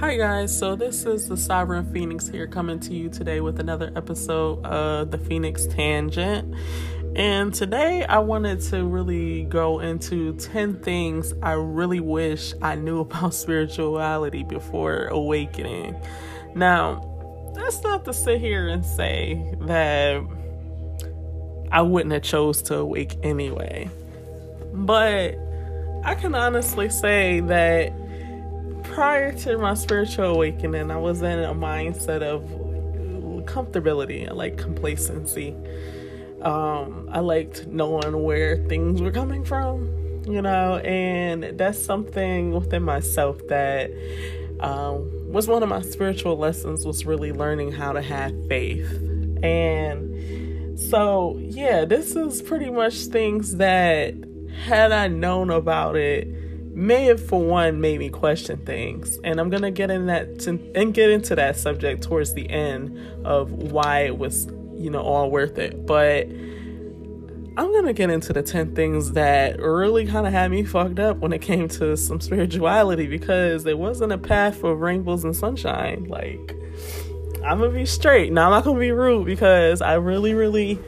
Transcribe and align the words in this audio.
Hi, 0.00 0.16
guys. 0.16 0.56
So, 0.56 0.74
this 0.74 1.06
is 1.06 1.28
the 1.28 1.36
Sovereign 1.36 1.90
Phoenix 1.92 2.26
here 2.26 2.48
coming 2.48 2.80
to 2.80 2.92
you 2.92 3.08
today 3.08 3.40
with 3.40 3.60
another 3.60 3.92
episode 3.94 4.64
of 4.66 5.12
the 5.12 5.18
Phoenix 5.18 5.66
Tangent. 5.66 6.52
And 7.14 7.54
today 7.54 8.04
I 8.04 8.18
wanted 8.18 8.60
to 8.62 8.84
really 8.84 9.44
go 9.44 9.78
into 9.78 10.34
10 10.34 10.80
things 10.80 11.32
I 11.44 11.52
really 11.52 12.00
wish 12.00 12.54
I 12.60 12.74
knew 12.74 12.98
about 13.00 13.34
spirituality 13.34 14.42
before 14.42 15.06
awakening. 15.06 15.94
Now, 16.56 17.52
that's 17.54 17.80
not 17.84 18.04
to 18.06 18.12
sit 18.12 18.40
here 18.40 18.66
and 18.68 18.84
say 18.84 19.54
that 19.60 20.20
I 21.70 21.82
wouldn't 21.82 22.12
have 22.12 22.22
chose 22.22 22.62
to 22.62 22.78
awake 22.78 23.16
anyway. 23.22 23.88
But 24.72 25.36
I 26.04 26.16
can 26.16 26.34
honestly 26.34 26.90
say 26.90 27.40
that 27.40 27.92
prior 28.94 29.32
to 29.32 29.58
my 29.58 29.74
spiritual 29.74 30.26
awakening, 30.26 30.88
I 30.88 30.96
was 30.96 31.20
in 31.20 31.40
a 31.40 31.52
mindset 31.52 32.22
of 32.22 32.42
comfortability 33.44 34.28
and 34.28 34.38
like 34.38 34.56
complacency. 34.56 35.52
Um, 36.42 37.08
I 37.10 37.18
liked 37.18 37.66
knowing 37.66 38.22
where 38.22 38.56
things 38.68 39.02
were 39.02 39.10
coming 39.10 39.44
from, 39.44 40.22
you 40.28 40.40
know, 40.40 40.76
and 40.78 41.58
that's 41.58 41.84
something 41.84 42.52
within 42.52 42.84
myself 42.84 43.40
that 43.48 43.90
um, 44.60 45.10
was 45.32 45.48
one 45.48 45.64
of 45.64 45.68
my 45.68 45.82
spiritual 45.82 46.36
lessons 46.36 46.86
was 46.86 47.04
really 47.04 47.32
learning 47.32 47.72
how 47.72 47.92
to 47.92 48.00
have 48.00 48.32
faith. 48.46 48.88
And 49.42 50.78
so, 50.78 51.36
yeah, 51.40 51.84
this 51.84 52.14
is 52.14 52.40
pretty 52.42 52.70
much 52.70 52.94
things 53.06 53.56
that 53.56 54.14
had 54.66 54.92
I 54.92 55.08
known 55.08 55.50
about 55.50 55.96
it, 55.96 56.28
may 56.74 57.04
have 57.04 57.24
for 57.24 57.42
one 57.42 57.80
made 57.80 58.00
me 58.00 58.08
question 58.08 58.58
things. 58.64 59.18
And 59.24 59.40
I'm 59.40 59.50
gonna 59.50 59.70
get 59.70 59.90
in 59.90 60.06
that 60.06 60.46
and 60.46 60.92
get 60.92 61.10
into 61.10 61.34
that 61.36 61.56
subject 61.56 62.02
towards 62.02 62.34
the 62.34 62.48
end 62.50 62.98
of 63.24 63.52
why 63.52 64.00
it 64.00 64.18
was, 64.18 64.46
you 64.74 64.90
know, 64.90 65.00
all 65.00 65.30
worth 65.30 65.58
it. 65.58 65.86
But 65.86 66.28
I'm 67.56 67.72
gonna 67.72 67.92
get 67.92 68.10
into 68.10 68.32
the 68.32 68.42
10 68.42 68.74
things 68.74 69.12
that 69.12 69.60
really 69.60 70.06
kind 70.06 70.26
of 70.26 70.32
had 70.32 70.50
me 70.50 70.64
fucked 70.64 70.98
up 70.98 71.18
when 71.18 71.32
it 71.32 71.40
came 71.40 71.68
to 71.68 71.96
some 71.96 72.20
spirituality 72.20 73.06
because 73.06 73.64
it 73.66 73.78
wasn't 73.78 74.12
a 74.12 74.18
path 74.18 74.64
of 74.64 74.80
rainbows 74.80 75.22
and 75.22 75.36
sunshine. 75.36 76.06
Like, 76.08 76.56
I'm 77.44 77.60
gonna 77.60 77.70
be 77.70 77.86
straight. 77.86 78.32
Now, 78.32 78.46
I'm 78.46 78.50
not 78.50 78.64
gonna 78.64 78.80
be 78.80 78.90
rude 78.90 79.26
because 79.26 79.80
I 79.80 79.94
really, 79.94 80.34
really 80.34 80.80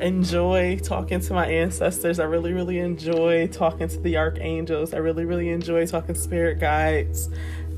enjoy 0.00 0.78
talking 0.78 1.20
to 1.20 1.34
my 1.34 1.46
ancestors. 1.46 2.18
I 2.20 2.24
really, 2.24 2.52
really 2.52 2.78
enjoy 2.78 3.48
talking 3.48 3.88
to 3.88 3.98
the 4.00 4.16
archangels. 4.16 4.94
I 4.94 4.98
really, 4.98 5.24
really 5.24 5.50
enjoy 5.50 5.86
talking 5.86 6.14
to 6.14 6.20
spirit 6.20 6.60
guides. 6.60 7.28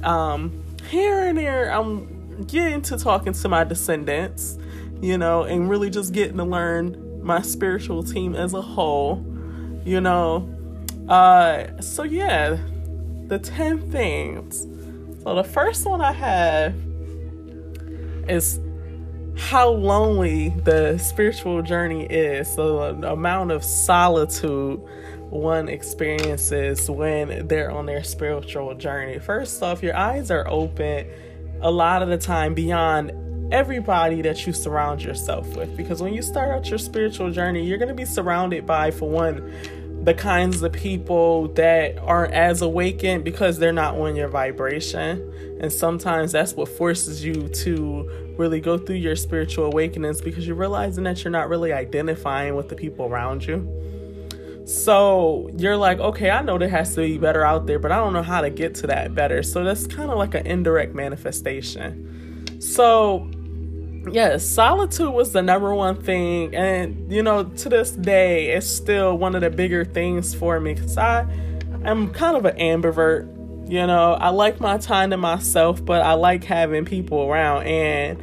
Um, 0.03 0.63
here 0.89 1.25
and 1.25 1.39
there, 1.39 1.73
I'm 1.73 2.45
getting 2.47 2.83
to 2.83 2.99
talking 2.99 3.33
to 3.33 3.49
my 3.49 3.65
descendants, 3.65 4.59
you 5.01 5.19
know, 5.19 5.45
and 5.45 5.69
really 5.69 5.91
just 5.91 6.13
getting 6.13 6.37
to 6.37 6.45
learn 6.45 7.23
my 7.23 7.43
spiritual 7.43 8.03
team 8.03 8.35
as 8.35 8.55
a 8.55 8.63
whole, 8.63 9.25
you 9.85 10.01
know. 10.01 10.49
Uh, 11.09 11.81
so 11.81 12.03
yeah, 12.03 12.59
the 13.27 13.39
10 13.39 13.91
things. 13.91 14.67
So 15.23 15.35
the 15.35 15.45
first 15.45 15.87
one 15.87 16.01
I 16.01 16.13
have 16.13 16.75
is 18.29 18.61
how 19.37 19.71
lonely 19.71 20.51
the 20.51 20.99
spiritual 20.99 21.63
journey 21.63 22.05
is. 22.05 22.53
So, 22.55 22.95
the 22.95 23.13
amount 23.13 23.53
of 23.53 23.65
solitude 23.65 24.81
one 25.31 25.69
experiences 25.69 26.91
when 26.91 27.47
they're 27.47 27.71
on 27.71 27.87
their 27.87 28.03
spiritual 28.03 28.75
journey. 28.75 29.19
First 29.19 29.63
off, 29.63 29.83
your 29.83 29.97
eyes 29.97 30.31
are 30.31 30.47
open 30.49 31.07
a 31.63 31.71
lot 31.71 32.03
of 32.03 32.09
the 32.09 32.19
time 32.19 32.55
beyond 32.55 33.13
everybody 33.53 34.23
that 34.23 34.47
you 34.47 34.53
surround 34.53 35.03
yourself 35.03 35.57
with. 35.57 35.77
Because 35.77 36.03
when 36.03 36.15
you 36.15 36.23
start 36.23 36.51
out 36.51 36.69
your 36.69 36.79
spiritual 36.79 37.31
journey, 37.31 37.65
you're 37.65 37.79
going 37.79 37.89
to 37.89 37.95
be 37.95 38.05
surrounded 38.05 38.67
by, 38.67 38.91
for 38.91 39.09
one, 39.09 39.53
the 40.05 40.15
kinds 40.15 40.63
of 40.63 40.73
people 40.73 41.49
that 41.49 41.99
aren't 41.99 42.33
as 42.33 42.63
awakened 42.63 43.23
because 43.23 43.59
they're 43.59 43.73
not 43.73 43.97
on 43.97 44.17
your 44.17 44.29
vibration. 44.29 45.59
And 45.61 45.73
sometimes 45.73 46.33
that's 46.33 46.55
what 46.55 46.69
forces 46.69 47.25
you 47.25 47.49
to 47.49 48.30
really 48.41 48.61
go 48.61 48.79
through 48.79 48.97
your 48.97 49.15
spiritual 49.15 49.67
awakenings 49.67 50.21
because 50.21 50.47
you're 50.47 50.57
realizing 50.57 51.05
that 51.05 51.23
you're 51.23 51.31
not 51.31 51.49
really 51.49 51.73
identifying 51.73 52.57
with 52.57 52.69
the 52.69 52.75
people 52.75 53.07
around 53.07 53.45
you. 53.45 53.69
So 54.65 55.51
you're 55.57 55.77
like, 55.77 55.99
okay, 55.99 56.31
I 56.31 56.43
know 56.43 56.57
there 56.59 56.69
has 56.69 56.95
to 56.95 57.03
be 57.03 57.19
better 57.19 57.45
out 57.45 57.67
there, 57.67 57.79
but 57.79 57.93
I 57.93 57.97
don't 57.97 58.13
know 58.13 58.23
how 58.23 58.41
to 58.41 58.51
get 58.51 58.75
to 58.77 58.87
that 58.87 59.15
better. 59.15 59.43
So 59.43 59.65
that's 59.65 59.87
kind 59.87 60.11
of 60.11 60.19
like 60.19 60.35
an 60.35 60.47
indirect 60.47 60.95
manifestation. 60.95 62.61
So 62.61 63.29
yes, 64.11 64.47
solitude 64.47 65.13
was 65.13 65.33
the 65.33 65.43
number 65.43 65.75
one 65.75 66.01
thing. 66.01 66.55
And, 66.55 67.11
you 67.13 67.23
know, 67.23 67.45
to 67.45 67.69
this 67.69 67.91
day, 67.93 68.51
it's 68.51 68.67
still 68.67 69.17
one 69.19 69.35
of 69.35 69.41
the 69.41 69.51
bigger 69.51 69.85
things 69.85 70.35
for 70.35 70.61
me 70.61 70.75
because 70.75 70.97
I 70.97 71.23
am 71.85 72.11
kind 72.13 72.37
of 72.37 72.45
an 72.45 72.57
ambivert. 72.57 73.40
You 73.71 73.87
know, 73.87 74.15
I 74.15 74.31
like 74.31 74.59
my 74.59 74.79
time 74.79 75.11
to 75.11 75.17
myself, 75.17 75.85
but 75.85 76.03
I 76.03 76.15
like 76.15 76.43
having 76.43 76.85
people 76.85 77.23
around. 77.23 77.69
And 77.69 78.21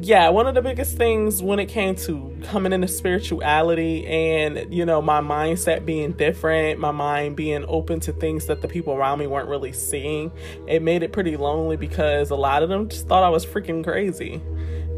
yeah, 0.00 0.30
one 0.30 0.46
of 0.46 0.54
the 0.54 0.62
biggest 0.62 0.96
things 0.96 1.42
when 1.42 1.58
it 1.58 1.66
came 1.66 1.94
to 1.96 2.34
coming 2.44 2.72
into 2.72 2.88
spirituality 2.88 4.06
and, 4.06 4.72
you 4.72 4.86
know, 4.86 5.02
my 5.02 5.20
mindset 5.20 5.84
being 5.84 6.12
different, 6.12 6.80
my 6.80 6.90
mind 6.90 7.36
being 7.36 7.66
open 7.68 8.00
to 8.00 8.12
things 8.12 8.46
that 8.46 8.62
the 8.62 8.68
people 8.68 8.94
around 8.94 9.18
me 9.18 9.26
weren't 9.26 9.50
really 9.50 9.74
seeing, 9.74 10.32
it 10.66 10.80
made 10.80 11.02
it 11.02 11.12
pretty 11.12 11.36
lonely 11.36 11.76
because 11.76 12.30
a 12.30 12.34
lot 12.34 12.62
of 12.62 12.70
them 12.70 12.88
just 12.88 13.06
thought 13.08 13.24
I 13.24 13.28
was 13.28 13.44
freaking 13.44 13.84
crazy. 13.84 14.40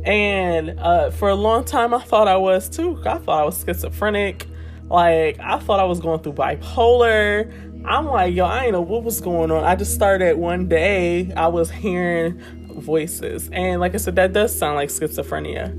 And 0.04 0.78
uh, 0.78 1.10
for 1.10 1.30
a 1.30 1.34
long 1.34 1.64
time, 1.64 1.92
I 1.92 2.02
thought 2.02 2.28
I 2.28 2.36
was 2.36 2.69
too. 2.69 2.96
I 3.04 3.19
thought 3.19 3.42
I 3.42 3.44
was 3.44 3.64
schizophrenic. 3.64 4.46
Like, 4.88 5.38
I 5.40 5.58
thought 5.58 5.80
I 5.80 5.84
was 5.84 6.00
going 6.00 6.20
through 6.20 6.34
bipolar. 6.34 7.52
I'm 7.84 8.06
like, 8.06 8.34
yo, 8.34 8.44
I 8.44 8.65
ain't 8.65 8.72
know 8.72 8.81
what 8.81 9.05
was 9.05 9.21
going 9.21 9.50
on. 9.50 9.65
I 9.65 9.77
just 9.77 9.94
started 9.94 10.37
one 10.37 10.69
day, 10.69 11.33
I 11.34 11.47
was 11.49 11.71
hearing 11.71 12.41
voices. 12.69 13.49
And 13.53 13.81
like 13.81 13.94
I 13.94 13.99
said, 13.99 14.16
that 14.16 14.33
does 14.33 14.56
sound 14.56 14.77
like 14.77 14.89
schizophrenia. 14.89 15.75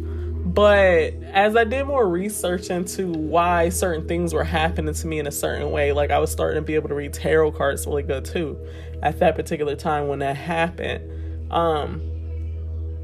But 0.54 1.14
as 1.32 1.56
I 1.56 1.64
did 1.64 1.86
more 1.86 2.08
research 2.08 2.70
into 2.70 3.12
why 3.12 3.70
certain 3.70 4.08
things 4.08 4.34
were 4.34 4.44
happening 4.44 4.94
to 4.94 5.08
me 5.08 5.20
in 5.20 5.28
a 5.28 5.32
certain 5.32 5.72
way, 5.72 5.92
like 5.92 6.10
I 6.10 6.18
was 6.20 6.32
starting 6.32 6.62
to 6.62 6.66
be 6.66 6.76
able 6.76 6.90
to 6.90 6.96
read 6.96 7.14
tarot 7.14 7.52
cards 7.52 7.86
really 7.86 8.04
good 8.04 8.26
too 8.26 8.58
at 9.04 9.20
that 9.20 9.36
particular 9.36 9.76
time 9.76 10.08
when 10.08 10.20
that 10.20 10.36
happened. 10.36 11.52
Um, 11.52 12.02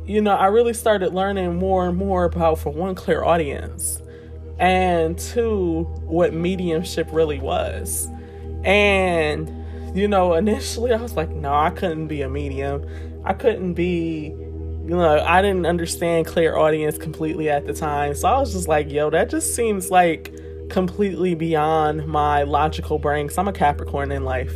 you 0.06 0.22
know, 0.22 0.36
I 0.36 0.48
really 0.48 0.74
started 0.74 1.14
learning 1.14 1.56
more 1.56 1.88
and 1.88 1.98
more 1.98 2.26
about, 2.26 2.60
for 2.60 2.72
one, 2.72 2.96
clairaudience, 2.96 4.02
and 4.60 5.18
two, 5.18 5.84
what 6.04 6.34
mediumship 6.34 7.08
really 7.12 7.40
was. 7.40 8.08
And, 8.66 9.98
you 9.98 10.08
know, 10.08 10.34
initially 10.34 10.92
I 10.92 11.02
was 11.02 11.16
like, 11.16 11.30
no, 11.30 11.54
I 11.54 11.70
couldn't 11.70 12.08
be 12.08 12.22
a 12.24 12.30
medium. 12.30 12.86
I 13.24 13.34
couldn't 13.34 13.74
be, 13.74 14.34
you 14.36 14.90
know, 14.90 15.24
I 15.24 15.42
didn't 15.42 15.66
understand 15.66 16.26
clairaudience 16.26 16.98
completely 16.98 17.50
at 17.50 17.68
the 17.68 17.74
time. 17.74 18.16
So 18.16 18.28
I 18.28 18.40
was 18.40 18.54
just 18.54 18.68
like, 18.68 18.92
yo, 18.92 19.10
that 19.12 19.30
just 19.30 19.56
seems 19.56 19.92
like 19.92 20.34
completely 20.70 21.36
beyond 21.36 22.08
my 22.08 22.44
logical 22.44 22.98
brain 22.98 23.28
because 23.28 23.38
I'm 23.38 23.48
a 23.48 23.54
Capricorn 23.54 24.12
in 24.12 24.24
life. 24.26 24.54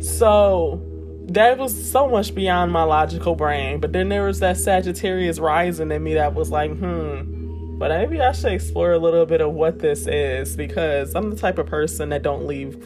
So 0.00 0.82
that 1.26 1.58
was 1.58 1.90
so 1.90 2.08
much 2.08 2.34
beyond 2.34 2.72
my 2.72 2.82
logical 2.82 3.34
brain. 3.34 3.80
But 3.80 3.92
then 3.92 4.08
there 4.08 4.24
was 4.24 4.40
that 4.40 4.56
Sagittarius 4.56 5.38
rising 5.38 5.92
in 5.92 6.02
me 6.02 6.14
that 6.14 6.34
was 6.34 6.50
like, 6.50 6.70
hmm, 6.76 7.78
but 7.78 7.90
maybe 7.90 8.20
I 8.20 8.32
should 8.32 8.52
explore 8.52 8.92
a 8.92 8.98
little 8.98 9.26
bit 9.26 9.40
of 9.40 9.52
what 9.52 9.78
this 9.78 10.06
is 10.06 10.56
because 10.56 11.14
I'm 11.14 11.30
the 11.30 11.36
type 11.36 11.58
of 11.58 11.66
person 11.66 12.08
that 12.10 12.22
don't 12.22 12.46
leave 12.46 12.76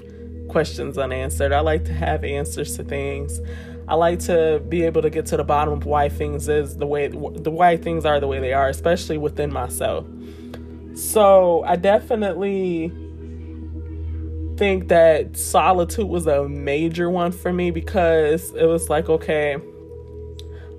questions 0.55 0.97
unanswered. 0.97 1.53
I 1.53 1.59
like 1.59 1.85
to 1.87 1.93
have 1.93 2.23
answers 2.23 2.77
to 2.77 2.85
things. 2.85 3.41
I 3.89 3.97
like 3.97 4.21
to 4.21 4.63
be 4.69 4.85
able 4.85 5.03
to 5.03 5.11
get 5.11 5.27
to 5.27 5.37
the 5.37 5.43
bottom 5.43 5.75
of 5.75 5.85
why 5.85 6.09
things 6.09 6.49
is 6.49 6.77
the 6.77 6.87
way 6.87 7.09
the 7.09 7.51
why 7.51 7.77
things 7.77 8.05
are 8.05 8.21
the 8.21 8.29
way 8.29 8.39
they 8.39 8.53
are, 8.53 8.69
especially 8.69 9.19
within 9.19 9.53
myself. 9.53 10.07
So 10.95 11.65
I 11.65 11.75
definitely 11.75 12.93
think 14.57 14.87
that 14.91 15.37
solitude 15.37 16.07
was 16.07 16.29
a 16.29 16.49
major 16.49 17.11
one 17.11 17.33
for 17.33 17.53
me 17.53 17.73
because 17.73 18.53
it 18.55 18.67
was 18.67 18.89
like, 18.89 19.09
okay, 19.09 19.57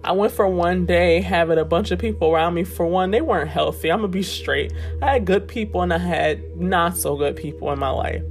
I 0.05 0.13
went 0.13 0.31
for 0.31 0.47
one 0.47 0.85
day 0.85 1.19
having 1.19 1.57
a 1.57 1.65
bunch 1.65 1.91
of 1.91 1.99
people 1.99 2.31
around 2.31 2.53
me. 2.53 2.63
For 2.63 2.85
one, 2.85 3.11
they 3.11 3.19
weren't 3.19 3.49
healthy. 3.49 3.91
I'm 3.91 3.99
gonna 3.99 4.07
be 4.07 4.23
straight. 4.23 4.71
I 5.01 5.11
had 5.15 5.25
good 5.25 5.49
people 5.49 5.81
and 5.81 5.91
I 5.91 5.97
had 5.97 6.55
not 6.55 6.95
so 6.95 7.17
good 7.17 7.35
people 7.35 7.73
in 7.73 7.79
my 7.79 7.89
life. 7.89 8.23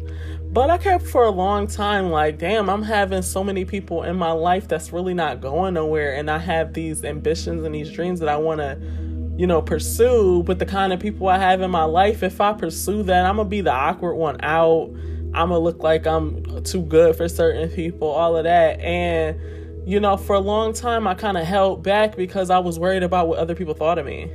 But 0.55 0.71
I 0.71 0.79
kept 0.79 1.05
for 1.05 1.25
a 1.25 1.31
long 1.31 1.67
time 1.67 2.11
like, 2.11 2.39
damn, 2.39 2.71
I'm 2.71 2.83
having 2.83 3.23
so 3.23 3.43
many 3.43 3.65
people 3.65 4.05
in 4.05 4.15
my 4.15 4.31
life 4.31 4.69
that's 4.69 4.93
really 4.93 5.13
not 5.13 5.41
going 5.41 5.75
nowhere. 5.75 6.15
And 6.15 6.31
I 6.31 6.39
have 6.39 6.73
these 6.73 7.05
ambitions 7.05 7.65
and 7.65 7.75
these 7.75 7.91
dreams 7.91 8.21
that 8.21 8.29
I 8.29 8.37
wanna, 8.37 8.79
you 9.37 9.49
know, 9.49 9.61
pursue. 9.61 10.45
But 10.45 10.61
the 10.61 10.67
kind 10.67 10.93
of 10.93 11.01
people 11.01 11.29
I 11.29 11.39
have 11.39 11.61
in 11.61 11.73
my 11.73 11.83
life, 11.83 12.23
if 12.23 12.41
I 12.41 12.53
pursue 12.53 13.03
that, 13.03 13.27
I'm 13.27 13.37
gonna 13.37 13.49
be 13.49 13.63
the 13.63 13.73
awkward 13.73 14.15
one 14.15 14.39
out 14.45 14.95
I'm 15.35 15.49
gonna 15.49 15.59
look 15.59 15.83
like 15.83 16.07
I'm 16.07 16.63
too 16.63 16.83
good 16.83 17.17
for 17.17 17.29
certain 17.29 17.69
people, 17.69 18.09
all 18.09 18.37
of 18.37 18.45
that. 18.45 18.79
And 18.81 19.37
you 19.87 19.99
know, 19.99 20.17
for 20.17 20.37
a 20.37 20.41
long 20.41 20.73
time, 20.73 21.09
I 21.09 21.15
kind 21.15 21.37
of 21.37 21.45
held 21.45 21.83
back 21.83 22.17
because 22.17 22.49
I 22.51 22.61
was 22.61 22.79
worried 22.79 23.03
about 23.03 23.27
what 23.27 23.39
other 23.39 23.57
people 23.57 23.75
thought 23.75 23.99
of 23.99 24.07
me. 24.07 24.31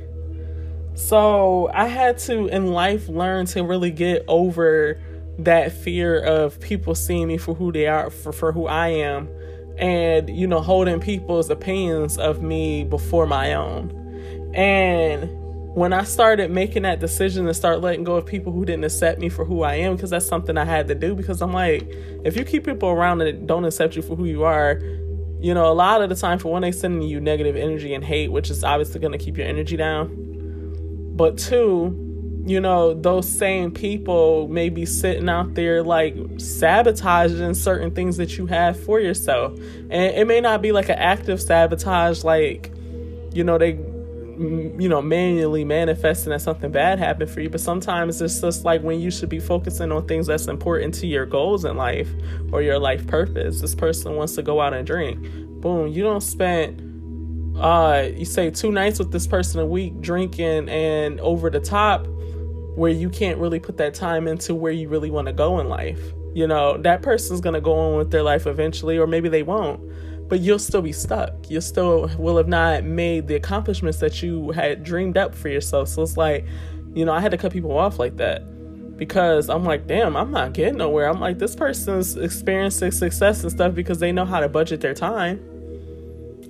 So 0.94 1.70
I 1.72 1.86
had 1.86 2.18
to, 2.18 2.46
in 2.48 2.66
life, 2.66 3.08
learn 3.08 3.46
to 3.46 3.64
really 3.64 3.90
get 3.90 4.24
over 4.28 5.00
that 5.44 5.72
fear 5.72 6.18
of 6.18 6.60
people 6.60 6.94
seeing 6.94 7.28
me 7.28 7.38
for 7.38 7.54
who 7.54 7.72
they 7.72 7.86
are, 7.86 8.10
for, 8.10 8.32
for 8.32 8.52
who 8.52 8.66
I 8.66 8.88
am, 8.88 9.28
and, 9.78 10.28
you 10.28 10.46
know, 10.46 10.60
holding 10.60 11.00
people's 11.00 11.48
opinions 11.50 12.18
of 12.18 12.42
me 12.42 12.84
before 12.84 13.26
my 13.26 13.54
own. 13.54 13.90
And 14.54 15.30
when 15.74 15.92
I 15.92 16.02
started 16.02 16.50
making 16.50 16.82
that 16.82 17.00
decision 17.00 17.46
to 17.46 17.54
start 17.54 17.80
letting 17.80 18.04
go 18.04 18.16
of 18.16 18.26
people 18.26 18.52
who 18.52 18.64
didn't 18.64 18.84
accept 18.84 19.20
me 19.20 19.28
for 19.28 19.44
who 19.44 19.62
I 19.62 19.76
am, 19.76 19.94
because 19.94 20.10
that's 20.10 20.26
something 20.26 20.58
I 20.58 20.64
had 20.64 20.88
to 20.88 20.94
do, 20.94 21.14
because 21.14 21.40
I'm 21.40 21.52
like, 21.52 21.88
if 22.24 22.36
you 22.36 22.44
keep 22.44 22.64
people 22.64 22.88
around 22.88 23.18
that 23.18 23.46
don't 23.46 23.64
accept 23.64 23.96
you 23.96 24.02
for 24.02 24.16
who 24.16 24.24
you 24.24 24.42
are, 24.44 24.80
you 25.40 25.54
know, 25.54 25.70
a 25.70 25.72
lot 25.72 26.02
of 26.02 26.10
the 26.10 26.16
time, 26.16 26.38
for 26.38 26.52
one, 26.52 26.62
they 26.62 26.72
sending 26.72 27.08
you 27.08 27.20
negative 27.20 27.56
energy 27.56 27.94
and 27.94 28.04
hate, 28.04 28.30
which 28.30 28.50
is 28.50 28.62
obviously 28.62 29.00
going 29.00 29.12
to 29.12 29.18
keep 29.18 29.38
your 29.38 29.46
energy 29.46 29.76
down. 29.76 30.10
But 31.16 31.38
two, 31.38 32.09
you 32.50 32.60
know, 32.60 32.94
those 32.94 33.28
same 33.28 33.70
people 33.70 34.48
may 34.48 34.70
be 34.70 34.84
sitting 34.84 35.28
out 35.28 35.54
there 35.54 35.84
like 35.84 36.16
sabotaging 36.38 37.54
certain 37.54 37.92
things 37.92 38.16
that 38.16 38.36
you 38.36 38.46
have 38.46 38.82
for 38.82 38.98
yourself. 38.98 39.52
And 39.88 40.16
it 40.16 40.26
may 40.26 40.40
not 40.40 40.60
be 40.60 40.72
like 40.72 40.88
an 40.88 40.98
active 40.98 41.40
sabotage, 41.40 42.24
like, 42.24 42.72
you 43.32 43.44
know, 43.44 43.56
they 43.56 43.78
you 44.40 44.88
know 44.88 45.02
manually 45.02 45.66
manifesting 45.66 46.30
that 46.30 46.40
something 46.40 46.72
bad 46.72 46.98
happened 46.98 47.30
for 47.30 47.40
you. 47.40 47.48
But 47.48 47.60
sometimes 47.60 48.20
it's 48.20 48.40
just 48.40 48.64
like 48.64 48.82
when 48.82 48.98
you 48.98 49.12
should 49.12 49.28
be 49.28 49.38
focusing 49.38 49.92
on 49.92 50.08
things 50.08 50.26
that's 50.26 50.48
important 50.48 50.94
to 50.94 51.06
your 51.06 51.26
goals 51.26 51.64
in 51.64 51.76
life 51.76 52.08
or 52.50 52.62
your 52.62 52.80
life 52.80 53.06
purpose. 53.06 53.60
This 53.60 53.76
person 53.76 54.16
wants 54.16 54.34
to 54.34 54.42
go 54.42 54.60
out 54.60 54.74
and 54.74 54.84
drink. 54.84 55.22
Boom 55.60 55.86
you 55.86 56.02
don't 56.02 56.22
spend 56.22 57.56
uh 57.58 58.08
you 58.16 58.24
say 58.24 58.50
two 58.50 58.72
nights 58.72 58.98
with 58.98 59.12
this 59.12 59.26
person 59.26 59.60
a 59.60 59.66
week 59.66 60.00
drinking 60.00 60.68
and 60.68 61.20
over 61.20 61.50
the 61.50 61.60
top 61.60 62.06
where 62.80 62.92
you 62.92 63.10
can't 63.10 63.38
really 63.38 63.60
put 63.60 63.76
that 63.76 63.94
time 63.94 64.26
into 64.26 64.54
where 64.54 64.72
you 64.72 64.88
really 64.88 65.10
want 65.10 65.26
to 65.26 65.32
go 65.32 65.60
in 65.60 65.68
life 65.68 66.00
you 66.34 66.46
know 66.46 66.76
that 66.78 67.02
person's 67.02 67.40
going 67.40 67.54
to 67.54 67.60
go 67.60 67.74
on 67.74 67.96
with 67.96 68.10
their 68.10 68.22
life 68.22 68.46
eventually 68.46 68.98
or 68.98 69.06
maybe 69.06 69.28
they 69.28 69.42
won't 69.42 69.80
but 70.30 70.38
you'll 70.38 70.60
still 70.60 70.80
be 70.80 70.92
stuck. 70.92 71.50
You 71.50 71.60
still 71.60 72.08
will 72.16 72.36
have 72.36 72.46
not 72.46 72.84
made 72.84 73.26
the 73.26 73.34
accomplishments 73.34 73.98
that 73.98 74.22
you 74.22 74.52
had 74.52 74.84
dreamed 74.84 75.18
up 75.18 75.34
for 75.34 75.48
yourself. 75.48 75.88
So 75.88 76.02
it's 76.02 76.16
like, 76.16 76.46
you 76.94 77.04
know, 77.04 77.12
I 77.12 77.20
had 77.20 77.32
to 77.32 77.36
cut 77.36 77.52
people 77.52 77.76
off 77.76 77.98
like 77.98 78.16
that 78.18 78.96
because 78.96 79.50
I'm 79.50 79.64
like, 79.64 79.88
damn, 79.88 80.16
I'm 80.16 80.30
not 80.30 80.52
getting 80.52 80.76
nowhere. 80.76 81.08
I'm 81.08 81.18
like, 81.18 81.40
this 81.40 81.56
person's 81.56 82.16
experiencing 82.16 82.92
success 82.92 83.42
and 83.42 83.50
stuff 83.50 83.74
because 83.74 83.98
they 83.98 84.12
know 84.12 84.24
how 84.24 84.38
to 84.38 84.48
budget 84.48 84.80
their 84.80 84.94
time. 84.94 85.40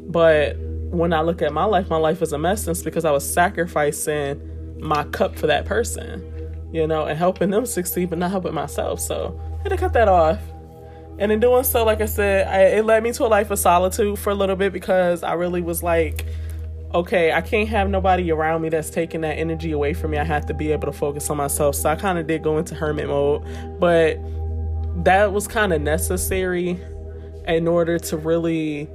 But 0.08 0.58
when 0.58 1.14
I 1.14 1.22
look 1.22 1.40
at 1.40 1.54
my 1.54 1.64
life, 1.64 1.88
my 1.88 1.96
life 1.96 2.20
is 2.20 2.34
a 2.34 2.38
mess. 2.38 2.66
And 2.66 2.76
it's 2.76 2.82
because 2.82 3.06
I 3.06 3.12
was 3.12 3.26
sacrificing 3.32 4.42
my 4.80 5.04
cup 5.04 5.36
for 5.38 5.46
that 5.46 5.64
person, 5.66 6.24
you 6.72 6.86
know, 6.86 7.04
and 7.04 7.18
helping 7.18 7.50
them 7.50 7.66
succeed, 7.66 8.10
but 8.10 8.18
not 8.18 8.30
helping 8.30 8.54
myself. 8.54 9.00
So 9.00 9.38
I 9.60 9.62
had 9.62 9.68
to 9.70 9.76
cut 9.76 9.92
that 9.92 10.08
off. 10.08 10.38
And 11.18 11.30
in 11.30 11.40
doing 11.40 11.64
so, 11.64 11.84
like 11.84 12.00
I 12.00 12.06
said, 12.06 12.48
I, 12.48 12.78
it 12.78 12.84
led 12.84 13.02
me 13.02 13.12
to 13.12 13.24
a 13.24 13.28
life 13.28 13.50
of 13.50 13.58
solitude 13.58 14.18
for 14.18 14.30
a 14.30 14.34
little 14.34 14.56
bit 14.56 14.72
because 14.72 15.22
I 15.22 15.34
really 15.34 15.60
was 15.60 15.82
like, 15.82 16.24
okay, 16.94 17.32
I 17.32 17.40
can't 17.40 17.68
have 17.68 17.88
nobody 17.88 18.30
around 18.30 18.62
me 18.62 18.68
that's 18.68 18.90
taking 18.90 19.20
that 19.20 19.34
energy 19.34 19.72
away 19.72 19.92
from 19.92 20.12
me. 20.12 20.18
I 20.18 20.24
have 20.24 20.46
to 20.46 20.54
be 20.54 20.72
able 20.72 20.90
to 20.90 20.96
focus 20.96 21.28
on 21.30 21.36
myself. 21.36 21.76
So 21.76 21.90
I 21.90 21.96
kind 21.96 22.18
of 22.18 22.26
did 22.26 22.42
go 22.42 22.58
into 22.58 22.74
hermit 22.74 23.08
mode, 23.08 23.44
but 23.78 24.18
that 25.04 25.32
was 25.32 25.46
kind 25.46 25.72
of 25.72 25.82
necessary 25.82 26.80
in 27.46 27.68
order 27.68 27.98
to 27.98 28.16
really 28.16 28.88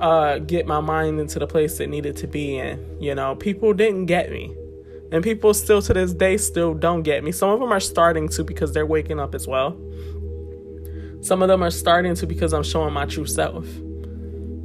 uh, 0.00 0.38
get 0.38 0.66
my 0.66 0.80
mind 0.80 1.20
into 1.20 1.38
the 1.38 1.46
place 1.46 1.80
it 1.80 1.88
needed 1.88 2.16
to 2.18 2.26
be 2.26 2.56
in. 2.56 2.78
You 3.00 3.14
know, 3.14 3.34
people 3.36 3.72
didn't 3.72 4.06
get 4.06 4.30
me. 4.30 4.54
And 5.14 5.22
people 5.22 5.54
still 5.54 5.80
to 5.80 5.94
this 5.94 6.12
day 6.12 6.36
still 6.36 6.74
don't 6.74 7.02
get 7.02 7.22
me. 7.22 7.30
Some 7.30 7.50
of 7.50 7.60
them 7.60 7.70
are 7.72 7.78
starting 7.78 8.28
to 8.30 8.42
because 8.42 8.72
they're 8.72 8.84
waking 8.84 9.20
up 9.20 9.32
as 9.32 9.46
well. 9.46 9.78
Some 11.20 11.40
of 11.40 11.46
them 11.46 11.62
are 11.62 11.70
starting 11.70 12.16
to 12.16 12.26
because 12.26 12.52
I'm 12.52 12.64
showing 12.64 12.92
my 12.92 13.06
true 13.06 13.24
self. 13.24 13.64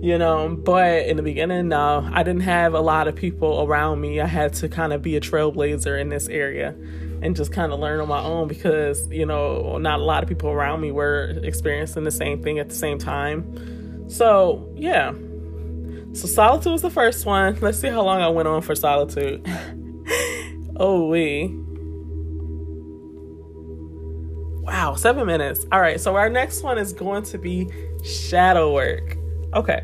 You 0.01 0.18
know, 0.18 0.56
but 0.56 1.06
in 1.06 1.18
the 1.18 1.24
beginning, 1.24 1.68
no, 1.68 2.10
I 2.12 2.24
didn't 2.24 2.42
have 2.42 2.74
a 2.74 2.80
lot 2.80 3.07
of 3.07 3.16
people 3.16 3.62
around 3.62 4.01
me. 4.01 4.19
I 4.19 4.25
had 4.25 4.54
to 4.56 4.68
kind 4.68 4.92
of 4.92 5.04
be 5.04 5.16
a 5.16 5.22
trailblazer 5.22 6.01
in 6.01 6.10
this 6.10 6.28
area 6.28 6.69
and 7.22 7.36
just 7.36 7.52
kind 7.52 7.72
of 7.72 7.80
learn 7.80 8.00
on 8.00 8.07
my 8.07 8.24
own 8.24 8.48
because, 8.48 9.07
you 9.12 9.28
know, 9.28 9.78
not 9.78 10.00
a 10.00 10.04
lot 10.04 10.24
of 10.24 10.30
people 10.30 10.50
around 10.50 10.81
me 10.81 10.92
were 10.92 11.40
experiencing 11.44 12.06
the 12.06 12.12
same 12.12 12.42
thing 12.42 12.57
at 12.57 12.69
the 12.69 12.75
same 12.75 12.98
time. 12.98 14.10
So, 14.10 14.68
yeah. 14.75 15.13
So, 16.13 16.25
solitude 16.25 16.72
was 16.72 16.81
the 16.81 16.90
first 16.90 17.24
one. 17.28 17.56
Let's 17.62 17.80
see 17.80 17.90
how 17.90 18.02
long 18.02 18.19
I 18.19 18.30
went 18.30 18.48
on 18.48 18.63
for 18.63 18.74
solitude. 18.74 19.48
oh, 20.80 21.08
we. 21.08 21.54
Wow, 24.64 24.96
seven 24.96 25.26
minutes. 25.26 25.66
All 25.72 25.81
right, 25.81 26.00
so 26.00 26.16
our 26.16 26.30
next 26.30 26.64
one 26.64 26.78
is 26.78 26.94
going 26.94 27.24
to 27.24 27.38
be 27.38 27.70
shadow 28.04 28.74
work. 28.74 29.18
Okay. 29.54 29.84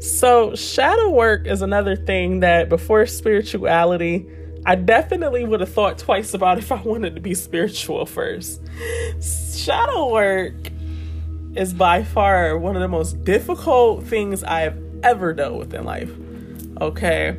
So, 0.00 0.54
shadow 0.56 1.10
work 1.10 1.46
is 1.46 1.62
another 1.62 1.94
thing 1.94 2.40
that 2.40 2.68
before 2.68 3.06
spirituality, 3.06 4.26
I 4.66 4.74
definitely 4.76 5.44
would 5.44 5.60
have 5.60 5.72
thought 5.72 5.98
twice 5.98 6.34
about 6.34 6.58
if 6.58 6.72
I 6.72 6.80
wanted 6.82 7.14
to 7.14 7.20
be 7.20 7.34
spiritual 7.34 8.06
first. 8.06 8.60
Shadow 9.20 10.10
work 10.10 10.54
is 11.54 11.74
by 11.74 12.02
far 12.02 12.56
one 12.58 12.76
of 12.76 12.82
the 12.82 12.88
most 12.88 13.24
difficult 13.24 14.04
things 14.04 14.42
I 14.42 14.60
have 14.60 14.78
ever 15.02 15.34
dealt 15.34 15.58
with 15.58 15.74
in 15.74 15.84
life. 15.84 16.10
Okay. 16.80 17.36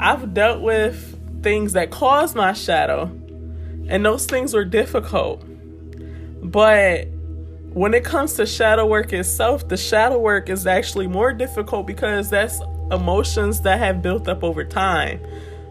I've 0.00 0.34
dealt 0.34 0.62
with 0.62 1.15
things 1.46 1.74
that 1.74 1.92
caused 1.92 2.34
my 2.34 2.52
shadow, 2.52 3.04
and 3.88 4.04
those 4.04 4.26
things 4.26 4.52
were 4.52 4.64
difficult. 4.64 5.44
But 6.42 7.06
when 7.72 7.94
it 7.94 8.02
comes 8.02 8.32
to 8.34 8.46
shadow 8.46 8.84
work 8.84 9.12
itself, 9.12 9.68
the 9.68 9.76
shadow 9.76 10.18
work 10.18 10.48
is 10.48 10.66
actually 10.66 11.06
more 11.06 11.32
difficult 11.32 11.86
because 11.86 12.30
that's 12.30 12.60
emotions 12.90 13.60
that 13.60 13.78
have 13.78 14.02
built 14.02 14.26
up 14.26 14.42
over 14.42 14.64
time 14.64 15.20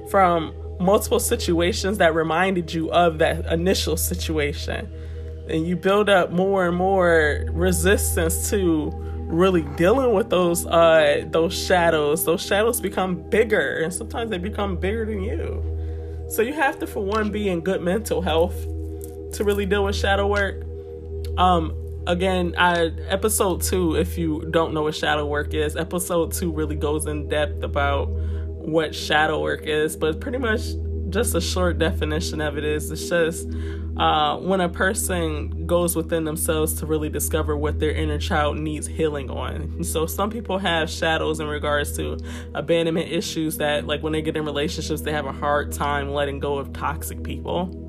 from 0.09 0.53
multiple 0.79 1.19
situations 1.19 1.97
that 1.97 2.15
reminded 2.15 2.73
you 2.73 2.89
of 2.93 3.17
that 3.17 3.45
initial 3.47 3.97
situation. 3.97 4.89
And 5.49 5.67
you 5.67 5.75
build 5.75 6.07
up 6.07 6.31
more 6.31 6.67
and 6.67 6.77
more 6.77 7.47
resistance 7.49 8.49
to 8.49 8.93
really 9.27 9.63
dealing 9.75 10.13
with 10.13 10.29
those 10.29 10.65
uh 10.65 11.25
those 11.27 11.53
shadows. 11.53 12.25
Those 12.25 12.41
shadows 12.45 12.79
become 12.79 13.27
bigger 13.29 13.79
and 13.83 13.93
sometimes 13.93 14.29
they 14.29 14.37
become 14.37 14.77
bigger 14.77 15.05
than 15.05 15.21
you. 15.21 15.63
So 16.29 16.41
you 16.41 16.53
have 16.53 16.79
to 16.79 16.87
for 16.87 17.03
one 17.03 17.31
be 17.31 17.49
in 17.49 17.61
good 17.61 17.81
mental 17.81 18.21
health 18.21 18.55
to 19.33 19.43
really 19.43 19.65
deal 19.65 19.83
with 19.83 19.95
shadow 19.95 20.27
work. 20.27 20.63
Um, 21.37 21.75
again, 22.07 22.55
I 22.57 22.91
episode 23.07 23.61
two, 23.61 23.95
if 23.95 24.17
you 24.17 24.47
don't 24.51 24.73
know 24.73 24.83
what 24.83 24.95
shadow 24.95 25.25
work 25.25 25.53
is, 25.53 25.75
episode 25.75 26.31
two 26.31 26.51
really 26.51 26.75
goes 26.75 27.05
in 27.05 27.27
depth 27.27 27.63
about 27.63 28.09
what 28.09 28.95
shadow 28.95 29.41
work 29.41 29.63
is, 29.63 29.95
but 29.95 30.19
pretty 30.19 30.37
much 30.37 30.61
just 31.09 31.35
a 31.35 31.41
short 31.41 31.77
definition 31.77 32.41
of 32.41 32.57
it 32.57 32.63
is 32.63 32.91
it's 32.91 33.09
just 33.09 33.47
uh, 33.97 34.37
when 34.37 34.59
a 34.59 34.69
person 34.69 35.65
goes 35.65 35.95
within 35.95 36.25
themselves 36.25 36.73
to 36.73 36.85
really 36.85 37.09
discover 37.09 37.55
what 37.55 37.79
their 37.79 37.91
inner 37.91 38.17
child 38.17 38.57
needs 38.57 38.87
healing 38.87 39.29
on. 39.29 39.83
So 39.83 40.05
some 40.05 40.29
people 40.29 40.57
have 40.57 40.89
shadows 40.89 41.39
in 41.39 41.47
regards 41.47 41.95
to 41.97 42.17
abandonment 42.53 43.09
issues 43.11 43.57
that, 43.57 43.85
like 43.87 44.03
when 44.03 44.13
they 44.13 44.21
get 44.21 44.35
in 44.35 44.43
relationships, 44.45 45.01
they 45.01 45.11
have 45.13 45.25
a 45.25 45.31
hard 45.31 45.71
time 45.71 46.09
letting 46.09 46.39
go 46.39 46.57
of 46.57 46.73
toxic 46.73 47.23
people. 47.23 47.81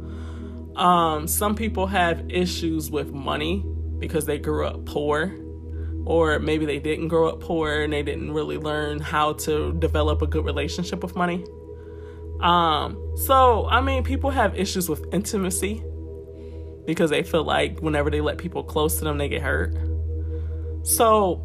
Um, 0.77 1.27
some 1.27 1.55
people 1.55 1.87
have 1.87 2.31
issues 2.31 2.91
with 2.91 3.13
money 3.13 3.65
because 3.99 4.27
they 4.27 4.39
grew 4.39 4.67
up 4.67 4.85
poor, 4.85 5.35
or 6.05 6.39
maybe 6.39 6.67
they 6.67 6.79
didn't 6.79 7.09
grow 7.09 7.31
up 7.31 7.41
poor 7.41 7.83
and 7.83 7.93
they 7.93 8.03
didn't 8.03 8.31
really 8.31 8.59
learn 8.59 9.01
how 9.01 9.33
to 9.33 9.73
develop 9.73 10.23
a 10.23 10.27
good 10.27 10.45
relationship 10.45 11.03
with 11.03 11.17
money. 11.17 11.45
Um, 12.41 13.17
so 13.17 13.67
I 13.67 13.81
mean, 13.81 14.05
people 14.05 14.31
have 14.31 14.59
issues 14.59 14.89
with 14.89 15.05
intimacy 15.13 15.83
because 16.87 17.11
they 17.11 17.23
feel 17.23 17.45
like 17.45 17.81
whenever 17.81 18.11
they 18.11 18.21
let 18.21 18.39
people 18.39 18.63
close 18.63 18.99
to 18.99 19.05
them, 19.05 19.19
they 19.19 19.29
get 19.29 19.43
hurt. 19.43 19.75
So, 20.83 21.43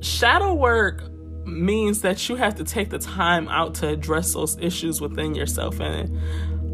shadow 0.00 0.52
work 0.54 1.02
means 1.46 2.02
that 2.02 2.28
you 2.28 2.36
have 2.36 2.56
to 2.56 2.64
take 2.64 2.90
the 2.90 2.98
time 2.98 3.48
out 3.48 3.74
to 3.76 3.88
address 3.88 4.34
those 4.34 4.58
issues 4.58 5.00
within 5.00 5.34
yourself 5.34 5.78
and 5.80 6.18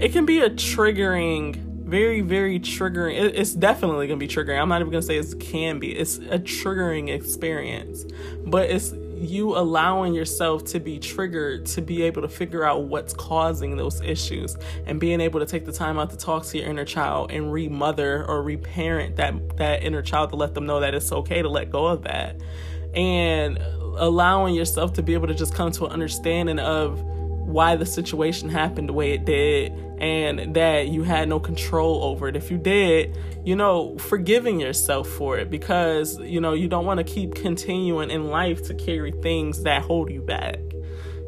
it 0.01 0.13
can 0.13 0.25
be 0.25 0.41
a 0.41 0.49
triggering 0.49 1.57
very 1.85 2.23
very 2.23 2.59
triggering 2.59 3.15
it's 3.35 3.53
definitely 3.53 4.07
gonna 4.07 4.17
be 4.17 4.27
triggering 4.27 4.59
i'm 4.59 4.71
not 4.71 4.81
even 4.81 4.91
gonna 4.91 5.03
say 5.03 5.19
it 5.19 5.35
can 5.39 5.79
be 5.79 5.93
it's 5.93 6.17
a 6.31 6.39
triggering 6.39 7.15
experience 7.15 8.07
but 8.47 8.71
it's 8.71 8.93
you 9.23 9.57
allowing 9.57 10.15
yourself 10.15 10.65
to 10.65 10.81
be 10.81 10.99
triggered 10.99 11.65
to 11.65 11.81
be 11.81 12.03
able 12.03 12.23
to 12.23 12.29
figure 12.29 12.65
out 12.65 12.85
what's 12.85 13.15
causing 13.15 13.77
those 13.77 14.01
issues 14.01 14.57
and 14.87 14.99
being 14.99 15.21
able 15.21 15.39
to 15.39 15.47
take 15.47 15.65
the 15.65 15.73
time 15.73 15.99
out 15.99 16.11
to 16.11 16.17
talk 16.17 16.45
to 16.45 16.59
your 16.59 16.69
inner 16.69 16.85
child 16.85 17.31
and 17.31 17.53
remother 17.53 18.25
or 18.27 18.43
reparent 18.43 19.17
that 19.17 19.57
that 19.57 19.83
inner 19.83 20.03
child 20.03 20.31
to 20.31 20.37
let 20.37 20.55
them 20.55 20.67
know 20.67 20.81
that 20.81 20.95
it's 20.95 21.13
okay 21.13 21.41
to 21.41 21.49
let 21.49 21.71
go 21.71 21.87
of 21.87 22.03
that. 22.03 22.41
And 22.95 23.59
allowing 23.97 24.55
yourself 24.55 24.95
to 24.95 25.03
be 25.03 25.15
able 25.15 25.29
to 25.29 25.35
just 25.35 25.55
come 25.55 25.71
to 25.73 25.87
an 25.87 25.93
understanding 25.93 26.59
of 26.59 27.01
why 27.01 27.77
the 27.77 27.87
situation 27.87 28.49
happened 28.49 28.89
the 28.89 28.93
way 28.93 29.13
it 29.13 29.25
did 29.25 29.73
and 30.03 30.55
that 30.57 30.89
you 30.89 31.05
had 31.05 31.29
no 31.29 31.39
control 31.39 32.03
over 32.03 32.27
it. 32.27 32.35
If 32.35 32.51
you 32.51 32.59
did, 32.59 33.17
you 33.45 33.55
know, 33.55 33.97
forgiving 33.99 34.59
yourself 34.59 35.09
for 35.09 35.39
it 35.39 35.49
because, 35.49 36.19
you 36.19 36.41
know, 36.41 36.55
you 36.55 36.67
don't 36.67 36.85
want 36.85 36.99
to 36.99 37.05
keep 37.05 37.37
continuing 37.37 38.11
in 38.11 38.27
life 38.27 38.65
to 38.65 38.75
carry 38.75 39.13
things 39.13 39.63
that 39.63 39.83
hold 39.83 40.11
you 40.11 40.21
back. 40.21 40.59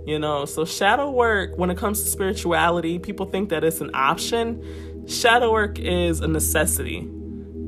You 0.04 0.19
know, 0.19 0.45
so 0.45 0.64
shadow 0.64 1.09
work, 1.09 1.57
when 1.57 1.71
it 1.71 1.78
comes 1.78 2.02
to 2.02 2.11
spirituality, 2.11 2.99
people 2.99 3.26
think 3.26 3.50
that 3.50 3.62
it's 3.62 3.81
an 3.81 3.93
option. 3.95 5.07
Shadow 5.07 5.52
work 5.52 5.78
is 5.78 6.19
a 6.21 6.26
necessity. 6.26 7.09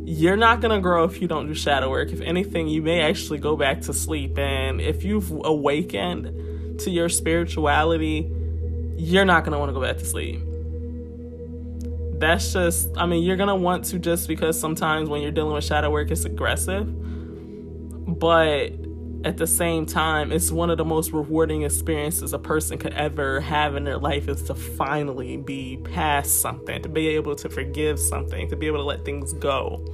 You're 0.04 0.36
not 0.36 0.60
going 0.60 0.74
to 0.74 0.80
grow 0.80 1.04
if 1.04 1.22
you 1.22 1.28
don't 1.28 1.46
do 1.46 1.54
shadow 1.54 1.88
work. 1.88 2.10
If 2.10 2.20
anything, 2.20 2.66
you 2.66 2.82
may 2.82 3.00
actually 3.00 3.38
go 3.38 3.56
back 3.56 3.82
to 3.82 3.92
sleep. 3.92 4.36
And 4.38 4.80
if 4.80 5.04
you've 5.04 5.30
awakened 5.30 6.80
to 6.80 6.90
your 6.90 7.08
spirituality, 7.08 8.30
you're 8.96 9.24
not 9.24 9.44
going 9.44 9.52
to 9.52 9.58
want 9.58 9.68
to 9.68 9.72
go 9.72 9.80
back 9.80 9.98
to 9.98 10.04
sleep. 10.04 10.40
That's 12.18 12.52
just, 12.52 12.88
I 12.96 13.06
mean, 13.06 13.22
you're 13.22 13.36
to 13.36 13.54
want 13.54 13.84
to 13.86 13.98
just 13.98 14.26
because 14.26 14.58
sometimes 14.58 15.08
when 15.08 15.22
you're 15.22 15.32
dealing 15.32 15.54
with 15.54 15.64
shadow 15.64 15.90
work, 15.90 16.10
it's 16.10 16.24
aggressive. 16.24 16.86
But 18.18 18.72
at 19.24 19.36
the 19.36 19.46
same 19.46 19.86
time, 19.86 20.32
it's 20.32 20.50
one 20.50 20.70
of 20.70 20.78
the 20.78 20.84
most 20.84 21.12
rewarding 21.12 21.62
experiences 21.62 22.32
a 22.32 22.38
person 22.38 22.78
could 22.78 22.94
ever 22.94 23.40
have 23.40 23.76
in 23.76 23.84
their 23.84 23.98
life 23.98 24.28
is 24.28 24.44
to 24.44 24.54
finally 24.54 25.36
be 25.36 25.78
past 25.78 26.40
something, 26.40 26.80
to 26.82 26.88
be 26.88 27.08
able 27.08 27.34
to 27.36 27.48
forgive 27.48 27.98
something, 27.98 28.48
to 28.48 28.56
be 28.56 28.66
able 28.66 28.78
to 28.78 28.84
let 28.84 29.04
things 29.04 29.32
go. 29.34 29.84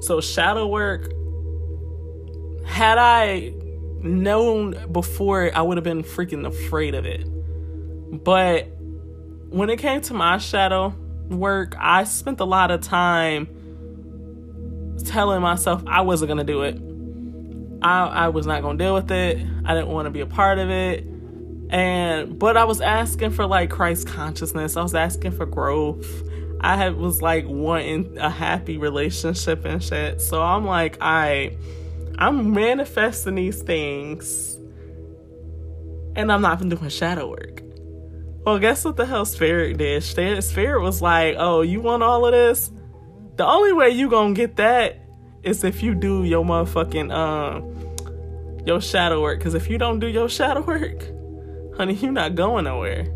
So, 0.00 0.20
shadow 0.20 0.66
work, 0.66 1.12
had 2.64 2.98
I 2.98 3.52
known 4.00 4.90
before, 4.90 5.54
I 5.54 5.62
would 5.62 5.76
have 5.76 5.84
been 5.84 6.02
freaking 6.02 6.46
afraid 6.46 6.94
of 6.94 7.06
it. 7.06 7.24
But 8.24 8.68
when 9.50 9.70
it 9.70 9.78
came 9.78 10.00
to 10.02 10.14
my 10.14 10.38
shadow 10.38 10.94
work, 11.38 11.74
I 11.78 12.04
spent 12.04 12.40
a 12.40 12.44
lot 12.44 12.70
of 12.70 12.80
time 12.80 13.48
telling 15.04 15.42
myself 15.42 15.82
I 15.86 16.02
wasn't 16.02 16.28
going 16.28 16.38
to 16.38 16.52
do 16.52 16.62
it. 16.62 16.80
I, 17.82 18.06
I 18.06 18.28
was 18.28 18.46
not 18.46 18.62
going 18.62 18.78
to 18.78 18.84
deal 18.84 18.94
with 18.94 19.10
it. 19.10 19.38
I 19.64 19.74
didn't 19.74 19.88
want 19.88 20.06
to 20.06 20.10
be 20.10 20.20
a 20.20 20.26
part 20.26 20.58
of 20.58 20.70
it. 20.70 21.04
And, 21.70 22.38
but 22.38 22.56
I 22.56 22.64
was 22.64 22.80
asking 22.80 23.30
for 23.30 23.46
like 23.46 23.70
Christ 23.70 24.06
consciousness. 24.06 24.76
I 24.76 24.82
was 24.82 24.94
asking 24.94 25.32
for 25.32 25.46
growth. 25.46 26.06
I 26.60 26.76
had, 26.76 26.96
was 26.96 27.22
like 27.22 27.46
wanting 27.46 28.18
a 28.18 28.30
happy 28.30 28.78
relationship 28.78 29.64
and 29.64 29.82
shit. 29.82 30.20
So 30.20 30.42
I'm 30.42 30.64
like, 30.64 30.98
I, 31.00 31.56
I'm 32.18 32.52
manifesting 32.52 33.34
these 33.34 33.62
things 33.62 34.56
and 36.14 36.30
I'm 36.30 36.42
not 36.42 36.58
even 36.58 36.68
doing 36.68 36.88
shadow 36.88 37.30
work. 37.30 37.62
Well, 38.44 38.58
guess 38.58 38.84
what 38.84 38.96
the 38.96 39.06
hell 39.06 39.24
Spirit 39.24 39.78
did? 39.78 40.02
Spirit 40.02 40.82
was 40.82 41.00
like, 41.00 41.36
"Oh, 41.38 41.62
you 41.62 41.80
want 41.80 42.02
all 42.02 42.26
of 42.26 42.32
this? 42.32 42.72
The 43.36 43.46
only 43.46 43.72
way 43.72 43.90
you 43.90 44.10
gonna 44.10 44.34
get 44.34 44.56
that 44.56 44.98
is 45.42 45.64
if 45.64 45.82
you 45.82 45.94
do 45.94 46.24
your 46.24 46.44
motherfucking 46.44 47.12
um 47.12 47.82
your 48.66 48.80
shadow 48.80 49.20
work. 49.20 49.38
Because 49.38 49.54
if 49.54 49.68
you 49.68 49.78
don't 49.78 49.98
do 49.98 50.06
your 50.06 50.28
shadow 50.28 50.60
work, 50.62 51.04
honey, 51.76 51.94
you're 51.94 52.12
not 52.12 52.34
going 52.34 52.64
nowhere. 52.64 53.06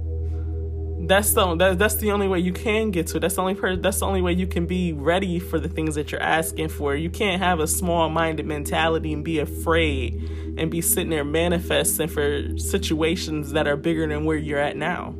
That's 1.07 1.33
the 1.35 1.55
that, 1.55 1.79
that's 1.79 1.95
the 1.97 2.11
only 2.11 2.27
way 2.27 2.41
you 2.41 2.53
can 2.53 2.91
get 2.91 3.07
to 3.09 3.19
it. 3.19 3.21
That's 3.21 3.37
the 3.37 3.41
only 3.43 3.55
per- 3.55 3.77
that's 3.77 4.01
the 4.01 4.07
only 4.07 4.23
way 4.23 4.33
you 4.33 4.49
can 4.49 4.67
be 4.67 4.93
ready 4.93 5.39
for 5.39 5.61
the 5.61 5.69
things 5.69 5.95
that 5.95 6.11
you're 6.11 6.23
asking 6.23 6.69
for. 6.69 6.97
You 6.97 7.11
can't 7.11 7.41
have 7.41 7.61
a 7.61 7.69
small-minded 7.69 8.45
mentality 8.45 9.13
and 9.13 9.25
be 9.25 9.39
afraid 9.39 10.15
and 10.59 10.69
be 10.69 10.81
sitting 10.81 11.11
there 11.11 11.25
manifesting 11.25 12.09
for 12.09 12.59
situations 12.59 13.53
that 13.53 13.69
are 13.69 13.77
bigger 13.77 14.09
than 14.09 14.25
where 14.25 14.37
you're 14.37 14.59
at 14.59 14.77
now. 14.77 15.15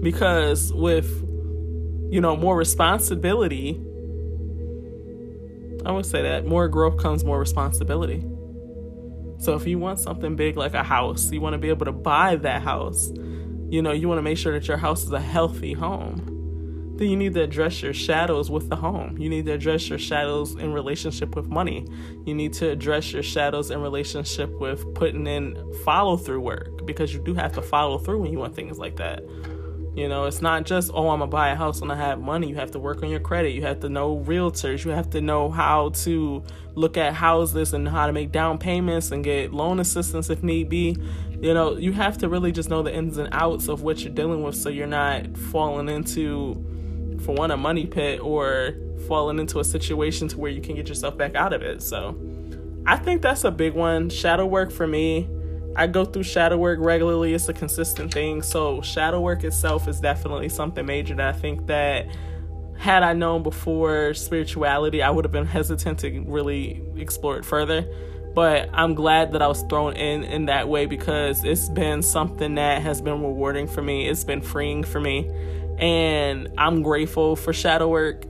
Because 0.00 0.72
with 0.72 1.10
you 2.12 2.20
know 2.20 2.36
more 2.36 2.56
responsibility, 2.56 3.70
I 5.84 5.90
would 5.90 6.06
say 6.06 6.22
that 6.22 6.46
more 6.46 6.68
growth 6.68 6.96
comes 6.96 7.24
more 7.24 7.40
responsibility. 7.40 8.24
So 9.38 9.56
if 9.56 9.66
you 9.66 9.80
want 9.80 9.98
something 9.98 10.36
big 10.36 10.56
like 10.56 10.74
a 10.74 10.84
house, 10.84 11.32
you 11.32 11.40
want 11.40 11.54
to 11.54 11.58
be 11.58 11.70
able 11.70 11.86
to 11.86 11.92
buy 11.92 12.36
that 12.36 12.62
house 12.62 13.10
you 13.70 13.82
know, 13.82 13.92
you 13.92 14.08
want 14.08 14.18
to 14.18 14.22
make 14.22 14.38
sure 14.38 14.52
that 14.52 14.66
your 14.68 14.76
house 14.76 15.02
is 15.04 15.12
a 15.12 15.20
healthy 15.20 15.72
home. 15.72 16.34
Then 16.96 17.10
you 17.10 17.16
need 17.16 17.34
to 17.34 17.42
address 17.42 17.80
your 17.80 17.94
shadows 17.94 18.50
with 18.50 18.68
the 18.68 18.76
home. 18.76 19.16
You 19.18 19.28
need 19.28 19.46
to 19.46 19.52
address 19.52 19.88
your 19.88 20.00
shadows 20.00 20.56
in 20.56 20.72
relationship 20.72 21.36
with 21.36 21.46
money. 21.46 21.86
You 22.26 22.34
need 22.34 22.52
to 22.54 22.70
address 22.70 23.12
your 23.12 23.22
shadows 23.22 23.70
in 23.70 23.80
relationship 23.80 24.50
with 24.58 24.94
putting 24.94 25.26
in 25.28 25.56
follow 25.84 26.16
through 26.16 26.40
work 26.40 26.84
because 26.86 27.14
you 27.14 27.20
do 27.20 27.34
have 27.34 27.52
to 27.52 27.62
follow 27.62 27.98
through 27.98 28.22
when 28.22 28.32
you 28.32 28.38
want 28.38 28.56
things 28.56 28.78
like 28.78 28.96
that. 28.96 29.22
You 29.94 30.08
know, 30.08 30.26
it's 30.26 30.40
not 30.40 30.64
just, 30.64 30.90
oh, 30.94 31.08
I'm 31.08 31.18
gonna 31.18 31.30
buy 31.30 31.50
a 31.50 31.56
house 31.56 31.82
and 31.82 31.90
I 31.90 31.96
have 31.96 32.20
money. 32.20 32.48
You 32.48 32.54
have 32.56 32.70
to 32.72 32.78
work 32.78 33.02
on 33.02 33.10
your 33.10 33.20
credit. 33.20 33.50
You 33.50 33.62
have 33.62 33.80
to 33.80 33.88
know 33.88 34.18
realtors. 34.26 34.84
You 34.84 34.92
have 34.92 35.10
to 35.10 35.20
know 35.20 35.50
how 35.50 35.90
to 35.90 36.42
look 36.74 36.96
at 36.96 37.14
houses 37.14 37.74
and 37.74 37.88
how 37.88 38.06
to 38.06 38.12
make 38.12 38.30
down 38.30 38.58
payments 38.58 39.10
and 39.10 39.24
get 39.24 39.52
loan 39.52 39.80
assistance 39.80 40.30
if 40.30 40.42
need 40.42 40.68
be. 40.68 40.96
You 41.40 41.54
know, 41.54 41.76
you 41.76 41.92
have 41.92 42.18
to 42.18 42.28
really 42.28 42.52
just 42.52 42.68
know 42.68 42.82
the 42.82 42.94
ins 42.94 43.16
and 43.16 43.28
outs 43.32 43.68
of 43.68 43.82
what 43.82 44.00
you're 44.00 44.12
dealing 44.12 44.42
with 44.42 44.56
so 44.56 44.68
you're 44.68 44.86
not 44.86 45.36
falling 45.36 45.88
into, 45.88 46.54
for 47.24 47.34
one, 47.34 47.50
a 47.50 47.56
money 47.56 47.86
pit 47.86 48.20
or 48.20 48.74
falling 49.06 49.38
into 49.38 49.60
a 49.60 49.64
situation 49.64 50.28
to 50.28 50.38
where 50.38 50.50
you 50.50 50.60
can 50.60 50.74
get 50.74 50.88
yourself 50.88 51.16
back 51.16 51.34
out 51.34 51.52
of 51.52 51.62
it. 51.62 51.80
So 51.80 52.18
I 52.86 52.96
think 52.96 53.22
that's 53.22 53.44
a 53.44 53.50
big 53.50 53.74
one. 53.74 54.10
Shadow 54.10 54.46
work 54.46 54.72
for 54.72 54.86
me 54.86 55.28
I 55.78 55.86
go 55.86 56.04
through 56.04 56.24
shadow 56.24 56.56
work 56.56 56.80
regularly. 56.80 57.34
It's 57.34 57.48
a 57.48 57.52
consistent 57.52 58.12
thing. 58.12 58.42
So 58.42 58.82
shadow 58.82 59.20
work 59.20 59.44
itself 59.44 59.86
is 59.86 60.00
definitely 60.00 60.48
something 60.48 60.84
major 60.84 61.14
that 61.14 61.34
I 61.36 61.38
think 61.38 61.68
that 61.68 62.08
had 62.76 63.04
I 63.04 63.12
known 63.12 63.44
before 63.44 64.12
spirituality, 64.14 65.02
I 65.02 65.10
would 65.10 65.24
have 65.24 65.30
been 65.30 65.46
hesitant 65.46 66.00
to 66.00 66.24
really 66.26 66.82
explore 66.96 67.38
it 67.38 67.44
further. 67.44 67.86
But 68.34 68.70
I'm 68.72 68.94
glad 68.94 69.32
that 69.32 69.42
I 69.42 69.48
was 69.48 69.62
thrown 69.62 69.96
in 69.96 70.22
in 70.24 70.46
that 70.46 70.68
way 70.68 70.86
because 70.86 71.44
it's 71.44 71.68
been 71.68 72.02
something 72.02 72.54
that 72.54 72.82
has 72.82 73.00
been 73.00 73.22
rewarding 73.22 73.66
for 73.66 73.82
me. 73.82 74.08
It's 74.08 74.24
been 74.24 74.42
freeing 74.42 74.84
for 74.84 75.00
me. 75.00 75.28
And 75.78 76.48
I'm 76.56 76.82
grateful 76.82 77.36
for 77.36 77.52
shadow 77.52 77.88
work. 77.88 78.24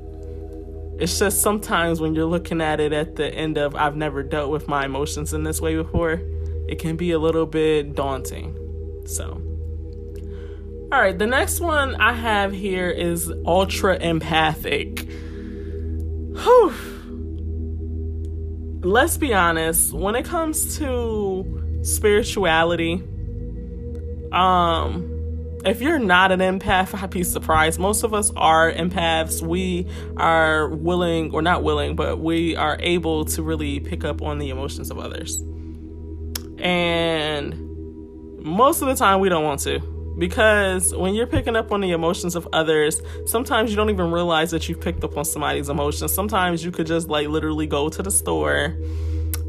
It's 0.99 1.19
just 1.19 1.43
sometimes 1.43 2.01
when 2.01 2.15
you're 2.15 2.25
looking 2.27 2.61
at 2.61 2.81
it 2.81 2.93
at 2.93 3.17
the 3.17 3.33
end 3.33 3.59
of 3.59 3.75
I've 3.75 3.97
never 3.97 4.23
dealt 4.23 4.51
with 4.51 4.67
my 4.67 4.85
emotions 4.85 5.33
in 5.33 5.45
this 5.45 5.61
way 5.61 5.77
before 5.77 6.21
it 6.69 6.79
can 6.79 6.97
be 6.97 7.13
a 7.13 7.19
little 7.19 7.47
bit 7.47 7.95
daunting. 7.95 8.55
So, 9.07 9.41
all 10.93 11.01
right, 11.01 11.19
the 11.19 11.27
next 11.27 11.61
one 11.61 11.95
I 11.97 12.13
have 12.13 12.53
here 12.53 12.91
is 12.91 13.33
ultra 13.47 13.97
empathic. 13.97 15.09
Whew. 16.35 16.75
Let's 18.81 19.17
be 19.17 19.35
honest, 19.35 19.93
when 19.93 20.15
it 20.15 20.25
comes 20.25 20.79
to 20.79 21.81
spirituality, 21.83 23.03
um, 24.31 25.59
if 25.65 25.81
you're 25.81 25.99
not 25.99 26.31
an 26.31 26.39
empath, 26.39 26.95
I'd 27.01 27.11
be 27.11 27.25
surprised. 27.25 27.81
Most 27.81 28.05
of 28.05 28.15
us 28.15 28.31
are 28.37 28.73
empaths. 28.73 29.43
We 29.43 29.89
are 30.17 30.69
willing, 30.69 31.33
or 31.33 31.43
not 31.43 31.65
willing, 31.65 31.97
but 31.97 32.21
we 32.21 32.55
are 32.55 32.77
able 32.79 33.25
to 33.27 33.43
really 33.43 33.81
pick 33.81 34.05
up 34.05 34.23
on 34.23 34.39
the 34.39 34.51
emotions 34.51 34.93
of 34.93 34.99
others. 34.99 35.37
And 36.59 37.55
most 38.45 38.81
of 38.81 38.87
the 38.87 38.95
time, 38.95 39.19
we 39.19 39.29
don't 39.29 39.45
want 39.45 39.61
to. 39.63 39.98
Because 40.19 40.95
when 40.95 41.15
you're 41.15 41.29
picking 41.29 41.55
up 41.55 41.71
on 41.71 41.81
the 41.81 41.93
emotions 41.93 42.35
of 42.35 42.49
others, 42.53 43.01
sometimes 43.27 43.71
you 43.71 43.77
don't 43.77 43.91
even 43.91 44.11
realize 44.11 44.51
that 44.51 44.69
you've 44.69 44.81
picked 44.81 45.05
up 45.05 45.17
on 45.17 45.25
somebody's 45.25 45.69
emotions. 45.69 46.13
Sometimes 46.13 46.65
you 46.65 46.73
could 46.73 46.87
just 46.87 47.09
like 47.09 47.29
literally 47.29 47.67
go 47.67 47.89
to 47.89 48.03
the 48.03 48.11
store 48.11 48.77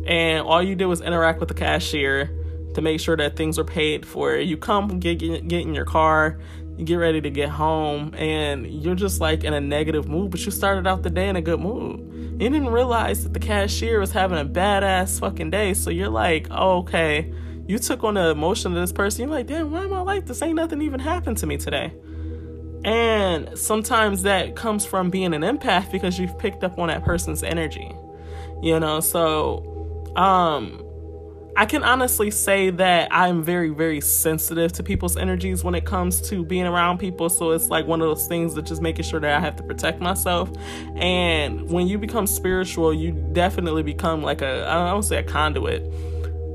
and 0.09 0.45
all 0.45 0.61
you 0.61 0.75
do 0.75 0.91
is 0.91 1.01
interact 1.01 1.39
with 1.39 1.49
the 1.49 1.55
cashier 1.55 2.31
to 2.73 2.81
make 2.81 2.99
sure 2.99 3.15
that 3.15 3.35
things 3.35 3.59
are 3.59 3.63
paid 3.63 4.05
for. 4.05 4.35
You 4.35 4.57
come 4.57 4.99
get, 4.99 5.19
get, 5.19 5.61
in 5.61 5.75
your 5.75 5.85
car, 5.85 6.39
get 6.83 6.95
ready 6.95 7.21
to 7.21 7.29
get 7.29 7.49
home, 7.49 8.15
and 8.15 8.65
you're 8.65 8.95
just 8.95 9.21
like 9.21 9.43
in 9.43 9.53
a 9.53 9.61
negative 9.61 10.07
mood, 10.07 10.31
but 10.31 10.43
you 10.43 10.51
started 10.51 10.87
out 10.87 11.03
the 11.03 11.11
day 11.11 11.29
in 11.29 11.35
a 11.35 11.41
good 11.41 11.59
mood. 11.59 11.99
You 12.41 12.49
didn't 12.49 12.69
realize 12.69 13.23
that 13.23 13.33
the 13.33 13.39
cashier 13.39 13.99
was 13.99 14.11
having 14.11 14.39
a 14.39 14.45
badass 14.45 15.19
fucking 15.19 15.51
day, 15.51 15.75
so 15.75 15.91
you're 15.91 16.09
like, 16.09 16.47
oh, 16.49 16.79
okay. 16.79 17.31
You 17.69 17.77
took 17.77 18.03
on 18.03 18.15
the 18.15 18.31
emotion 18.31 18.75
of 18.75 18.81
this 18.81 18.91
person. 18.91 19.21
You're 19.21 19.29
like, 19.29 19.45
damn, 19.45 19.69
why 19.69 19.83
am 19.83 19.93
I 19.93 20.01
like 20.01 20.25
this? 20.25 20.41
Ain't 20.41 20.55
nothing 20.55 20.81
even 20.81 20.99
happened 20.99 21.37
to 21.37 21.45
me 21.45 21.55
today. 21.55 21.93
And 22.83 23.55
sometimes 23.55 24.23
that 24.23 24.55
comes 24.55 24.87
from 24.87 25.11
being 25.11 25.35
an 25.35 25.43
empath 25.43 25.91
because 25.91 26.17
you've 26.17 26.35
picked 26.39 26.63
up 26.63 26.79
on 26.79 26.87
that 26.87 27.05
person's 27.05 27.43
energy. 27.43 27.93
You 28.63 28.79
know, 28.79 29.01
so 29.01 30.11
um 30.15 30.83
I 31.55 31.67
can 31.67 31.83
honestly 31.83 32.31
say 32.31 32.71
that 32.71 33.09
I'm 33.11 33.43
very, 33.43 33.69
very 33.69 34.01
sensitive 34.01 34.71
to 34.73 34.83
people's 34.83 35.15
energies 35.15 35.63
when 35.63 35.75
it 35.75 35.85
comes 35.85 36.21
to 36.29 36.43
being 36.43 36.65
around 36.65 36.97
people. 36.97 37.29
So 37.29 37.51
it's 37.51 37.67
like 37.67 37.85
one 37.85 38.01
of 38.01 38.07
those 38.07 38.25
things 38.25 38.55
that 38.55 38.65
just 38.65 38.81
making 38.81 39.05
sure 39.05 39.19
that 39.19 39.31
I 39.31 39.39
have 39.39 39.57
to 39.57 39.63
protect 39.63 40.01
myself. 40.01 40.49
And 40.95 41.69
when 41.69 41.87
you 41.87 41.99
become 41.99 42.25
spiritual, 42.25 42.95
you 42.95 43.11
definitely 43.11 43.83
become 43.83 44.23
like 44.23 44.41
a, 44.41 44.67
I 44.67 44.89
don't 44.89 45.03
say 45.03 45.17
a 45.17 45.23
conduit, 45.23 45.83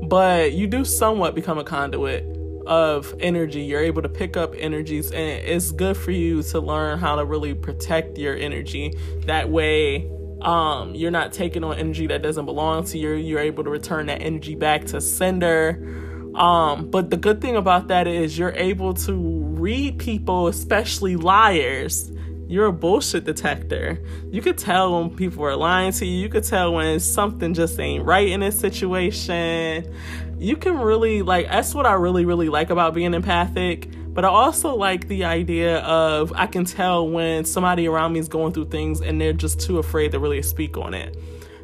but 0.07 0.53
you 0.53 0.67
do 0.67 0.85
somewhat 0.85 1.35
become 1.35 1.57
a 1.57 1.63
conduit 1.63 2.25
of 2.65 3.13
energy. 3.19 3.61
You're 3.61 3.83
able 3.83 4.01
to 4.01 4.09
pick 4.09 4.37
up 4.37 4.53
energies, 4.57 5.11
and 5.11 5.21
it's 5.21 5.71
good 5.71 5.97
for 5.97 6.11
you 6.11 6.43
to 6.43 6.59
learn 6.59 6.99
how 6.99 7.15
to 7.15 7.25
really 7.25 7.53
protect 7.53 8.17
your 8.17 8.35
energy. 8.35 8.97
That 9.25 9.49
way, 9.49 10.09
um, 10.41 10.95
you're 10.95 11.11
not 11.11 11.33
taking 11.33 11.63
on 11.63 11.77
energy 11.77 12.07
that 12.07 12.21
doesn't 12.21 12.45
belong 12.45 12.85
to 12.85 12.97
you. 12.97 13.13
You're 13.13 13.39
able 13.39 13.63
to 13.63 13.69
return 13.69 14.07
that 14.07 14.21
energy 14.21 14.55
back 14.55 14.85
to 14.87 15.01
sender. 15.01 16.31
Um, 16.35 16.89
but 16.89 17.09
the 17.09 17.17
good 17.17 17.39
thing 17.41 17.55
about 17.55 17.87
that 17.87 18.07
is 18.07 18.37
you're 18.37 18.53
able 18.53 18.93
to 18.93 19.13
read 19.13 19.99
people, 19.99 20.47
especially 20.47 21.15
liars. 21.15 22.11
You're 22.47 22.67
a 22.67 22.73
bullshit 22.73 23.25
detector. 23.25 23.99
You 24.29 24.41
could 24.41 24.57
tell 24.57 24.99
when 24.99 25.15
people 25.15 25.43
are 25.45 25.55
lying 25.55 25.91
to 25.93 26.05
you. 26.05 26.21
You 26.21 26.29
could 26.29 26.43
tell 26.43 26.73
when 26.73 26.99
something 26.99 27.53
just 27.53 27.79
ain't 27.79 28.05
right 28.05 28.27
in 28.27 28.43
a 28.43 28.51
situation. 28.51 29.91
You 30.37 30.55
can 30.55 30.77
really 30.77 31.21
like 31.21 31.47
that's 31.47 31.73
what 31.73 31.85
I 31.85 31.93
really 31.93 32.25
really 32.25 32.49
like 32.49 32.69
about 32.69 32.93
being 32.93 33.13
empathic 33.13 33.89
but 34.15 34.23
I 34.23 34.29
also 34.29 34.73
like 34.75 35.09
the 35.09 35.25
idea 35.25 35.79
of 35.79 36.31
I 36.33 36.47
can 36.47 36.63
tell 36.63 37.07
when 37.07 37.43
somebody 37.43 37.85
around 37.85 38.13
me 38.13 38.19
is 38.19 38.29
going 38.29 38.53
through 38.53 38.69
things 38.69 39.01
and 39.01 39.19
they're 39.19 39.33
just 39.33 39.59
too 39.59 39.77
afraid 39.77 40.13
to 40.13 40.19
really 40.19 40.41
speak 40.41 40.77
on 40.77 40.93
it. 40.93 41.17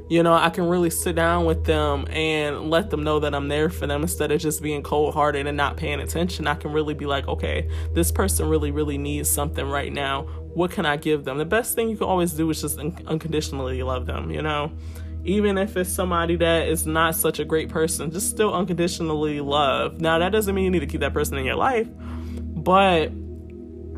You 0.10 0.22
know, 0.22 0.34
I 0.34 0.50
can 0.50 0.68
really 0.68 0.90
sit 0.90 1.16
down 1.16 1.46
with 1.46 1.64
them 1.64 2.06
and 2.10 2.70
let 2.70 2.90
them 2.90 3.06
know 3.06 3.22
that 3.22 3.34
I'm 3.34 3.48
there 3.48 3.70
for 3.70 3.88
them 3.88 4.02
instead 4.02 4.34
of 4.34 4.42
just 4.42 4.62
being 4.62 4.84
cold 4.84 5.14
hearted 5.14 5.48
and 5.48 5.56
not 5.56 5.78
paying 5.78 6.02
attention. 6.02 6.46
I 6.46 6.56
can 6.56 6.74
really 6.74 6.94
be 6.94 7.06
like, 7.06 7.30
okay, 7.30 7.70
this 7.94 8.12
person 8.12 8.50
really, 8.50 8.72
really 8.72 8.98
needs 8.98 9.30
something 9.30 9.66
right 9.66 9.94
now. 9.94 10.28
What 10.54 10.72
can 10.72 10.86
I 10.86 10.98
give 10.98 11.24
them? 11.24 11.38
The 11.38 11.46
best 11.46 11.76
thing 11.76 11.90
you 11.90 11.98
can 11.98 12.08
always 12.08 12.34
do 12.34 12.50
is 12.50 12.62
just 12.62 12.78
un- 12.78 12.98
unconditionally 13.08 13.82
love 13.84 14.06
them, 14.06 14.32
you 14.32 14.42
know? 14.42 14.72
even 15.24 15.58
if 15.58 15.78
it's 15.78 15.92
somebody 15.92 16.36
that 16.36 16.68
is 16.68 16.88
not 16.88 17.16
such 17.16 17.40
a 17.40 17.46
great 17.46 17.70
person, 17.70 18.12
just 18.12 18.30
still 18.30 18.54
unconditionally 18.54 19.40
love. 19.40 20.02
Now, 20.02 20.20
that 20.20 20.32
doesn't 20.32 20.54
mean 20.56 20.66
you 20.66 20.72
need 20.72 20.80
to 20.80 20.88
keep 20.88 21.02
that 21.02 21.14
person 21.14 21.38
in 21.38 21.46
your 21.46 21.56
life, 21.56 21.88
but 21.96 23.12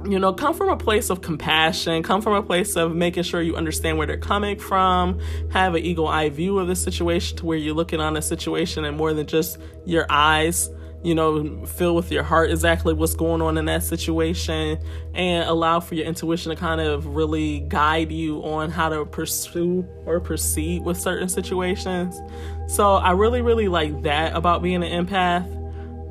you 0.06 0.20
know, 0.20 0.34
come 0.34 0.54
from 0.54 0.68
a 0.68 0.76
place 0.76 1.10
of 1.10 1.22
compassion, 1.22 2.04
come 2.04 2.22
from 2.22 2.34
a 2.34 2.44
place 2.44 2.76
of 2.76 2.94
making 2.94 3.24
sure 3.24 3.42
you 3.42 3.56
understand 3.56 3.98
where 3.98 4.06
they're 4.06 4.18
coming 4.18 4.60
from, 4.60 5.18
have 5.52 5.76
an 5.76 5.84
eagle 5.84 6.10
eye 6.10 6.28
view 6.28 6.60
of 6.60 6.68
the 6.68 6.76
situation 6.76 7.38
to 7.38 7.46
where 7.46 7.58
you're 7.58 7.74
looking 7.74 8.02
on 8.02 8.18
a 8.18 8.22
situation 8.22 8.84
and 8.84 8.98
more 8.98 9.14
than 9.14 9.26
just 9.26 9.58
your 9.86 10.06
eyes, 10.10 10.70
you 11.04 11.14
know, 11.14 11.66
feel 11.66 11.96
with 11.96 12.12
your 12.12 12.24
heart 12.24 12.50
exactly 12.50 12.94
what's 12.94 13.16
going 13.16 13.42
on 13.42 13.58
in 13.58 13.66
that 13.66 13.84
situation 13.84 14.80
and 15.14 15.50
allow 15.50 15.80
for 15.80 15.96
your 15.96 16.06
intuition 16.06 16.50
to 16.50 16.56
kind 16.56 16.80
of 16.80 17.06
really 17.08 17.62
guide 17.62 18.12
you 18.12 18.44
on 18.44 18.72
how 18.72 18.90
to 18.90 19.06
pursue 19.06 19.88
or 20.06 20.20
proceed 20.20 20.84
with 20.84 20.98
certain 20.98 21.30
situations. 21.30 22.20
So 22.68 22.94
I 22.94 23.12
really, 23.12 23.42
really 23.42 23.68
like 23.68 24.04
that 24.04 24.36
about 24.36 24.62
being 24.62 24.84
an 24.84 25.06
empath 25.06 25.60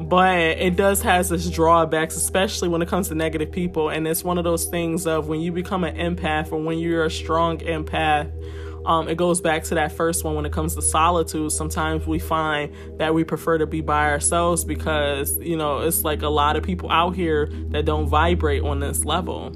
but 0.08 0.36
it 0.36 0.74
does 0.74 1.02
has 1.02 1.30
its 1.30 1.48
drawbacks 1.48 2.16
especially 2.16 2.68
when 2.68 2.82
it 2.82 2.88
comes 2.88 3.08
to 3.08 3.14
negative 3.14 3.52
people 3.52 3.90
and 3.90 4.08
it's 4.08 4.24
one 4.24 4.38
of 4.38 4.44
those 4.44 4.64
things 4.64 5.06
of 5.06 5.28
when 5.28 5.40
you 5.40 5.52
become 5.52 5.84
an 5.84 5.94
empath 5.96 6.50
or 6.50 6.60
when 6.60 6.78
you're 6.78 7.04
a 7.04 7.10
strong 7.10 7.58
empath 7.58 8.30
um, 8.84 9.08
it 9.08 9.16
goes 9.16 9.40
back 9.40 9.64
to 9.64 9.74
that 9.76 9.92
first 9.92 10.24
one 10.24 10.34
when 10.34 10.46
it 10.46 10.52
comes 10.52 10.74
to 10.74 10.82
solitude. 10.82 11.52
Sometimes 11.52 12.06
we 12.06 12.18
find 12.18 12.72
that 12.98 13.14
we 13.14 13.24
prefer 13.24 13.58
to 13.58 13.66
be 13.66 13.80
by 13.80 14.10
ourselves 14.10 14.64
because 14.64 15.38
you 15.38 15.56
know 15.56 15.80
it's 15.80 16.04
like 16.04 16.22
a 16.22 16.28
lot 16.28 16.56
of 16.56 16.62
people 16.62 16.90
out 16.90 17.14
here 17.14 17.46
that 17.68 17.84
don't 17.84 18.06
vibrate 18.06 18.62
on 18.62 18.80
this 18.80 19.04
level. 19.04 19.52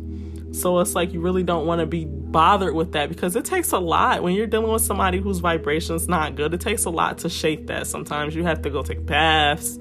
So 0.52 0.78
it's 0.80 0.94
like 0.94 1.12
you 1.12 1.20
really 1.20 1.42
don't 1.42 1.66
want 1.66 1.80
to 1.80 1.86
be 1.86 2.06
bothered 2.06 2.74
with 2.74 2.92
that 2.92 3.08
because 3.08 3.36
it 3.36 3.44
takes 3.44 3.72
a 3.72 3.78
lot. 3.78 4.22
When 4.22 4.34
you're 4.34 4.46
dealing 4.46 4.72
with 4.72 4.82
somebody 4.82 5.18
whose 5.18 5.38
vibration's 5.38 6.08
not 6.08 6.34
good 6.34 6.54
it 6.54 6.60
takes 6.60 6.84
a 6.84 6.90
lot 6.90 7.18
to 7.18 7.28
shake 7.28 7.66
that. 7.66 7.86
Sometimes 7.86 8.34
you 8.34 8.44
have 8.44 8.62
to 8.62 8.70
go 8.70 8.82
take 8.82 9.04
baths 9.04 9.78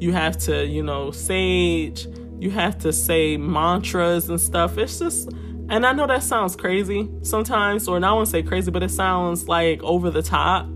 you 0.00 0.12
have 0.12 0.38
to, 0.38 0.64
you 0.64 0.82
know, 0.82 1.10
sage, 1.10 2.06
you 2.38 2.50
have 2.50 2.78
to 2.78 2.92
say 2.92 3.36
mantras 3.36 4.28
and 4.28 4.40
stuff. 4.40 4.78
It's 4.78 4.98
just, 4.98 5.30
and 5.68 5.86
I 5.86 5.92
know 5.92 6.06
that 6.06 6.22
sounds 6.22 6.56
crazy 6.56 7.08
sometimes, 7.22 7.88
or 7.88 8.00
not 8.00 8.16
want 8.16 8.26
to 8.26 8.30
say 8.30 8.42
crazy, 8.42 8.70
but 8.70 8.82
it 8.82 8.90
sounds 8.90 9.48
like 9.48 9.82
over 9.82 10.10
the 10.10 10.22
top. 10.22 10.66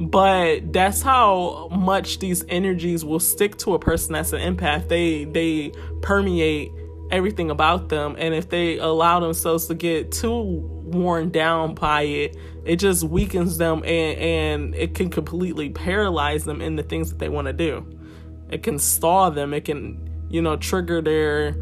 But 0.00 0.72
that's 0.72 1.02
how 1.02 1.68
much 1.70 2.18
these 2.18 2.44
energies 2.48 3.04
will 3.04 3.20
stick 3.20 3.56
to 3.58 3.74
a 3.74 3.78
person 3.78 4.12
that's 4.12 4.32
an 4.32 4.56
empath. 4.56 4.88
They 4.88 5.24
they 5.24 5.72
permeate 6.02 6.70
everything 7.10 7.50
about 7.50 7.88
them, 7.88 8.16
and 8.18 8.34
if 8.34 8.48
they 8.48 8.78
allow 8.78 9.20
themselves 9.20 9.66
to 9.68 9.74
get 9.74 10.10
too 10.12 10.70
worn 10.84 11.30
down 11.30 11.74
by 11.74 12.02
it, 12.02 12.36
it 12.64 12.76
just 12.76 13.04
weakens 13.04 13.58
them 13.58 13.82
and 13.84 14.18
and 14.18 14.74
it 14.74 14.94
can 14.94 15.10
completely 15.10 15.70
paralyze 15.70 16.44
them 16.44 16.60
in 16.60 16.76
the 16.76 16.82
things 16.82 17.10
that 17.10 17.18
they 17.18 17.28
want 17.28 17.46
to 17.46 17.52
do. 17.52 17.86
It 18.50 18.62
can 18.62 18.78
stall 18.78 19.30
them. 19.30 19.54
It 19.54 19.64
can, 19.64 20.08
you 20.28 20.42
know, 20.42 20.56
trigger 20.56 21.00
their, 21.00 21.56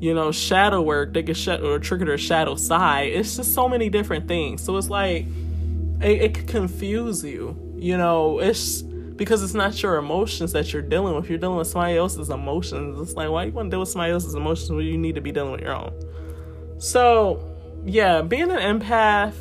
you 0.00 0.14
know, 0.14 0.32
shadow 0.32 0.82
work. 0.82 1.14
They 1.14 1.22
can 1.22 1.34
sh- 1.34 1.48
or 1.48 1.78
trigger 1.78 2.04
their 2.04 2.18
shadow 2.18 2.54
side. 2.54 3.12
It's 3.12 3.36
just 3.36 3.54
so 3.54 3.68
many 3.68 3.88
different 3.88 4.28
things. 4.28 4.62
So 4.62 4.76
it's 4.76 4.90
like 4.90 5.26
it, 6.00 6.22
it 6.22 6.34
can 6.34 6.46
confuse 6.46 7.24
you. 7.24 7.56
You 7.76 7.96
know, 7.96 8.38
it's 8.38 8.82
because 8.82 9.42
it's 9.42 9.54
not 9.54 9.82
your 9.82 9.96
emotions 9.96 10.52
that 10.52 10.72
you're 10.72 10.82
dealing 10.82 11.14
with. 11.14 11.28
You're 11.28 11.38
dealing 11.38 11.58
with 11.58 11.68
somebody 11.68 11.96
else's 11.96 12.30
emotions. 12.30 13.00
It's 13.00 13.14
like 13.14 13.30
why 13.30 13.44
you 13.44 13.52
want 13.52 13.66
to 13.66 13.70
deal 13.70 13.80
with 13.80 13.88
somebody 13.88 14.12
else's 14.12 14.34
emotions 14.34 14.70
when 14.70 14.84
you 14.84 14.98
need 14.98 15.14
to 15.14 15.20
be 15.20 15.32
dealing 15.32 15.52
with 15.52 15.62
your 15.62 15.74
own. 15.74 15.92
So 16.78 17.42
yeah, 17.84 18.22
being 18.22 18.50
an 18.50 18.80
empath 18.80 19.34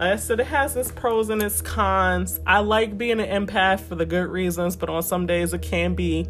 I 0.00 0.14
said, 0.14 0.38
it 0.38 0.46
has 0.46 0.76
its 0.76 0.92
pros 0.92 1.28
and 1.28 1.42
its 1.42 1.60
cons. 1.60 2.38
I 2.46 2.60
like 2.60 2.96
being 2.96 3.20
an 3.20 3.46
empath 3.46 3.80
for 3.80 3.96
the 3.96 4.06
good 4.06 4.28
reasons, 4.28 4.76
but 4.76 4.88
on 4.88 5.02
some 5.02 5.26
days 5.26 5.52
it 5.52 5.62
can 5.62 5.94
be 5.96 6.28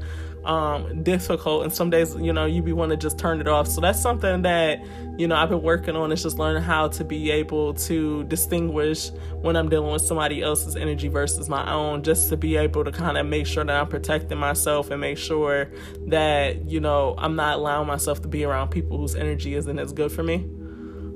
um, 0.48 1.02
difficult, 1.02 1.64
and 1.64 1.72
some 1.72 1.90
days, 1.90 2.14
you 2.14 2.32
know, 2.32 2.46
you 2.46 2.62
be 2.62 2.72
want 2.72 2.90
to 2.90 2.96
just 2.96 3.18
turn 3.18 3.38
it 3.38 3.46
off. 3.46 3.68
So 3.68 3.82
that's 3.82 4.00
something 4.00 4.42
that 4.42 4.82
you 5.18 5.28
know 5.28 5.36
I've 5.36 5.50
been 5.50 5.60
working 5.60 5.94
on. 5.94 6.10
Is 6.10 6.22
just 6.22 6.38
learning 6.38 6.62
how 6.62 6.88
to 6.88 7.04
be 7.04 7.30
able 7.30 7.74
to 7.74 8.24
distinguish 8.24 9.10
when 9.42 9.56
I'm 9.56 9.68
dealing 9.68 9.92
with 9.92 10.00
somebody 10.00 10.42
else's 10.42 10.74
energy 10.74 11.08
versus 11.08 11.50
my 11.50 11.70
own, 11.70 12.02
just 12.02 12.30
to 12.30 12.38
be 12.38 12.56
able 12.56 12.82
to 12.82 12.90
kind 12.90 13.18
of 13.18 13.26
make 13.26 13.46
sure 13.46 13.62
that 13.62 13.78
I'm 13.78 13.88
protecting 13.88 14.38
myself 14.38 14.90
and 14.90 15.02
make 15.02 15.18
sure 15.18 15.70
that 16.06 16.64
you 16.70 16.80
know 16.80 17.14
I'm 17.18 17.36
not 17.36 17.58
allowing 17.58 17.86
myself 17.86 18.22
to 18.22 18.28
be 18.28 18.44
around 18.44 18.70
people 18.70 18.96
whose 18.96 19.14
energy 19.14 19.54
isn't 19.54 19.78
as 19.78 19.92
good 19.92 20.10
for 20.10 20.22
me. 20.22 20.48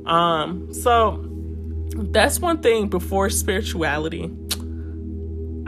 Um, 0.05 0.75
so 0.75 1.27
that's 1.95 2.39
one 2.39 2.61
thing 2.61 2.89
before 2.89 3.31
spirituality. 3.31 4.31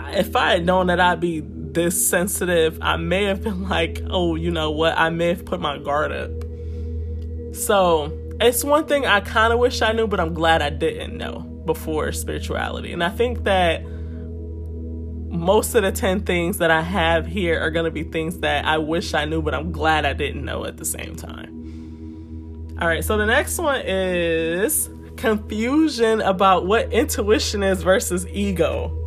If 0.08 0.36
I 0.36 0.52
had 0.52 0.66
known 0.66 0.88
that 0.88 1.00
I'd 1.00 1.18
be 1.18 1.40
this 1.74 2.08
sensitive, 2.08 2.78
I 2.80 2.96
may 2.96 3.24
have 3.24 3.42
been 3.42 3.68
like, 3.68 4.00
oh, 4.08 4.34
you 4.34 4.50
know 4.50 4.70
what? 4.70 4.96
I 4.96 5.10
may 5.10 5.28
have 5.28 5.44
put 5.44 5.60
my 5.60 5.78
guard 5.78 6.12
up. 6.12 6.30
So 7.54 8.16
it's 8.40 8.64
one 8.64 8.86
thing 8.86 9.06
I 9.06 9.20
kind 9.20 9.52
of 9.52 9.58
wish 9.58 9.82
I 9.82 9.92
knew, 9.92 10.06
but 10.06 10.20
I'm 10.20 10.34
glad 10.34 10.62
I 10.62 10.70
didn't 10.70 11.16
know 11.16 11.40
before 11.66 12.10
spirituality. 12.12 12.92
And 12.92 13.02
I 13.02 13.10
think 13.10 13.44
that 13.44 13.84
most 15.34 15.74
of 15.74 15.82
the 15.82 15.92
10 15.92 16.22
things 16.22 16.58
that 16.58 16.70
I 16.70 16.80
have 16.80 17.26
here 17.26 17.60
are 17.60 17.70
going 17.70 17.84
to 17.86 17.90
be 17.90 18.04
things 18.04 18.38
that 18.38 18.64
I 18.64 18.78
wish 18.78 19.14
I 19.14 19.24
knew, 19.24 19.42
but 19.42 19.54
I'm 19.54 19.72
glad 19.72 20.04
I 20.04 20.12
didn't 20.12 20.44
know 20.44 20.64
at 20.64 20.76
the 20.76 20.84
same 20.84 21.16
time. 21.16 22.76
All 22.80 22.88
right, 22.88 23.04
so 23.04 23.16
the 23.16 23.26
next 23.26 23.58
one 23.58 23.82
is 23.84 24.90
confusion 25.16 26.20
about 26.20 26.66
what 26.66 26.92
intuition 26.92 27.62
is 27.62 27.82
versus 27.82 28.26
ego. 28.28 29.03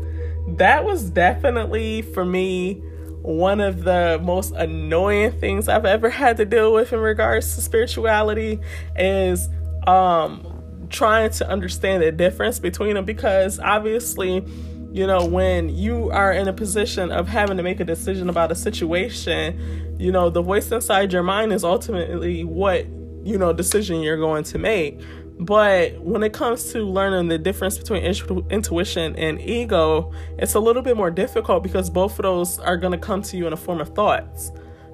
That 0.55 0.86
was 0.86 1.10
definitely 1.10 2.01
for 2.01 2.25
me 2.25 2.81
one 3.21 3.60
of 3.60 3.83
the 3.83 4.19
most 4.23 4.53
annoying 4.53 5.31
things 5.39 5.67
I've 5.67 5.86
ever 5.86 6.10
had 6.10 6.38
to 6.38 6.45
deal 6.45 6.73
with 6.73 6.93
in 6.93 6.99
regards 6.99 7.55
to 7.55 7.62
spirituality 7.62 8.60
is 8.95 9.49
um 9.86 10.53
trying 10.89 11.29
to 11.31 11.49
understand 11.49 12.01
the 12.01 12.12
difference 12.12 12.60
between 12.60 12.95
them. 12.95 13.03
Because 13.03 13.60
obviously 13.60 14.43
you 14.91 15.05
know 15.05 15.25
when 15.25 15.69
you 15.69 16.10
are 16.12 16.31
in 16.31 16.47
a 16.47 16.53
position 16.53 17.12
of 17.12 17.27
having 17.27 17.57
to 17.57 17.63
make 17.63 17.79
a 17.79 17.86
decision 17.86 18.29
about 18.29 18.51
a 18.51 18.55
situation 18.55 19.95
you 19.99 20.12
know 20.12 20.29
the 20.29 20.41
voice 20.41 20.71
inside 20.71 21.12
your 21.12 21.23
mind 21.23 21.51
is 21.51 21.63
ultimately 21.63 22.43
what 22.43 22.86
you 23.23 23.38
know 23.38 23.51
decision 23.51 24.01
you're 24.01 24.17
going 24.17 24.43
to 24.43 24.57
make 24.57 24.99
but 25.39 26.00
when 26.02 26.23
it 26.23 26.34
comes 26.34 26.71
to 26.71 26.80
learning 26.84 27.28
the 27.28 27.38
difference 27.38 27.78
between 27.78 28.04
intuition 28.04 29.15
and 29.15 29.39
ego, 29.39 30.12
it's 30.39 30.56
a 30.56 30.60
little 30.60 30.82
bit 30.82 30.97
more 30.97 31.12
difficult 31.12 31.62
because 31.62 31.89
both 31.89 32.17
of 32.17 32.23
those 32.23 32.60
are 32.60 32.76
going 32.76 32.91
to 32.91 32.97
come 32.97 33.21
to 33.23 33.38
you 33.38 33.45
in 33.45 33.54
a 33.54 33.58
form 33.58 33.80
of 33.80 33.89
thoughts. 33.89 34.52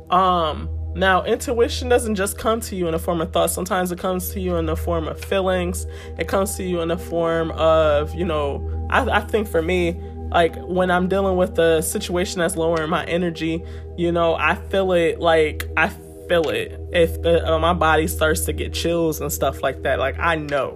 Um, 0.09 0.69
now, 0.95 1.23
intuition 1.23 1.89
doesn't 1.89 2.15
just 2.15 2.37
come 2.37 2.59
to 2.61 2.75
you 2.75 2.87
in 2.87 2.93
a 2.93 2.99
form 2.99 3.21
of 3.21 3.31
thoughts. 3.31 3.53
Sometimes 3.53 3.91
it 3.91 3.99
comes 3.99 4.29
to 4.31 4.39
you 4.39 4.57
in 4.57 4.65
the 4.65 4.75
form 4.75 5.07
of 5.07 5.23
feelings. 5.23 5.87
It 6.19 6.27
comes 6.27 6.55
to 6.55 6.63
you 6.63 6.81
in 6.81 6.89
the 6.89 6.97
form 6.97 7.51
of, 7.51 8.13
you 8.13 8.25
know, 8.25 8.87
I, 8.91 9.01
I 9.09 9.19
think 9.21 9.47
for 9.47 9.61
me, 9.61 9.93
like 10.29 10.55
when 10.57 10.91
I'm 10.91 11.07
dealing 11.07 11.37
with 11.37 11.57
a 11.57 11.81
situation 11.81 12.39
that's 12.39 12.55
lowering 12.55 12.89
my 12.89 13.05
energy, 13.05 13.63
you 13.97 14.11
know, 14.11 14.35
I 14.35 14.55
feel 14.55 14.91
it 14.91 15.19
like 15.19 15.67
I 15.77 15.89
feel 16.27 16.49
it 16.49 16.79
if 16.91 17.21
the, 17.21 17.45
uh, 17.49 17.59
my 17.59 17.73
body 17.73 18.07
starts 18.07 18.41
to 18.45 18.53
get 18.53 18.73
chills 18.73 19.21
and 19.21 19.31
stuff 19.31 19.61
like 19.61 19.83
that. 19.83 19.99
Like 19.99 20.17
I 20.19 20.35
know 20.35 20.71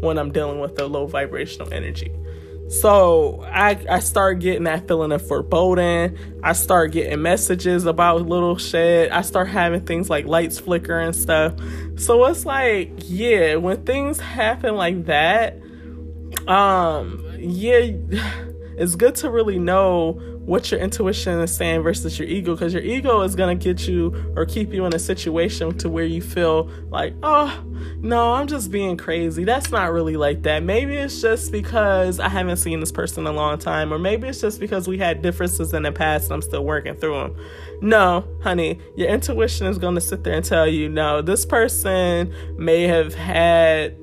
when 0.00 0.18
I'm 0.18 0.32
dealing 0.32 0.60
with 0.60 0.76
the 0.76 0.86
low 0.86 1.06
vibrational 1.06 1.72
energy. 1.72 2.12
So 2.70 3.42
I 3.46 3.84
I 3.90 3.98
start 3.98 4.38
getting 4.38 4.62
that 4.62 4.86
feeling 4.86 5.10
of 5.10 5.26
foreboding. 5.26 6.16
I 6.44 6.52
start 6.52 6.92
getting 6.92 7.20
messages 7.20 7.84
about 7.84 8.28
little 8.28 8.58
shit. 8.58 9.10
I 9.10 9.22
start 9.22 9.48
having 9.48 9.84
things 9.84 10.08
like 10.08 10.26
lights 10.26 10.60
flicker 10.60 10.96
and 10.96 11.14
stuff. 11.14 11.54
So 11.96 12.24
it's 12.26 12.46
like, 12.46 12.92
yeah, 13.06 13.56
when 13.56 13.84
things 13.84 14.20
happen 14.20 14.76
like 14.76 15.06
that, 15.06 15.60
um, 16.46 17.26
yeah, 17.38 17.80
it's 18.78 18.94
good 18.94 19.16
to 19.16 19.30
really 19.30 19.58
know 19.58 20.20
what 20.46 20.70
your 20.70 20.80
intuition 20.80 21.38
is 21.40 21.54
saying 21.54 21.82
versus 21.82 22.18
your 22.18 22.26
ego 22.26 22.54
because 22.54 22.72
your 22.72 22.82
ego 22.82 23.20
is 23.20 23.34
going 23.34 23.56
to 23.56 23.62
get 23.62 23.86
you 23.86 24.32
or 24.36 24.46
keep 24.46 24.72
you 24.72 24.84
in 24.86 24.94
a 24.94 24.98
situation 24.98 25.76
to 25.76 25.88
where 25.88 26.04
you 26.04 26.22
feel 26.22 26.68
like 26.88 27.14
oh 27.22 27.62
no 27.98 28.32
i'm 28.32 28.46
just 28.46 28.70
being 28.70 28.96
crazy. 28.96 29.44
That's 29.44 29.70
not 29.70 29.92
really 29.92 30.16
like 30.16 30.42
that. 30.42 30.62
Maybe 30.62 30.96
it's 30.96 31.20
just 31.20 31.52
because 31.52 32.18
i 32.18 32.28
haven't 32.28 32.56
seen 32.56 32.80
this 32.80 32.92
person 32.92 33.26
in 33.26 33.32
a 33.32 33.36
long 33.36 33.58
time 33.58 33.92
or 33.92 33.98
maybe 33.98 34.28
it's 34.28 34.40
just 34.40 34.60
because 34.60 34.88
we 34.88 34.98
had 34.98 35.22
differences 35.22 35.74
in 35.74 35.82
the 35.82 35.92
past 35.92 36.24
and 36.24 36.34
i'm 36.34 36.42
still 36.42 36.64
working 36.64 36.96
through 36.96 37.14
them 37.14 37.36
no 37.80 38.26
honey 38.42 38.78
your 38.96 39.08
intuition 39.08 39.66
is 39.66 39.78
going 39.78 39.94
to 39.94 40.00
sit 40.00 40.24
there 40.24 40.34
and 40.34 40.44
tell 40.44 40.66
you 40.66 40.88
no 40.88 41.22
this 41.22 41.44
person 41.44 42.32
may 42.56 42.82
have 42.82 43.14
had 43.14 43.96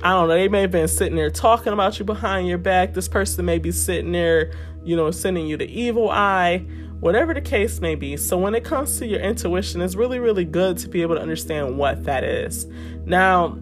I 0.00 0.10
don't 0.10 0.28
know, 0.28 0.34
they 0.34 0.48
may 0.48 0.60
have 0.60 0.70
been 0.70 0.86
sitting 0.86 1.16
there 1.16 1.30
talking 1.30 1.72
about 1.72 1.98
you 1.98 2.04
behind 2.04 2.46
your 2.46 2.58
back. 2.58 2.94
This 2.94 3.08
person 3.08 3.44
may 3.44 3.58
be 3.58 3.72
sitting 3.72 4.12
there 4.12 4.52
you 4.88 4.96
know, 4.96 5.10
sending 5.10 5.46
you 5.46 5.58
the 5.58 5.68
evil 5.68 6.08
eye, 6.08 6.64
whatever 7.00 7.34
the 7.34 7.42
case 7.42 7.78
may 7.78 7.94
be. 7.94 8.16
So, 8.16 8.38
when 8.38 8.54
it 8.54 8.64
comes 8.64 8.98
to 8.98 9.06
your 9.06 9.20
intuition, 9.20 9.82
it's 9.82 9.94
really, 9.94 10.18
really 10.18 10.46
good 10.46 10.78
to 10.78 10.88
be 10.88 11.02
able 11.02 11.16
to 11.16 11.20
understand 11.20 11.76
what 11.76 12.04
that 12.04 12.24
is. 12.24 12.66
Now, 13.04 13.58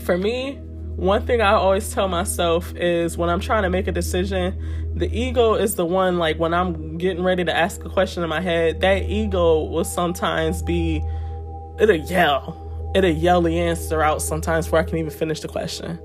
for 0.00 0.18
me, 0.18 0.54
one 0.96 1.24
thing 1.24 1.40
I 1.40 1.52
always 1.52 1.94
tell 1.94 2.08
myself 2.08 2.74
is 2.74 3.16
when 3.16 3.30
I'm 3.30 3.38
trying 3.38 3.62
to 3.62 3.70
make 3.70 3.86
a 3.86 3.92
decision, 3.92 4.92
the 4.96 5.08
ego 5.16 5.54
is 5.54 5.76
the 5.76 5.86
one, 5.86 6.18
like 6.18 6.40
when 6.40 6.52
I'm 6.52 6.98
getting 6.98 7.22
ready 7.22 7.44
to 7.44 7.56
ask 7.56 7.84
a 7.84 7.88
question 7.88 8.24
in 8.24 8.28
my 8.28 8.40
head, 8.40 8.80
that 8.80 9.04
ego 9.04 9.62
will 9.62 9.84
sometimes 9.84 10.62
be, 10.62 11.00
it'll 11.78 11.94
yell. 11.94 12.90
It'll 12.96 13.08
yell 13.08 13.40
the 13.40 13.56
answer 13.56 14.02
out 14.02 14.20
sometimes 14.20 14.66
before 14.66 14.80
I 14.80 14.82
can 14.82 14.98
even 14.98 15.12
finish 15.12 15.38
the 15.38 15.48
question 15.48 16.00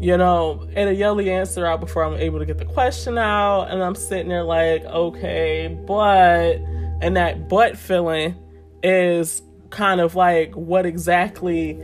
you 0.00 0.16
know, 0.16 0.68
and 0.74 0.88
a 0.88 0.94
yell 0.94 1.16
the 1.16 1.30
answer 1.32 1.66
out 1.66 1.80
before 1.80 2.04
I'm 2.04 2.14
able 2.14 2.38
to 2.38 2.46
get 2.46 2.58
the 2.58 2.64
question 2.64 3.18
out. 3.18 3.64
And 3.64 3.82
I'm 3.82 3.94
sitting 3.94 4.28
there 4.28 4.44
like, 4.44 4.84
okay, 4.84 5.76
but, 5.86 6.56
and 7.00 7.16
that 7.16 7.48
but 7.48 7.76
feeling 7.76 8.36
is 8.82 9.42
kind 9.70 10.00
of 10.00 10.14
like 10.14 10.54
what 10.54 10.86
exactly 10.86 11.78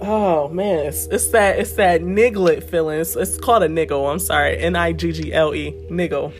oh 0.00 0.48
man 0.48 0.86
it's, 0.86 1.06
it's 1.08 1.28
that 1.28 1.58
it's 1.58 1.74
that 1.74 2.02
niglet 2.02 2.62
feeling. 2.62 3.00
It's, 3.00 3.16
it's 3.16 3.38
called 3.38 3.62
a 3.62 3.68
niggle. 3.68 4.10
I'm 4.10 4.18
sorry. 4.18 4.58
N-i-g-g-l-e 4.58 5.86
niggle. 5.90 6.32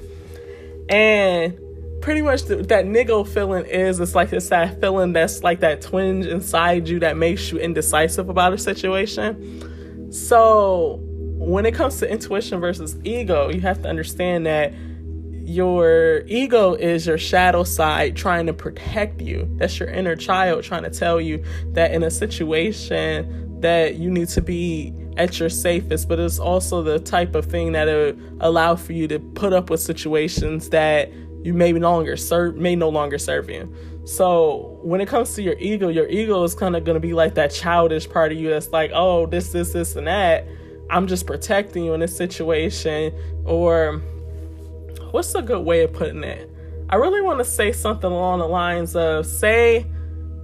And 0.89 1.59
pretty 2.01 2.23
much 2.23 2.43
the, 2.45 2.57
that 2.57 2.87
niggle 2.87 3.25
feeling 3.25 3.65
is 3.67 4.01
it's 4.01 4.15
like 4.15 4.33
it's 4.33 4.49
that 4.49 4.81
feeling 4.81 5.13
that's 5.13 5.43
like 5.45 5.61
that 5.61 5.81
twinge 5.81 6.27
inside 6.27 6.89
you 6.89 6.99
that 7.01 7.17
makes 7.17 7.53
you 7.53 7.59
indecisive 7.59 8.29
about 8.29 8.53
a 8.53 8.59
situation 8.59 9.72
so, 10.13 11.01
when 11.03 11.65
it 11.65 11.75
comes 11.75 11.99
to 12.01 12.11
intuition 12.11 12.61
versus 12.61 12.97
ego, 13.03 13.49
you 13.49 13.63
have 13.63 13.81
to 13.83 13.89
understand 13.89 14.47
that 14.47 14.75
your 15.45 16.23
ego 16.27 16.75
is 16.75 17.07
your 17.07 17.17
shadow 17.17 17.65
side 17.65 18.15
trying 18.15 18.47
to 18.47 18.53
protect 18.53 19.23
you. 19.23 19.49
That's 19.57 19.81
your 19.81 19.89
inner 19.89 20.15
child 20.15 20.65
trying 20.65 20.83
to 20.83 20.91
tell 20.91 21.19
you 21.19 21.43
that 21.73 21.93
in 21.93 22.03
a 22.03 22.11
situation 22.11 23.61
that 23.61 23.97
you 23.97 24.11
need 24.11 24.29
to 24.29 24.43
be 24.43 24.93
at 25.17 25.41
your 25.41 25.49
safest, 25.49 26.09
but 26.09 26.21
it's 26.21 26.39
also 26.39 26.83
the 26.83 26.99
type 26.99 27.35
of 27.35 27.47
thing 27.47 27.73
that 27.73 27.87
will 27.87 28.15
allow 28.41 28.77
for 28.77 28.93
you 28.93 29.09
to 29.09 29.19
put 29.19 29.55
up 29.55 29.71
with 29.71 29.81
situations 29.81 30.69
that 30.69 31.11
you 31.43 31.55
may 31.55 31.73
no 31.73 31.91
longer 31.91 32.17
serve 32.17 32.57
may 32.57 32.77
no 32.77 32.89
longer 32.89 33.19
serve 33.19 33.51
you. 33.51 33.73
So 34.05 34.79
when 34.83 35.01
it 35.01 35.09
comes 35.09 35.35
to 35.35 35.43
your 35.43 35.57
ego, 35.59 35.89
your 35.89 36.09
ego 36.09 36.43
is 36.43 36.55
kind 36.55 36.75
of 36.75 36.85
going 36.85 36.95
to 36.95 37.01
be 37.01 37.13
like 37.13 37.35
that 37.35 37.53
childish 37.53 38.09
part 38.09 38.33
of 38.33 38.39
you 38.39 38.51
that's 38.51 38.71
like, 38.71 38.91
oh, 38.95 39.27
this, 39.27 39.53
this, 39.53 39.73
this, 39.73 39.95
and 39.97 40.07
that. 40.07 40.47
I'm 40.91 41.07
just 41.07 41.27
protecting 41.27 41.85
you 41.85 41.95
in 41.95 42.01
this 42.01 42.17
situation. 42.17 43.15
Or 43.45 43.99
what's 45.13 45.35
a 45.35 45.43
good 45.43 45.65
way 45.65 45.85
of 45.85 45.93
putting 45.93 46.25
it? 46.25 46.51
I 46.91 46.97
really 46.97 47.23
want 47.23 47.39
to 47.39 47.45
say 47.45 47.73
something 47.73 48.11
along 48.11 48.41
the 48.41 48.49
lines 48.49 48.97
of, 48.97 49.25
say, 49.25 49.87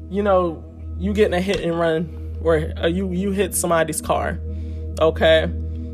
you 0.09 0.23
know, 0.23 0.65
you 0.97 1.13
getting 1.13 1.35
a 1.35 1.41
hit 1.41 1.61
and 1.61 1.79
run, 1.79 2.37
or 2.43 2.73
uh, 2.77 2.87
you 2.87 3.13
you 3.13 3.31
hit 3.31 3.55
somebody's 3.55 4.01
car. 4.01 4.41
Okay, 5.01 5.47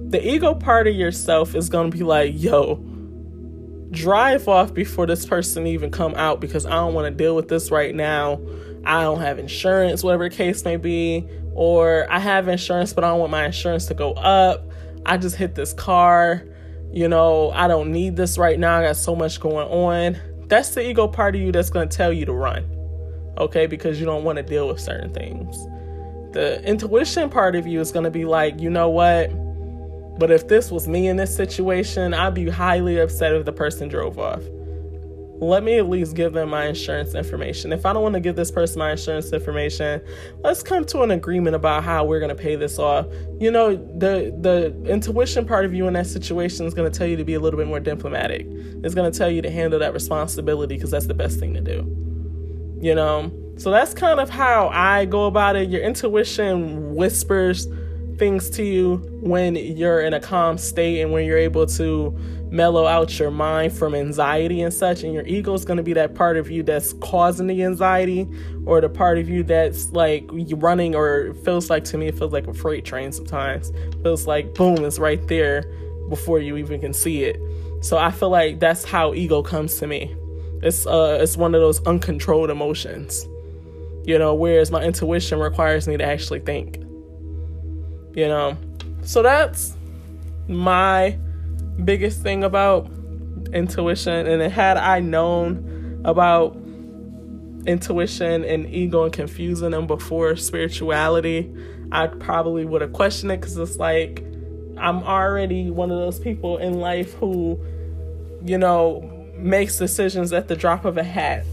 the 0.08 0.20
ego 0.26 0.54
part 0.54 0.86
of 0.86 0.94
yourself 0.94 1.54
is 1.54 1.68
gonna 1.68 1.90
be 1.90 2.04
like, 2.04 2.32
yo 2.34 2.76
drive 3.94 4.48
off 4.48 4.74
before 4.74 5.06
this 5.06 5.24
person 5.24 5.66
even 5.66 5.90
come 5.90 6.14
out 6.14 6.40
because 6.40 6.66
I 6.66 6.72
don't 6.72 6.94
want 6.94 7.06
to 7.06 7.10
deal 7.10 7.34
with 7.34 7.48
this 7.48 7.70
right 7.70 7.94
now. 7.94 8.40
I 8.84 9.02
don't 9.02 9.20
have 9.20 9.38
insurance, 9.38 10.02
whatever 10.02 10.28
the 10.28 10.34
case 10.34 10.64
may 10.64 10.76
be, 10.76 11.26
or 11.54 12.06
I 12.10 12.18
have 12.18 12.48
insurance 12.48 12.92
but 12.92 13.04
I 13.04 13.08
don't 13.08 13.20
want 13.20 13.30
my 13.30 13.46
insurance 13.46 13.86
to 13.86 13.94
go 13.94 14.12
up. 14.12 14.70
I 15.06 15.16
just 15.16 15.36
hit 15.36 15.54
this 15.54 15.72
car. 15.72 16.44
You 16.92 17.08
know, 17.08 17.50
I 17.50 17.66
don't 17.66 17.92
need 17.92 18.16
this 18.16 18.38
right 18.38 18.58
now. 18.58 18.78
I 18.78 18.82
got 18.82 18.96
so 18.96 19.16
much 19.16 19.40
going 19.40 19.66
on. 19.68 20.16
That's 20.46 20.74
the 20.74 20.88
ego 20.88 21.08
part 21.08 21.34
of 21.34 21.40
you 21.40 21.50
that's 21.50 21.70
going 21.70 21.88
to 21.88 21.96
tell 21.96 22.12
you 22.12 22.24
to 22.26 22.32
run. 22.32 22.64
Okay? 23.38 23.66
Because 23.66 23.98
you 23.98 24.06
don't 24.06 24.24
want 24.24 24.36
to 24.36 24.42
deal 24.42 24.68
with 24.68 24.80
certain 24.80 25.12
things. 25.12 25.56
The 26.34 26.62
intuition 26.64 27.30
part 27.30 27.56
of 27.56 27.66
you 27.66 27.80
is 27.80 27.92
going 27.92 28.04
to 28.04 28.10
be 28.10 28.24
like, 28.24 28.60
"You 28.60 28.70
know 28.70 28.90
what? 28.90 29.30
But 30.18 30.30
if 30.30 30.48
this 30.48 30.70
was 30.70 30.86
me 30.86 31.08
in 31.08 31.16
this 31.16 31.34
situation, 31.34 32.14
I'd 32.14 32.34
be 32.34 32.48
highly 32.48 32.98
upset 32.98 33.32
if 33.32 33.44
the 33.44 33.52
person 33.52 33.88
drove 33.88 34.18
off. 34.18 34.42
Let 35.40 35.64
me 35.64 35.78
at 35.78 35.88
least 35.88 36.14
give 36.14 36.32
them 36.32 36.50
my 36.50 36.66
insurance 36.66 37.14
information. 37.14 37.72
If 37.72 37.84
I 37.84 37.92
don't 37.92 38.02
want 38.02 38.14
to 38.14 38.20
give 38.20 38.36
this 38.36 38.52
person 38.52 38.78
my 38.78 38.92
insurance 38.92 39.32
information, 39.32 40.00
let's 40.44 40.62
come 40.62 40.84
to 40.86 41.02
an 41.02 41.10
agreement 41.10 41.56
about 41.56 41.82
how 41.82 42.04
we're 42.04 42.20
going 42.20 42.34
to 42.34 42.40
pay 42.40 42.54
this 42.54 42.78
off. 42.78 43.06
You 43.40 43.50
know, 43.50 43.74
the 43.74 44.34
the 44.40 44.72
intuition 44.88 45.44
part 45.44 45.64
of 45.64 45.74
you 45.74 45.88
in 45.88 45.94
that 45.94 46.06
situation 46.06 46.66
is 46.66 46.72
going 46.72 46.90
to 46.90 46.96
tell 46.96 47.08
you 47.08 47.16
to 47.16 47.24
be 47.24 47.34
a 47.34 47.40
little 47.40 47.58
bit 47.58 47.66
more 47.66 47.80
diplomatic. 47.80 48.46
It's 48.48 48.94
going 48.94 49.10
to 49.10 49.18
tell 49.18 49.28
you 49.28 49.42
to 49.42 49.50
handle 49.50 49.80
that 49.80 49.92
responsibility 49.92 50.76
because 50.76 50.92
that's 50.92 51.08
the 51.08 51.14
best 51.14 51.40
thing 51.40 51.52
to 51.54 51.60
do. 51.60 52.78
You 52.80 52.94
know, 52.94 53.32
so 53.56 53.72
that's 53.72 53.92
kind 53.92 54.20
of 54.20 54.30
how 54.30 54.68
I 54.68 55.04
go 55.04 55.26
about 55.26 55.56
it. 55.56 55.68
Your 55.68 55.82
intuition 55.82 56.94
whispers 56.94 57.66
things 58.18 58.50
to 58.50 58.62
you 58.62 58.96
when 59.20 59.56
you're 59.56 60.00
in 60.00 60.14
a 60.14 60.20
calm 60.20 60.58
state 60.58 61.00
and 61.00 61.12
when 61.12 61.24
you're 61.24 61.38
able 61.38 61.66
to 61.66 62.16
mellow 62.50 62.86
out 62.86 63.18
your 63.18 63.30
mind 63.30 63.72
from 63.72 63.94
anxiety 63.94 64.62
and 64.62 64.72
such 64.72 65.02
and 65.02 65.12
your 65.12 65.26
ego 65.26 65.52
is 65.54 65.64
going 65.64 65.76
to 65.76 65.82
be 65.82 65.92
that 65.92 66.14
part 66.14 66.36
of 66.36 66.50
you 66.50 66.62
that's 66.62 66.92
causing 66.94 67.46
the 67.46 67.62
anxiety 67.64 68.28
or 68.66 68.80
the 68.80 68.88
part 68.88 69.18
of 69.18 69.28
you 69.28 69.42
that's 69.42 69.90
like 69.92 70.24
running 70.56 70.94
or 70.94 71.34
feels 71.44 71.68
like 71.68 71.84
to 71.84 71.98
me 71.98 72.08
it 72.08 72.16
feels 72.16 72.32
like 72.32 72.46
a 72.46 72.54
freight 72.54 72.84
train 72.84 73.10
sometimes. 73.10 73.72
Feels 74.02 74.26
like 74.26 74.54
boom 74.54 74.84
it's 74.84 74.98
right 74.98 75.26
there 75.28 75.64
before 76.08 76.38
you 76.38 76.56
even 76.56 76.80
can 76.80 76.92
see 76.92 77.24
it. 77.24 77.40
So 77.82 77.98
i 77.98 78.10
feel 78.10 78.30
like 78.30 78.60
that's 78.60 78.84
how 78.84 79.14
ego 79.14 79.42
comes 79.42 79.78
to 79.78 79.86
me. 79.86 80.14
It's 80.62 80.86
uh 80.86 81.18
it's 81.20 81.36
one 81.36 81.54
of 81.54 81.60
those 81.60 81.84
uncontrolled 81.86 82.50
emotions 82.50 83.26
you 84.06 84.18
know 84.18 84.34
whereas 84.34 84.70
my 84.70 84.82
intuition 84.82 85.38
requires 85.38 85.88
me 85.88 85.96
to 85.96 86.04
actually 86.04 86.40
think 86.40 86.83
you 88.14 88.26
know? 88.28 88.56
So 89.02 89.22
that's 89.22 89.76
my 90.48 91.18
biggest 91.84 92.22
thing 92.22 92.44
about 92.44 92.88
intuition 93.52 94.26
and 94.26 94.52
had 94.52 94.76
i 94.76 95.00
known 95.00 96.00
about 96.04 96.56
intuition 97.66 98.44
and 98.44 98.66
ego 98.66 99.04
and 99.04 99.12
confusing 99.12 99.70
them 99.70 99.86
before 99.86 100.36
spirituality 100.36 101.52
i 101.92 102.06
probably 102.06 102.64
would 102.64 102.80
have 102.80 102.92
questioned 102.92 103.32
it 103.32 103.40
because 103.40 103.56
it's 103.56 103.76
like 103.76 104.22
i'm 104.76 105.02
already 105.02 105.70
one 105.70 105.90
of 105.90 105.98
those 105.98 106.18
people 106.18 106.58
in 106.58 106.74
life 106.74 107.12
who 107.14 107.58
you 108.44 108.58
know 108.58 109.10
makes 109.36 109.78
decisions 109.78 110.32
at 110.32 110.48
the 110.48 110.56
drop 110.56 110.84
of 110.84 110.96
a 110.96 111.04
hat 111.04 111.44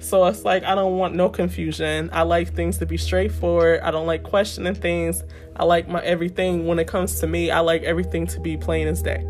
so 0.00 0.26
it's 0.26 0.44
like 0.44 0.62
I 0.64 0.74
don't 0.74 0.96
want 0.96 1.14
no 1.14 1.28
confusion. 1.28 2.10
I 2.12 2.22
like 2.22 2.54
things 2.54 2.78
to 2.78 2.86
be 2.86 2.96
straightforward. 2.96 3.80
I 3.80 3.90
don't 3.90 4.06
like 4.06 4.22
questioning 4.22 4.74
things. 4.74 5.22
I 5.56 5.64
like 5.64 5.88
my 5.88 6.02
everything 6.02 6.66
when 6.66 6.78
it 6.78 6.86
comes 6.86 7.18
to 7.20 7.26
me. 7.26 7.50
I 7.50 7.60
like 7.60 7.82
everything 7.82 8.26
to 8.28 8.40
be 8.40 8.56
plain 8.56 8.86
as 8.86 9.02
day. 9.02 9.26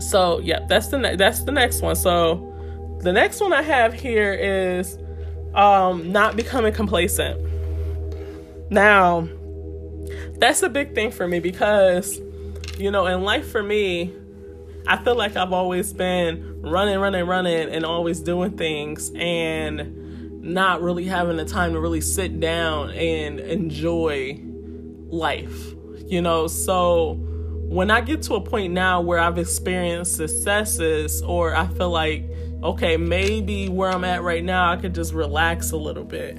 So 0.00 0.40
yeah, 0.40 0.66
that's 0.68 0.88
the 0.88 0.98
ne- 0.98 1.16
that's 1.16 1.44
the 1.44 1.52
next 1.52 1.82
one. 1.82 1.94
So 1.94 2.48
the 3.00 3.12
next 3.12 3.40
one 3.40 3.52
I 3.52 3.62
have 3.62 3.92
here 3.92 4.32
is 4.32 4.98
um, 5.54 6.10
not 6.10 6.36
becoming 6.36 6.72
complacent. 6.72 7.40
Now, 8.70 9.28
that's 10.34 10.62
a 10.62 10.68
big 10.68 10.94
thing 10.94 11.12
for 11.12 11.28
me 11.28 11.38
because 11.38 12.20
you 12.78 12.90
know, 12.90 13.06
in 13.06 13.22
life 13.22 13.48
for 13.48 13.62
me, 13.62 14.12
I 14.86 15.02
feel 15.02 15.14
like 15.14 15.36
I've 15.36 15.52
always 15.52 15.92
been 15.92 16.60
running, 16.62 16.98
running, 16.98 17.26
running, 17.26 17.68
and 17.68 17.84
always 17.84 18.20
doing 18.20 18.56
things 18.56 19.12
and 19.14 20.42
not 20.42 20.82
really 20.82 21.04
having 21.04 21.36
the 21.36 21.44
time 21.44 21.72
to 21.72 21.80
really 21.80 22.00
sit 22.00 22.40
down 22.40 22.90
and 22.90 23.38
enjoy 23.38 24.40
life, 25.08 25.74
you 26.06 26.20
know. 26.20 26.48
So 26.48 27.14
when 27.14 27.90
I 27.90 28.00
get 28.00 28.22
to 28.22 28.34
a 28.34 28.40
point 28.40 28.72
now 28.72 29.00
where 29.00 29.20
I've 29.20 29.38
experienced 29.38 30.16
successes, 30.16 31.22
or 31.22 31.54
I 31.54 31.68
feel 31.68 31.90
like, 31.90 32.24
okay, 32.62 32.96
maybe 32.96 33.68
where 33.68 33.90
I'm 33.90 34.04
at 34.04 34.22
right 34.22 34.42
now, 34.42 34.72
I 34.72 34.76
could 34.76 34.94
just 34.94 35.14
relax 35.14 35.70
a 35.70 35.76
little 35.76 36.04
bit. 36.04 36.36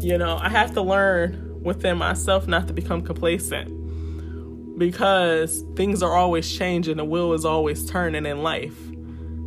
You 0.00 0.18
know, 0.18 0.36
I 0.40 0.48
have 0.48 0.72
to 0.74 0.82
learn 0.82 1.62
within 1.62 1.98
myself 1.98 2.46
not 2.46 2.68
to 2.68 2.72
become 2.72 3.02
complacent 3.02 3.75
because 4.78 5.64
things 5.74 6.02
are 6.02 6.14
always 6.14 6.50
changing, 6.50 6.96
the 6.96 7.04
wheel 7.04 7.32
is 7.32 7.44
always 7.44 7.88
turning 7.88 8.26
in 8.26 8.42
life, 8.42 8.76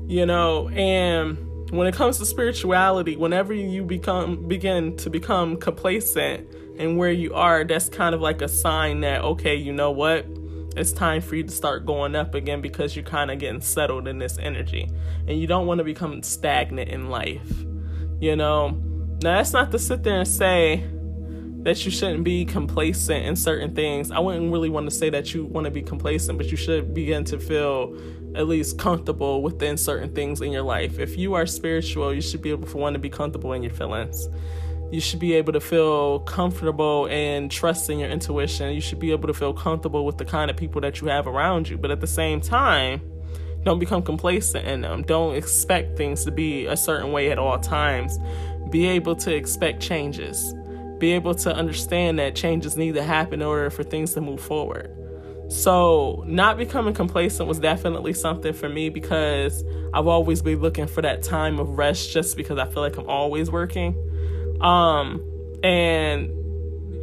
you 0.08 0.26
know, 0.26 0.70
and 0.70 1.38
when 1.72 1.88
it 1.88 1.94
comes 1.94 2.18
to 2.18 2.26
spirituality, 2.26 3.16
whenever 3.16 3.54
you 3.54 3.84
become 3.84 4.48
begin 4.48 4.98
to 4.98 5.10
become 5.10 5.58
complacent 5.58 6.50
and 6.80 6.98
where 6.98 7.12
you 7.12 7.34
are, 7.34 7.64
that's 7.64 7.90
kind 7.90 8.16
of 8.16 8.22
like 8.22 8.42
a 8.42 8.48
sign 8.48 9.02
that 9.02 9.22
okay, 9.22 9.56
you 9.56 9.72
know 9.72 9.92
what? 9.92 10.26
It's 10.76 10.92
time 10.94 11.22
for 11.22 11.36
you 11.36 11.44
to 11.44 11.52
start 11.52 11.86
going 11.86 12.16
up 12.16 12.36
again 12.36 12.62
because 12.62 12.96
you're 12.96 13.04
kind 13.04 13.32
of 13.32 13.40
getting 13.40 13.62
settled 13.62 14.08
in 14.08 14.18
this 14.18 14.38
energy. 14.38 14.90
And 15.28 15.40
you 15.40 15.48
don't 15.48 15.68
want 15.68 15.80
to 15.80 15.84
become 15.84 16.24
stagnant 16.24 16.90
in 16.90 17.10
life. 17.10 17.66
You 18.20 18.36
know, 18.36 18.70
now 19.22 19.36
that's 19.36 19.52
not 19.52 19.72
to 19.72 19.80
sit 19.80 20.04
there 20.04 20.20
and 20.20 20.28
say 20.28 20.86
that 21.64 21.84
you 21.84 21.92
shouldn't 21.92 22.24
be 22.24 22.46
complacent 22.46 23.26
in 23.26 23.36
certain 23.36 23.76
things. 23.76 24.12
I 24.12 24.20
wouldn't 24.20 24.52
really 24.52 24.70
want 24.70 24.90
to 24.90 24.96
say 24.96 25.10
that 25.10 25.34
you 25.34 25.46
want 25.46 25.66
to 25.66 25.72
be 25.72 25.82
complacent, 25.82 26.38
but 26.38 26.52
you 26.52 26.58
should 26.58 26.94
begin 26.94 27.26
to 27.26 27.38
feel 27.38 27.98
at 28.36 28.48
least 28.48 28.78
comfortable 28.78 29.42
within 29.42 29.76
certain 29.76 30.14
things 30.16 30.40
in 30.42 30.52
your 30.52 30.62
life. 30.62 31.00
If 31.00 31.18
you 31.18 31.34
are 31.34 31.46
spiritual, 31.46 32.14
you 32.14 32.22
should 32.22 32.42
be 32.42 32.52
able 32.52 32.68
to 32.68 32.78
want 32.78 32.94
to 32.94 33.00
be 33.00 33.10
comfortable 33.10 33.52
in 33.54 33.64
your 33.64 33.74
feelings. 33.74 34.30
You 34.92 35.02
should 35.02 35.20
be 35.20 35.34
able 35.34 35.54
to 35.54 35.60
feel 35.60 36.20
comfortable 36.22 37.08
and 37.08 37.52
trust 37.52 37.90
in 37.90 38.00
your 38.00 38.10
intuition. 38.10 38.74
You 38.74 38.82
should 38.82 39.00
be 39.00 39.12
able 39.12 39.28
to 39.28 39.34
feel 39.34 39.54
comfortable 39.54 40.06
with 40.06 40.18
the 40.18 40.26
kind 40.26 40.50
of 40.50 40.56
people 40.56 40.82
that 40.82 41.02
you 41.02 41.08
have 41.08 41.28
around 41.28 41.70
you. 41.70 41.78
But 41.78 41.92
at 41.92 42.00
the 42.00 42.08
same 42.08 42.40
time, 42.40 43.02
don't 43.64 43.80
become 43.80 44.02
complacent 44.02 44.66
in 44.66 44.82
them. 44.82 45.04
Don't 45.04 45.36
expect 45.36 45.98
things 45.98 46.24
to 46.24 46.32
be 46.32 46.66
a 46.66 46.78
certain 46.78 47.12
way 47.12 47.32
at 47.32 47.38
all 47.38 47.60
times. 47.60 48.18
Be 48.72 48.88
able 48.88 49.16
to 49.18 49.36
expect 49.36 49.82
changes 49.82 50.54
be 51.00 51.14
able 51.14 51.34
to 51.36 51.54
understand 51.54 52.20
that 52.20 52.36
changes 52.36 52.78
need 52.78 52.96
to 52.96 53.04
happen 53.04 53.42
in 53.42 53.48
order 53.48 53.70
for 53.70 53.84
things 53.84 54.14
to 54.14 54.22
move 54.22 54.42
forward. 54.42 54.96
So, 55.50 56.24
not 56.28 56.58
becoming 56.58 56.94
complacent 56.94 57.48
was 57.50 57.58
definitely 57.58 58.14
something 58.14 58.54
for 58.54 58.70
me 58.70 58.90
because 58.90 59.64
I've 59.94 60.06
always 60.06 60.44
been 60.44 60.60
looking 60.60 60.86
for 60.86 61.02
that 61.02 61.24
time 61.24 61.60
of 61.60 61.70
rest 61.78 62.12
just 62.12 62.38
because 62.38 62.60
I 62.60 62.66
feel 62.66 62.84
like 62.84 62.98
I'm 62.98 63.10
always 63.10 63.50
working. 63.50 63.96
Um, 64.62 65.24
and 65.64 66.30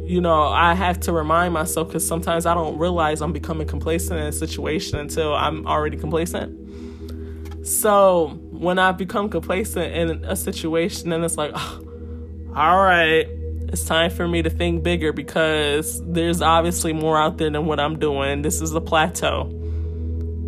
you 0.09 0.21
know, 0.21 0.43
I 0.43 0.73
have 0.73 1.01
to 1.01 1.11
remind 1.11 1.53
myself 1.53 1.89
because 1.89 2.07
sometimes 2.07 2.45
I 2.45 2.53
don't 2.53 2.77
realize 2.77 3.21
I'm 3.21 3.33
becoming 3.33 3.67
complacent 3.67 4.17
in 4.21 4.27
a 4.27 4.31
situation 4.31 4.97
until 4.97 5.35
I'm 5.35 5.67
already 5.67 5.97
complacent. 5.97 7.67
So, 7.67 8.39
when 8.51 8.79
I 8.79 8.93
become 8.93 9.29
complacent 9.29 9.93
in 9.93 10.23
a 10.23 10.37
situation, 10.37 11.09
then 11.09 11.21
it's 11.25 11.35
like, 11.35 11.51
oh, 11.53 11.81
all 12.55 12.81
right, 12.81 13.27
it's 13.69 13.83
time 13.83 14.09
for 14.09 14.27
me 14.27 14.41
to 14.41 14.49
think 14.49 14.83
bigger 14.83 15.11
because 15.11 16.01
there's 16.05 16.41
obviously 16.41 16.93
more 16.93 17.17
out 17.17 17.37
there 17.37 17.49
than 17.49 17.65
what 17.65 17.79
I'm 17.79 17.99
doing. 17.99 18.41
This 18.41 18.61
is 18.61 18.73
a 18.73 18.81
plateau. 18.81 19.49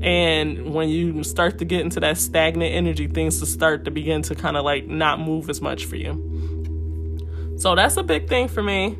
And 0.02 0.74
when 0.74 0.88
you 0.88 1.24
start 1.24 1.58
to 1.60 1.66
get 1.66 1.82
into 1.82 2.00
that 2.00 2.18
stagnant 2.18 2.74
energy, 2.74 3.08
things 3.08 3.40
to 3.40 3.46
start 3.46 3.86
to 3.86 3.92
begin 3.92 4.22
to 4.24 4.36
kind 4.36 4.56
of 4.56 4.64
like 4.64 4.88
not 4.88 5.20
move 5.20 5.50
as 5.50 5.62
much 5.62 5.86
for 5.86 5.98
you. 5.98 7.58
So 7.58 7.76
that's 7.76 7.98
a 7.98 8.04
big 8.04 8.30
thing 8.30 8.48
for 8.48 8.64
me. 8.64 8.98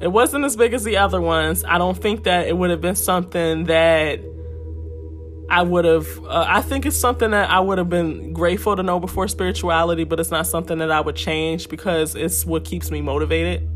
It 0.00 0.12
wasn't 0.12 0.44
as 0.44 0.54
big 0.54 0.74
as 0.74 0.84
the 0.84 0.98
other 0.98 1.20
ones. 1.20 1.64
I 1.64 1.78
don't 1.78 2.00
think 2.00 2.24
that 2.24 2.46
it 2.46 2.56
would 2.56 2.70
have 2.70 2.80
been 2.80 2.94
something 2.94 3.64
that 3.64 4.20
I 5.50 5.62
would 5.62 5.86
have, 5.86 6.06
uh, 6.24 6.44
I 6.46 6.60
think 6.60 6.84
it's 6.84 6.96
something 6.96 7.30
that 7.30 7.50
I 7.50 7.58
would 7.60 7.78
have 7.78 7.88
been 7.88 8.34
grateful 8.34 8.76
to 8.76 8.82
know 8.82 9.00
before 9.00 9.28
spirituality, 9.28 10.04
but 10.04 10.20
it's 10.20 10.30
not 10.30 10.46
something 10.46 10.78
that 10.78 10.90
I 10.90 11.00
would 11.00 11.16
change 11.16 11.68
because 11.68 12.14
it's 12.14 12.44
what 12.44 12.64
keeps 12.64 12.90
me 12.90 13.00
motivated. 13.00 13.66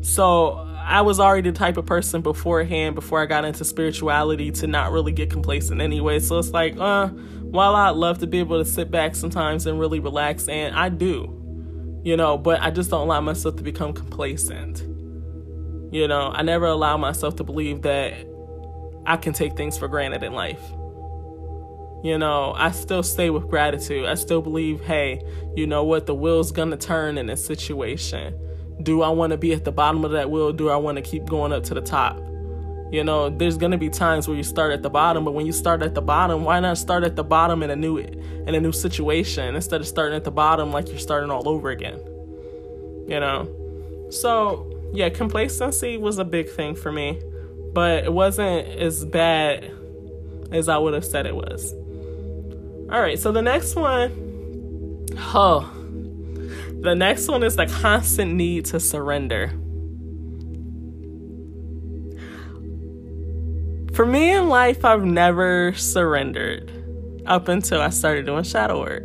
So 0.00 0.66
I 0.78 1.02
was 1.02 1.20
already 1.20 1.50
the 1.50 1.58
type 1.58 1.76
of 1.76 1.84
person 1.84 2.22
beforehand, 2.22 2.94
before 2.94 3.20
I 3.20 3.26
got 3.26 3.44
into 3.44 3.64
spirituality, 3.66 4.50
to 4.52 4.66
not 4.66 4.90
really 4.90 5.12
get 5.12 5.28
complacent 5.30 5.82
anyway. 5.82 6.20
So 6.20 6.38
it's 6.38 6.52
like, 6.52 6.74
uh, 6.78 7.08
while 7.08 7.74
I'd 7.74 7.90
love 7.90 8.20
to 8.20 8.26
be 8.26 8.38
able 8.38 8.58
to 8.58 8.64
sit 8.64 8.90
back 8.90 9.14
sometimes 9.14 9.66
and 9.66 9.78
really 9.78 10.00
relax, 10.00 10.48
and 10.48 10.74
I 10.74 10.88
do, 10.88 12.00
you 12.02 12.16
know, 12.16 12.38
but 12.38 12.62
I 12.62 12.70
just 12.70 12.90
don't 12.90 13.02
allow 13.02 13.20
myself 13.20 13.56
to 13.56 13.62
become 13.62 13.92
complacent. 13.92 14.80
You 15.92 16.08
know, 16.08 16.30
I 16.34 16.42
never 16.42 16.64
allow 16.64 16.96
myself 16.96 17.36
to 17.36 17.44
believe 17.44 17.82
that 17.82 18.14
I 19.04 19.18
can 19.18 19.34
take 19.34 19.56
things 19.56 19.76
for 19.76 19.88
granted 19.88 20.22
in 20.22 20.32
life. 20.32 20.60
You 22.02 22.16
know, 22.16 22.54
I 22.56 22.70
still 22.70 23.02
stay 23.02 23.30
with 23.30 23.48
gratitude. 23.48 24.06
I 24.06 24.14
still 24.14 24.40
believe, 24.40 24.80
hey, 24.82 25.20
you 25.56 25.66
know 25.66 25.82
what? 25.82 26.06
The 26.06 26.14
wheel's 26.14 26.52
gonna 26.52 26.76
turn 26.76 27.18
in 27.18 27.26
this 27.26 27.44
situation. 27.44 28.34
Do 28.82 29.02
I 29.02 29.08
want 29.08 29.32
to 29.32 29.36
be 29.36 29.52
at 29.52 29.64
the 29.64 29.72
bottom 29.72 30.04
of 30.04 30.12
that 30.12 30.30
wheel? 30.30 30.52
Do 30.52 30.68
I 30.68 30.76
want 30.76 30.96
to 30.96 31.02
keep 31.02 31.26
going 31.26 31.52
up 31.52 31.64
to 31.64 31.74
the 31.74 31.80
top? 31.80 32.16
You 32.92 33.02
know, 33.02 33.28
there's 33.28 33.58
gonna 33.58 33.78
be 33.78 33.90
times 33.90 34.28
where 34.28 34.36
you 34.36 34.44
start 34.44 34.72
at 34.72 34.82
the 34.82 34.90
bottom, 34.90 35.24
but 35.24 35.34
when 35.34 35.44
you 35.44 35.52
start 35.52 35.82
at 35.82 35.94
the 35.94 36.00
bottom, 36.00 36.44
why 36.44 36.60
not 36.60 36.78
start 36.78 37.02
at 37.02 37.16
the 37.16 37.24
bottom 37.24 37.62
in 37.62 37.70
a 37.70 37.76
new 37.76 37.98
in 37.98 38.54
a 38.54 38.60
new 38.60 38.72
situation 38.72 39.56
instead 39.56 39.80
of 39.80 39.86
starting 39.86 40.16
at 40.16 40.24
the 40.24 40.30
bottom 40.30 40.70
like 40.70 40.88
you're 40.88 40.98
starting 40.98 41.30
all 41.30 41.48
over 41.48 41.70
again? 41.70 41.98
You 43.08 43.18
know, 43.18 44.08
so 44.10 44.90
yeah, 44.92 45.08
complacency 45.08 45.98
was 45.98 46.18
a 46.18 46.24
big 46.24 46.48
thing 46.48 46.76
for 46.76 46.92
me, 46.92 47.20
but 47.74 48.04
it 48.04 48.12
wasn't 48.12 48.68
as 48.68 49.04
bad 49.04 49.70
as 50.52 50.68
I 50.68 50.78
would 50.78 50.94
have 50.94 51.04
said 51.04 51.26
it 51.26 51.34
was. 51.34 51.74
All 52.90 53.00
right, 53.00 53.18
so 53.18 53.32
the 53.32 53.42
next 53.42 53.76
one, 53.76 55.06
oh, 55.18 55.70
the 56.80 56.94
next 56.94 57.28
one 57.28 57.42
is 57.42 57.56
the 57.56 57.66
constant 57.66 58.32
need 58.32 58.64
to 58.66 58.80
surrender. 58.80 59.48
For 63.92 64.06
me 64.06 64.32
in 64.32 64.48
life, 64.48 64.84
I've 64.84 65.04
never 65.04 65.74
surrendered 65.74 66.72
up 67.26 67.48
until 67.48 67.80
I 67.82 67.90
started 67.90 68.24
doing 68.24 68.44
shadow 68.44 68.80
work. 68.80 69.02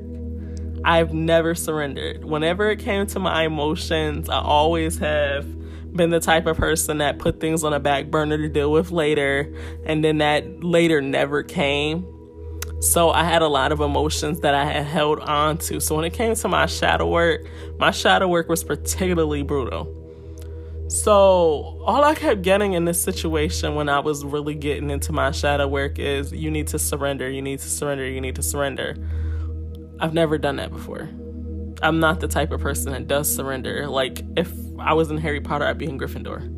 I've 0.85 1.13
never 1.13 1.55
surrendered. 1.55 2.23
Whenever 2.23 2.69
it 2.69 2.79
came 2.79 3.07
to 3.07 3.19
my 3.19 3.43
emotions, 3.43 4.29
I 4.29 4.39
always 4.39 4.99
have 4.99 5.45
been 5.93 6.09
the 6.09 6.19
type 6.19 6.45
of 6.45 6.57
person 6.57 6.99
that 6.99 7.19
put 7.19 7.39
things 7.39 7.63
on 7.63 7.73
a 7.73 7.79
back 7.79 8.11
burner 8.11 8.37
to 8.37 8.47
deal 8.47 8.71
with 8.71 8.91
later, 8.91 9.53
and 9.85 10.03
then 10.03 10.19
that 10.19 10.63
later 10.63 11.01
never 11.01 11.43
came. 11.43 12.05
So 12.83 13.11
I 13.11 13.23
had 13.23 13.41
a 13.41 13.47
lot 13.47 13.71
of 13.71 13.79
emotions 13.79 14.41
that 14.41 14.53
I 14.53 14.65
had 14.65 14.85
held 14.85 15.21
on 15.21 15.57
to. 15.59 15.79
So 15.79 15.95
when 15.95 16.03
it 16.03 16.11
came 16.11 16.35
to 16.35 16.47
my 16.49 16.65
shadow 16.65 17.09
work, 17.09 17.47
my 17.79 17.91
shadow 17.91 18.27
work 18.27 18.49
was 18.49 18.61
particularly 18.61 19.41
brutal. 19.41 19.87
So 20.89 21.81
all 21.85 22.03
I 22.03 22.13
kept 22.13 22.41
getting 22.41 22.73
in 22.73 22.83
this 22.83 23.01
situation 23.01 23.75
when 23.75 23.87
I 23.87 24.01
was 24.01 24.25
really 24.25 24.53
getting 24.53 24.89
into 24.89 25.13
my 25.13 25.31
shadow 25.31 25.65
work 25.65 25.97
is 25.97 26.33
you 26.33 26.51
need 26.51 26.67
to 26.67 26.77
surrender, 26.77 27.29
you 27.29 27.41
need 27.41 27.59
to 27.59 27.69
surrender, 27.69 28.05
you 28.05 28.19
need 28.19 28.35
to 28.35 28.43
surrender. 28.43 28.97
I've 30.01 30.13
never 30.13 30.37
done 30.37 30.57
that 30.57 30.69
before. 30.69 31.09
I'm 31.81 32.01
not 32.01 32.19
the 32.19 32.27
type 32.27 32.51
of 32.51 32.59
person 32.59 32.91
that 32.91 33.07
does 33.07 33.33
surrender. 33.33 33.87
Like 33.87 34.23
if 34.35 34.51
I 34.77 34.93
was 34.93 35.09
in 35.09 35.17
Harry 35.19 35.39
Potter, 35.39 35.65
I'd 35.65 35.77
be 35.77 35.85
in 35.85 35.97
Gryffindor. 35.97 36.51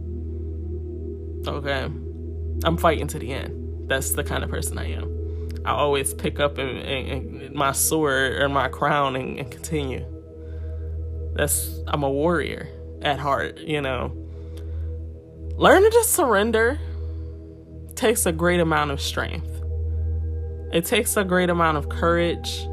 Okay. 1.48 1.88
I'm 2.64 2.78
fighting 2.78 3.06
to 3.10 3.20
the 3.20 3.32
end. 3.32 3.90
That's 3.90 4.14
the 4.14 4.24
kind 4.24 4.44
of 4.44 4.50
person 4.50 4.80
I 4.80 4.92
am. 4.92 5.15
I 5.66 5.72
always 5.72 6.14
pick 6.14 6.40
up 6.40 6.60
and, 6.60 6.78
and, 6.78 7.42
and 7.42 7.56
my 7.56 7.72
sword 7.72 8.40
or 8.40 8.48
my 8.50 8.70
crown 8.70 9.16
and, 9.16 9.40
and 9.40 9.50
continue. 9.50 10.06
That's 11.34 11.80
I'm 11.88 12.04
a 12.04 12.10
warrior 12.10 12.70
at 13.02 13.18
heart, 13.20 13.58
you 13.58 13.82
know. 13.82 14.16
Learning 15.58 15.90
to 15.90 16.04
surrender 16.04 16.80
takes 17.96 18.28
a 18.28 18.32
great 18.32 18.60
amount 18.60 18.92
of 18.92 19.02
strength. 19.02 19.50
It 20.72 20.86
takes 20.86 21.18
a 21.18 21.24
great 21.24 21.50
amount 21.50 21.78
of 21.78 21.90
courage. 21.90 22.68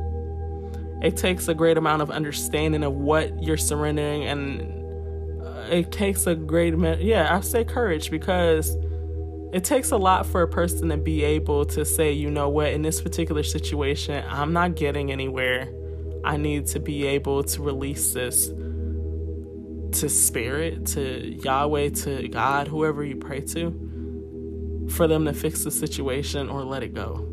It 1.01 1.17
takes 1.17 1.49
a 1.49 1.55
great 1.55 1.79
amount 1.79 2.03
of 2.03 2.11
understanding 2.11 2.85
of 2.85 2.93
what 2.93 3.43
you're 3.43 3.57
surrendering 3.57 4.25
and 4.25 5.43
uh, 5.43 5.67
it 5.71 5.93
takes 5.93 6.27
a 6.27 6.35
great 6.35 6.75
amount 6.75 7.01
yeah, 7.01 7.35
I 7.35 7.41
say 7.41 7.65
courage 7.65 8.11
because 8.11 8.77
it 9.53 9.65
takes 9.65 9.91
a 9.91 9.97
lot 9.99 10.25
for 10.25 10.43
a 10.43 10.49
person 10.49 10.89
to 10.89 10.97
be 10.97 11.23
able 11.25 11.67
to 11.67 11.85
say, 11.85 12.13
you 12.13 12.31
know 12.31 12.49
what, 12.49 12.69
in 12.69 12.81
this 12.81 13.03
particular 13.03 13.43
situation, 13.43 14.25
I'm 14.27 14.55
not 14.55 14.77
getting 14.77 15.13
anywhere. 15.13 15.71
I 16.25 16.39
need 16.39 16.67
to 16.69 16.81
be 16.81 17.07
able 17.07 17.45
to 17.45 17.63
release 17.63 18.13
this 18.13 18.49
to 20.01 20.09
spirit, 20.09 20.87
to 20.87 21.37
Yahweh, 21.43 21.91
to 21.91 22.29
God, 22.29 22.67
whoever 22.67 23.05
you 23.05 23.17
pray 23.17 23.41
to. 23.41 24.89
for 24.91 25.07
them 25.07 25.25
to 25.27 25.33
fix 25.33 25.65
the 25.65 25.71
situation 25.71 26.49
or 26.49 26.65
let 26.65 26.83
it 26.83 26.95
go. 26.95 27.29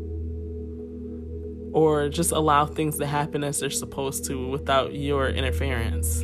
Or 1.72 2.08
just 2.08 2.32
allow 2.32 2.66
things 2.66 2.98
to 2.98 3.06
happen 3.06 3.44
as 3.44 3.60
they're 3.60 3.70
supposed 3.70 4.24
to 4.26 4.48
without 4.48 4.94
your 4.94 5.28
interference. 5.28 6.22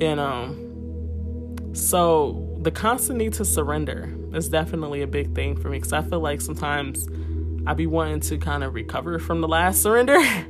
You 0.00 0.08
um, 0.08 0.16
know? 0.16 1.74
So, 1.74 2.49
the 2.60 2.70
constant 2.70 3.18
need 3.18 3.32
to 3.34 3.44
surrender 3.44 4.14
is 4.34 4.48
definitely 4.48 5.02
a 5.02 5.06
big 5.06 5.34
thing 5.34 5.56
for 5.56 5.68
me 5.68 5.78
because 5.78 5.92
I 5.92 6.02
feel 6.02 6.20
like 6.20 6.40
sometimes 6.40 7.08
I 7.66 7.74
be 7.74 7.86
wanting 7.86 8.20
to 8.20 8.38
kind 8.38 8.62
of 8.62 8.74
recover 8.74 9.18
from 9.18 9.40
the 9.40 9.48
last 9.48 9.82
surrender. 9.82 10.18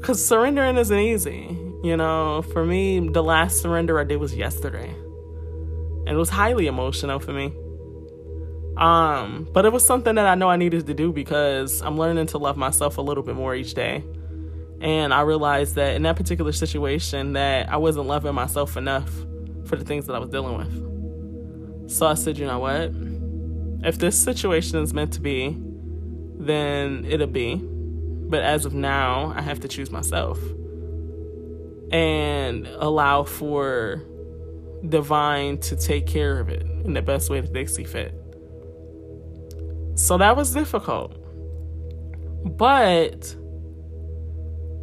Because 0.00 0.26
surrendering 0.26 0.78
isn't 0.78 0.98
easy. 0.98 1.56
You 1.84 1.94
know, 1.94 2.40
for 2.54 2.64
me, 2.64 3.00
the 3.00 3.22
last 3.22 3.60
surrender 3.60 4.00
I 4.00 4.04
did 4.04 4.16
was 4.16 4.34
yesterday. 4.34 4.88
And 4.88 6.08
it 6.08 6.16
was 6.16 6.30
highly 6.30 6.66
emotional 6.66 7.20
for 7.20 7.34
me. 7.34 7.52
Um, 8.78 9.46
but 9.52 9.66
it 9.66 9.72
was 9.74 9.84
something 9.84 10.14
that 10.14 10.26
I 10.26 10.36
know 10.36 10.48
I 10.48 10.56
needed 10.56 10.86
to 10.86 10.94
do 10.94 11.12
because 11.12 11.82
I'm 11.82 11.98
learning 11.98 12.28
to 12.28 12.38
love 12.38 12.56
myself 12.56 12.96
a 12.96 13.02
little 13.02 13.22
bit 13.22 13.36
more 13.36 13.54
each 13.54 13.74
day. 13.74 14.02
And 14.80 15.12
I 15.12 15.20
realized 15.20 15.74
that 15.74 15.94
in 15.96 16.02
that 16.04 16.16
particular 16.16 16.52
situation 16.52 17.34
that 17.34 17.68
I 17.68 17.76
wasn't 17.76 18.06
loving 18.06 18.34
myself 18.34 18.78
enough 18.78 19.12
for 19.70 19.76
the 19.76 19.84
things 19.84 20.06
that 20.06 20.14
I 20.14 20.18
was 20.18 20.28
dealing 20.28 20.58
with. 20.58 21.90
So 21.90 22.06
I 22.06 22.14
said, 22.14 22.36
you 22.36 22.46
know 22.46 22.58
what? 22.58 22.90
If 23.88 23.98
this 23.98 24.18
situation 24.18 24.80
is 24.80 24.92
meant 24.92 25.12
to 25.14 25.20
be, 25.20 25.56
then 26.38 27.06
it'll 27.08 27.28
be. 27.28 27.56
But 27.56 28.42
as 28.42 28.66
of 28.66 28.74
now, 28.74 29.32
I 29.34 29.42
have 29.42 29.60
to 29.60 29.68
choose 29.68 29.90
myself 29.90 30.38
and 31.92 32.66
allow 32.66 33.24
for 33.24 34.02
divine 34.88 35.58
to 35.58 35.76
take 35.76 36.06
care 36.06 36.40
of 36.40 36.48
it 36.48 36.62
in 36.84 36.94
the 36.94 37.02
best 37.02 37.30
way 37.30 37.40
that 37.40 37.52
they 37.52 37.66
see 37.66 37.84
fit. 37.84 38.14
So 39.94 40.18
that 40.18 40.36
was 40.36 40.52
difficult. 40.52 41.16
But 42.44 43.36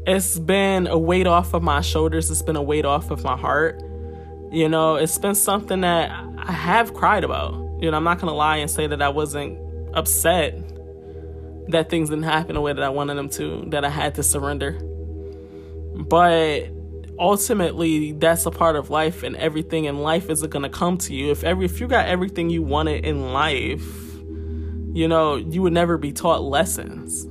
it's 0.06 0.39
been 0.39 0.88
a 0.88 0.97
weight 0.97 1.28
off 1.28 1.54
of 1.54 1.63
my 1.63 1.82
shoulders, 1.82 2.32
it's 2.32 2.41
been 2.41 2.56
a 2.56 2.62
weight 2.62 2.86
off 2.86 3.12
of 3.12 3.23
my 3.23 3.36
heart. 3.36 3.82
You 4.52 4.70
know, 4.70 4.96
it's 4.96 5.18
been 5.18 5.36
something 5.36 5.82
that 5.82 6.12
I 6.38 6.52
have 6.52 6.94
cried 6.94 7.24
about. 7.24 7.54
You 7.82 7.92
know, 7.92 7.98
I'm 7.98 8.04
not 8.04 8.20
going 8.20 8.32
to 8.32 8.36
lie 8.36 8.58
and 8.58 8.72
say 8.72 8.88
that 8.88 9.02
I 9.02 9.10
wasn't 9.10 9.60
upset 9.94 10.58
that 11.70 11.90
things 11.90 12.10
didn't 12.10 12.24
happen 12.24 12.56
the 12.56 12.62
way 12.62 12.74
that 12.74 12.84
I 12.84 12.90
wanted 12.90 13.16
them 13.16 13.30
to, 13.30 13.66
that 13.68 13.84
I 13.84 13.90
had 13.90 14.16
to 14.16 14.24
surrender. 14.24 14.80
But 15.96 16.70
ultimately 17.20 18.12
that's 18.14 18.46
a 18.46 18.52
part 18.52 18.76
of 18.76 18.90
life 18.90 19.24
and 19.24 19.36
everything 19.38 19.86
in 19.86 20.00
life 20.00 20.30
isn't 20.30 20.52
to 20.52 20.70
come 20.70 20.98
to 20.98 21.16
you 21.16 21.32
if 21.32 21.44
every 21.44 21.66
if 21.66 21.80
you 21.80 21.88
got 21.88 22.06
everything 22.06 22.50
you 22.50 22.62
wanted 22.62 23.04
in 23.04 23.34
life 23.34 23.82
you 24.94 25.08
know 25.08 25.36
you 25.36 25.64
would 25.64 25.74
never 25.74 25.98
be 25.98 26.12
taught 26.12 26.44
lessons 26.44 27.26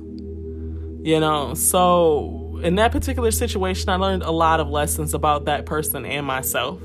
you 1.07 1.17
know 1.19 1.53
so 1.53 2.59
in 2.63 2.75
that 2.75 2.91
particular 2.91 3.31
situation 3.31 3.87
i 3.87 3.95
learned 3.95 4.23
a 4.23 4.31
lot 4.31 4.59
of 4.59 4.67
lessons 4.67 5.13
about 5.13 5.45
that 5.45 5.65
person 5.65 6.05
and 6.05 6.25
myself 6.25 6.81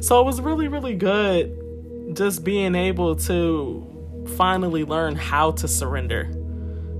so 0.00 0.20
it 0.20 0.24
was 0.24 0.40
really 0.40 0.68
really 0.68 0.94
good 0.94 2.14
just 2.14 2.44
being 2.44 2.74
able 2.74 3.16
to 3.16 4.24
finally 4.36 4.84
learn 4.84 5.14
how 5.14 5.50
to 5.52 5.68
surrender 5.68 6.24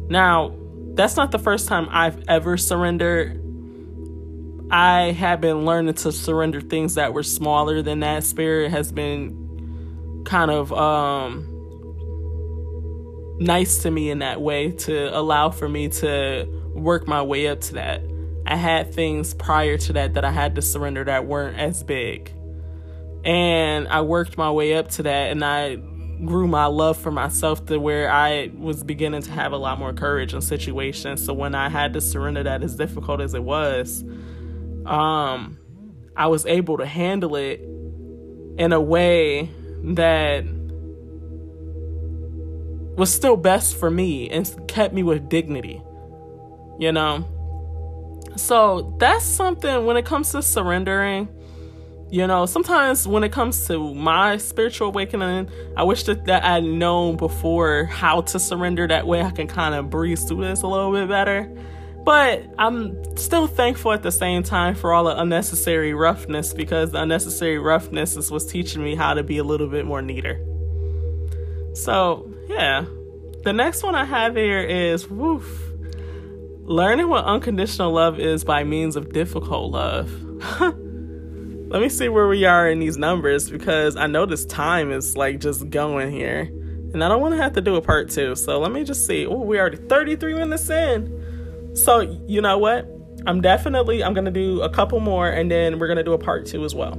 now 0.09 0.55
that's 0.95 1.17
not 1.17 1.31
the 1.31 1.39
first 1.39 1.69
time 1.69 1.89
i've 1.91 2.23
ever 2.29 2.57
surrendered 2.57 3.43
I 4.71 5.13
have 5.13 5.41
been 5.41 5.65
learning 5.65 5.95
to 5.95 6.11
surrender 6.11 6.61
things 6.61 6.97
that 6.97 7.15
were 7.15 7.23
smaller 7.23 7.83
than 7.83 8.01
that. 8.01 8.25
Spirit 8.25 8.73
has 8.73 8.91
been 8.91 10.25
kind 10.25 10.51
of 10.51 10.73
um, 10.73 11.47
nice 13.39 13.79
to 13.79 13.91
me 13.91 14.11
in 14.11 14.19
that 14.21 14.41
way 14.41 14.73
to 14.73 15.17
allow 15.17 15.51
for 15.51 15.69
me 15.69 15.89
to 15.89 16.49
work 16.75 17.07
my 17.07 17.23
way 17.23 17.47
up 17.47 17.61
to 17.63 17.75
that. 17.75 18.03
I 18.45 18.57
had 18.57 18.93
things 18.93 19.35
prior 19.35 19.79
to 19.79 19.93
that 19.95 20.15
that 20.15 20.25
I 20.25 20.33
had 20.33 20.57
to 20.57 20.63
surrender 20.63 21.05
that 21.05 21.27
weren't 21.27 21.59
as 21.59 21.85
big. 21.85 22.33
And 23.27 23.89
I 23.89 24.03
worked 24.03 24.39
my 24.39 24.53
way 24.53 24.75
up 24.77 24.89
to 24.93 25.03
that 25.03 25.33
and 25.33 25.45
I 25.45 25.77
grew 26.25 26.47
my 26.47 26.67
love 26.67 26.97
for 26.97 27.11
myself 27.11 27.67
to 27.67 27.79
where 27.79 28.11
I 28.11 28.53
was 28.57 28.85
beginning 28.85 29.23
to 29.23 29.31
have 29.33 29.53
a 29.53 29.57
lot 29.57 29.81
more 29.81 29.93
courage 29.93 30.33
in 30.33 30.41
situations. 30.41 31.25
So 31.25 31.35
when 31.35 31.55
I 31.55 31.69
had 31.69 31.93
to 31.95 32.01
surrender 32.01 32.45
that 32.45 32.63
as 32.63 32.77
difficult 32.77 33.21
as 33.21 33.35
it 33.35 33.43
was, 33.43 34.05
um, 34.87 35.59
I 36.17 36.29
was 36.29 36.47
able 36.47 36.79
to 36.79 36.87
handle 36.87 37.35
it 37.35 37.61
in 38.59 38.73
a 38.73 38.81
way 38.81 39.51
that 39.83 40.45
was 42.97 43.13
still 43.13 43.37
best 43.37 43.77
for 43.77 43.91
me 43.91 44.31
and 44.31 44.49
kept 44.69 44.95
me 44.95 45.03
with 45.03 45.29
dignity. 45.29 45.83
You 46.79 46.93
know? 46.93 47.27
So 48.37 48.97
that's 48.99 49.25
something 49.25 49.85
when 49.85 49.97
it 49.97 50.07
comes 50.07 50.31
to 50.31 50.43
surrendering. 50.43 51.29
You 52.09 52.27
know, 52.27 52.47
sometimes 52.47 53.07
when 53.09 53.25
it 53.25 53.33
comes 53.33 53.67
to 53.67 53.93
my 53.93 54.37
spiritual 54.37 54.89
awakening, 54.89 55.51
I 55.77 55.83
wish 55.83 56.05
that, 56.05 56.27
that 56.27 56.45
I'd 56.45 56.63
known 56.63 57.17
before 57.17 57.85
how 57.85 58.21
to 58.23 58.39
surrender. 58.39 58.87
That 58.87 59.09
way 59.09 59.23
I 59.23 59.33
can 59.33 59.49
kind 59.49 59.75
of 59.75 59.91
breeze 59.91 60.23
through 60.23 60.45
this 60.45 60.63
a 60.63 60.69
little 60.69 60.93
bit 60.93 61.09
better. 61.09 61.53
But 62.05 62.45
I'm 62.57 63.17
still 63.17 63.49
thankful 63.49 63.91
at 63.91 64.05
the 64.05 64.13
same 64.13 64.45
time 64.45 64.77
for 64.77 64.93
all 64.93 65.03
the 65.03 65.21
unnecessary 65.21 65.95
roughness 65.95 66.55
because 66.55 66.93
the 66.93 67.03
unnecessary 67.03 67.59
roughness 67.59 68.17
is 68.17 68.31
what's 68.31 68.45
teaching 68.45 68.85
me 68.85 68.95
how 68.95 69.15
to 69.15 69.25
be 69.25 69.39
a 69.39 69.45
little 69.45 69.67
bit 69.67 69.85
more 69.85 70.01
neater. 70.01 70.41
So, 71.75 72.33
yeah. 72.47 72.85
The 73.43 73.53
next 73.53 73.83
one 73.83 73.97
I 73.97 74.05
have 74.05 74.37
here 74.37 74.61
is 74.61 75.09
woof. 75.09 75.73
Learning 76.63 77.09
what 77.09 77.25
unconditional 77.25 77.93
love 77.93 78.21
is 78.21 78.45
by 78.45 78.63
means 78.63 78.95
of 78.95 79.13
difficult 79.13 79.73
love. 79.73 80.77
Let 81.69 81.83
me 81.83 81.89
see 81.89 82.09
where 82.09 82.29
we 82.29 82.45
are 82.45 82.69
in 82.71 82.79
these 82.79 82.97
numbers 82.97 83.51
because 83.51 83.97
I 83.97 84.07
know 84.07 84.25
this 84.25 84.47
time 84.47 84.93
is 84.93 85.17
like 85.17 85.41
just 85.41 85.69
going 85.69 86.13
here. 86.13 86.43
And 86.93 87.03
I 87.03 87.09
don't 87.09 87.21
want 87.21 87.35
to 87.35 87.43
have 87.43 87.55
to 87.55 87.61
do 87.61 87.75
a 87.75 87.83
part 87.83 88.09
two. 88.09 88.37
So 88.37 88.61
let 88.61 88.71
me 88.71 88.85
just 88.85 89.05
see. 89.05 89.27
Oh, 89.27 89.41
we 89.41 89.59
already 89.59 89.77
33 89.77 90.35
minutes 90.35 90.71
in. 90.71 91.75
So, 91.75 92.01
you 92.29 92.41
know 92.41 92.57
what? 92.57 92.89
I'm 93.27 93.41
definitely 93.41 94.05
I'm 94.05 94.15
to 94.15 94.31
do 94.31 94.63
a 94.63 94.71
couple 94.71 95.01
more 95.01 95.29
and 95.29 95.51
then 95.51 95.81
we're 95.81 95.89
to 95.97 96.05
do 96.05 96.13
a 96.13 96.19
part 96.19 96.47
2 96.47 96.65
as 96.65 96.73
well. 96.73 96.97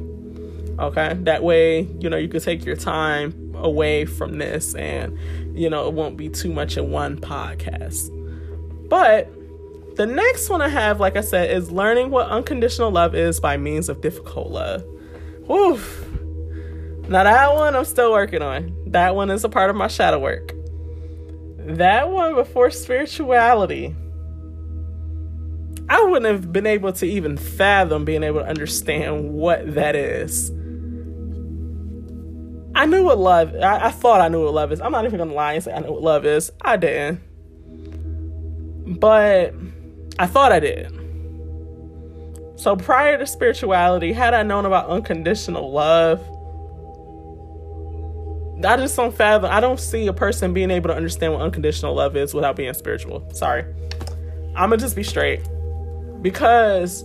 Okay? 0.80 1.14
That 1.22 1.44
way, 1.44 1.84
you 2.00 2.10
know, 2.10 2.18
you 2.18 2.28
can 2.28 2.42
take 2.42 2.66
your 2.66 2.76
time 2.76 3.56
away 3.56 4.04
from 4.04 4.38
this 4.38 4.76
and 4.76 5.18
you 5.58 5.70
know, 5.70 5.88
it 5.88 5.94
won't 5.94 6.18
be 6.18 6.28
too 6.28 6.52
much 6.52 6.76
in 6.76 6.92
one 6.92 7.20
podcast. 7.20 8.12
But 8.90 9.32
the 9.98 10.06
next 10.06 10.50
one 10.50 10.62
I 10.62 10.70
have, 10.70 11.00
like 11.00 11.18
I 11.18 11.22
said, 11.22 11.52
is 11.52 11.72
learning 11.72 12.12
what 12.12 12.30
unconditional 12.30 12.92
love 12.92 13.16
is 13.16 13.40
by 13.40 13.58
means 13.58 13.90
of 13.90 14.02
difficult 14.02 14.52
love. 14.52 14.84
Woof. 15.42 16.08
Now 17.10 17.24
that 17.24 17.54
one 17.56 17.76
I'm 17.76 17.86
still 17.86 18.12
working 18.12 18.42
on. 18.42 18.76
That 18.88 19.16
one 19.16 19.30
is 19.30 19.44
a 19.44 19.50
part 19.50 19.70
of 19.70 19.76
my 19.76 19.88
shadow 19.88 20.20
work. 20.20 20.54
That 21.58 22.10
one 22.10 22.36
before 22.36 22.70
spirituality 22.70 23.96
I 25.90 26.04
wouldn't 26.04 26.26
have 26.26 26.52
been 26.52 26.66
able 26.66 26.92
to 26.94 27.06
even 27.06 27.38
fathom 27.38 28.04
being 28.04 28.24
able 28.24 28.42
to 28.42 28.46
understand 28.46 29.32
what 29.34 29.76
that 29.76 29.96
is. 29.96 30.52
I 32.76 32.86
knew 32.86 33.04
what 33.04 33.18
love. 33.18 33.56
I, 33.56 33.88
I 33.88 33.92
thought 33.92 34.20
I 34.20 34.28
knew 34.28 34.44
what 34.44 34.54
love 34.54 34.72
is. 34.72 34.82
I'm 34.82 34.92
not 34.92 35.06
even 35.06 35.18
gonna 35.18 35.34
lie 35.34 35.54
and 35.54 35.64
say 35.64 35.74
I 35.74 35.80
know 35.80 35.94
what 35.94 36.04
love 36.04 36.26
is. 36.26 36.52
I 36.62 36.76
didn't, 36.76 37.22
but 39.00 39.54
I 40.20 40.26
thought 40.28 40.52
I 40.52 40.60
did. 40.60 40.92
So 42.56 42.76
prior 42.76 43.18
to 43.18 43.28
spirituality, 43.28 44.14
had 44.14 44.34
I 44.34 44.44
known 44.44 44.66
about 44.66 44.90
unconditional 44.90 45.72
love, 45.72 46.20
I 48.66 48.76
just 48.78 48.96
don't 48.96 49.16
fathom. 49.16 49.52
I 49.52 49.60
don't 49.60 49.80
see 49.80 50.08
a 50.08 50.14
person 50.14 50.54
being 50.54 50.72
able 50.72 50.88
to 50.90 50.96
understand 50.96 51.34
what 51.34 51.44
unconditional 51.44 51.94
love 51.94 52.18
is 52.18 52.34
without 52.34 52.56
being 52.56 52.74
spiritual. 52.74 53.30
Sorry, 53.32 53.64
I'm 54.56 54.72
gonna 54.72 54.78
just 54.78 54.96
be 54.96 55.04
straight. 55.04 55.42
Because 56.24 57.04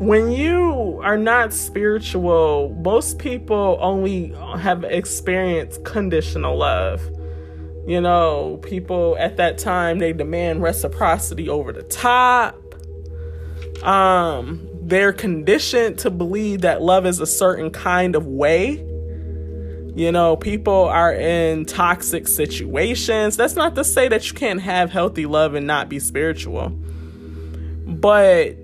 when 0.00 0.32
you 0.32 1.00
are 1.04 1.16
not 1.16 1.52
spiritual, 1.52 2.76
most 2.82 3.20
people 3.20 3.78
only 3.80 4.32
have 4.58 4.82
experienced 4.82 5.84
conditional 5.84 6.56
love. 6.56 7.00
You 7.88 8.02
know, 8.02 8.58
people 8.62 9.16
at 9.18 9.38
that 9.38 9.56
time 9.56 9.98
they 9.98 10.12
demand 10.12 10.62
reciprocity 10.62 11.48
over 11.48 11.72
the 11.72 11.82
top. 11.84 12.54
Um, 13.82 14.68
they're 14.82 15.14
conditioned 15.14 15.98
to 16.00 16.10
believe 16.10 16.60
that 16.60 16.82
love 16.82 17.06
is 17.06 17.18
a 17.18 17.26
certain 17.26 17.70
kind 17.70 18.14
of 18.14 18.26
way. 18.26 18.72
You 19.96 20.12
know, 20.12 20.36
people 20.36 20.84
are 20.84 21.14
in 21.14 21.64
toxic 21.64 22.28
situations. 22.28 23.38
That's 23.38 23.56
not 23.56 23.74
to 23.76 23.84
say 23.84 24.06
that 24.08 24.28
you 24.28 24.34
can't 24.34 24.60
have 24.60 24.90
healthy 24.90 25.24
love 25.24 25.54
and 25.54 25.66
not 25.66 25.88
be 25.88 25.98
spiritual. 25.98 26.68
But 27.86 28.58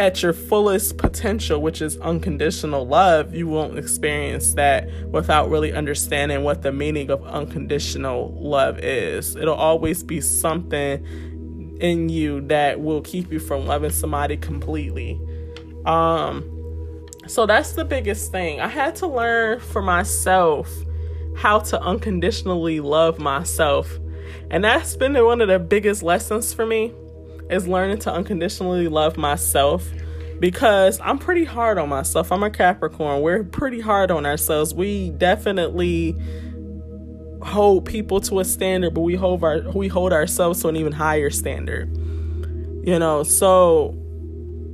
at 0.00 0.22
your 0.22 0.32
fullest 0.32 0.96
potential, 0.96 1.60
which 1.60 1.82
is 1.82 1.98
unconditional 1.98 2.86
love, 2.86 3.34
you 3.34 3.46
won't 3.46 3.78
experience 3.78 4.54
that 4.54 4.88
without 5.08 5.50
really 5.50 5.74
understanding 5.74 6.42
what 6.42 6.62
the 6.62 6.72
meaning 6.72 7.10
of 7.10 7.22
unconditional 7.24 8.34
love 8.40 8.78
is. 8.78 9.36
It'll 9.36 9.54
always 9.54 10.02
be 10.02 10.22
something 10.22 11.76
in 11.82 12.08
you 12.08 12.40
that 12.48 12.80
will 12.80 13.02
keep 13.02 13.30
you 13.30 13.38
from 13.38 13.66
loving 13.66 13.90
somebody 13.90 14.38
completely. 14.38 15.20
Um 15.84 16.50
so 17.26 17.44
that's 17.44 17.72
the 17.72 17.84
biggest 17.84 18.32
thing. 18.32 18.58
I 18.58 18.68
had 18.68 18.96
to 18.96 19.06
learn 19.06 19.60
for 19.60 19.82
myself 19.82 20.72
how 21.36 21.58
to 21.58 21.80
unconditionally 21.80 22.80
love 22.80 23.18
myself. 23.18 23.98
And 24.50 24.64
that's 24.64 24.96
been 24.96 25.12
one 25.22 25.42
of 25.42 25.48
the 25.48 25.58
biggest 25.58 26.02
lessons 26.02 26.54
for 26.54 26.64
me 26.64 26.94
is 27.50 27.66
learning 27.66 27.98
to 28.00 28.12
unconditionally 28.12 28.88
love 28.88 29.16
myself 29.16 29.88
because 30.40 30.98
I'm 31.00 31.18
pretty 31.18 31.44
hard 31.44 31.78
on 31.78 31.88
myself. 31.88 32.32
I'm 32.32 32.42
a 32.42 32.50
Capricorn. 32.50 33.20
We're 33.20 33.44
pretty 33.44 33.80
hard 33.80 34.10
on 34.10 34.24
ourselves. 34.26 34.74
We 34.74 35.10
definitely 35.10 36.16
hold 37.42 37.84
people 37.84 38.20
to 38.20 38.40
a 38.40 38.44
standard, 38.44 38.94
but 38.94 39.02
we 39.02 39.14
hold 39.14 39.44
our 39.44 39.60
we 39.72 39.88
hold 39.88 40.12
ourselves 40.12 40.62
to 40.62 40.68
an 40.68 40.76
even 40.76 40.92
higher 40.92 41.30
standard. 41.30 41.94
You 42.86 42.98
know, 42.98 43.22
so 43.22 43.94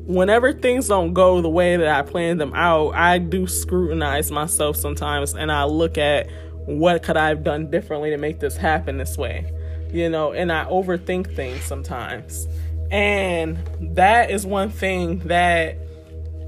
whenever 0.07 0.53
things 0.53 0.87
don't 0.87 1.13
go 1.13 1.43
the 1.43 1.49
way 1.49 1.77
that 1.77 1.89
I 1.89 2.03
planned 2.03 2.41
them 2.41 2.55
out, 2.55 2.95
I 2.95 3.19
do 3.19 3.47
scrutinize 3.49 4.31
myself 4.31 4.77
sometimes 4.77 5.35
and 5.35 5.51
I 5.51 5.65
look 5.65 5.99
at 5.99 6.31
what 6.67 7.03
could 7.03 7.17
I 7.17 7.29
have 7.29 7.43
done 7.43 7.71
differently 7.71 8.11
to 8.11 8.19
make 8.19 8.39
this 8.39 8.57
happen 8.57 8.99
this 8.99 9.19
way. 9.19 9.53
You 9.93 10.09
know, 10.09 10.33
and 10.33 10.53
I 10.53 10.65
overthink 10.67 11.35
things 11.35 11.63
sometimes. 11.63 12.47
And 12.91 13.59
that 13.97 14.31
is 14.31 14.47
one 14.47 14.71
thing 14.71 15.19
that, 15.21 15.77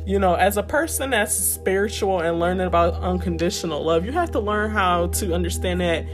you 0.07 0.19
know, 0.19 0.35
as 0.35 0.57
a 0.57 0.63
person 0.63 1.11
that's 1.11 1.35
spiritual 1.35 2.21
and 2.21 2.39
learning 2.39 2.67
about 2.67 2.95
unconditional 2.95 3.85
love, 3.85 4.05
you 4.05 4.13
have 4.13 4.31
to 4.33 4.41
learn 4.41 4.71
how 4.71 5.09
to 5.09 5.35
understand 5.35 5.81
that 5.81 6.07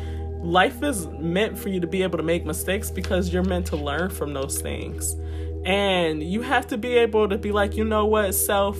life 0.43 0.83
is 0.83 1.07
meant 1.07 1.59
for 1.59 1.69
you 1.69 1.81
to 1.81 1.87
be 1.87 2.03
able 2.03 2.19
to 2.19 2.25
make 2.25 2.45
mistakes 2.45 2.91
because 2.91 3.33
you're 3.33 3.45
meant 3.45 3.67
to 3.67 3.77
learn 3.77 4.11
from 4.11 4.35
those 4.35 4.61
things. 4.61 5.15
And 5.65 6.23
you 6.23 6.43
have 6.43 6.67
to 6.69 6.77
be 6.77 6.97
able 6.97 7.29
to 7.29 7.39
be 7.39 7.53
like, 7.53 7.77
you 7.77 7.85
know 7.85 8.05
what, 8.05 8.35
self, 8.35 8.79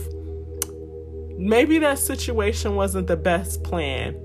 maybe 1.39 1.79
that 1.79 1.99
situation 1.99 2.75
wasn't 2.75 3.07
the 3.07 3.17
best 3.17 3.65
plan, 3.65 4.17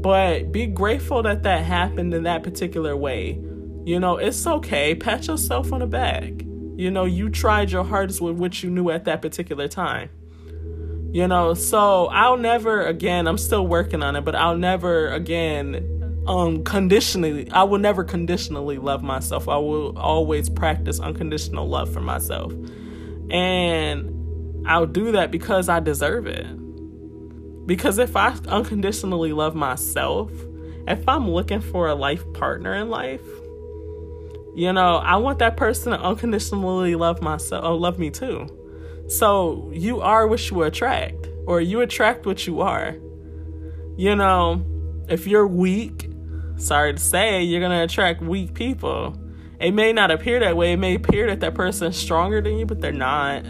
but 0.00 0.50
be 0.50 0.66
grateful 0.66 1.22
that 1.22 1.42
that 1.42 1.64
happened 1.64 2.14
in 2.14 2.22
that 2.22 2.42
particular 2.42 2.96
way. 2.96 3.38
You 3.84 4.00
know, 4.00 4.16
it's 4.16 4.46
okay. 4.46 4.94
Pat 4.94 5.26
yourself 5.26 5.72
on 5.72 5.80
the 5.80 5.86
back. 5.86 6.32
You 6.78 6.92
know, 6.92 7.06
you 7.06 7.28
tried 7.28 7.72
your 7.72 7.82
hardest 7.82 8.20
with 8.20 8.36
what 8.36 8.62
you 8.62 8.70
knew 8.70 8.88
at 8.90 9.04
that 9.06 9.20
particular 9.20 9.66
time. 9.66 10.10
You 11.10 11.26
know, 11.26 11.54
so 11.54 12.06
I'll 12.06 12.36
never 12.36 12.86
again, 12.86 13.26
I'm 13.26 13.36
still 13.36 13.66
working 13.66 14.00
on 14.00 14.14
it, 14.14 14.24
but 14.24 14.36
I'll 14.36 14.56
never 14.56 15.08
again 15.08 16.22
um 16.28 16.62
conditionally 16.62 17.50
I 17.50 17.64
will 17.64 17.80
never 17.80 18.04
conditionally 18.04 18.78
love 18.78 19.02
myself. 19.02 19.48
I 19.48 19.56
will 19.56 19.98
always 19.98 20.48
practice 20.48 21.00
unconditional 21.00 21.68
love 21.68 21.92
for 21.92 22.00
myself. 22.00 22.52
And 23.28 24.64
I'll 24.64 24.86
do 24.86 25.10
that 25.12 25.32
because 25.32 25.68
I 25.68 25.80
deserve 25.80 26.28
it. 26.28 26.46
Because 27.66 27.98
if 27.98 28.14
I 28.14 28.36
unconditionally 28.46 29.32
love 29.32 29.56
myself, 29.56 30.30
if 30.86 31.08
I'm 31.08 31.28
looking 31.28 31.60
for 31.60 31.88
a 31.88 31.96
life 31.96 32.22
partner 32.34 32.72
in 32.74 32.88
life, 32.88 33.26
you 34.58 34.72
know, 34.72 34.96
I 34.96 35.14
want 35.14 35.38
that 35.38 35.56
person 35.56 35.92
to 35.92 36.00
unconditionally 36.00 36.96
love 36.96 37.22
myself 37.22 37.62
or 37.62 37.68
oh, 37.68 37.76
love 37.76 37.96
me 38.00 38.10
too. 38.10 38.48
So 39.06 39.70
you 39.72 40.00
are 40.00 40.26
what 40.26 40.50
you 40.50 40.64
attract, 40.64 41.28
or 41.46 41.60
you 41.60 41.80
attract 41.80 42.26
what 42.26 42.44
you 42.44 42.60
are. 42.60 42.96
You 43.96 44.16
know, 44.16 44.66
if 45.08 45.28
you're 45.28 45.46
weak, 45.46 46.10
sorry 46.56 46.92
to 46.92 46.98
say, 46.98 47.40
you're 47.44 47.60
gonna 47.60 47.84
attract 47.84 48.20
weak 48.20 48.54
people. 48.54 49.16
It 49.60 49.74
may 49.74 49.92
not 49.92 50.10
appear 50.10 50.40
that 50.40 50.56
way. 50.56 50.72
It 50.72 50.78
may 50.78 50.96
appear 50.96 51.28
that 51.28 51.38
that 51.38 51.54
person's 51.54 51.96
stronger 51.96 52.40
than 52.40 52.58
you, 52.58 52.66
but 52.66 52.80
they're 52.80 52.90
not. 52.90 53.44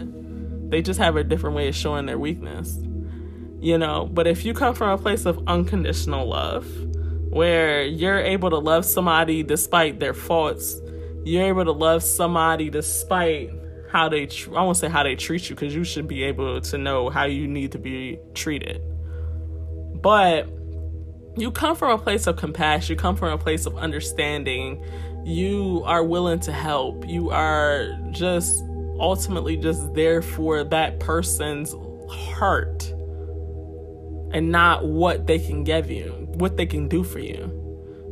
They 0.69 0.83
just 0.83 0.99
have 0.99 1.15
a 1.15 1.23
different 1.23 1.55
way 1.55 1.69
of 1.69 1.75
showing 1.75 2.05
their 2.05 2.19
weakness. 2.19 2.77
You 3.59 3.79
know, 3.79 4.05
but 4.05 4.27
if 4.27 4.45
you 4.45 4.53
come 4.53 4.75
from 4.75 4.91
a 4.91 4.97
place 4.99 5.25
of 5.25 5.41
unconditional 5.47 6.27
love, 6.27 6.67
where 7.31 7.83
you're 7.83 8.19
able 8.19 8.51
to 8.51 8.59
love 8.59 8.85
somebody 8.85 9.41
despite 9.41 9.99
their 9.99 10.13
faults, 10.13 10.79
you're 11.25 11.45
able 11.45 11.65
to 11.65 11.71
love 11.71 12.03
somebody 12.03 12.69
despite 12.69 13.49
how 13.91 14.07
they 14.09 14.27
tr- 14.27 14.55
I 14.57 14.63
won't 14.63 14.77
say 14.77 14.87
how 14.87 15.03
they 15.03 15.15
treat 15.15 15.49
you 15.49 15.55
because 15.55 15.73
you 15.73 15.83
should 15.83 16.07
be 16.07 16.23
able 16.23 16.61
to 16.61 16.77
know 16.77 17.09
how 17.09 17.25
you 17.25 17.47
need 17.47 17.71
to 17.73 17.79
be 17.79 18.19
treated. 18.33 18.81
But 20.01 20.47
you 21.37 21.51
come 21.51 21.75
from 21.75 21.91
a 21.91 21.97
place 21.97 22.27
of 22.27 22.37
compassion, 22.37 22.93
you 22.93 22.99
come 22.99 23.15
from 23.15 23.31
a 23.31 23.37
place 23.37 23.65
of 23.65 23.75
understanding. 23.77 24.83
You 25.25 25.83
are 25.85 26.03
willing 26.03 26.39
to 26.41 26.51
help. 26.51 27.07
You 27.07 27.29
are 27.29 27.97
just 28.11 28.63
ultimately 28.99 29.57
just 29.57 29.93
there 29.93 30.21
for 30.21 30.63
that 30.63 30.99
person's 30.99 31.75
heart 32.09 32.93
and 34.31 34.51
not 34.51 34.85
what 34.85 35.27
they 35.27 35.39
can 35.39 35.63
give 35.63 35.89
you, 35.89 36.11
what 36.35 36.57
they 36.57 36.65
can 36.65 36.87
do 36.87 37.03
for 37.03 37.19
you. 37.19 37.58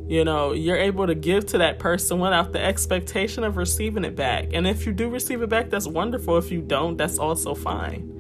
You 0.07 0.23
know, 0.23 0.53
you're 0.53 0.77
able 0.77 1.05
to 1.05 1.15
give 1.15 1.47
to 1.47 1.57
that 1.57 1.79
person 1.79 2.19
without 2.19 2.53
the 2.53 2.63
expectation 2.63 3.43
of 3.43 3.57
receiving 3.57 4.05
it 4.05 4.15
back. 4.15 4.49
And 4.53 4.65
if 4.65 4.85
you 4.85 4.93
do 4.93 5.09
receive 5.09 5.41
it 5.41 5.49
back, 5.49 5.69
that's 5.69 5.85
wonderful. 5.85 6.37
If 6.37 6.49
you 6.49 6.61
don't, 6.61 6.95
that's 6.95 7.19
also 7.19 7.53
fine. 7.53 8.13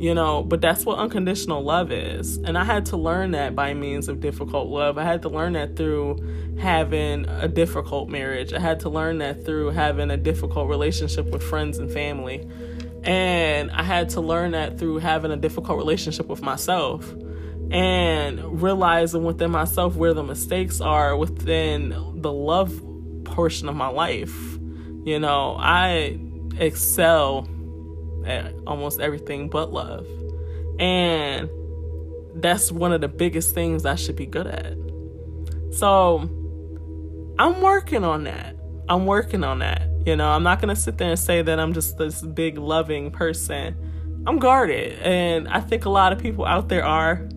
You 0.00 0.14
know, 0.14 0.42
but 0.42 0.62
that's 0.62 0.86
what 0.86 0.98
unconditional 0.98 1.62
love 1.62 1.92
is. 1.92 2.38
And 2.38 2.56
I 2.56 2.64
had 2.64 2.86
to 2.86 2.96
learn 2.96 3.32
that 3.32 3.54
by 3.54 3.74
means 3.74 4.08
of 4.08 4.20
difficult 4.20 4.68
love. 4.68 4.96
I 4.96 5.04
had 5.04 5.22
to 5.22 5.28
learn 5.28 5.52
that 5.54 5.76
through 5.76 6.56
having 6.58 7.28
a 7.28 7.48
difficult 7.48 8.08
marriage. 8.08 8.54
I 8.54 8.60
had 8.60 8.80
to 8.80 8.88
learn 8.88 9.18
that 9.18 9.44
through 9.44 9.70
having 9.70 10.10
a 10.10 10.16
difficult 10.16 10.70
relationship 10.70 11.26
with 11.26 11.42
friends 11.42 11.76
and 11.76 11.92
family. 11.92 12.48
And 13.02 13.70
I 13.72 13.82
had 13.82 14.08
to 14.10 14.22
learn 14.22 14.52
that 14.52 14.78
through 14.78 14.98
having 14.98 15.32
a 15.32 15.36
difficult 15.36 15.76
relationship 15.76 16.28
with 16.28 16.40
myself 16.40 17.12
and 17.70 18.62
realizing 18.62 19.24
within 19.24 19.50
myself 19.50 19.94
where 19.94 20.14
the 20.14 20.22
mistakes 20.22 20.80
are 20.80 21.16
within 21.16 21.90
the 22.16 22.32
love 22.32 22.72
portion 23.24 23.68
of 23.68 23.76
my 23.76 23.88
life. 23.88 24.34
You 25.04 25.18
know, 25.18 25.56
I 25.58 26.18
excel 26.58 27.48
at 28.26 28.54
almost 28.66 29.00
everything 29.00 29.48
but 29.48 29.72
love. 29.72 30.06
And 30.78 31.50
that's 32.36 32.70
one 32.70 32.92
of 32.92 33.00
the 33.00 33.08
biggest 33.08 33.54
things 33.54 33.84
I 33.84 33.96
should 33.96 34.16
be 34.16 34.26
good 34.26 34.46
at. 34.46 34.76
So 35.74 36.18
I'm 37.38 37.60
working 37.60 38.04
on 38.04 38.24
that. 38.24 38.56
I'm 38.88 39.06
working 39.06 39.44
on 39.44 39.58
that. 39.58 39.88
You 40.06 40.16
know, 40.16 40.28
I'm 40.28 40.42
not 40.42 40.60
going 40.60 40.74
to 40.74 40.80
sit 40.80 40.98
there 40.98 41.10
and 41.10 41.18
say 41.18 41.42
that 41.42 41.60
I'm 41.60 41.74
just 41.74 41.98
this 41.98 42.22
big 42.22 42.56
loving 42.56 43.10
person. 43.10 43.76
I'm 44.26 44.38
guarded. 44.38 44.98
And 45.00 45.48
I 45.48 45.60
think 45.60 45.84
a 45.84 45.90
lot 45.90 46.12
of 46.12 46.18
people 46.18 46.46
out 46.46 46.68
there 46.68 46.84
are. 46.84 47.28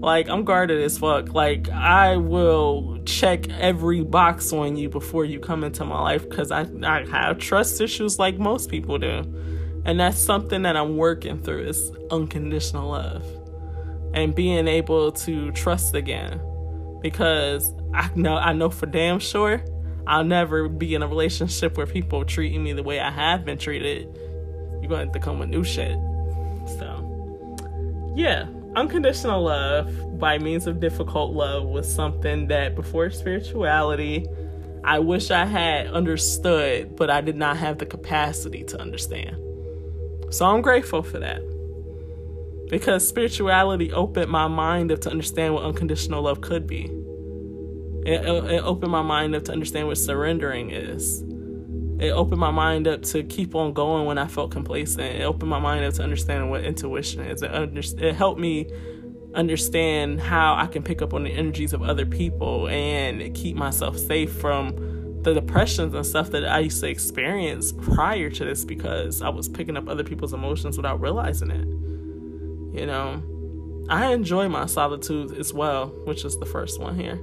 Like 0.00 0.28
I'm 0.28 0.44
guarded 0.44 0.80
as 0.80 0.98
fuck. 0.98 1.34
Like 1.34 1.68
I 1.70 2.16
will 2.16 2.98
check 3.04 3.48
every 3.50 4.04
box 4.04 4.52
on 4.52 4.76
you 4.76 4.88
before 4.88 5.24
you 5.24 5.40
come 5.40 5.64
into 5.64 5.84
my 5.84 6.00
life 6.00 6.28
because 6.28 6.52
I, 6.52 6.66
I 6.84 7.04
have 7.06 7.38
trust 7.38 7.80
issues 7.80 8.18
like 8.18 8.38
most 8.38 8.70
people 8.70 8.98
do. 8.98 9.22
And 9.84 9.98
that's 9.98 10.18
something 10.18 10.62
that 10.62 10.76
I'm 10.76 10.96
working 10.96 11.42
through 11.42 11.66
is 11.66 11.90
unconditional 12.10 12.90
love. 12.90 13.24
And 14.14 14.34
being 14.34 14.68
able 14.68 15.12
to 15.12 15.50
trust 15.52 15.94
again. 15.94 16.40
Because 17.02 17.72
I 17.92 18.10
know 18.14 18.36
I 18.36 18.52
know 18.52 18.70
for 18.70 18.86
damn 18.86 19.18
sure 19.18 19.64
I'll 20.06 20.24
never 20.24 20.68
be 20.68 20.94
in 20.94 21.02
a 21.02 21.08
relationship 21.08 21.76
where 21.76 21.86
people 21.86 22.24
treating 22.24 22.62
me 22.62 22.72
the 22.72 22.82
way 22.84 23.00
I 23.00 23.10
have 23.10 23.44
been 23.44 23.58
treated. 23.58 24.16
You're 24.80 24.90
gonna 24.90 25.12
to 25.12 25.18
come 25.18 25.40
with 25.40 25.48
new 25.48 25.64
shit. 25.64 25.98
So 26.78 28.14
yeah 28.14 28.46
unconditional 28.76 29.42
love 29.42 30.18
by 30.18 30.38
means 30.38 30.66
of 30.66 30.80
difficult 30.80 31.32
love 31.32 31.64
was 31.64 31.92
something 31.92 32.48
that 32.48 32.74
before 32.74 33.10
spirituality, 33.10 34.26
I 34.84 34.98
wish 34.98 35.30
I 35.30 35.44
had 35.44 35.88
understood, 35.88 36.96
but 36.96 37.10
I 37.10 37.20
did 37.20 37.36
not 37.36 37.56
have 37.56 37.78
the 37.78 37.86
capacity 37.86 38.64
to 38.64 38.80
understand. 38.80 39.36
So 40.30 40.46
I'm 40.46 40.62
grateful 40.62 41.02
for 41.02 41.18
that. 41.18 41.42
Because 42.70 43.06
spirituality 43.06 43.92
opened 43.92 44.30
my 44.30 44.46
mind 44.46 44.92
up 44.92 45.00
to 45.00 45.10
understand 45.10 45.54
what 45.54 45.64
unconditional 45.64 46.22
love 46.22 46.40
could 46.40 46.66
be. 46.66 46.84
It, 48.04 48.24
it 48.24 48.62
opened 48.62 48.92
my 48.92 49.02
mind 49.02 49.34
up 49.34 49.44
to 49.44 49.52
understand 49.52 49.86
what 49.88 49.98
surrendering 49.98 50.70
is 50.70 51.22
it 51.98 52.10
opened 52.10 52.40
my 52.40 52.50
mind 52.50 52.86
up 52.86 53.02
to 53.02 53.24
keep 53.24 53.54
on 53.54 53.72
going 53.72 54.06
when 54.06 54.18
I 54.18 54.28
felt 54.28 54.50
complacent. 54.50 55.16
It 55.16 55.22
opened 55.22 55.50
my 55.50 55.58
mind 55.58 55.84
up 55.84 55.94
to 55.94 56.02
understanding 56.02 56.48
what 56.48 56.64
intuition 56.64 57.22
is. 57.22 57.42
It, 57.42 57.52
under, 57.52 57.80
it 57.80 58.14
helped 58.14 58.40
me 58.40 58.70
understand 59.34 60.20
how 60.20 60.54
I 60.54 60.66
can 60.66 60.82
pick 60.82 61.02
up 61.02 61.12
on 61.12 61.24
the 61.24 61.30
energies 61.30 61.72
of 61.72 61.82
other 61.82 62.06
people 62.06 62.68
and 62.68 63.34
keep 63.34 63.56
myself 63.56 63.98
safe 63.98 64.32
from 64.32 65.22
the 65.22 65.34
depressions 65.34 65.94
and 65.94 66.06
stuff 66.06 66.30
that 66.30 66.46
I 66.46 66.60
used 66.60 66.80
to 66.80 66.88
experience 66.88 67.72
prior 67.72 68.30
to 68.30 68.44
this 68.44 68.64
because 68.64 69.20
I 69.20 69.28
was 69.28 69.48
picking 69.48 69.76
up 69.76 69.88
other 69.88 70.04
people's 70.04 70.32
emotions 70.32 70.76
without 70.76 71.00
realizing 71.00 71.50
it. 71.50 71.66
You 72.78 72.86
know, 72.86 73.22
I 73.88 74.12
enjoy 74.12 74.48
my 74.48 74.66
solitude 74.66 75.36
as 75.36 75.52
well, 75.52 75.88
which 76.04 76.24
is 76.24 76.38
the 76.38 76.46
first 76.46 76.80
one 76.80 76.96
here. 76.96 77.20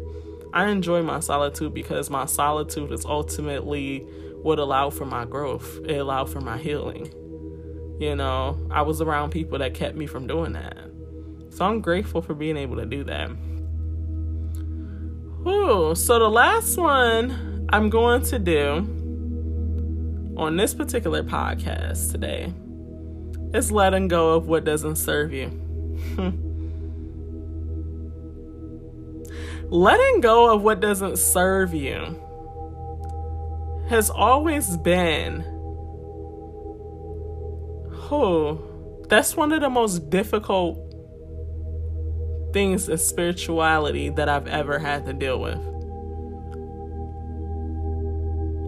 I 0.54 0.68
enjoy 0.68 1.02
my 1.02 1.22
solitude 1.22 1.74
because 1.74 2.10
my 2.10 2.26
solitude 2.26 2.92
is 2.92 3.06
ultimately 3.06 4.08
what 4.46 4.60
allow 4.60 4.92
for 4.92 5.06
my 5.06 5.26
growth. 5.26 5.80
It 5.86 5.98
allowed 5.98 6.30
for 6.30 6.40
my 6.40 6.60
healing. 6.60 7.12
You 8.00 8.16
know, 8.16 8.60
I 8.70 8.84
was 8.84 9.02
around 9.02 9.32
people 9.32 9.58
that 9.58 9.74
kept 9.74 9.98
me 9.98 10.06
from 10.06 10.28
doing 10.28 10.54
that. 10.54 10.78
So 11.50 11.66
I'm 11.66 11.82
grateful 11.82 12.22
for 12.22 12.36
being 12.36 12.56
able 12.56 12.76
to 12.76 12.86
do 12.86 13.04
that. 13.06 13.32
Ooh, 15.48 15.96
so 15.96 16.20
the 16.20 16.30
last 16.30 16.78
one 16.78 17.66
I'm 17.70 17.90
going 17.90 18.22
to 18.26 18.38
do 18.38 18.78
on 20.38 20.58
this 20.58 20.76
particular 20.76 21.24
podcast 21.24 22.12
today 22.12 22.54
is 23.58 23.72
letting 23.72 24.08
go 24.08 24.36
of 24.36 24.48
what 24.48 24.64
doesn't 24.64 24.98
serve 24.98 25.34
you. 25.34 25.48
letting 29.72 30.22
go 30.22 30.54
of 30.54 30.62
what 30.62 30.82
doesn't 30.82 31.18
serve 31.18 31.74
you 31.74 32.22
has 33.90 34.10
always 34.10 34.78
been 34.78 35.44
oh 38.12 38.60
that's 39.10 39.36
one 39.36 39.52
of 39.52 39.62
the 39.62 39.70
most 39.70 40.10
difficult 40.10 40.86
things 42.56 42.88
in 42.88 42.98
spirituality 42.98 44.10
that 44.10 44.30
I've 44.30 44.48
ever 44.48 44.80
had 44.80 45.06
to 45.08 45.14
deal 45.14 45.40
with. 45.42 45.60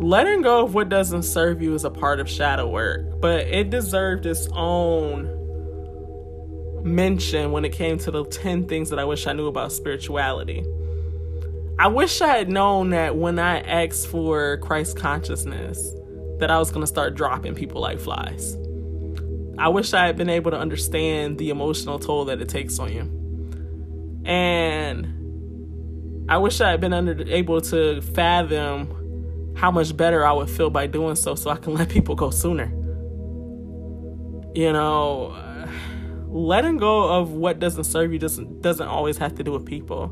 Letting 0.04 0.42
go 0.42 0.66
of 0.66 0.76
what 0.76 0.90
doesn't 0.90 1.24
serve 1.24 1.62
you 1.62 1.74
is 1.74 1.86
a 1.86 1.90
part 1.90 2.20
of 2.20 2.30
shadow 2.30 2.68
work, 2.70 3.20
but 3.22 3.48
it 3.48 3.70
deserved 3.70 4.26
its 4.26 4.48
own 4.52 5.34
mention 6.84 7.52
when 7.52 7.66
it 7.66 7.72
came 7.72 7.98
to 8.00 8.12
the 8.12 8.26
10 8.26 8.68
things 8.68 8.90
that 8.90 9.00
I 9.00 9.06
wish 9.06 9.26
I 9.26 9.34
knew 9.34 9.48
about 9.48 9.72
spirituality. 9.72 10.66
I 11.80 11.88
wish 11.88 12.22
I 12.22 12.36
had 12.36 12.50
known 12.50 12.90
that 12.90 13.18
when 13.18 13.38
I 13.38 13.60
asked 13.60 14.08
for 14.08 14.58
Christ 14.58 14.98
consciousness, 14.98 15.94
that 16.40 16.50
I 16.50 16.58
was 16.58 16.72
going 16.72 16.82
to 16.82 16.88
start 16.88 17.14
dropping 17.14 17.54
people 17.54 17.82
like 17.82 18.00
flies. 18.00 18.58
I 19.60 19.70
wish 19.70 19.94
I 19.94 20.08
had 20.08 20.18
been 20.18 20.30
able 20.30 20.50
to 20.52 20.58
understand 20.58 21.38
the 21.38 21.52
emotional 21.52 22.00
toll 22.00 22.26
that 22.26 22.42
it 22.42 22.50
takes 22.50 22.80
on 22.80 22.92
you. 22.92 23.02
And 24.26 26.26
I 26.28 26.38
wish 26.38 26.62
I 26.62 26.72
had 26.72 26.82
been 26.82 26.94
under, 26.94 27.22
able 27.28 27.62
to 27.62 28.02
fathom 28.02 29.54
how 29.56 29.70
much 29.70 29.96
better 29.96 30.26
I 30.26 30.32
would 30.32 30.50
feel 30.50 30.72
by 30.72 30.88
doing 30.88 31.16
so 31.16 31.36
so 31.36 31.52
I 31.52 31.58
can 31.58 31.74
let 31.76 31.90
people 31.90 32.16
go 32.16 32.32
sooner. 32.32 32.74
You 34.56 34.74
know, 34.74 35.38
letting 36.28 36.78
go 36.78 37.20
of 37.20 37.34
what 37.34 37.60
doesn't 37.60 37.84
serve 37.84 38.14
you 38.14 38.20
doesn't 38.20 38.64
doesn't 38.64 38.88
always 38.88 39.18
have 39.18 39.36
to 39.36 39.44
do 39.44 39.52
with 39.52 39.66
people 39.66 40.12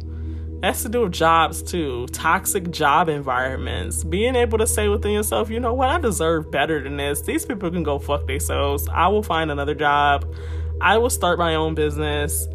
has 0.66 0.84
to 0.84 0.89
do 0.89 1.01
with 1.01 1.13
jobs 1.13 1.61
too. 1.61 2.07
Toxic 2.07 2.72
job 2.72 3.09
environments. 3.09 4.03
Being 4.03 4.36
able 4.36 4.57
to 4.57 4.68
say 4.68 4.88
within 4.88 5.11
yourself 5.11 5.49
you 5.49 5.59
know 5.59 5.74
what? 5.74 5.89
I 5.89 5.99
deserve 5.99 6.51
better 6.51 6.82
than 6.82 6.97
this. 6.97 7.22
These 7.22 7.45
people 7.45 7.72
can 7.72 7.84
go 7.84 7.99
fuck 7.99 8.28
themselves. 8.28 8.88
I 8.91 9.07
will 9.07 9.24
find 9.24 9.51
another 9.51 9.76
job. 9.76 10.34
I 10.82 10.97
will 10.97 11.09
start 11.09 11.39
my 11.39 11.55
own 11.55 11.76
business. 11.76 12.47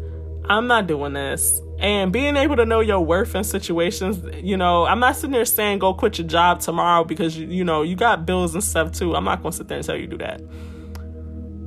I'm 0.45 0.67
not 0.67 0.87
doing 0.87 1.13
this. 1.13 1.61
And 1.79 2.11
being 2.11 2.37
able 2.37 2.55
to 2.57 2.65
know 2.65 2.79
your 2.79 2.99
worth 2.99 3.33
in 3.33 3.43
situations 3.43 4.23
you 4.43 4.55
know 4.55 4.85
i'm 4.85 4.99
not 4.99 5.15
sitting 5.15 5.31
there 5.31 5.45
saying 5.45 5.79
go 5.79 5.95
quit 5.95 6.19
your 6.19 6.27
job 6.27 6.59
tomorrow 6.59 7.03
because 7.03 7.35
you, 7.35 7.47
you 7.47 7.63
know 7.63 7.81
you 7.81 7.95
got 7.95 8.23
bills 8.23 8.53
and 8.53 8.63
stuff 8.63 8.91
too. 8.91 9.15
I'm 9.15 9.23
not 9.23 9.41
to 9.41 9.51
sit 9.51 9.67
there 9.67 9.77
and 9.77 9.85
tell 9.85 9.95
you 9.95 10.05
do 10.05 10.19
that. 10.19 10.41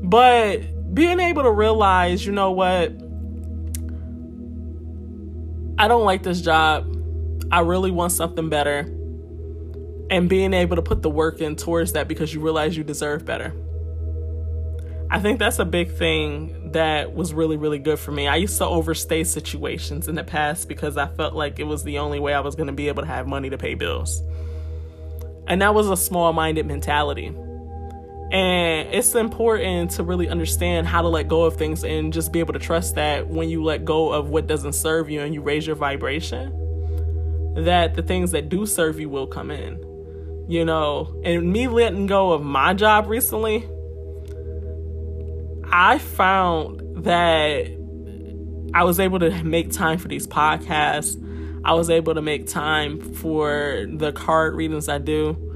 But 0.09 0.95
being 0.95 1.19
able 1.19 1.43
to 1.43 1.51
realize 1.51 2.25
you 2.25 2.33
know 2.33 2.53
what 2.53 3.04
I 5.79 5.89
don't 5.89 6.05
like 6.05 6.22
this 6.22 6.41
job. 6.41 6.87
I 7.51 7.61
really 7.61 7.91
want 7.91 8.12
something 8.12 8.49
better. 8.49 8.81
And 10.11 10.29
being 10.29 10.53
able 10.53 10.77
to 10.77 10.83
put 10.83 11.03
the 11.03 11.11
work 11.11 11.41
in 11.41 11.57
towards 11.57 11.93
that 11.93 12.09
because 12.09 12.33
you 12.33 12.41
realize 12.41 12.77
you 12.77 12.85
deserve 12.85 13.25
better. 13.25 13.55
I 15.11 15.18
think 15.20 15.39
that's 15.39 15.59
a 15.59 15.64
big 15.64 15.93
thing 15.93 16.72
that 16.72 17.14
was 17.14 17.33
really, 17.33 17.57
really 17.57 17.79
good 17.79 17.99
for 17.99 18.11
me. 18.12 18.27
I 18.27 18.37
used 18.37 18.59
to 18.59 18.66
overstay 18.66 19.25
situations 19.25 20.09
in 20.09 20.14
the 20.14 20.25
past 20.25 20.68
because 20.68 20.97
I 20.97 21.07
felt 21.07 21.35
like 21.35 21.59
it 21.59 21.64
was 21.64 21.85
the 21.85 21.99
only 21.99 22.20
way 22.20 22.35
I 22.35 22.41
was 22.41 22.55
going 22.55 22.66
to 22.66 22.72
be 22.72 22.89
able 22.89 23.03
to 23.03 23.09
have 23.09 23.27
money 23.27 23.51
to 23.51 23.59
pay 23.59 23.75
bills. 23.75 24.22
And 25.47 25.62
that 25.62 25.75
was 25.75 25.89
a 25.89 25.97
small 25.97 26.33
minded 26.33 26.66
mentality. 26.66 27.35
And 28.35 28.93
it's 28.93 29.14
important 29.14 29.93
to 29.93 30.03
really 30.03 30.28
understand 30.28 30.89
how 30.89 31.03
to 31.03 31.09
let 31.09 31.28
go 31.28 31.45
of 31.45 31.55
things 31.55 31.85
and 31.85 32.12
just 32.12 32.32
be 32.32 32.41
able 32.41 32.53
to 32.55 32.59
trust 32.59 32.97
that 32.97 33.28
when 33.28 33.49
you 33.49 33.62
let 33.62 33.85
go 33.85 34.11
of 34.12 34.28
what 34.28 34.49
doesn't 34.49 34.72
serve 34.72 35.09
you 35.09 35.20
and 35.20 35.32
you 35.32 35.41
raise 35.41 35.64
your 35.64 35.76
vibration, 35.76 36.53
that 37.64 37.95
the 37.95 38.03
things 38.03 38.32
that 38.32 38.49
do 38.49 38.66
serve 38.66 38.99
you 38.99 39.09
will 39.09 39.28
come 39.28 39.53
in. 39.53 39.78
You 40.49 40.64
know, 40.64 41.22
and 41.24 41.53
me 41.53 41.68
letting 41.68 42.09
go 42.09 42.32
of 42.32 42.43
my 42.43 42.74
job 42.74 43.07
recently, 43.07 43.68
I 45.70 45.99
found 45.99 47.05
that 47.05 47.66
I 48.74 48.82
was 48.82 48.99
able 48.99 49.20
to 49.20 49.45
make 49.45 49.70
time 49.70 49.99
for 49.99 50.09
these 50.09 50.26
podcasts. 50.26 51.20
I 51.64 51.74
was 51.74 51.89
able 51.89 52.16
to 52.16 52.20
make 52.20 52.49
time 52.49 53.01
for 53.01 53.87
the 53.89 54.11
card 54.11 54.57
readings 54.57 54.89
I 54.89 54.99
do. 54.99 55.54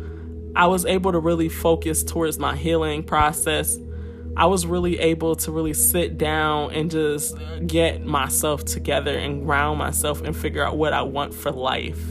I 0.55 0.67
was 0.67 0.85
able 0.87 1.13
to 1.13 1.19
really 1.19 1.49
focus 1.49 2.03
towards 2.03 2.39
my 2.39 2.57
healing 2.57 3.03
process. 3.03 3.79
I 4.37 4.47
was 4.47 4.67
really 4.67 4.99
able 4.99 5.37
to 5.37 5.53
really 5.53 5.75
sit 5.75 6.19
down 6.19 6.73
and 6.73 6.91
just 6.91 7.37
get 7.67 8.05
myself 8.05 8.65
together 8.65 9.17
and 9.17 9.45
ground 9.45 9.79
myself 9.79 10.21
and 10.23 10.37
figure 10.37 10.65
out 10.65 10.77
what 10.77 10.93
I 10.93 11.03
want 11.03 11.35
for 11.35 11.51
life. 11.51 12.03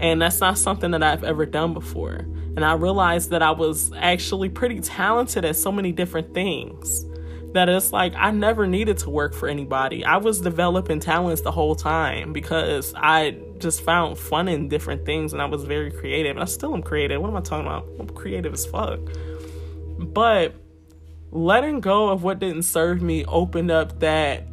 And 0.00 0.22
that's 0.22 0.40
not 0.40 0.58
something 0.58 0.92
that 0.92 1.02
I've 1.02 1.24
ever 1.24 1.44
done 1.44 1.74
before. 1.74 2.26
And 2.56 2.64
I 2.64 2.74
realized 2.74 3.30
that 3.30 3.42
I 3.42 3.50
was 3.50 3.92
actually 3.96 4.48
pretty 4.48 4.80
talented 4.80 5.44
at 5.44 5.56
so 5.56 5.70
many 5.70 5.92
different 5.92 6.34
things 6.34 7.04
that 7.58 7.68
it's 7.68 7.92
like 7.92 8.14
I 8.14 8.30
never 8.30 8.68
needed 8.68 8.98
to 8.98 9.10
work 9.10 9.34
for 9.34 9.48
anybody. 9.48 10.04
I 10.04 10.18
was 10.18 10.40
developing 10.40 11.00
talents 11.00 11.42
the 11.42 11.50
whole 11.50 11.74
time 11.74 12.32
because 12.32 12.94
I 12.96 13.36
just 13.58 13.82
found 13.82 14.16
fun 14.16 14.46
in 14.46 14.68
different 14.68 15.04
things 15.04 15.32
and 15.32 15.42
I 15.42 15.46
was 15.46 15.64
very 15.64 15.90
creative. 15.90 16.36
And 16.36 16.42
I 16.42 16.44
still 16.44 16.72
am 16.72 16.82
creative. 16.82 17.20
What 17.20 17.30
am 17.30 17.36
I 17.36 17.40
talking 17.40 17.66
about? 17.66 17.88
I'm 17.98 18.08
creative 18.10 18.52
as 18.52 18.64
fuck. 18.64 19.00
But 19.98 20.54
letting 21.32 21.80
go 21.80 22.10
of 22.10 22.22
what 22.22 22.38
didn't 22.38 22.62
serve 22.62 23.02
me 23.02 23.24
opened 23.24 23.72
up 23.72 23.98
that 23.98 24.46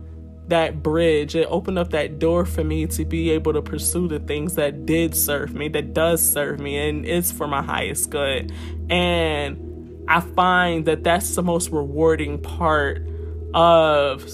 that 0.48 0.82
bridge. 0.82 1.36
It 1.36 1.48
opened 1.48 1.78
up 1.78 1.92
that 1.92 2.18
door 2.18 2.44
for 2.44 2.64
me 2.64 2.88
to 2.88 3.06
be 3.06 3.30
able 3.30 3.54
to 3.54 3.62
pursue 3.62 4.08
the 4.08 4.20
things 4.20 4.56
that 4.56 4.88
did 4.88 5.16
serve 5.16 5.54
me, 5.54 5.70
that 5.70 5.94
does 5.94 6.28
serve 6.28 6.60
me, 6.60 6.90
and 6.90 7.06
it's 7.06 7.32
for 7.32 7.48
my 7.48 7.62
highest 7.62 8.10
good. 8.10 8.52
And 8.90 9.75
I 10.08 10.22
find 10.22 10.86
that 10.86 11.04
that's 11.04 11.36
the 11.36 11.44
most 11.44 11.72
rewarding 11.72 12.42
part 12.42 13.08
of 13.54 14.30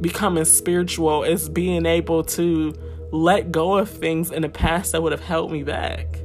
becoming 0.00 0.44
spiritual 0.44 1.22
is 1.22 1.48
being 1.48 1.86
able 1.86 2.24
to 2.24 2.74
let 3.12 3.52
go 3.52 3.76
of 3.76 3.88
things 3.88 4.30
in 4.30 4.42
the 4.42 4.48
past 4.48 4.92
that 4.92 5.02
would 5.02 5.12
have 5.12 5.20
held 5.20 5.52
me 5.52 5.62
back. 5.62 6.18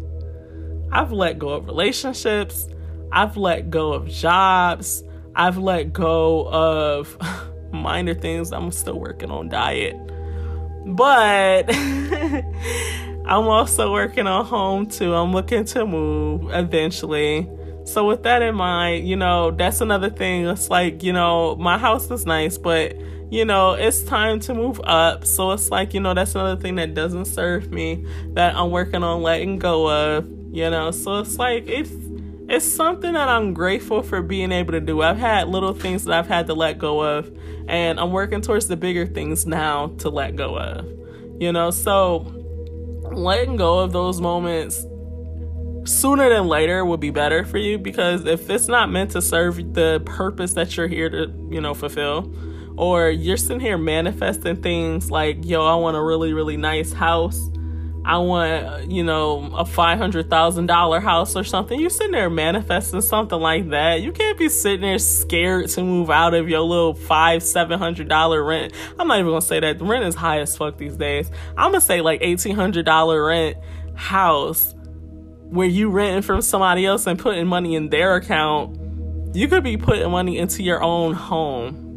I've 0.92 1.12
let 1.12 1.38
go 1.38 1.50
of 1.50 1.68
relationships, 1.68 2.68
I've 3.12 3.38
let 3.38 3.70
go 3.70 3.94
of 3.94 4.08
jobs, 4.08 5.04
I've 5.36 5.58
let 5.58 5.94
go 5.94 6.48
of 6.50 7.18
minor 7.72 8.14
things. 8.14 8.52
I'm 8.52 8.72
still 8.72 9.00
working 9.00 9.32
on 9.32 9.50
diet. 9.50 9.96
But 10.86 11.66
I'm 11.76 13.48
also 13.48 13.92
working 13.92 14.28
on 14.28 14.46
home 14.46 14.88
too. 14.88 15.14
I'm 15.14 15.32
looking 15.32 15.66
to 15.66 15.86
move 15.86 16.52
eventually. 16.54 17.50
So 17.90 18.06
with 18.06 18.22
that 18.24 18.44
in 18.44 18.54
mind, 18.54 19.08
you 19.08 19.16
know, 19.16 19.50
that's 19.50 19.82
another 19.82 20.12
thing. 20.12 20.46
It's 20.46 20.70
like, 20.70 21.02
you 21.02 21.12
know, 21.12 21.56
my 21.56 21.78
house 21.80 22.10
is 22.12 22.24
nice, 22.24 22.56
but 22.56 22.96
you 23.32 23.46
know, 23.46 23.74
it's 23.74 24.04
time 24.04 24.40
to 24.42 24.54
move 24.54 24.80
up. 24.84 25.26
So 25.26 25.52
it's 25.52 25.72
like, 25.72 25.96
you 25.96 26.00
know, 26.00 26.14
that's 26.14 26.36
another 26.36 26.60
thing 26.60 26.76
that 26.76 26.94
doesn't 26.94 27.26
serve 27.26 27.72
me 27.72 28.06
that 28.34 28.56
I'm 28.56 28.70
working 28.70 29.04
on 29.04 29.24
letting 29.24 29.58
go 29.58 29.90
of, 29.90 30.28
you 30.52 30.70
know. 30.70 30.92
So 30.92 31.18
it's 31.20 31.38
like 31.38 31.68
it's 31.68 31.92
it's 32.48 32.66
something 32.66 33.14
that 33.14 33.28
I'm 33.28 33.56
grateful 33.56 34.04
for 34.04 34.22
being 34.22 34.52
able 34.52 34.74
to 34.74 34.82
do. 34.82 35.02
I've 35.02 35.18
had 35.18 35.48
little 35.48 35.74
things 35.74 36.06
that 36.06 36.14
I've 36.14 36.28
had 36.28 36.46
to 36.48 36.54
let 36.54 36.78
go 36.78 37.02
of, 37.02 37.36
and 37.68 38.00
I'm 38.00 38.12
working 38.12 38.42
towards 38.42 38.68
the 38.68 38.78
bigger 38.78 39.08
things 39.08 39.48
now 39.48 39.88
to 40.00 40.10
let 40.10 40.36
go 40.36 40.58
of. 40.60 40.86
You 41.42 41.52
know, 41.52 41.72
so 41.72 42.20
letting 43.12 43.56
go 43.56 43.80
of 43.80 43.94
those 43.94 44.22
moments 44.22 44.86
sooner 45.90 46.30
than 46.30 46.48
later 46.48 46.86
would 46.86 47.00
be 47.00 47.10
better 47.10 47.44
for 47.44 47.58
you 47.58 47.78
because 47.78 48.26
if 48.26 48.50
it's 48.50 48.68
not 48.68 48.90
meant 48.90 49.12
to 49.12 49.22
serve 49.22 49.74
the 49.74 50.02
purpose 50.06 50.54
that 50.54 50.78
you're 50.78 50.88
here 50.88 51.10
to, 51.10 51.34
you 51.50 51.60
know, 51.60 51.74
fulfill, 51.74 52.34
or 52.78 53.10
you're 53.10 53.38
sitting 53.38 53.60
here 53.60 53.78
manifesting 53.78 54.62
things 54.62 55.12
like, 55.12 55.44
yo, 55.44 55.66
I 55.66 55.76
want 55.76 55.98
a 55.98 56.02
really, 56.02 56.32
really 56.34 56.58
nice 56.58 56.94
house, 56.94 57.50
I 58.06 58.18
want, 58.20 58.90
you 58.90 59.04
know, 59.04 59.52
a 59.56 59.66
$500,000 59.66 61.02
house 61.02 61.36
or 61.36 61.44
something. 61.44 61.80
You're 61.80 61.90
sitting 61.90 62.14
there 62.14 62.30
manifesting 62.30 63.02
something 63.02 63.40
like 63.40 63.70
that. 63.72 64.02
You 64.02 64.12
can't 64.12 64.38
be 64.38 64.48
sitting 64.48 64.82
there 64.82 64.98
scared 64.98 65.68
to 65.70 65.84
move 65.84 66.10
out 66.10 66.34
of 66.34 66.48
your 66.48 66.62
little 66.62 66.94
five, 66.94 67.42
$700 67.42 68.48
rent. 68.48 68.74
I'm 68.98 69.08
not 69.08 69.20
even 69.20 69.32
going 69.32 69.42
to 69.42 69.46
say 69.46 69.60
that. 69.60 69.78
The 69.80 69.86
rent 69.86 70.06
is 70.06 70.16
high 70.16 70.40
as 70.40 70.56
fuck 70.56 70.78
these 70.78 70.96
days. 70.96 71.30
I'm 71.58 71.72
going 71.72 71.82
to 71.82 71.86
say 71.86 72.02
like 72.02 72.22
$1,800 72.22 73.28
rent 73.28 73.58
house 73.96 74.74
where 75.50 75.68
you 75.68 75.90
renting 75.90 76.22
from 76.22 76.42
somebody 76.42 76.86
else 76.86 77.08
and 77.08 77.20
putting 77.20 77.48
money 77.48 77.76
in 77.76 77.90
their 77.90 78.16
account. 78.16 78.78
You 79.36 79.48
could 79.48 79.64
be 79.64 79.78
putting 79.78 80.10
money 80.10 80.38
into 80.38 80.64
your 80.64 80.82
own 80.82 81.14
home 81.14 81.90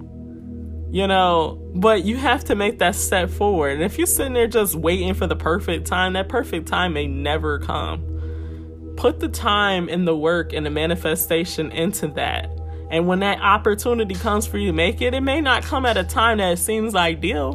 you 0.92 1.06
know, 1.06 1.58
but 1.74 2.04
you 2.04 2.18
have 2.18 2.44
to 2.44 2.54
make 2.54 2.78
that 2.80 2.94
step 2.94 3.30
forward. 3.30 3.72
And 3.72 3.82
if 3.82 3.96
you're 3.96 4.06
sitting 4.06 4.34
there 4.34 4.46
just 4.46 4.74
waiting 4.74 5.14
for 5.14 5.26
the 5.26 5.34
perfect 5.34 5.86
time, 5.86 6.12
that 6.12 6.28
perfect 6.28 6.68
time 6.68 6.92
may 6.92 7.06
never 7.06 7.58
come. 7.58 8.92
Put 8.98 9.18
the 9.18 9.30
time 9.30 9.88
and 9.88 10.06
the 10.06 10.14
work 10.14 10.52
and 10.52 10.66
the 10.66 10.70
manifestation 10.70 11.72
into 11.72 12.08
that. 12.08 12.50
And 12.90 13.06
when 13.06 13.20
that 13.20 13.40
opportunity 13.40 14.14
comes 14.14 14.46
for 14.46 14.58
you 14.58 14.66
to 14.66 14.74
make 14.74 15.00
it, 15.00 15.14
it 15.14 15.22
may 15.22 15.40
not 15.40 15.62
come 15.62 15.86
at 15.86 15.96
a 15.96 16.04
time 16.04 16.36
that 16.38 16.58
seems 16.58 16.94
ideal, 16.94 17.54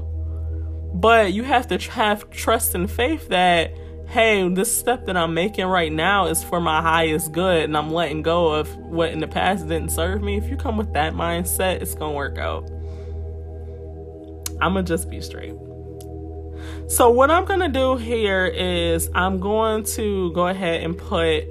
but 0.95 1.32
you 1.32 1.43
have 1.43 1.68
to 1.68 1.78
have 1.91 2.32
trust 2.32 2.74
and 2.74 2.89
faith 2.89 3.28
that, 3.30 3.72
hey, 4.08 4.47
this 4.49 4.76
step 4.76 5.05
that 5.05 5.18
I'm 5.18 5.34
making 5.34 5.66
right 5.66 5.91
now 5.91 6.28
is 6.28 6.43
for 6.43 6.62
my 6.62 6.82
highest 6.82 7.32
good, 7.32 7.64
and 7.64 7.76
I'm 7.76 7.91
letting 7.91 8.22
go 8.22 8.53
of 8.53 8.74
what 8.78 9.12
in 9.12 9.20
the 9.20 9.28
past 9.28 9.68
didn't 9.68 9.89
serve 9.89 10.22
me. 10.22 10.38
If 10.38 10.49
you 10.49 10.58
come 10.58 10.78
with 10.78 10.93
that 10.93 11.14
mindset, 11.14 11.82
it's 11.82 11.93
going 11.93 12.14
to 12.14 12.16
work 12.16 12.38
out. 12.38 12.70
I'm 14.60 14.74
gonna 14.74 14.84
just 14.84 15.10
be 15.10 15.22
straight. 15.22 15.53
So, 16.88 17.12
what 17.12 17.30
I'm 17.30 17.45
gonna 17.45 17.70
do 17.70 17.95
here 17.97 18.45
is 18.47 19.10
I'm 19.14 19.39
going 19.39 19.84
to 19.84 20.32
go 20.32 20.47
ahead 20.47 20.84
and 20.84 20.97
put 20.97 21.43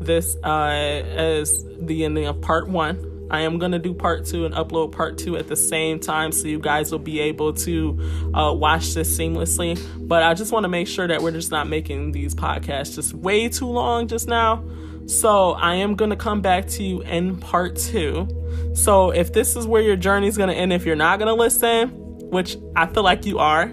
this 0.00 0.36
uh, 0.44 0.68
as 0.68 1.64
the 1.80 2.04
ending 2.04 2.26
of 2.26 2.40
part 2.40 2.68
one. 2.68 3.13
I 3.34 3.40
am 3.40 3.58
going 3.58 3.72
to 3.72 3.80
do 3.80 3.92
part 3.92 4.24
two 4.24 4.46
and 4.46 4.54
upload 4.54 4.92
part 4.92 5.18
two 5.18 5.36
at 5.36 5.48
the 5.48 5.56
same 5.56 5.98
time 5.98 6.30
so 6.30 6.46
you 6.46 6.60
guys 6.60 6.92
will 6.92 7.00
be 7.00 7.18
able 7.18 7.52
to 7.54 7.98
uh, 8.32 8.54
watch 8.54 8.94
this 8.94 9.18
seamlessly. 9.18 9.76
But 10.06 10.22
I 10.22 10.34
just 10.34 10.52
want 10.52 10.62
to 10.62 10.68
make 10.68 10.86
sure 10.86 11.08
that 11.08 11.20
we're 11.20 11.32
just 11.32 11.50
not 11.50 11.68
making 11.68 12.12
these 12.12 12.32
podcasts 12.32 12.94
just 12.94 13.12
way 13.12 13.48
too 13.48 13.66
long 13.66 14.06
just 14.06 14.28
now. 14.28 14.64
So 15.06 15.50
I 15.54 15.74
am 15.74 15.96
going 15.96 16.10
to 16.10 16.16
come 16.16 16.42
back 16.42 16.68
to 16.68 16.84
you 16.84 17.02
in 17.02 17.36
part 17.36 17.74
two. 17.74 18.28
So 18.72 19.10
if 19.10 19.32
this 19.32 19.56
is 19.56 19.66
where 19.66 19.82
your 19.82 19.96
journey 19.96 20.28
is 20.28 20.36
going 20.36 20.50
to 20.50 20.54
end, 20.54 20.72
if 20.72 20.86
you're 20.86 20.94
not 20.94 21.18
going 21.18 21.26
to 21.26 21.34
listen, 21.34 21.88
which 22.30 22.56
I 22.76 22.86
feel 22.86 23.02
like 23.02 23.26
you 23.26 23.40
are. 23.40 23.66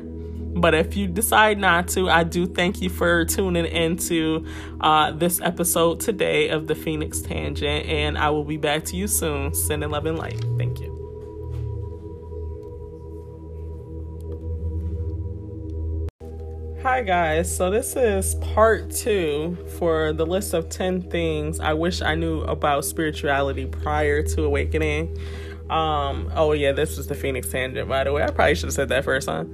But 0.54 0.74
if 0.74 0.98
you 0.98 1.08
decide 1.08 1.58
not 1.58 1.88
to, 1.90 2.10
I 2.10 2.24
do 2.24 2.46
thank 2.46 2.82
you 2.82 2.90
for 2.90 3.24
tuning 3.26 3.66
into 3.66 4.46
uh, 4.82 5.12
this 5.12 5.40
episode 5.42 6.00
today 6.00 6.50
of 6.50 6.68
the 6.68 6.76
Phoenix 6.76 7.22
Tangent, 7.22 7.86
and 7.86 8.18
I 8.18 8.30
will 8.32 8.44
be 8.44 8.58
back 8.58 8.84
to 8.86 8.98
you 8.98 9.08
soon. 9.08 9.54
Sending 9.54 9.90
love 9.90 10.06
and 10.06 10.18
light. 10.18 10.44
Thank 10.58 10.80
you. 10.80 10.92
Hi, 16.84 17.02
guys. 17.04 17.56
So, 17.56 17.70
this 17.70 17.96
is 17.96 18.36
part 18.36 18.90
two 18.90 19.56
for 19.78 20.14
the 20.14 20.26
list 20.26 20.56
of 20.56 20.68
10 20.68 21.12
things 21.12 21.60
I 21.60 21.74
wish 21.74 22.02
I 22.02 22.16
knew 22.16 22.42
about 22.42 22.86
spirituality 22.86 23.68
prior 23.68 24.24
to 24.24 24.44
awakening. 24.44 25.16
Um, 25.70 26.30
oh 26.36 26.52
yeah, 26.52 26.74
this 26.74 26.98
is 26.98 27.08
the 27.08 27.16
Phoenix 27.16 27.50
tangent, 27.50 27.88
by 27.88 28.04
the 28.04 28.12
way. 28.12 28.24
I 28.24 28.32
probably 28.32 28.56
should 28.56 28.66
have 28.66 28.74
said 28.74 28.90
that 28.90 29.06
first, 29.06 29.30
huh? 29.30 29.46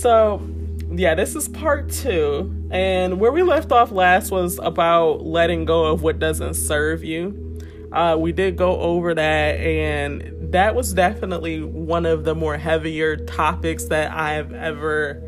So, 0.00 0.46
yeah, 0.90 1.14
this 1.14 1.34
is 1.34 1.48
part 1.48 1.90
two. 1.90 2.52
And 2.70 3.18
where 3.18 3.32
we 3.32 3.42
left 3.42 3.72
off 3.72 3.90
last 3.90 4.30
was 4.30 4.58
about 4.58 5.24
letting 5.24 5.64
go 5.64 5.86
of 5.86 6.02
what 6.02 6.18
doesn't 6.18 6.54
serve 6.54 7.02
you. 7.02 7.58
Uh, 7.92 8.16
we 8.18 8.32
did 8.32 8.56
go 8.56 8.78
over 8.80 9.14
that, 9.14 9.60
and 9.60 10.52
that 10.52 10.74
was 10.74 10.92
definitely 10.92 11.62
one 11.62 12.04
of 12.04 12.24
the 12.24 12.34
more 12.34 12.58
heavier 12.58 13.16
topics 13.16 13.84
that 13.84 14.12
I've 14.12 14.52
ever 14.52 15.22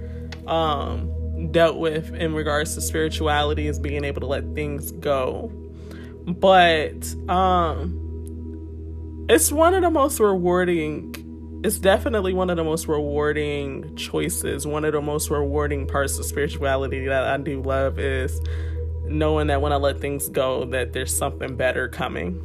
um, 0.47 1.51
dealt 1.51 1.79
with 1.79 2.13
in 2.15 2.35
regards 2.35 2.75
to 2.75 2.81
spirituality, 2.81 3.69
is 3.69 3.79
being 3.79 4.05
able 4.05 4.21
to 4.21 4.27
let 4.27 4.55
things 4.55 4.93
go. 4.93 5.51
But 6.27 7.15
um, 7.29 9.27
it's 9.31 9.51
one 9.51 9.73
of 9.73 9.83
the 9.83 9.91
most 9.91 10.21
rewarding 10.21 11.15
it's 11.65 11.79
definitely 11.79 12.33
one 12.33 12.51
of 12.51 12.57
the 12.57 12.65
most 12.65 12.87
rewarding 12.87 13.95
choices 13.97 14.67
one 14.67 14.85
of 14.85 14.93
the 14.93 15.01
most 15.01 15.31
rewarding 15.31 15.87
parts 15.87 16.19
of 16.19 16.25
spirituality 16.25 17.07
that 17.07 17.25
i 17.25 17.37
do 17.37 17.61
love 17.63 17.99
is 17.99 18.41
knowing 19.09 19.47
that 19.49 19.61
when 19.61 19.73
i 19.73 19.77
let 19.77 19.99
things 19.99 20.29
go 20.29 20.65
that 20.67 20.93
there's 20.93 21.17
something 21.17 21.57
better 21.57 21.89
coming. 21.89 22.45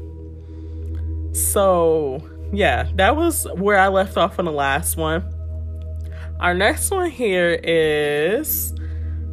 So 1.33 2.27
yeah 2.51 2.89
that 2.95 3.15
was 3.15 3.47
where 3.55 3.79
i 3.79 3.87
left 3.87 4.17
off 4.17 4.39
on 4.39 4.45
the 4.45 4.51
last 4.51 4.97
one. 4.97 5.23
Our 6.39 6.53
next 6.53 6.91
one 6.91 7.09
here 7.09 7.59
is 7.63 8.73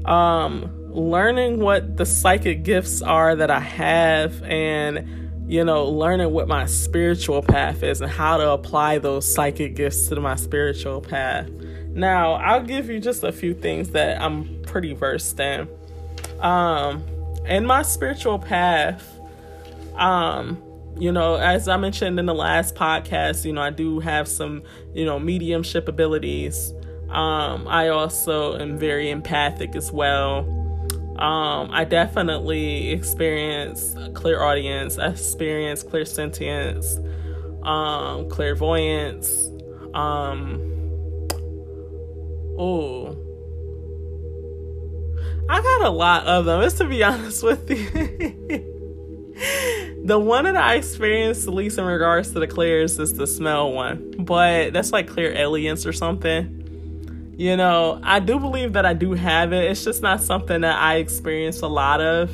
um 0.04 0.76
learning 0.90 1.60
what 1.60 1.96
the 1.96 2.06
psychic 2.06 2.64
gifts 2.64 3.00
are 3.00 3.36
that 3.36 3.50
i 3.50 3.60
have 3.60 4.42
and 4.42 5.19
you 5.50 5.64
know, 5.64 5.84
learning 5.84 6.30
what 6.30 6.46
my 6.46 6.64
spiritual 6.64 7.42
path 7.42 7.82
is 7.82 8.00
and 8.00 8.08
how 8.08 8.36
to 8.36 8.50
apply 8.50 8.98
those 8.98 9.26
psychic 9.26 9.74
gifts 9.74 10.06
to 10.06 10.20
my 10.20 10.36
spiritual 10.36 11.00
path. 11.00 11.50
Now, 11.88 12.34
I'll 12.34 12.62
give 12.62 12.88
you 12.88 13.00
just 13.00 13.24
a 13.24 13.32
few 13.32 13.52
things 13.52 13.90
that 13.90 14.22
I'm 14.22 14.62
pretty 14.62 14.94
versed 14.94 15.40
in. 15.40 15.68
Um, 16.38 17.04
in 17.46 17.66
my 17.66 17.82
spiritual 17.82 18.38
path, 18.38 19.04
um, 19.96 20.62
you 20.96 21.10
know, 21.10 21.34
as 21.34 21.66
I 21.66 21.76
mentioned 21.78 22.20
in 22.20 22.26
the 22.26 22.34
last 22.34 22.76
podcast, 22.76 23.44
you 23.44 23.52
know, 23.52 23.62
I 23.62 23.70
do 23.70 23.98
have 23.98 24.28
some, 24.28 24.62
you 24.94 25.04
know, 25.04 25.18
mediumship 25.18 25.88
abilities. 25.88 26.72
Um, 27.08 27.66
I 27.66 27.88
also 27.88 28.56
am 28.56 28.78
very 28.78 29.10
empathic 29.10 29.74
as 29.74 29.90
well. 29.90 30.59
Um, 31.20 31.68
I 31.70 31.84
definitely 31.84 32.92
experience 32.92 33.94
clairaudience, 34.14 34.98
I 34.98 35.08
experience 35.08 35.84
clairsentience, 35.84 36.96
um, 37.66 38.30
clairvoyance. 38.30 39.48
Um, 39.92 40.60
oh, 42.58 43.18
I 45.50 45.60
got 45.60 45.82
a 45.82 45.90
lot 45.90 46.26
of 46.26 46.46
them. 46.46 46.62
Just 46.62 46.78
to 46.78 46.84
be 46.86 47.02
honest 47.04 47.42
with 47.42 47.68
you. 47.68 47.86
the 50.04 50.18
one 50.18 50.44
that 50.44 50.56
I 50.56 50.76
experienced 50.76 51.44
the 51.44 51.52
least 51.52 51.76
in 51.76 51.84
regards 51.84 52.30
to 52.32 52.40
the 52.40 52.46
clairs 52.46 52.98
is 52.98 53.12
the 53.14 53.26
smell 53.26 53.72
one, 53.72 54.14
but 54.20 54.72
that's 54.72 54.92
like 54.92 55.10
clairalience 55.10 55.86
or 55.86 55.92
something. 55.92 56.59
You 57.40 57.56
know, 57.56 57.98
I 58.02 58.20
do 58.20 58.38
believe 58.38 58.74
that 58.74 58.84
I 58.84 58.92
do 58.92 59.14
have 59.14 59.54
it. 59.54 59.70
It's 59.70 59.82
just 59.82 60.02
not 60.02 60.22
something 60.22 60.60
that 60.60 60.76
I 60.76 60.96
experience 60.96 61.62
a 61.62 61.68
lot 61.68 62.02
of. 62.02 62.30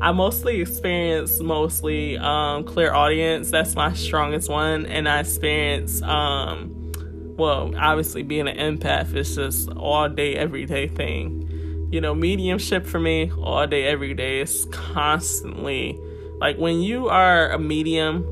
I 0.00 0.10
mostly 0.10 0.60
experience 0.60 1.38
mostly 1.38 2.18
um, 2.18 2.64
clairaudience. 2.64 3.52
That's 3.52 3.76
my 3.76 3.92
strongest 3.92 4.50
one, 4.50 4.86
and 4.86 5.08
I 5.08 5.20
experience 5.20 6.02
um, 6.02 6.92
well, 7.36 7.72
obviously 7.76 8.24
being 8.24 8.48
an 8.48 8.56
empath 8.56 9.14
is 9.14 9.36
just 9.36 9.68
all 9.76 10.08
day, 10.08 10.34
everyday 10.34 10.88
thing. 10.88 11.88
You 11.92 12.00
know, 12.00 12.12
mediumship 12.12 12.84
for 12.84 12.98
me, 12.98 13.30
all 13.40 13.68
day, 13.68 13.84
every 13.84 14.12
day 14.12 14.40
is 14.40 14.66
constantly 14.72 15.96
like 16.40 16.56
when 16.58 16.80
you 16.80 17.08
are 17.08 17.52
a 17.52 17.60
medium 17.60 18.24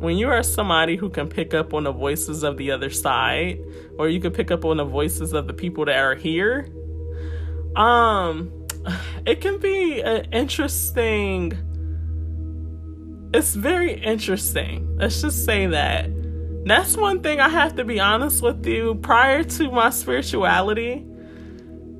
when 0.00 0.16
you 0.16 0.28
are 0.28 0.42
somebody 0.42 0.96
who 0.96 1.10
can 1.10 1.28
pick 1.28 1.54
up 1.54 1.74
on 1.74 1.84
the 1.84 1.92
voices 1.92 2.42
of 2.42 2.56
the 2.56 2.70
other 2.70 2.90
side 2.90 3.60
or 3.98 4.08
you 4.08 4.18
can 4.18 4.32
pick 4.32 4.50
up 4.50 4.64
on 4.64 4.78
the 4.78 4.84
voices 4.84 5.32
of 5.32 5.46
the 5.46 5.52
people 5.52 5.84
that 5.84 5.98
are 5.98 6.14
here 6.14 6.68
um 7.76 8.50
it 9.26 9.40
can 9.40 9.58
be 9.58 10.00
an 10.00 10.24
interesting 10.32 11.52
it's 13.32 13.54
very 13.54 13.92
interesting. 13.92 14.96
Let's 14.96 15.22
just 15.22 15.44
say 15.44 15.66
that. 15.66 16.10
That's 16.64 16.96
one 16.96 17.22
thing 17.22 17.40
i 17.40 17.48
have 17.48 17.76
to 17.76 17.84
be 17.84 18.00
honest 18.00 18.42
with 18.42 18.66
you. 18.66 18.96
Prior 18.96 19.44
to 19.44 19.70
my 19.70 19.90
spirituality 19.90 21.06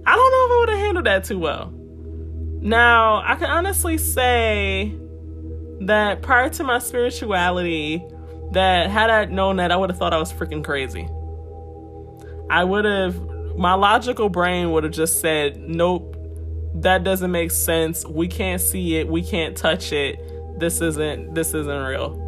i 0.06 0.16
don't 0.16 0.32
know 0.32 0.46
if 0.46 0.50
i 0.50 0.58
would 0.60 0.68
have 0.70 0.78
handled 0.78 1.06
that 1.06 1.24
too 1.24 1.38
well. 1.38 1.72
Now 2.60 3.22
i 3.24 3.36
can 3.36 3.50
honestly 3.50 3.96
say 3.96 4.94
that 5.80 6.22
prior 6.22 6.48
to 6.50 6.64
my 6.64 6.78
spirituality, 6.78 8.02
that 8.52 8.90
had 8.90 9.10
I 9.10 9.24
known 9.26 9.56
that, 9.56 9.70
I 9.70 9.76
would 9.76 9.90
have 9.90 9.98
thought 9.98 10.12
I 10.12 10.18
was 10.18 10.32
freaking 10.32 10.64
crazy. 10.64 11.08
I 12.50 12.64
would 12.64 12.84
have, 12.84 13.16
my 13.56 13.74
logical 13.74 14.28
brain 14.28 14.72
would 14.72 14.84
have 14.84 14.92
just 14.92 15.20
said, 15.20 15.56
nope, 15.56 16.16
that 16.74 17.04
doesn't 17.04 17.30
make 17.30 17.50
sense. 17.50 18.04
We 18.04 18.28
can't 18.28 18.60
see 18.60 18.96
it. 18.96 19.08
We 19.08 19.22
can't 19.22 19.56
touch 19.56 19.92
it. 19.92 20.18
This 20.58 20.80
isn't, 20.80 21.34
this 21.34 21.54
isn't 21.54 21.82
real. 21.84 22.26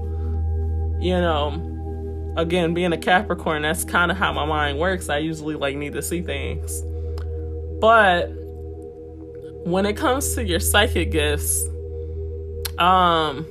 You 1.00 1.20
know, 1.20 2.34
again, 2.36 2.72
being 2.72 2.92
a 2.92 2.98
Capricorn, 2.98 3.62
that's 3.62 3.84
kind 3.84 4.10
of 4.10 4.16
how 4.16 4.32
my 4.32 4.44
mind 4.44 4.78
works. 4.78 5.08
I 5.08 5.18
usually 5.18 5.56
like 5.56 5.76
need 5.76 5.92
to 5.94 6.02
see 6.02 6.22
things. 6.22 6.82
But 7.80 8.28
when 9.64 9.86
it 9.86 9.96
comes 9.96 10.34
to 10.36 10.44
your 10.44 10.60
psychic 10.60 11.10
gifts, 11.10 11.66
um, 12.78 13.46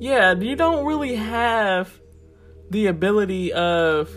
yeah, 0.00 0.34
you 0.34 0.56
don't 0.56 0.84
really 0.84 1.14
have 1.14 2.00
the 2.70 2.86
ability 2.86 3.52
of 3.52 4.10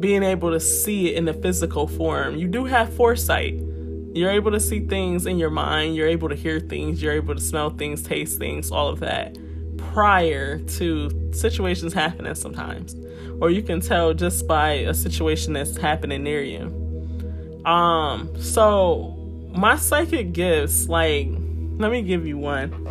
being 0.00 0.22
able 0.22 0.50
to 0.50 0.60
see 0.60 1.10
it 1.10 1.16
in 1.16 1.24
the 1.26 1.34
physical 1.34 1.86
form. 1.86 2.36
You 2.36 2.48
do 2.48 2.64
have 2.64 2.92
foresight. 2.94 3.54
You're 4.14 4.30
able 4.30 4.50
to 4.50 4.60
see 4.60 4.80
things 4.80 5.26
in 5.26 5.38
your 5.38 5.50
mind, 5.50 5.96
you're 5.96 6.08
able 6.08 6.28
to 6.28 6.34
hear 6.34 6.60
things, 6.60 7.02
you're 7.02 7.14
able 7.14 7.34
to 7.34 7.40
smell 7.40 7.70
things, 7.70 8.02
taste 8.02 8.38
things, 8.38 8.70
all 8.70 8.88
of 8.88 9.00
that 9.00 9.38
prior 9.92 10.58
to 10.58 11.32
situations 11.32 11.92
happening 11.92 12.34
sometimes. 12.34 12.94
Or 13.40 13.50
you 13.50 13.62
can 13.62 13.80
tell 13.80 14.12
just 14.12 14.46
by 14.46 14.72
a 14.72 14.94
situation 14.94 15.54
that's 15.54 15.76
happening 15.76 16.22
near 16.22 16.42
you. 16.42 17.62
Um, 17.64 18.30
so 18.40 19.16
my 19.54 19.76
psychic 19.76 20.32
gifts, 20.32 20.88
like, 20.88 21.28
let 21.82 21.92
me 21.92 22.02
give 22.02 22.26
you 22.26 22.38
one. 22.38 22.88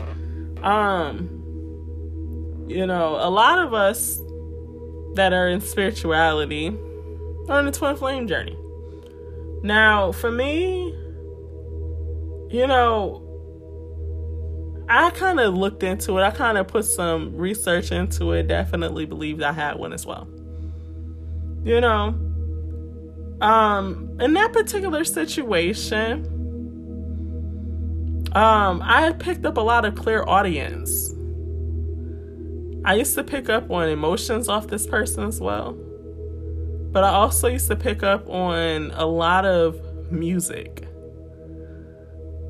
Um, 0.62 2.66
you 2.68 2.86
know, 2.86 3.18
a 3.20 3.30
lot 3.30 3.60
of 3.60 3.74
us 3.74 4.20
that 5.16 5.34
are 5.34 5.48
in 5.48 5.62
spirituality 5.62 6.68
are 7.50 7.60
in 7.60 7.66
the 7.66 7.72
twin 7.72 7.96
flame 7.96 8.28
journey. 8.28 8.58
Now, 9.64 10.12
for 10.12 10.32
me, 10.32 10.90
you 12.50 12.68
know, 12.68 13.28
I 14.90 15.12
kind 15.12 15.40
of 15.40 15.54
looked 15.54 15.84
into 15.84 16.18
it. 16.18 16.22
I 16.22 16.32
kind 16.32 16.58
of 16.58 16.68
put 16.68 16.86
some 16.86 17.36
research 17.36 17.92
into 17.92 18.34
it. 18.34 18.48
Definitely 18.48 19.06
believed 19.06 19.42
I 19.42 19.54
had 19.54 19.78
one 19.78 19.94
as 19.94 20.06
well. 20.06 20.28
You 21.64 21.80
know, 21.80 22.16
um, 23.42 24.18
in 24.20 24.34
that 24.34 24.52
particular 24.52 25.04
situation, 25.04 26.41
um, 28.34 28.82
I 28.84 29.12
picked 29.14 29.46
up 29.46 29.58
a 29.58 29.62
lot 29.62 29.84
of 29.84 29.96
clairaudience. 29.96 31.14
I 32.86 32.96
used 32.96 33.16
to 33.16 33.24
pick 33.24 33.50
up 33.50 33.70
on 33.70 33.90
emotions 33.90 34.48
off 34.48 34.68
this 34.68 34.88
person 34.88 35.26
as 35.26 35.42
well. 35.42 35.74
But 36.92 37.04
I 37.04 37.10
also 37.10 37.48
used 37.48 37.68
to 37.68 37.76
pick 37.76 38.04
up 38.04 38.30
on 38.30 38.92
a 38.92 39.06
lot 39.06 39.46
of 39.46 40.12
music. 40.12 40.88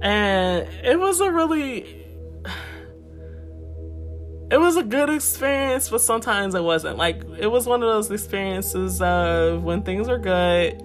And 0.02 0.68
it 0.84 1.00
was 1.00 1.20
a 1.20 1.32
really 1.32 2.06
it 4.52 4.60
was 4.60 4.78
a 4.78 4.84
good 4.84 5.10
experience, 5.10 5.90
but 5.90 6.02
sometimes 6.02 6.54
it 6.54 6.64
wasn't. 6.64 6.98
Like 6.98 7.24
it 7.40 7.48
was 7.48 7.66
one 7.66 7.82
of 7.82 7.90
those 7.90 8.12
experiences 8.12 9.02
of 9.02 9.64
when 9.64 9.82
things 9.82 10.08
are 10.08 10.20
good, 10.20 10.80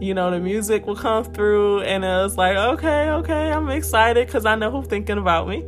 you 0.00 0.14
know, 0.14 0.30
the 0.30 0.38
music 0.38 0.86
will 0.86 0.96
come 0.96 1.24
through 1.24 1.82
and 1.82 2.04
it 2.04 2.08
was 2.08 2.36
like, 2.36 2.56
okay, 2.56 3.10
okay, 3.10 3.50
I'm 3.50 3.68
excited 3.70 4.26
because 4.26 4.46
I 4.46 4.54
know 4.54 4.70
who's 4.70 4.86
thinking 4.86 5.18
about 5.18 5.48
me. 5.48 5.64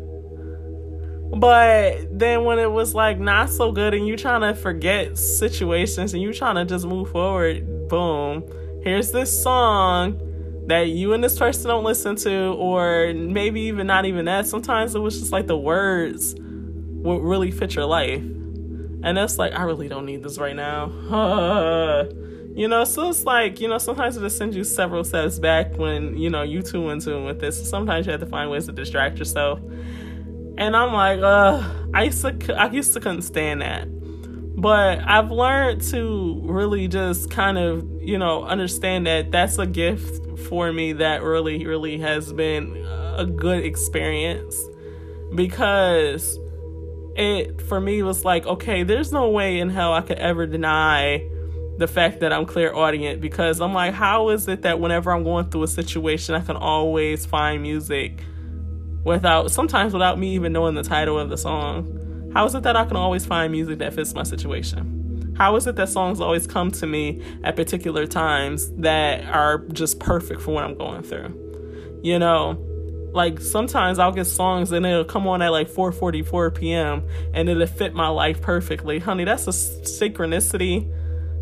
But 1.36 2.18
then 2.18 2.44
when 2.44 2.58
it 2.58 2.70
was 2.70 2.94
like 2.94 3.18
not 3.18 3.50
so 3.50 3.72
good 3.72 3.94
and 3.94 4.06
you 4.06 4.16
trying 4.16 4.40
to 4.42 4.54
forget 4.54 5.16
situations 5.16 6.12
and 6.12 6.22
you 6.22 6.32
trying 6.32 6.56
to 6.56 6.64
just 6.64 6.86
move 6.86 7.10
forward, 7.10 7.88
boom, 7.88 8.44
here's 8.82 9.12
this 9.12 9.42
song 9.42 10.20
that 10.66 10.88
you 10.88 11.12
and 11.12 11.22
this 11.22 11.38
person 11.38 11.68
don't 11.68 11.84
listen 11.84 12.16
to, 12.16 12.54
or 12.54 13.12
maybe 13.14 13.62
even 13.62 13.86
not 13.86 14.04
even 14.04 14.24
that. 14.26 14.46
Sometimes 14.46 14.94
it 14.94 15.00
was 15.00 15.18
just 15.18 15.32
like 15.32 15.46
the 15.46 15.56
words 15.56 16.34
would 16.38 17.22
really 17.22 17.50
fit 17.50 17.74
your 17.74 17.86
life. 17.86 18.22
And 18.22 19.18
it's 19.18 19.38
like, 19.38 19.52
I 19.52 19.62
really 19.62 19.88
don't 19.88 20.06
need 20.06 20.22
this 20.22 20.38
right 20.38 20.54
now. 20.54 22.06
you 22.54 22.68
know, 22.68 22.84
so 22.84 23.10
it's 23.10 23.24
like, 23.24 23.60
you 23.60 23.68
know, 23.68 23.78
sometimes 23.78 24.16
it 24.16 24.20
just 24.20 24.38
sends 24.38 24.56
you 24.56 24.64
several 24.64 25.04
steps 25.04 25.38
back 25.38 25.76
when, 25.76 26.16
you 26.16 26.30
know, 26.30 26.42
you 26.42 26.62
two 26.62 26.90
in 26.90 27.00
tune 27.00 27.24
with 27.24 27.40
this. 27.40 27.68
Sometimes 27.68 28.06
you 28.06 28.12
have 28.12 28.20
to 28.20 28.26
find 28.26 28.50
ways 28.50 28.66
to 28.66 28.72
distract 28.72 29.18
yourself 29.18 29.60
and 30.60 30.76
I'm 30.76 30.92
like, 30.92 31.20
uh, 31.20 31.66
I 31.94 32.04
used 32.04 32.20
to, 32.20 32.54
I 32.54 32.70
used 32.70 32.92
to 32.92 33.00
couldn't 33.00 33.22
stand 33.22 33.62
that. 33.62 33.88
But 34.60 35.00
I've 35.00 35.30
learned 35.30 35.80
to 35.84 36.42
really 36.44 36.86
just 36.86 37.30
kind 37.30 37.56
of, 37.56 37.88
you 37.98 38.18
know, 38.18 38.44
understand 38.44 39.06
that 39.06 39.30
that's 39.30 39.58
a 39.58 39.66
gift 39.66 40.38
for 40.40 40.70
me 40.70 40.92
that 40.92 41.22
really, 41.22 41.66
really 41.66 41.96
has 41.98 42.30
been 42.34 42.76
a 43.16 43.24
good 43.24 43.64
experience 43.64 44.54
because 45.34 46.38
it, 47.16 47.62
for 47.62 47.80
me, 47.80 48.02
was 48.02 48.26
like, 48.26 48.44
okay, 48.44 48.82
there's 48.82 49.12
no 49.12 49.30
way 49.30 49.60
in 49.60 49.70
hell 49.70 49.94
I 49.94 50.02
could 50.02 50.18
ever 50.18 50.46
deny 50.46 51.26
the 51.80 51.88
fact 51.88 52.20
that 52.20 52.30
I'm 52.30 52.44
clear 52.44 52.68
clairaudient 52.68 53.22
because 53.22 53.58
I'm 53.58 53.72
like, 53.72 53.94
how 53.94 54.28
is 54.28 54.46
it 54.48 54.62
that 54.62 54.78
whenever 54.78 55.10
I'm 55.10 55.24
going 55.24 55.48
through 55.48 55.62
a 55.62 55.68
situation, 55.68 56.34
I 56.34 56.40
can 56.40 56.56
always 56.56 57.24
find 57.24 57.62
music 57.62 58.22
without 59.02 59.50
sometimes 59.50 59.94
without 59.94 60.18
me 60.18 60.34
even 60.34 60.52
knowing 60.52 60.74
the 60.74 60.82
title 60.82 61.18
of 61.18 61.30
the 61.30 61.38
song? 61.38 62.30
How 62.34 62.44
is 62.44 62.54
it 62.54 62.64
that 62.64 62.76
I 62.76 62.84
can 62.84 62.96
always 62.98 63.24
find 63.24 63.50
music 63.50 63.78
that 63.78 63.94
fits 63.94 64.12
my 64.14 64.24
situation? 64.24 65.34
How 65.38 65.56
is 65.56 65.66
it 65.66 65.76
that 65.76 65.88
songs 65.88 66.20
always 66.20 66.46
come 66.46 66.70
to 66.72 66.86
me 66.86 67.22
at 67.44 67.56
particular 67.56 68.06
times 68.06 68.70
that 68.76 69.24
are 69.24 69.60
just 69.72 69.98
perfect 70.00 70.42
for 70.42 70.52
what 70.52 70.64
I'm 70.64 70.76
going 70.76 71.02
through? 71.02 72.00
You 72.02 72.18
know, 72.18 72.62
like 73.14 73.40
sometimes 73.40 73.98
I'll 73.98 74.12
get 74.12 74.26
songs 74.26 74.70
and 74.70 74.84
it'll 74.84 75.04
come 75.04 75.26
on 75.26 75.40
at 75.40 75.48
like 75.48 75.70
4:44 75.70 76.54
p.m. 76.54 77.08
and 77.32 77.48
it'll 77.48 77.66
fit 77.66 77.94
my 77.94 78.08
life 78.08 78.42
perfectly. 78.42 78.98
Honey, 78.98 79.24
that's 79.24 79.46
a 79.46 79.50
synchronicity 79.50 80.92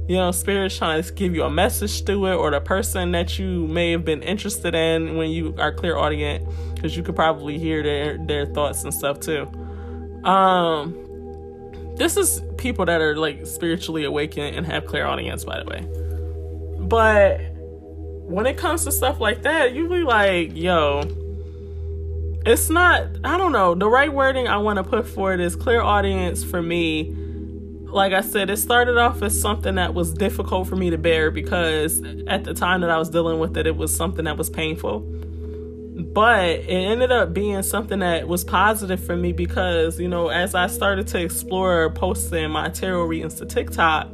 you 0.08 0.16
know, 0.16 0.30
spirit's 0.30 0.76
trying 0.76 1.02
to 1.02 1.12
give 1.12 1.34
you 1.34 1.42
a 1.44 1.50
message 1.50 2.04
through 2.04 2.26
it, 2.26 2.34
or 2.34 2.50
the 2.50 2.60
person 2.60 3.12
that 3.12 3.38
you 3.38 3.66
may 3.66 3.92
have 3.92 4.06
been 4.06 4.22
interested 4.22 4.74
in 4.74 5.18
when 5.18 5.30
you 5.30 5.54
are 5.58 5.70
clairaudience, 5.70 6.50
because 6.74 6.96
you 6.96 7.02
could 7.02 7.14
probably 7.14 7.58
hear 7.58 7.82
their 7.82 8.16
their 8.16 8.46
thoughts 8.46 8.84
and 8.84 8.92
stuff 8.92 9.20
too. 9.20 9.46
Um, 10.24 10.94
this 11.96 12.16
is 12.16 12.42
people 12.56 12.86
that 12.86 13.02
are 13.02 13.16
like 13.16 13.46
spiritually 13.46 14.04
awakened 14.04 14.56
and 14.56 14.66
have 14.66 14.86
clairaudience, 14.86 15.44
by 15.44 15.62
the 15.62 15.66
way. 15.66 15.86
But 16.80 17.40
when 18.24 18.46
it 18.46 18.56
comes 18.56 18.84
to 18.84 18.92
stuff 18.92 19.20
like 19.20 19.42
that, 19.42 19.74
you 19.74 19.88
be 19.88 20.04
like, 20.04 20.56
yo, 20.56 21.02
it's 22.46 22.70
not. 22.70 23.08
I 23.24 23.36
don't 23.36 23.52
know. 23.52 23.74
The 23.74 23.88
right 23.88 24.12
wording 24.12 24.48
I 24.48 24.56
want 24.56 24.78
to 24.78 24.84
put 24.84 25.06
for 25.06 25.34
it 25.34 25.40
is 25.40 25.54
clairaudience 25.54 26.42
for 26.42 26.62
me 26.62 27.14
like 27.88 28.12
I 28.12 28.20
said, 28.20 28.50
it 28.50 28.58
started 28.58 28.98
off 28.98 29.22
as 29.22 29.40
something 29.40 29.76
that 29.76 29.94
was 29.94 30.12
difficult 30.12 30.68
for 30.68 30.76
me 30.76 30.90
to 30.90 30.98
bear 30.98 31.30
because 31.30 32.02
at 32.26 32.44
the 32.44 32.54
time 32.54 32.82
that 32.82 32.90
I 32.90 32.98
was 32.98 33.10
dealing 33.10 33.38
with 33.38 33.56
it, 33.56 33.66
it 33.66 33.76
was 33.76 33.94
something 33.94 34.24
that 34.26 34.36
was 34.36 34.50
painful. 34.50 35.00
But 35.00 36.48
it 36.48 36.68
ended 36.68 37.10
up 37.10 37.34
being 37.34 37.62
something 37.62 37.98
that 38.00 38.28
was 38.28 38.44
positive 38.44 39.02
for 39.04 39.16
me 39.16 39.32
because, 39.32 39.98
you 39.98 40.06
know, 40.06 40.28
as 40.28 40.54
I 40.54 40.68
started 40.68 41.08
to 41.08 41.20
explore 41.20 41.90
posting 41.90 42.50
my 42.50 42.68
tarot 42.68 43.04
readings 43.04 43.34
to 43.36 43.46
TikTok, 43.46 44.08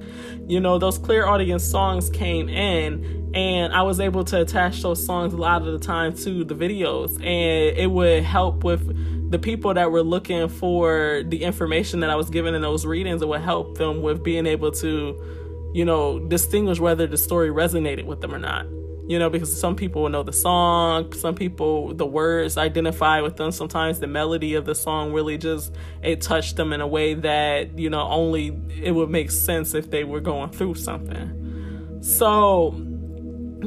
you 0.46 0.60
know, 0.60 0.78
those 0.78 0.98
clairaudience 0.98 1.64
songs 1.64 2.08
came 2.08 2.48
in 2.48 3.32
and 3.34 3.74
I 3.74 3.82
was 3.82 4.00
able 4.00 4.24
to 4.24 4.40
attach 4.40 4.82
those 4.82 5.04
songs 5.04 5.34
a 5.34 5.36
lot 5.36 5.66
of 5.66 5.72
the 5.72 5.78
time 5.78 6.14
to 6.18 6.44
the 6.44 6.54
videos 6.54 7.16
and 7.16 7.76
it 7.76 7.90
would 7.90 8.22
help 8.22 8.64
with 8.64 9.13
the 9.30 9.38
people 9.38 9.74
that 9.74 9.90
were 9.90 10.02
looking 10.02 10.48
for 10.48 11.22
the 11.26 11.42
information 11.42 12.00
that 12.00 12.10
I 12.10 12.16
was 12.16 12.30
given 12.30 12.54
in 12.54 12.62
those 12.62 12.84
readings, 12.86 13.22
it 13.22 13.28
would 13.28 13.40
help 13.40 13.78
them 13.78 14.02
with 14.02 14.22
being 14.22 14.46
able 14.46 14.70
to, 14.72 15.70
you 15.74 15.84
know, 15.84 16.18
distinguish 16.18 16.78
whether 16.78 17.06
the 17.06 17.16
story 17.16 17.48
resonated 17.48 18.04
with 18.04 18.20
them 18.20 18.34
or 18.34 18.38
not. 18.38 18.66
You 19.06 19.18
know, 19.18 19.28
because 19.28 19.54
some 19.54 19.76
people 19.76 20.02
will 20.02 20.08
know 20.08 20.22
the 20.22 20.32
song, 20.32 21.12
some 21.12 21.34
people 21.34 21.92
the 21.92 22.06
words 22.06 22.56
identify 22.56 23.20
with 23.20 23.36
them. 23.36 23.52
Sometimes 23.52 24.00
the 24.00 24.06
melody 24.06 24.54
of 24.54 24.64
the 24.64 24.74
song 24.74 25.12
really 25.12 25.36
just 25.36 25.74
it 26.02 26.22
touched 26.22 26.56
them 26.56 26.72
in 26.72 26.80
a 26.80 26.86
way 26.86 27.12
that, 27.12 27.78
you 27.78 27.90
know, 27.90 28.00
only 28.00 28.58
it 28.82 28.92
would 28.92 29.10
make 29.10 29.30
sense 29.30 29.74
if 29.74 29.90
they 29.90 30.04
were 30.04 30.20
going 30.20 30.50
through 30.52 30.76
something. 30.76 32.00
So 32.00 32.74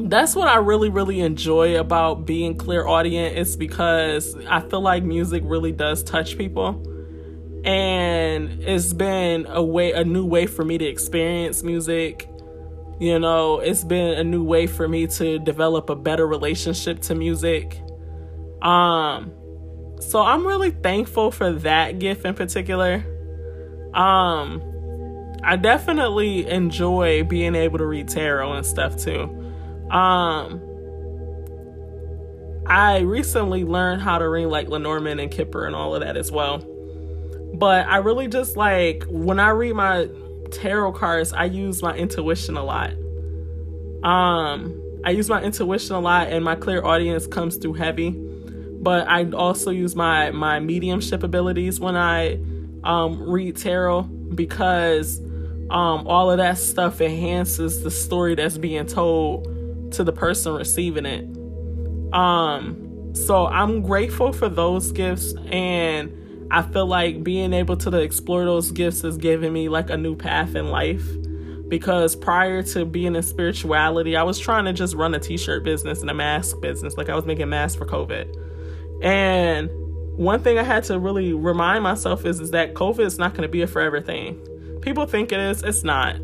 that's 0.05 0.35
what 0.35 0.47
I 0.47 0.57
really, 0.57 0.89
really 0.89 1.19
enjoy 1.21 1.79
about 1.79 2.25
being 2.25 2.57
clairaudience 2.57 3.49
is 3.49 3.55
because 3.55 4.35
I 4.47 4.61
feel 4.61 4.81
like 4.81 5.03
music 5.03 5.43
really 5.45 5.71
does 5.71 6.03
touch 6.03 6.37
people. 6.37 6.83
And 7.63 8.61
it's 8.63 8.93
been 8.93 9.45
a 9.47 9.63
way, 9.63 9.91
a 9.91 10.03
new 10.03 10.25
way 10.25 10.45
for 10.45 10.63
me 10.63 10.77
to 10.77 10.85
experience 10.85 11.63
music. 11.63 12.29
You 12.99 13.19
know, 13.19 13.59
it's 13.59 13.83
been 13.83 14.17
a 14.17 14.23
new 14.23 14.43
way 14.43 14.67
for 14.67 14.87
me 14.87 15.07
to 15.07 15.39
develop 15.39 15.89
a 15.89 15.95
better 15.95 16.25
relationship 16.25 17.01
to 17.01 17.15
music. 17.15 17.79
Um, 18.61 19.31
so 19.99 20.21
I'm 20.21 20.45
really 20.45 20.71
thankful 20.71 21.31
for 21.31 21.53
that 21.53 21.99
gift 21.99 22.25
in 22.25 22.33
particular. 22.35 23.03
Um, 23.93 24.61
I 25.43 25.55
definitely 25.55 26.47
enjoy 26.49 27.23
being 27.23 27.55
able 27.55 27.77
to 27.77 27.85
read 27.85 28.07
tarot 28.09 28.53
and 28.53 28.65
stuff 28.65 28.97
too. 28.97 29.46
Um, 29.91 30.61
I 32.65 32.99
recently 32.99 33.63
learned 33.63 34.01
how 34.01 34.17
to 34.17 34.27
read 34.27 34.47
like 34.47 34.67
Lenormand 34.67 35.21
and 35.21 35.31
Kipper 35.31 35.65
and 35.65 35.75
all 35.75 35.95
of 35.95 36.01
that 36.01 36.17
as 36.17 36.31
well. 36.31 36.59
But 37.53 37.87
I 37.87 37.97
really 37.97 38.27
just 38.27 38.57
like 38.57 39.05
when 39.07 39.39
I 39.39 39.49
read 39.49 39.73
my 39.73 40.09
tarot 40.51 40.93
cards, 40.93 41.31
I 41.31 41.45
use 41.45 41.81
my 41.81 41.95
intuition 41.95 42.57
a 42.57 42.63
lot. 42.63 42.91
Um, 44.03 44.81
I 45.05 45.11
use 45.11 45.29
my 45.29 45.41
intuition 45.41 45.95
a 45.95 45.99
lot, 45.99 46.27
and 46.27 46.43
my 46.43 46.55
clairaudience 46.55 47.25
comes 47.25 47.55
through 47.55 47.73
heavy. 47.73 48.11
But 48.11 49.07
I 49.07 49.29
also 49.31 49.71
use 49.71 49.95
my 49.95 50.31
my 50.31 50.59
mediumship 50.59 51.23
abilities 51.23 51.79
when 51.79 51.95
I 51.95 52.39
um, 52.83 53.29
read 53.29 53.55
tarot 53.55 54.03
because 54.03 55.19
um, 55.69 56.05
all 56.05 56.29
of 56.29 56.37
that 56.37 56.57
stuff 56.57 56.99
enhances 56.99 57.81
the 57.81 57.91
story 57.91 58.35
that's 58.35 58.57
being 58.57 58.85
told 58.85 59.56
to 59.91 60.03
the 60.03 60.11
person 60.11 60.53
receiving 60.53 61.05
it. 61.05 61.25
Um, 62.13 63.13
so 63.13 63.47
I'm 63.47 63.81
grateful 63.81 64.33
for 64.33 64.49
those 64.49 64.91
gifts, 64.91 65.33
and 65.51 66.47
I 66.51 66.61
feel 66.61 66.85
like 66.85 67.23
being 67.23 67.53
able 67.53 67.77
to 67.77 67.97
explore 67.99 68.45
those 68.45 68.71
gifts 68.71 69.01
has 69.01 69.17
given 69.17 69.51
me 69.53 69.69
like 69.69 69.89
a 69.89 69.97
new 69.97 70.15
path 70.15 70.55
in 70.55 70.69
life. 70.69 71.05
Because 71.67 72.15
prior 72.15 72.63
to 72.63 72.85
being 72.85 73.13
in 73.13 73.23
spirituality, 73.23 74.15
I 74.15 74.23
was 74.23 74.39
trying 74.39 74.63
to 74.65 74.73
just 74.73 74.93
run 74.93 75.13
a 75.13 75.19
t-shirt 75.19 75.65
business 75.65 75.99
and 75.99 76.09
a 76.09 76.13
mask 76.13 76.61
business, 76.61 76.95
like 76.95 77.09
I 77.09 77.15
was 77.15 77.25
making 77.25 77.49
masks 77.49 77.77
for 77.77 77.85
COVID. 77.85 79.03
And 79.03 79.69
one 80.17 80.41
thing 80.41 80.57
I 80.57 80.63
had 80.63 80.85
to 80.85 80.97
really 80.97 81.33
remind 81.33 81.83
myself 81.83 82.25
is, 82.25 82.39
is 82.39 82.51
that 82.51 82.73
COVID 82.73 83.01
is 83.01 83.19
not 83.19 83.33
going 83.33 83.41
to 83.41 83.49
be 83.49 83.63
a 83.63 83.67
forever 83.67 83.99
thing 83.99 84.41
people 84.87 85.05
think 85.05 85.33
it 85.33 85.39
is, 85.39 85.63
it's 85.63 85.83
not. 85.83 86.15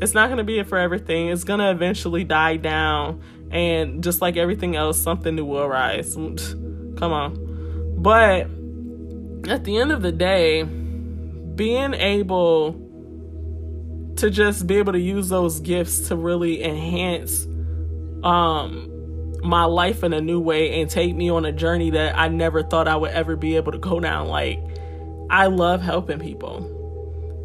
It's 0.00 0.14
not 0.14 0.28
going 0.28 0.38
to 0.38 0.44
be 0.44 0.58
it 0.58 0.66
for 0.66 0.78
everything. 0.78 1.28
It's 1.28 1.44
going 1.44 1.60
to 1.60 1.70
eventually 1.70 2.24
die 2.24 2.56
down. 2.56 3.22
And 3.50 4.02
just 4.02 4.20
like 4.20 4.36
everything 4.36 4.74
else, 4.76 5.00
something 5.00 5.34
new 5.34 5.44
will 5.44 5.62
arise. 5.62 6.14
Come 6.14 7.12
on. 7.12 7.94
But 7.96 8.48
at 9.48 9.64
the 9.64 9.76
end 9.78 9.92
of 9.92 10.02
the 10.02 10.12
day, 10.12 10.62
being 10.62 11.94
able 11.94 12.80
to 14.16 14.30
just 14.30 14.66
be 14.66 14.76
able 14.76 14.92
to 14.92 15.00
use 15.00 15.28
those 15.28 15.60
gifts 15.60 16.08
to 16.08 16.16
really 16.16 16.62
enhance 16.62 17.46
um 18.22 18.90
my 19.42 19.64
life 19.64 20.02
in 20.02 20.12
a 20.14 20.20
new 20.20 20.40
way 20.40 20.80
and 20.80 20.88
take 20.88 21.14
me 21.14 21.30
on 21.30 21.44
a 21.44 21.52
journey 21.52 21.90
that 21.90 22.16
I 22.18 22.28
never 22.28 22.62
thought 22.62 22.88
I 22.88 22.96
would 22.96 23.10
ever 23.10 23.36
be 23.36 23.56
able 23.56 23.72
to 23.72 23.78
go 23.78 24.00
down 24.00 24.28
like 24.28 24.58
I 25.28 25.46
love 25.46 25.82
helping 25.82 26.18
people 26.18 26.83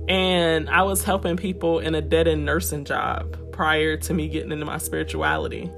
and 0.10 0.68
I 0.72 0.82
was 0.82 1.04
helping 1.04 1.38
people 1.38 1.80
in 1.80 1.94
a 1.94 2.02
dead 2.02 2.28
end 2.28 2.44
nursing 2.44 2.84
job 2.84 3.38
prior 3.52 3.96
to 3.96 4.14
me 4.14 4.28
getting 4.28 4.52
into 4.52 4.66
my 4.66 4.80
spirituality. 4.80 5.72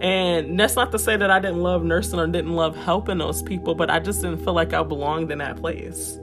And 0.00 0.58
that's 0.58 0.74
not 0.74 0.90
to 0.92 0.98
say 0.98 1.16
that 1.16 1.30
I 1.30 1.38
didn't 1.38 1.62
love 1.62 1.84
nursing 1.84 2.18
or 2.18 2.26
didn't 2.26 2.54
love 2.54 2.76
helping 2.76 3.18
those 3.18 3.42
people, 3.42 3.76
but 3.76 3.88
I 3.88 4.00
just 4.00 4.20
didn't 4.22 4.44
feel 4.44 4.52
like 4.52 4.72
I 4.72 4.82
belonged 4.82 5.30
in 5.30 5.38
that 5.38 5.56
place. 5.56 6.18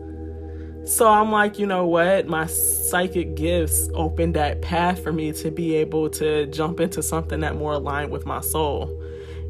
So 0.83 1.07
I'm 1.07 1.31
like, 1.31 1.57
you 1.57 1.65
know 1.65 1.87
what? 1.87 2.27
My 2.27 2.45
psychic 2.45 3.35
gifts 3.35 3.89
opened 3.93 4.35
that 4.35 4.61
path 4.61 5.01
for 5.01 5.11
me 5.11 5.31
to 5.33 5.49
be 5.49 5.75
able 5.75 6.09
to 6.11 6.45
jump 6.47 6.79
into 6.79 7.01
something 7.01 7.39
that 7.39 7.55
more 7.55 7.73
aligned 7.73 8.11
with 8.11 8.25
my 8.25 8.41
soul. 8.41 9.01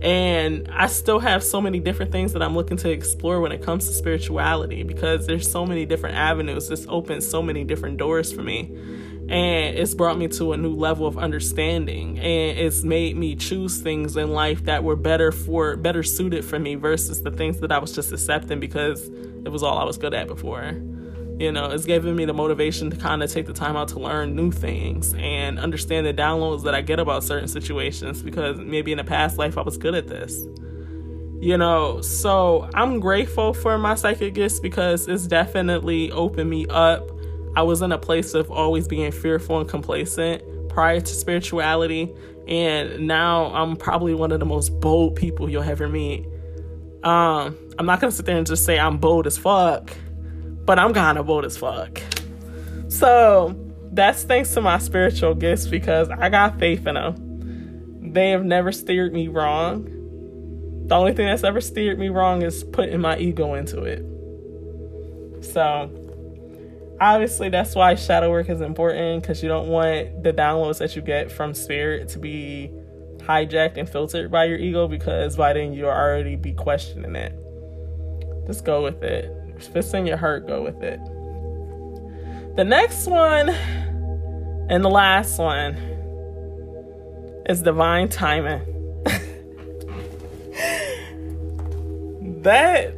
And 0.01 0.69
I 0.71 0.87
still 0.87 1.19
have 1.19 1.43
so 1.43 1.61
many 1.61 1.79
different 1.79 2.11
things 2.11 2.33
that 2.33 2.41
I'm 2.41 2.55
looking 2.55 2.77
to 2.77 2.89
explore 2.89 3.39
when 3.41 3.51
it 3.51 3.61
comes 3.61 3.87
to 3.87 3.93
spirituality 3.93 4.83
because 4.83 5.25
there's 5.25 5.49
so 5.49 5.65
many 5.65 5.85
different 5.85 6.15
avenues. 6.15 6.67
This 6.67 6.85
opens 6.89 7.27
so 7.27 7.41
many 7.41 7.63
different 7.63 7.97
doors 7.97 8.31
for 8.31 8.43
me. 8.43 8.71
And 9.27 9.75
it's 9.75 9.95
brought 9.95 10.19
me 10.19 10.27
to 10.27 10.53
a 10.53 10.57
new 10.57 10.75
level 10.75 11.07
of 11.07 11.17
understanding. 11.17 12.19
And 12.19 12.59
it's 12.59 12.83
made 12.83 13.17
me 13.17 13.35
choose 13.35 13.81
things 13.81 14.17
in 14.17 14.31
life 14.31 14.65
that 14.65 14.83
were 14.83 14.95
better 14.95 15.31
for 15.31 15.75
better 15.75 16.03
suited 16.03 16.45
for 16.45 16.59
me 16.59 16.75
versus 16.75 17.23
the 17.23 17.31
things 17.31 17.59
that 17.61 17.71
I 17.71 17.79
was 17.79 17.91
just 17.91 18.11
accepting 18.11 18.59
because 18.59 19.07
it 19.07 19.49
was 19.49 19.63
all 19.63 19.77
I 19.77 19.83
was 19.83 19.97
good 19.97 20.13
at 20.13 20.27
before. 20.27 20.73
You 21.37 21.51
know, 21.51 21.69
it's 21.71 21.85
given 21.85 22.15
me 22.15 22.23
the 22.23 22.33
motivation 22.33 22.89
to 22.91 22.95
kind 22.95 23.21
of 23.21 23.29
take 23.29 23.45
the 23.45 23.53
time 23.53 23.75
out 23.75 23.89
to 23.89 23.99
learn 23.99 24.35
new 24.35 24.51
things 24.51 25.13
and 25.15 25.59
understand 25.59 26.05
the 26.05 26.13
downloads 26.13 26.63
that 26.63 26.73
I 26.73 26.81
get 26.81 26.97
about 26.97 27.25
certain 27.25 27.49
situations 27.49 28.21
because 28.21 28.57
maybe 28.57 28.93
in 28.93 28.99
a 28.99 29.03
past 29.03 29.37
life 29.37 29.57
I 29.57 29.61
was 29.61 29.77
good 29.77 29.95
at 29.95 30.07
this. 30.07 30.45
You 31.41 31.57
know, 31.57 31.99
so 31.99 32.69
I'm 32.73 33.01
grateful 33.01 33.53
for 33.53 33.77
my 33.77 33.95
psychic 33.95 34.33
gifts 34.33 34.61
because 34.61 35.09
it's 35.09 35.27
definitely 35.27 36.09
opened 36.11 36.49
me 36.49 36.67
up. 36.67 37.11
I 37.57 37.63
was 37.63 37.81
in 37.81 37.91
a 37.91 37.97
place 37.97 38.33
of 38.33 38.49
always 38.49 38.87
being 38.87 39.11
fearful 39.11 39.59
and 39.59 39.69
complacent 39.69 40.41
prior 40.69 41.01
to 41.01 41.13
spirituality, 41.13 42.13
and 42.47 43.07
now 43.07 43.53
I'm 43.53 43.75
probably 43.75 44.13
one 44.13 44.31
of 44.31 44.39
the 44.39 44.45
most 44.45 44.79
bold 44.79 45.17
people 45.17 45.49
you'll 45.49 45.63
ever 45.63 45.89
meet. 45.89 46.25
Um, 47.03 47.57
I'm 47.77 47.85
not 47.85 47.99
gonna 47.99 48.11
sit 48.11 48.25
there 48.25 48.37
and 48.37 48.47
just 48.47 48.63
say 48.63 48.79
I'm 48.79 48.97
bold 48.97 49.27
as 49.27 49.37
fuck 49.37 49.95
but 50.65 50.79
I'm 50.79 50.93
kind 50.93 51.17
of 51.17 51.27
bold 51.27 51.45
as 51.45 51.57
fuck. 51.57 52.01
So 52.89 53.55
that's 53.91 54.23
thanks 54.23 54.53
to 54.53 54.61
my 54.61 54.77
spiritual 54.79 55.35
gifts 55.35 55.67
because 55.67 56.09
I 56.09 56.29
got 56.29 56.59
faith 56.59 56.85
in 56.85 56.95
them. 56.95 58.13
They 58.13 58.31
have 58.31 58.43
never 58.43 58.71
steered 58.71 59.13
me 59.13 59.27
wrong. 59.27 59.85
The 60.87 60.95
only 60.95 61.13
thing 61.13 61.27
that's 61.27 61.43
ever 61.43 61.61
steered 61.61 61.97
me 61.97 62.09
wrong 62.09 62.41
is 62.41 62.63
putting 62.63 62.99
my 63.01 63.17
ego 63.17 63.55
into 63.55 63.83
it. 63.83 64.05
So 65.43 65.89
obviously 66.99 67.49
that's 67.49 67.75
why 67.75 67.95
shadow 67.95 68.29
work 68.29 68.49
is 68.49 68.61
important 68.61 69.21
because 69.21 69.43
you 69.43 69.49
don't 69.49 69.67
want 69.67 70.23
the 70.23 70.33
downloads 70.33 70.77
that 70.79 70.95
you 70.95 71.01
get 71.01 71.31
from 71.31 71.53
spirit 71.53 72.09
to 72.09 72.19
be 72.19 72.71
hijacked 73.17 73.77
and 73.77 73.89
filtered 73.89 74.31
by 74.31 74.45
your 74.45 74.57
ego 74.57 74.87
because 74.87 75.35
by 75.35 75.53
then 75.53 75.73
you'll 75.73 75.89
already 75.89 76.35
be 76.35 76.53
questioning 76.53 77.15
it. 77.15 77.33
Just 78.47 78.63
go 78.65 78.83
with 78.83 79.03
it. 79.03 79.44
If 79.57 79.75
it's 79.75 79.93
in 79.93 80.05
your 80.05 80.17
heart, 80.17 80.47
go 80.47 80.63
with 80.63 80.81
it. 80.83 80.99
The 82.55 82.63
next 82.63 83.07
one 83.07 83.49
and 84.69 84.83
the 84.83 84.89
last 84.89 85.37
one 85.37 85.75
is 87.47 87.61
divine 87.61 88.09
timing. 88.09 88.61
that 92.43 92.95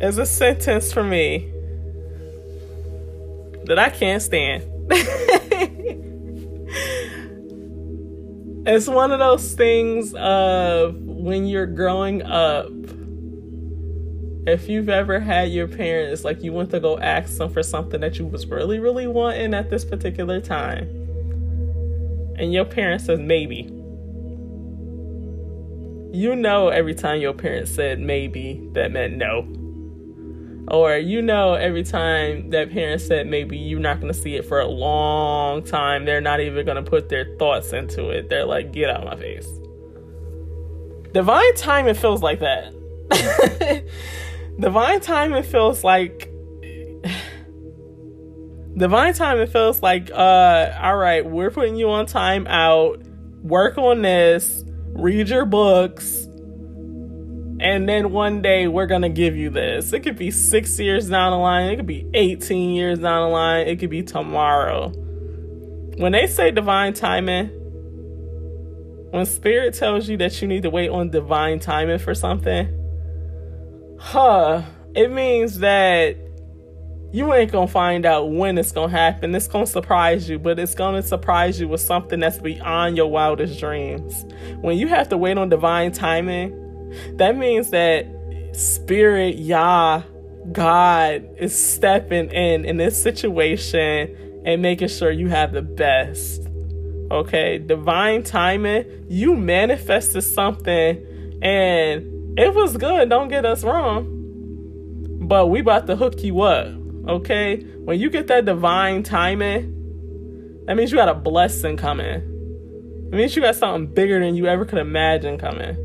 is 0.00 0.18
a 0.18 0.26
sentence 0.26 0.92
for 0.92 1.04
me 1.04 1.52
that 3.64 3.78
I 3.78 3.90
can't 3.90 4.22
stand. 4.22 4.64
it's 8.66 8.88
one 8.88 9.12
of 9.12 9.20
those 9.20 9.52
things 9.52 10.14
of 10.14 10.96
when 11.02 11.46
you're 11.46 11.66
growing 11.66 12.22
up 12.22 12.72
if 14.46 14.68
you've 14.68 14.88
ever 14.88 15.20
had 15.20 15.50
your 15.50 15.68
parents 15.68 16.24
like 16.24 16.42
you 16.42 16.52
went 16.52 16.70
to 16.70 16.80
go 16.80 16.98
ask 16.98 17.38
them 17.38 17.48
for 17.50 17.62
something 17.62 18.00
that 18.00 18.18
you 18.18 18.26
was 18.26 18.46
really 18.46 18.78
really 18.78 19.06
wanting 19.06 19.54
at 19.54 19.70
this 19.70 19.84
particular 19.84 20.40
time 20.40 21.02
and 22.36 22.52
your 22.52 22.64
parents 22.64 23.04
says 23.04 23.20
maybe. 23.20 23.70
You 26.12 26.36
know 26.36 26.68
every 26.68 26.94
time 26.94 27.20
your 27.20 27.32
parents 27.32 27.70
said 27.70 28.00
maybe 28.00 28.60
that 28.72 28.90
meant 28.92 29.16
no. 29.16 29.46
Or 30.68 30.96
you 30.96 31.22
know 31.22 31.54
every 31.54 31.82
time 31.82 32.50
that 32.50 32.70
parent 32.70 33.00
said 33.00 33.26
maybe 33.26 33.56
you're 33.56 33.80
not 33.80 34.00
going 34.00 34.12
to 34.12 34.18
see 34.18 34.36
it 34.36 34.44
for 34.44 34.60
a 34.60 34.66
long 34.66 35.62
time. 35.62 36.04
They're 36.04 36.20
not 36.20 36.40
even 36.40 36.64
going 36.64 36.82
to 36.82 36.88
put 36.88 37.08
their 37.08 37.36
thoughts 37.38 37.72
into 37.72 38.10
it. 38.10 38.28
They're 38.28 38.44
like 38.44 38.72
get 38.72 38.90
out 38.90 39.02
of 39.02 39.04
my 39.04 39.16
face. 39.16 39.48
Divine 41.12 41.54
timing 41.56 41.94
feels 41.94 42.22
like 42.22 42.40
that 42.40 42.72
divine 44.58 45.00
timing 45.00 45.42
feels 45.42 45.82
like 45.82 46.30
divine 48.76 49.14
timing 49.14 49.46
feels 49.46 49.82
like 49.82 50.10
uh 50.10 50.72
all 50.80 50.96
right 50.96 51.26
we're 51.26 51.50
putting 51.50 51.76
you 51.76 51.90
on 51.90 52.06
time 52.06 52.46
out. 52.46 53.02
Work 53.42 53.78
on 53.78 54.02
this. 54.02 54.64
Read 54.94 55.28
your 55.28 55.44
books. 55.44 56.28
And 57.60 57.88
then 57.88 58.12
one 58.12 58.42
day 58.42 58.66
we're 58.68 58.86
gonna 58.86 59.08
give 59.08 59.36
you 59.36 59.50
this. 59.50 59.92
It 59.92 60.00
could 60.00 60.16
be 60.16 60.30
six 60.30 60.78
years 60.78 61.08
down 61.08 61.32
the 61.32 61.38
line. 61.38 61.70
It 61.70 61.76
could 61.76 61.86
be 61.86 62.08
18 62.14 62.70
years 62.70 62.98
down 62.98 63.28
the 63.28 63.32
line. 63.32 63.66
It 63.68 63.78
could 63.78 63.90
be 63.90 64.02
tomorrow. 64.02 64.90
When 65.96 66.12
they 66.12 66.26
say 66.26 66.50
divine 66.50 66.94
timing 66.94 67.50
when 69.12 69.26
spirit 69.26 69.74
tells 69.74 70.08
you 70.08 70.16
that 70.16 70.40
you 70.40 70.48
need 70.48 70.62
to 70.62 70.70
wait 70.70 70.88
on 70.88 71.10
divine 71.10 71.60
timing 71.60 71.98
for 71.98 72.14
something 72.14 72.81
huh, 74.02 74.62
it 74.94 75.10
means 75.10 75.60
that 75.60 76.16
you 77.12 77.32
ain't 77.32 77.52
gonna 77.52 77.68
find 77.68 78.04
out 78.04 78.32
when 78.32 78.58
it's 78.58 78.72
gonna 78.72 78.90
happen. 78.90 79.34
It's 79.34 79.46
gonna 79.46 79.66
surprise 79.66 80.28
you, 80.28 80.38
but 80.38 80.58
it's 80.58 80.74
gonna 80.74 81.02
surprise 81.02 81.60
you 81.60 81.68
with 81.68 81.80
something 81.80 82.20
that's 82.20 82.38
beyond 82.38 82.96
your 82.96 83.06
wildest 83.06 83.60
dreams. 83.60 84.24
When 84.60 84.76
you 84.76 84.88
have 84.88 85.08
to 85.10 85.16
wait 85.16 85.38
on 85.38 85.48
divine 85.48 85.92
timing, 85.92 86.58
that 87.16 87.36
means 87.36 87.70
that 87.70 88.06
Spirit, 88.52 89.36
Yah, 89.36 90.02
God 90.50 91.28
is 91.38 91.56
stepping 91.56 92.30
in 92.30 92.64
in 92.64 92.76
this 92.76 93.00
situation 93.00 94.42
and 94.44 94.60
making 94.60 94.88
sure 94.88 95.10
you 95.10 95.28
have 95.28 95.52
the 95.52 95.62
best. 95.62 96.48
Okay, 97.10 97.58
divine 97.58 98.24
timing, 98.24 99.06
you 99.08 99.36
manifested 99.36 100.24
something 100.24 101.06
and 101.42 102.11
it 102.36 102.54
was 102.54 102.76
good, 102.76 103.08
don't 103.08 103.28
get 103.28 103.44
us 103.44 103.62
wrong. 103.64 104.06
But 105.22 105.48
we 105.48 105.60
about 105.60 105.86
to 105.86 105.96
hook 105.96 106.22
you 106.22 106.40
up. 106.42 106.68
Okay? 107.08 107.62
When 107.84 107.98
you 107.98 108.10
get 108.10 108.26
that 108.28 108.44
divine 108.44 109.02
timing, 109.02 110.62
that 110.66 110.76
means 110.76 110.92
you 110.92 110.98
got 110.98 111.08
a 111.08 111.14
blessing 111.14 111.76
coming. 111.76 112.22
It 113.12 113.16
means 113.16 113.36
you 113.36 113.42
got 113.42 113.56
something 113.56 113.92
bigger 113.92 114.20
than 114.20 114.36
you 114.36 114.46
ever 114.46 114.64
could 114.64 114.78
imagine 114.78 115.36
coming. 115.36 115.76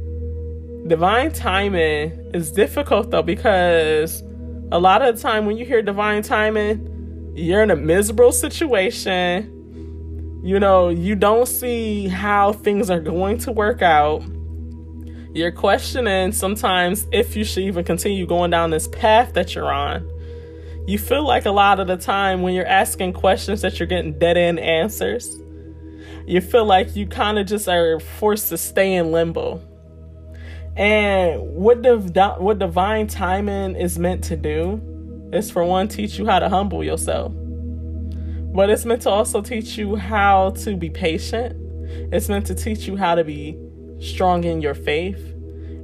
Divine 0.87 1.33
timing 1.33 2.11
is 2.33 2.51
difficult 2.51 3.11
though 3.11 3.23
because 3.23 4.23
a 4.71 4.79
lot 4.79 5.01
of 5.01 5.15
the 5.15 5.21
time 5.21 5.45
when 5.45 5.57
you 5.57 5.65
hear 5.65 5.81
divine 5.81 6.23
timing, 6.23 7.33
you're 7.35 7.63
in 7.63 7.71
a 7.71 7.75
miserable 7.75 8.31
situation. 8.31 9.53
You 10.43 10.59
know, 10.59 10.89
you 10.89 11.15
don't 11.15 11.47
see 11.47 12.07
how 12.07 12.53
things 12.53 12.89
are 12.89 12.99
going 12.99 13.39
to 13.39 13.51
work 13.51 13.81
out. 13.81 14.23
You're 15.37 15.51
questioning 15.51 16.31
sometimes 16.31 17.05
if 17.11 17.35
you 17.35 17.43
should 17.43 17.61
even 17.61 17.83
continue 17.83 18.25
going 18.25 18.49
down 18.49 18.71
this 18.71 18.87
path 18.87 19.33
that 19.33 19.53
you're 19.53 19.71
on. 19.71 20.09
You 20.87 20.97
feel 20.97 21.23
like 21.23 21.45
a 21.45 21.51
lot 21.51 21.79
of 21.79 21.85
the 21.85 21.95
time 21.95 22.41
when 22.41 22.55
you're 22.55 22.65
asking 22.65 23.13
questions 23.13 23.61
that 23.61 23.79
you're 23.79 23.85
getting 23.85 24.17
dead 24.17 24.35
end 24.35 24.59
answers. 24.59 25.37
You 26.25 26.41
feel 26.41 26.65
like 26.65 26.95
you 26.95 27.05
kind 27.05 27.37
of 27.37 27.45
just 27.45 27.69
are 27.69 27.99
forced 27.99 28.49
to 28.49 28.57
stay 28.57 28.95
in 28.95 29.11
limbo. 29.11 29.61
And 30.75 31.53
what 31.53 31.83
the 31.83 32.35
what 32.39 32.57
divine 32.57 33.05
timing 33.05 33.75
is 33.75 33.99
meant 33.99 34.23
to 34.23 34.35
do 34.35 35.29
is 35.31 35.51
for 35.51 35.63
one 35.63 35.87
teach 35.87 36.17
you 36.17 36.25
how 36.25 36.39
to 36.39 36.49
humble 36.49 36.83
yourself. 36.83 37.31
But 37.35 38.71
it's 38.71 38.85
meant 38.85 39.03
to 39.03 39.11
also 39.11 39.43
teach 39.43 39.77
you 39.77 39.97
how 39.97 40.49
to 40.61 40.75
be 40.75 40.89
patient. 40.89 41.55
It's 42.11 42.27
meant 42.27 42.47
to 42.47 42.55
teach 42.55 42.87
you 42.87 42.95
how 42.95 43.13
to 43.13 43.23
be 43.23 43.55
strong 43.99 44.43
in 44.43 44.61
your 44.61 44.75
faith. 44.75 45.33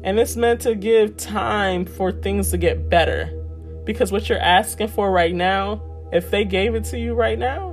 And 0.04 0.20
it's 0.20 0.36
meant 0.36 0.62
to 0.62 0.76
give 0.76 1.18
time 1.18 1.86
for 1.86 2.12
things 2.12 2.52
to 2.52 2.58
get 2.58 2.90
better 2.90 3.32
because 3.86 4.12
what 4.12 4.30
you're 4.30 4.40
asking 4.40 4.90
for 4.90 5.12
right 5.12 5.34
now, 5.34 5.82
if 6.12 6.30
they 6.32 6.46
gave 6.46 6.76
it 6.76 6.86
to 6.86 7.00
you 7.00 7.14
right 7.14 7.38
now, 7.38 7.72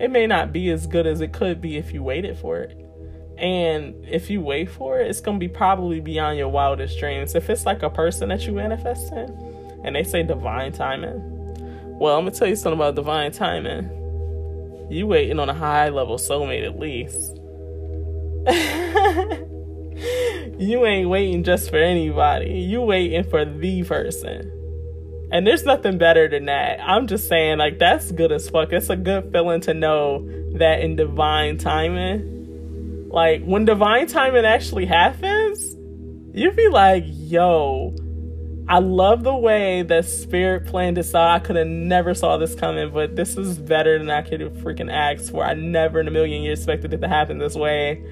it 0.00 0.10
may 0.10 0.26
not 0.26 0.52
be 0.52 0.70
as 0.70 0.86
good 0.86 1.06
as 1.06 1.20
it 1.20 1.32
could 1.32 1.60
be 1.60 1.76
if 1.76 1.92
you 1.92 2.02
waited 2.02 2.38
for 2.38 2.58
it. 2.58 2.84
And 3.36 4.04
if 4.06 4.30
you 4.30 4.40
wait 4.40 4.70
for 4.70 4.98
it, 4.98 5.08
it's 5.08 5.20
going 5.20 5.38
to 5.38 5.40
be 5.40 5.52
probably 5.52 6.00
beyond 6.00 6.38
your 6.38 6.48
wildest 6.48 6.98
dreams. 6.98 7.34
If 7.34 7.50
it's 7.50 7.66
like 7.66 7.82
a 7.82 7.90
person 7.90 8.30
that 8.30 8.46
you 8.46 8.52
manifest 8.52 9.12
in 9.12 9.80
and 9.84 9.94
they 9.94 10.02
say 10.02 10.22
divine 10.22 10.72
timing, 10.72 11.20
well, 11.98 12.16
I'm 12.16 12.24
going 12.24 12.32
to 12.32 12.38
tell 12.38 12.48
you 12.48 12.56
something 12.56 12.78
about 12.78 12.94
divine 12.94 13.32
timing. 13.32 13.90
You 14.90 15.06
waiting 15.06 15.38
on 15.38 15.48
a 15.48 15.54
high 15.54 15.88
level 15.90 16.16
soulmate 16.16 16.64
at 16.64 16.78
least. 16.78 17.37
you 20.58 20.84
ain't 20.86 21.08
waiting 21.08 21.44
just 21.44 21.70
for 21.70 21.76
anybody. 21.76 22.60
You 22.60 22.82
waiting 22.82 23.24
for 23.24 23.44
the 23.44 23.82
person. 23.84 24.52
And 25.30 25.46
there's 25.46 25.64
nothing 25.64 25.98
better 25.98 26.28
than 26.28 26.46
that. 26.46 26.80
I'm 26.80 27.06
just 27.06 27.28
saying, 27.28 27.58
like, 27.58 27.78
that's 27.78 28.10
good 28.12 28.32
as 28.32 28.48
fuck. 28.48 28.72
It's 28.72 28.88
a 28.88 28.96
good 28.96 29.30
feeling 29.30 29.60
to 29.62 29.74
know 29.74 30.26
that 30.54 30.80
in 30.80 30.96
divine 30.96 31.58
timing, 31.58 33.08
like, 33.10 33.44
when 33.44 33.64
divine 33.64 34.06
timing 34.06 34.46
actually 34.46 34.86
happens, 34.86 35.76
you 36.32 36.50
be 36.52 36.68
like, 36.68 37.04
yo, 37.06 37.94
I 38.68 38.80
love 38.80 39.22
the 39.22 39.34
way 39.34 39.82
that 39.82 40.04
spirit 40.04 40.66
planned 40.66 40.96
this 40.96 41.14
out. 41.14 41.30
I 41.30 41.38
could 41.38 41.56
have 41.56 41.66
never 41.66 42.14
saw 42.14 42.36
this 42.36 42.54
coming, 42.54 42.92
but 42.92 43.16
this 43.16 43.36
is 43.36 43.58
better 43.58 43.98
than 43.98 44.10
I 44.10 44.22
could 44.22 44.40
have 44.40 44.52
freaking 44.54 44.92
asked 44.92 45.30
for. 45.30 45.42
I 45.42 45.54
never 45.54 46.00
in 46.00 46.08
a 46.08 46.10
million 46.10 46.42
years 46.42 46.60
expected 46.60 46.92
it 46.92 47.00
to 47.00 47.08
happen 47.08 47.38
this 47.38 47.54
way. 47.54 48.02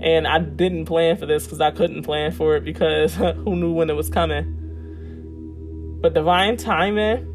And 0.00 0.26
I 0.26 0.38
didn't 0.38 0.84
plan 0.84 1.16
for 1.16 1.26
this 1.26 1.44
because 1.44 1.60
I 1.60 1.70
couldn't 1.70 2.02
plan 2.04 2.32
for 2.32 2.56
it 2.56 2.64
because 2.64 3.14
who 3.16 3.56
knew 3.56 3.72
when 3.72 3.90
it 3.90 3.94
was 3.94 4.08
coming. 4.08 4.54
But 6.00 6.14
divine 6.14 6.56
timing, 6.56 7.34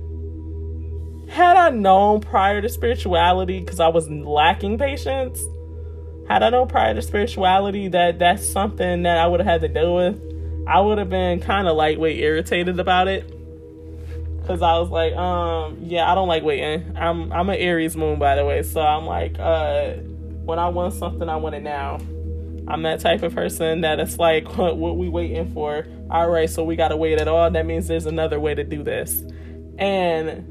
had 1.30 1.58
I 1.58 1.70
known 1.70 2.22
prior 2.22 2.62
to 2.62 2.70
spirituality, 2.70 3.60
because 3.60 3.80
I 3.80 3.90
was 3.90 4.10
lacking 4.10 4.78
patience, 4.78 5.44
had 6.28 6.44
I 6.44 6.50
known 6.50 6.68
prior 6.68 6.94
to 6.94 7.02
spirituality 7.02 7.90
that 7.90 8.20
that's 8.20 8.48
something 8.48 9.04
that 9.04 9.18
I 9.18 9.28
would 9.28 9.42
have 9.42 9.48
had 9.48 9.62
to 9.62 9.68
deal 9.68 9.96
with, 9.96 10.22
I 10.68 10.80
would 10.80 10.98
have 10.98 11.10
been 11.10 11.42
kind 11.42 11.68
of 11.68 11.76
lightweight 11.76 12.20
irritated 12.20 12.80
about 12.80 13.08
it. 13.08 13.30
Cause 14.48 14.62
I 14.62 14.78
was 14.78 14.90
like, 14.90 15.14
um, 15.14 15.78
yeah, 15.82 16.10
I 16.10 16.16
don't 16.16 16.28
like 16.28 16.44
waiting. 16.44 16.98
I'm 16.98 17.32
I'm 17.32 17.50
an 17.50 17.56
Aries 17.56 17.96
moon, 17.96 18.20
by 18.20 18.36
the 18.36 18.44
way, 18.44 18.62
so 18.62 18.82
I'm 18.82 19.06
like, 19.06 19.40
uh, 19.40 19.94
when 20.44 20.60
I 20.60 20.68
want 20.68 20.94
something, 20.94 21.30
I 21.30 21.38
want 21.38 21.56
it 21.56 21.64
now. 21.64 22.00
I'm 22.68 22.84
that 22.84 23.00
type 23.00 23.24
of 23.24 23.34
person 23.34 23.82
that 23.82 24.00
it's 24.00 24.18
like, 24.18 24.58
what, 24.58 24.78
what 24.78 24.98
we 24.98 25.10
waiting 25.10 25.52
for? 25.54 25.86
All 26.10 26.30
right, 26.30 26.50
so 26.50 26.64
we 26.64 26.76
gotta 26.76 26.98
wait 26.98 27.20
at 27.20 27.28
all. 27.28 27.50
That 27.50 27.66
means 27.66 27.88
there's 27.88 28.06
another 28.06 28.40
way 28.40 28.56
to 28.56 28.64
do 28.64 28.84
this. 28.84 29.24
And 29.78 30.50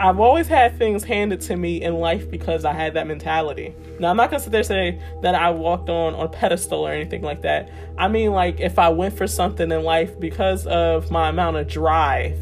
I've 0.00 0.20
always 0.20 0.46
had 0.46 0.78
things 0.78 1.02
handed 1.02 1.40
to 1.42 1.56
me 1.56 1.82
in 1.82 1.94
life 1.94 2.30
because 2.30 2.64
I 2.64 2.72
had 2.72 2.94
that 2.94 3.08
mentality. 3.08 3.74
Now 3.98 4.10
I'm 4.10 4.16
not 4.16 4.30
gonna 4.30 4.40
sit 4.40 4.52
there 4.52 4.62
say 4.62 5.00
that 5.22 5.34
I 5.34 5.50
walked 5.50 5.90
on 5.90 6.14
on 6.14 6.26
a 6.26 6.28
pedestal 6.28 6.86
or 6.86 6.92
anything 6.92 7.22
like 7.22 7.42
that. 7.42 7.68
I 7.98 8.06
mean, 8.06 8.30
like 8.30 8.60
if 8.60 8.78
I 8.78 8.90
went 8.90 9.16
for 9.16 9.26
something 9.26 9.72
in 9.72 9.82
life 9.82 10.18
because 10.20 10.66
of 10.68 11.10
my 11.10 11.28
amount 11.28 11.56
of 11.56 11.66
drive, 11.66 12.38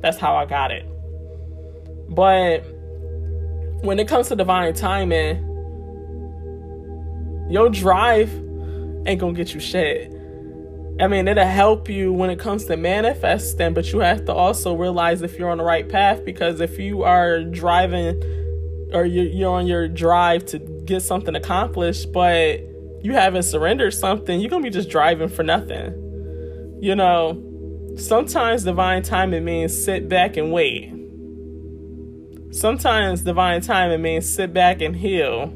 that's 0.00 0.18
how 0.18 0.36
I 0.36 0.46
got 0.46 0.70
it. 0.70 0.86
But 2.08 2.60
when 3.82 3.98
it 3.98 4.06
comes 4.06 4.28
to 4.28 4.36
divine 4.36 4.74
timing, 4.74 5.49
your 7.50 7.68
drive 7.68 8.30
ain't 9.06 9.20
gonna 9.20 9.32
get 9.32 9.52
you 9.52 9.60
shit. 9.60 10.12
I 11.00 11.08
mean, 11.08 11.26
it'll 11.28 11.44
help 11.44 11.88
you 11.88 12.12
when 12.12 12.30
it 12.30 12.38
comes 12.38 12.66
to 12.66 12.76
manifesting, 12.76 13.74
but 13.74 13.92
you 13.92 14.00
have 14.00 14.24
to 14.26 14.34
also 14.34 14.74
realize 14.74 15.22
if 15.22 15.38
you're 15.38 15.50
on 15.50 15.58
the 15.58 15.64
right 15.64 15.88
path 15.88 16.24
because 16.24 16.60
if 16.60 16.78
you 16.78 17.02
are 17.02 17.42
driving 17.42 18.22
or 18.92 19.04
you're 19.04 19.50
on 19.50 19.66
your 19.66 19.88
drive 19.88 20.44
to 20.46 20.58
get 20.58 21.00
something 21.00 21.34
accomplished, 21.34 22.12
but 22.12 22.60
you 23.02 23.14
haven't 23.14 23.44
surrendered 23.44 23.94
something, 23.94 24.40
you're 24.40 24.50
gonna 24.50 24.62
be 24.62 24.70
just 24.70 24.90
driving 24.90 25.28
for 25.28 25.42
nothing. 25.42 26.78
You 26.80 26.94
know, 26.94 27.42
sometimes 27.96 28.64
divine 28.64 29.02
timing 29.02 29.44
means 29.44 29.76
sit 29.76 30.08
back 30.08 30.36
and 30.36 30.52
wait. 30.52 30.92
Sometimes 32.52 33.22
divine 33.22 33.60
timing 33.62 34.02
means 34.02 34.28
sit 34.32 34.52
back 34.52 34.82
and 34.82 34.94
heal 34.94 35.52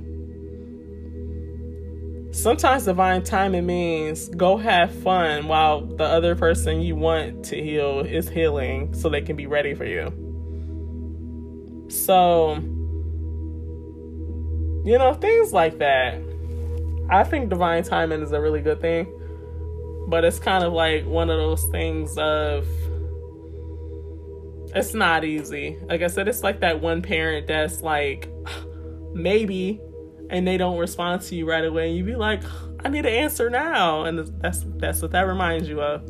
sometimes 2.35 2.85
divine 2.85 3.22
timing 3.22 3.64
means 3.64 4.28
go 4.30 4.57
have 4.57 4.93
fun 5.03 5.47
while 5.47 5.82
the 5.82 6.05
other 6.05 6.35
person 6.35 6.80
you 6.80 6.97
want 6.97 7.45
to 7.45 7.62
heal 7.62 8.01
is 8.01 8.28
healing 8.28 8.93
so 8.93 9.09
they 9.09 9.22
can 9.22 9.37
be 9.37 9.47
ready 9.47 9.72
for 9.72 9.85
you. 9.85 10.12
So, 11.89 12.55
you 14.85 14.99
know, 14.99 15.14
things 15.14 15.53
like 15.53 15.78
that. 15.78 16.20
I 17.09 17.22
think 17.22 17.51
divine 17.51 17.85
timing 17.85 18.22
is 18.22 18.32
a 18.32 18.41
really 18.41 18.61
good 18.61 18.80
thing, 18.80 19.07
but 20.09 20.24
it's 20.24 20.41
kind 20.41 20.64
of 20.64 20.72
like 20.72 21.07
one 21.07 21.30
of 21.30 21.39
those 21.39 21.64
things 21.66 22.18
of 22.18 22.66
it's 24.74 24.93
not 24.93 25.24
easy. 25.24 25.78
Like 25.89 26.03
I 26.03 26.09
said, 26.09 26.26
it's 26.26 26.43
like 26.43 26.61
that 26.61 26.80
one 26.80 27.01
parent 27.01 27.47
that's 27.47 27.80
like, 27.80 28.28
maybe 29.14 29.80
and 30.31 30.47
they 30.47 30.57
don't 30.57 30.79
respond 30.79 31.22
to 31.22 31.35
you 31.35 31.49
right 31.49 31.64
away, 31.64 31.89
and 31.89 31.97
you 31.97 32.05
be 32.05 32.16
like, 32.16 32.43
I 32.85 32.89
need 32.89 33.07
an 33.07 33.12
answer 33.12 33.49
now. 33.51 34.05
And 34.05 34.18
that's 34.41 34.64
that's 34.77 35.03
what 35.03 35.12
that 35.12 35.22
reminds 35.22 35.68
you 35.68 35.81
of. 35.81 36.03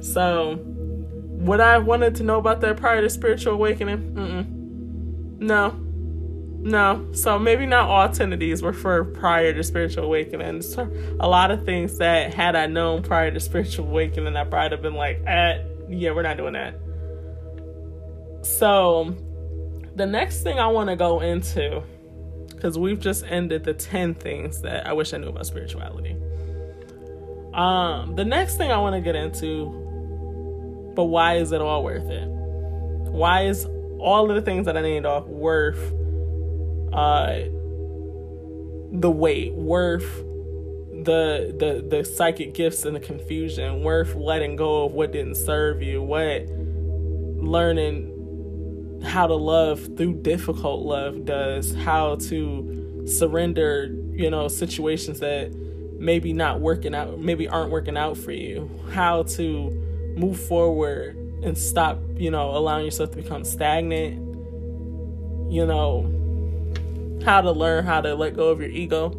So, 0.00 0.58
would 0.64 1.60
I 1.60 1.78
wanted 1.78 2.14
to 2.16 2.22
know 2.22 2.38
about 2.38 2.60
that 2.62 2.76
prior 2.76 3.00
to 3.02 3.10
spiritual 3.10 3.54
awakening? 3.54 4.14
Mm-mm. 4.14 5.38
No. 5.38 5.80
No. 6.66 7.12
So 7.12 7.38
maybe 7.38 7.66
not 7.66 7.88
all 7.88 8.08
10 8.08 8.32
of 8.32 8.40
these 8.40 8.62
were 8.62 8.72
for 8.72 9.04
prior 9.04 9.52
to 9.52 9.62
spiritual 9.62 10.04
awakening. 10.04 10.62
So 10.62 10.90
a 11.20 11.28
lot 11.28 11.50
of 11.50 11.64
things 11.64 11.98
that 11.98 12.34
had 12.34 12.56
I 12.56 12.66
known 12.66 13.02
prior 13.02 13.30
to 13.30 13.38
spiritual 13.38 13.86
awakening, 13.86 14.36
I 14.36 14.44
probably 14.44 14.76
have 14.76 14.82
been 14.82 14.94
like, 14.94 15.22
eh, 15.26 15.62
yeah, 15.88 16.10
we're 16.10 16.22
not 16.22 16.36
doing 16.36 16.54
that. 16.54 16.74
So 18.44 19.14
the 19.94 20.06
next 20.06 20.42
thing 20.42 20.58
I 20.58 20.66
want 20.66 20.90
to 20.90 20.96
go 20.96 21.20
into 21.20 21.82
because 22.56 22.78
we've 22.78 22.98
just 22.98 23.24
ended 23.24 23.64
the 23.64 23.74
10 23.74 24.14
things 24.14 24.62
that 24.62 24.86
I 24.86 24.92
wish 24.94 25.12
I 25.14 25.18
knew 25.18 25.28
about 25.28 25.46
spirituality. 25.46 26.16
Um, 27.54 28.16
the 28.16 28.24
next 28.24 28.56
thing 28.56 28.72
I 28.72 28.78
want 28.78 28.94
to 28.96 29.00
get 29.00 29.14
into, 29.14 30.92
but 30.94 31.04
why 31.04 31.36
is 31.36 31.52
it 31.52 31.60
all 31.60 31.84
worth 31.84 32.10
it? 32.10 32.26
Why 32.26 33.46
is 33.46 33.66
all 33.98 34.28
of 34.28 34.36
the 34.36 34.42
things 34.42 34.66
that 34.66 34.76
I 34.76 34.80
named 34.80 35.06
off 35.06 35.26
worth 35.26 35.92
uh, 36.92 37.44
the 38.92 39.10
wait, 39.10 39.54
worth 39.54 40.24
the 41.04 41.54
the 41.58 41.84
the 41.86 42.04
psychic 42.04 42.54
gifts 42.54 42.84
and 42.84 42.96
the 42.96 43.00
confusion, 43.00 43.82
worth 43.82 44.14
letting 44.14 44.56
go 44.56 44.84
of 44.84 44.92
what 44.92 45.12
didn't 45.12 45.36
serve 45.36 45.82
you, 45.82 46.02
what 46.02 46.48
learning 47.42 48.15
how 49.04 49.26
to 49.26 49.34
love 49.34 49.96
through 49.96 50.14
difficult 50.22 50.84
love 50.86 51.24
does, 51.24 51.74
how 51.74 52.16
to 52.16 53.04
surrender, 53.06 53.94
you 54.12 54.30
know, 54.30 54.48
situations 54.48 55.20
that 55.20 55.54
maybe 55.98 56.32
not 56.32 56.60
working 56.60 56.94
out, 56.94 57.18
maybe 57.20 57.48
aren't 57.48 57.70
working 57.70 57.96
out 57.96 58.16
for 58.16 58.32
you, 58.32 58.70
how 58.92 59.22
to 59.24 59.70
move 60.16 60.38
forward 60.40 61.16
and 61.42 61.56
stop, 61.56 62.00
you 62.16 62.30
know, 62.30 62.50
allowing 62.56 62.84
yourself 62.84 63.10
to 63.10 63.16
become 63.16 63.44
stagnant, 63.44 64.16
you 65.50 65.66
know, 65.66 66.10
how 67.24 67.40
to 67.40 67.50
learn 67.52 67.84
how 67.84 68.00
to 68.00 68.14
let 68.14 68.34
go 68.36 68.48
of 68.50 68.60
your 68.60 68.70
ego. 68.70 69.12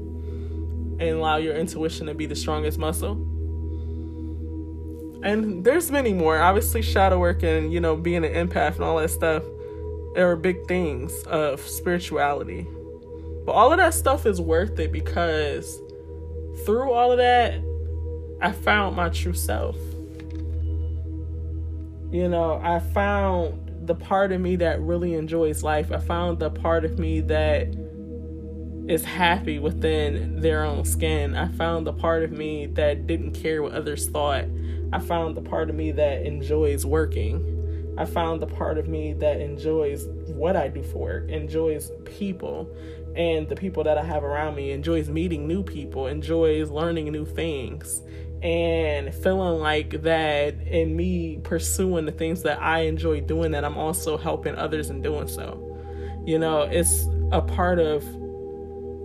and 1.00 1.10
allow 1.10 1.38
your 1.38 1.56
intuition 1.56 2.08
to 2.08 2.14
be 2.16 2.26
the 2.26 2.36
strongest 2.36 2.80
muscle. 2.80 3.14
And 5.24 5.64
there's 5.64 5.92
many 5.92 6.14
more. 6.14 6.40
Obviously, 6.40 6.82
shadow 6.82 7.20
work 7.20 7.44
and 7.44 7.72
you 7.74 7.80
know 7.80 7.96
being 7.96 8.26
an 8.26 8.34
empath 8.34 8.76
and 8.76 8.84
all 8.84 8.98
that 8.98 9.10
stuff. 9.10 9.44
There 10.18 10.32
are 10.32 10.36
big 10.36 10.66
things 10.68 11.14
of 11.26 11.62
spirituality, 11.62 12.66
but 13.46 13.52
all 13.52 13.72
of 13.72 13.78
that 13.78 13.94
stuff 13.94 14.26
is 14.26 14.42
worth 14.42 14.80
it 14.80 14.92
because 14.92 15.80
through 16.66 16.92
all 16.92 17.12
of 17.12 17.20
that, 17.20 17.62
I 18.42 18.52
found 18.52 18.96
my 18.96 19.10
true 19.10 19.36
self. 19.36 19.76
You 22.12 22.30
know, 22.30 22.60
I 22.64 22.80
found 22.80 23.86
the 23.88 23.94
part 23.94 24.32
of 24.32 24.42
me 24.42 24.56
that 24.56 24.82
really 24.82 25.14
enjoys 25.14 25.62
life. 25.62 25.92
I 25.92 26.00
found 26.00 26.40
the 26.40 26.50
part 26.50 26.84
of 26.84 26.98
me 26.98 27.22
that 27.22 27.68
is 28.88 29.06
happy 29.06 29.60
within 29.60 30.42
their 30.42 30.64
own 30.64 30.84
skin. 30.84 31.36
I 31.36 31.50
found 31.50 31.86
the 31.86 31.94
part 31.94 32.24
of 32.24 32.32
me 32.32 32.66
that 32.66 33.06
didn't 33.06 33.34
care 33.34 33.62
what 33.62 33.74
others 33.74 34.10
thought. 34.10 34.46
I 34.92 34.98
found 34.98 35.38
the 35.38 35.44
part 35.44 35.70
of 35.70 35.76
me 35.76 35.92
that 35.92 36.26
enjoys 36.26 36.88
working. 36.88 37.54
I 37.98 38.06
found 38.06 38.42
the 38.42 38.48
part 38.48 38.78
of 38.78 38.88
me 38.88 39.14
that 39.14 39.42
enjoys 39.42 40.06
what 40.28 40.56
I 40.56 40.68
do 40.68 40.84
for 40.84 41.00
work, 41.00 41.30
enjoys 41.30 41.92
people 42.06 42.70
and 43.16 43.50
the 43.50 43.56
people 43.56 43.84
that 43.86 43.98
I 43.98 44.04
have 44.04 44.24
around 44.24 44.56
me, 44.56 44.72
enjoys 44.72 45.10
meeting 45.10 45.48
new 45.48 45.64
people, 45.64 46.08
enjoys 46.08 46.70
learning 46.70 47.12
new 47.12 47.26
things 47.26 48.02
and 48.44 49.14
feeling 49.16 49.60
like 49.60 50.04
that 50.04 50.54
in 50.68 50.96
me 50.96 51.40
pursuing 51.44 52.06
the 52.06 52.12
things 52.12 52.44
that 52.44 52.62
I 52.62 52.82
enjoy 52.82 53.22
doing 53.22 53.52
that 53.52 53.66
I'm 53.66 53.78
also 53.78 54.18
helping 54.18 54.56
others 54.56 54.92
in 54.92 55.02
doing 55.02 55.28
so. 55.28 55.64
You 56.26 56.38
know, 56.38 56.62
it's 56.64 57.08
a 57.32 57.42
part 57.42 57.80
of 57.80 58.04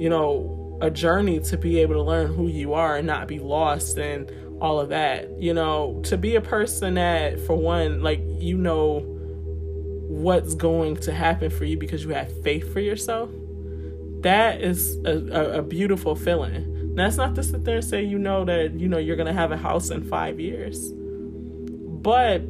you 0.03 0.09
know, 0.09 0.79
a 0.81 0.91
journey 0.91 1.39
to 1.39 1.57
be 1.57 1.79
able 1.79 1.95
to 1.95 2.03
learn 2.03 2.35
who 2.35 2.49
you 2.49 2.75
are 2.75 2.97
and 2.97 3.07
not 3.07 3.29
be 3.29 3.39
lost 3.39 3.99
and 3.99 4.29
all 4.63 4.81
of 4.81 4.89
that. 4.91 5.43
You 5.43 5.53
know, 5.53 6.01
to 6.05 6.17
be 6.17 6.37
a 6.37 6.41
person 6.41 6.95
that 6.95 7.41
for 7.41 7.57
one 7.57 8.03
like 8.03 8.23
you 8.39 8.57
know 8.57 9.01
what's 10.09 10.55
going 10.55 10.97
to 10.97 11.13
happen 11.13 11.51
for 11.51 11.65
you 11.65 11.77
because 11.77 12.05
you 12.05 12.11
have 12.11 12.43
faith 12.43 12.73
for 12.73 12.81
yourself. 12.81 13.29
That 14.21 14.61
is 14.61 14.97
a, 15.05 15.11
a, 15.11 15.59
a 15.59 15.63
beautiful 15.63 16.15
feeling 16.15 16.95
that's 16.95 17.17
not 17.17 17.35
to 17.37 17.43
sit 17.43 17.65
there 17.65 17.77
and 17.77 17.85
say 17.85 18.03
you 18.03 18.19
know 18.19 18.45
that 18.45 18.79
you 18.79 18.87
know 18.87 18.99
you're 18.99 19.17
gonna 19.17 19.33
have 19.33 19.51
a 19.51 19.57
house 19.57 19.91
in 19.91 20.05
five 20.05 20.39
years. 20.39 20.93
But 20.93 22.43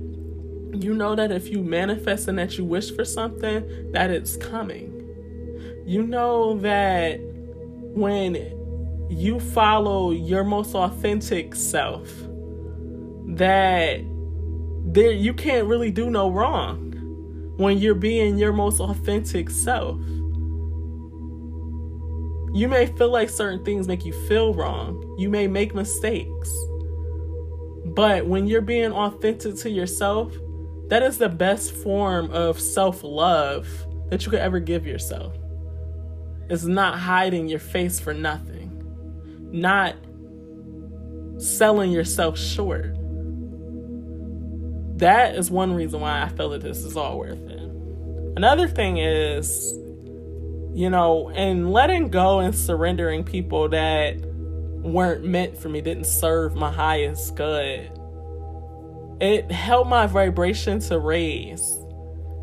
you 0.72 0.94
know 0.94 1.14
that 1.14 1.30
if 1.30 1.48
you 1.48 1.62
manifest 1.62 2.28
and 2.28 2.38
that 2.38 2.58
you 2.58 2.64
wish 2.64 2.94
for 2.94 3.04
something, 3.04 3.92
that 3.92 4.10
it's 4.10 4.36
coming. 4.36 4.88
You 5.86 6.02
know 6.02 6.58
that 6.58 7.20
when 7.94 8.36
you 9.12 9.38
follow 9.40 10.10
your 10.10 10.44
most 10.44 10.74
authentic 10.74 11.54
self, 11.54 12.08
that 13.36 14.00
there 14.84 15.12
you 15.12 15.34
can't 15.34 15.66
really 15.66 15.90
do 15.90 16.10
no 16.10 16.30
wrong 16.30 16.92
when 17.56 17.78
you're 17.78 17.94
being 17.94 18.38
your 18.38 18.52
most 18.52 18.80
authentic 18.80 19.50
self. 19.50 20.00
You 22.54 22.68
may 22.68 22.86
feel 22.86 23.10
like 23.10 23.30
certain 23.30 23.64
things 23.64 23.88
make 23.88 24.04
you 24.04 24.12
feel 24.28 24.52
wrong. 24.52 25.16
You 25.18 25.30
may 25.30 25.46
make 25.46 25.74
mistakes. 25.74 26.54
But 27.86 28.26
when 28.26 28.46
you're 28.46 28.60
being 28.60 28.92
authentic 28.92 29.56
to 29.56 29.70
yourself, 29.70 30.34
that 30.88 31.02
is 31.02 31.16
the 31.16 31.28
best 31.28 31.72
form 31.72 32.30
of 32.30 32.60
self 32.60 33.02
love 33.02 33.66
that 34.10 34.24
you 34.24 34.30
could 34.30 34.40
ever 34.40 34.60
give 34.60 34.86
yourself. 34.86 35.34
It's 36.50 36.64
not 36.64 36.98
hiding 36.98 37.48
your 37.48 37.58
face 37.58 37.98
for 37.98 38.12
nothing, 38.12 38.61
not 39.52 39.94
selling 41.38 41.90
yourself 41.92 42.38
short. 42.38 42.96
That 44.98 45.34
is 45.34 45.50
one 45.50 45.74
reason 45.74 46.00
why 46.00 46.22
I 46.22 46.28
feel 46.28 46.50
that 46.50 46.62
this 46.62 46.84
is 46.84 46.96
all 46.96 47.18
worth 47.18 47.48
it. 47.48 47.60
Another 48.36 48.68
thing 48.68 48.98
is 48.98 49.78
you 50.74 50.88
know, 50.88 51.30
and 51.30 51.70
letting 51.72 52.08
go 52.08 52.40
and 52.40 52.54
surrendering 52.54 53.24
people 53.24 53.68
that 53.68 54.16
weren't 54.24 55.24
meant 55.24 55.58
for 55.58 55.68
me, 55.68 55.80
didn't 55.80 56.06
serve 56.06 56.54
my 56.54 56.72
highest 56.72 57.36
good. 57.36 57.90
It 59.20 59.52
helped 59.52 59.90
my 59.90 60.06
vibration 60.06 60.80
to 60.80 60.98
raise. 60.98 61.78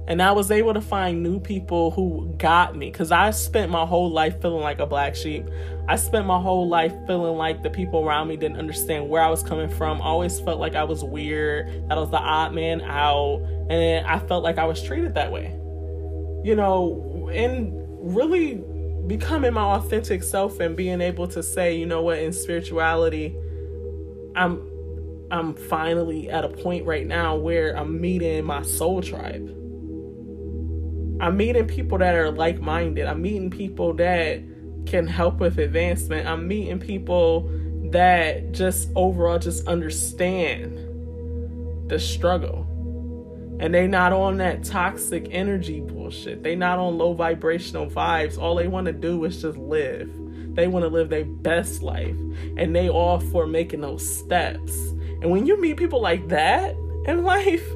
And 0.09 0.23
I 0.23 0.31
was 0.31 0.49
able 0.49 0.73
to 0.73 0.81
find 0.81 1.21
new 1.21 1.39
people 1.39 1.91
who 1.91 2.33
got 2.39 2.75
me 2.75 2.89
because 2.89 3.11
I 3.11 3.29
spent 3.29 3.69
my 3.69 3.85
whole 3.85 4.09
life 4.09 4.41
feeling 4.41 4.63
like 4.63 4.79
a 4.79 4.87
black 4.87 5.15
sheep. 5.15 5.45
I 5.87 5.97
spent 5.97 6.25
my 6.25 6.41
whole 6.41 6.67
life 6.67 6.93
feeling 7.05 7.37
like 7.37 7.61
the 7.61 7.69
people 7.69 8.03
around 8.03 8.27
me 8.27 8.35
didn't 8.35 8.57
understand 8.57 9.07
where 9.07 9.21
I 9.21 9.29
was 9.29 9.43
coming 9.43 9.69
from. 9.69 10.01
I 10.01 10.05
always 10.05 10.39
felt 10.39 10.59
like 10.59 10.73
I 10.73 10.83
was 10.83 11.03
weird, 11.03 11.67
that 11.89 11.95
I 11.95 12.01
was 12.01 12.09
the 12.09 12.17
odd 12.17 12.55
man 12.55 12.81
out, 12.81 13.43
and 13.69 14.05
I 14.07 14.17
felt 14.17 14.43
like 14.43 14.57
I 14.57 14.65
was 14.65 14.81
treated 14.81 15.13
that 15.13 15.31
way. 15.31 15.55
You 16.43 16.55
know, 16.55 17.29
and 17.31 17.71
really 17.99 18.63
becoming 19.05 19.53
my 19.53 19.75
authentic 19.75 20.23
self 20.23 20.59
and 20.59 20.75
being 20.75 21.01
able 21.01 21.27
to 21.27 21.43
say, 21.43 21.75
you 21.75 21.85
know 21.85 22.01
what, 22.01 22.17
in 22.17 22.33
spirituality, 22.33 23.35
I'm 24.35 24.67
I'm 25.29 25.53
finally 25.53 26.31
at 26.31 26.43
a 26.43 26.49
point 26.49 26.87
right 26.87 27.05
now 27.05 27.35
where 27.35 27.77
I'm 27.77 28.01
meeting 28.01 28.43
my 28.45 28.63
soul 28.63 29.03
tribe. 29.03 29.55
I'm 31.19 31.37
meeting 31.37 31.67
people 31.67 31.97
that 31.97 32.15
are 32.15 32.31
like-minded. 32.31 33.05
I'm 33.05 33.21
meeting 33.21 33.49
people 33.49 33.93
that 33.95 34.41
can 34.85 35.07
help 35.07 35.39
with 35.39 35.57
advancement. 35.57 36.27
I'm 36.27 36.47
meeting 36.47 36.79
people 36.79 37.49
that 37.91 38.51
just 38.51 38.89
overall 38.95 39.39
just 39.39 39.67
understand 39.67 40.77
the 41.89 41.99
struggle 41.99 42.69
and 43.59 43.73
they 43.73 43.87
not 43.87 44.13
on 44.13 44.37
that 44.37 44.63
toxic 44.63 45.27
energy 45.31 45.81
bullshit. 45.81 46.43
They 46.43 46.55
not 46.55 46.79
on 46.79 46.97
low 46.97 47.13
vibrational 47.13 47.87
vibes. 47.87 48.37
All 48.37 48.55
they 48.55 48.67
want 48.67 48.87
to 48.87 48.93
do 48.93 49.25
is 49.25 49.41
just 49.41 49.57
live. 49.57 50.09
They 50.55 50.67
want 50.67 50.83
to 50.83 50.89
live 50.89 51.09
their 51.09 51.25
best 51.25 51.83
life. 51.83 52.15
And 52.55 52.73
they 52.73 52.87
all 52.89 53.19
for 53.19 53.45
making 53.45 53.81
those 53.81 54.07
steps. 54.07 54.73
And 55.21 55.29
when 55.29 55.45
you 55.45 55.59
meet 55.59 55.75
people 55.75 56.01
like 56.01 56.29
that 56.29 56.73
in 57.05 57.23
life, 57.23 57.67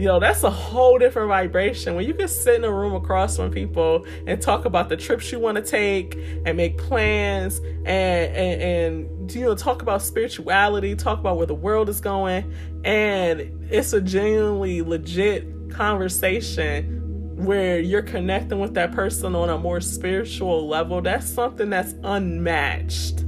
yo, 0.00 0.18
that's 0.18 0.42
a 0.42 0.50
whole 0.50 0.98
different 0.98 1.28
vibration. 1.28 1.94
When 1.94 2.06
you 2.06 2.14
can 2.14 2.28
sit 2.28 2.56
in 2.56 2.64
a 2.64 2.72
room 2.72 2.94
across 2.94 3.36
from 3.36 3.50
people 3.50 4.06
and 4.26 4.40
talk 4.40 4.64
about 4.64 4.88
the 4.88 4.96
trips 4.96 5.30
you 5.30 5.38
want 5.38 5.56
to 5.56 5.62
take 5.62 6.16
and 6.46 6.56
make 6.56 6.78
plans 6.78 7.58
and, 7.58 8.34
and, 8.34 8.62
and 8.62 9.34
you 9.34 9.42
know 9.42 9.54
talk 9.54 9.82
about 9.82 10.02
spirituality, 10.02 10.94
talk 10.96 11.20
about 11.20 11.36
where 11.36 11.46
the 11.46 11.54
world 11.54 11.88
is 11.88 12.00
going, 12.00 12.52
and 12.84 13.68
it's 13.70 13.92
a 13.92 14.00
genuinely 14.00 14.82
legit 14.82 15.70
conversation 15.70 16.96
where 17.36 17.78
you're 17.78 18.02
connecting 18.02 18.58
with 18.58 18.74
that 18.74 18.92
person 18.92 19.34
on 19.34 19.50
a 19.50 19.58
more 19.58 19.80
spiritual 19.80 20.66
level. 20.66 21.00
That's 21.00 21.28
something 21.28 21.70
that's 21.70 21.94
unmatched. 22.02 23.24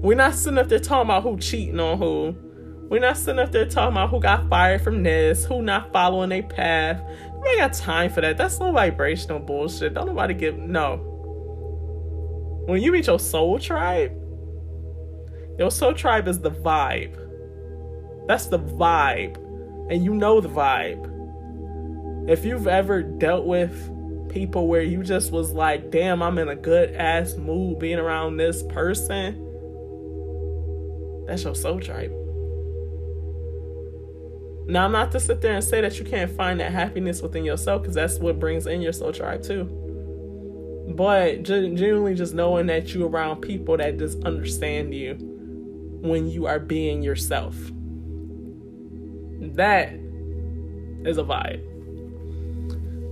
We're 0.00 0.16
not 0.16 0.34
sitting 0.34 0.58
up 0.58 0.68
there 0.68 0.78
talking 0.78 1.06
about 1.06 1.24
who 1.24 1.38
cheating 1.38 1.80
on 1.80 1.98
who 1.98 2.36
we're 2.88 3.00
not 3.00 3.18
sitting 3.18 3.38
up 3.38 3.52
there 3.52 3.66
talking 3.66 3.92
about 3.92 4.08
who 4.08 4.18
got 4.18 4.48
fired 4.48 4.80
from 4.80 5.02
this, 5.02 5.44
who 5.44 5.60
not 5.60 5.92
following 5.92 6.32
a 6.32 6.40
path. 6.40 7.02
We 7.42 7.50
ain't 7.50 7.58
got 7.58 7.74
time 7.74 8.10
for 8.10 8.22
that. 8.22 8.38
That's 8.38 8.58
no 8.58 8.72
vibrational 8.72 9.40
bullshit. 9.40 9.92
Don't 9.92 10.06
nobody 10.06 10.32
give 10.32 10.56
no. 10.56 10.96
When 12.66 12.82
you 12.82 12.90
meet 12.92 13.06
your 13.06 13.18
soul 13.18 13.58
tribe, 13.58 14.12
your 15.58 15.70
soul 15.70 15.92
tribe 15.92 16.28
is 16.28 16.40
the 16.40 16.50
vibe. 16.50 17.14
That's 18.26 18.46
the 18.46 18.58
vibe. 18.58 19.36
And 19.90 20.02
you 20.02 20.14
know 20.14 20.40
the 20.40 20.48
vibe. 20.48 21.16
If 22.30 22.44
you've 22.44 22.68
ever 22.68 23.02
dealt 23.02 23.44
with 23.44 24.30
people 24.30 24.66
where 24.66 24.82
you 24.82 25.02
just 25.02 25.30
was 25.30 25.52
like, 25.52 25.90
damn, 25.90 26.22
I'm 26.22 26.38
in 26.38 26.48
a 26.48 26.56
good 26.56 26.94
ass 26.94 27.36
mood 27.36 27.78
being 27.78 27.98
around 27.98 28.38
this 28.38 28.62
person, 28.62 29.44
that's 31.26 31.44
your 31.44 31.54
soul 31.54 31.80
tribe. 31.80 32.27
Now, 34.68 34.84
I'm 34.84 34.92
not 34.92 35.10
to 35.12 35.20
sit 35.20 35.40
there 35.40 35.54
and 35.54 35.64
say 35.64 35.80
that 35.80 35.98
you 35.98 36.04
can't 36.04 36.30
find 36.30 36.60
that 36.60 36.72
happiness 36.72 37.22
within 37.22 37.42
yourself 37.42 37.80
because 37.80 37.94
that's 37.94 38.18
what 38.18 38.38
brings 38.38 38.66
in 38.66 38.82
your 38.82 38.92
soul 38.92 39.12
tribe 39.12 39.42
too. 39.42 39.64
But 40.94 41.42
genuinely 41.42 42.14
just 42.14 42.34
knowing 42.34 42.66
that 42.66 42.92
you're 42.92 43.08
around 43.08 43.40
people 43.40 43.78
that 43.78 43.98
just 43.98 44.22
understand 44.24 44.94
you 44.94 45.14
when 46.02 46.28
you 46.28 46.44
are 46.46 46.58
being 46.58 47.02
yourself. 47.02 47.56
That 49.40 49.94
is 51.04 51.16
a 51.16 51.24
vibe. 51.24 51.64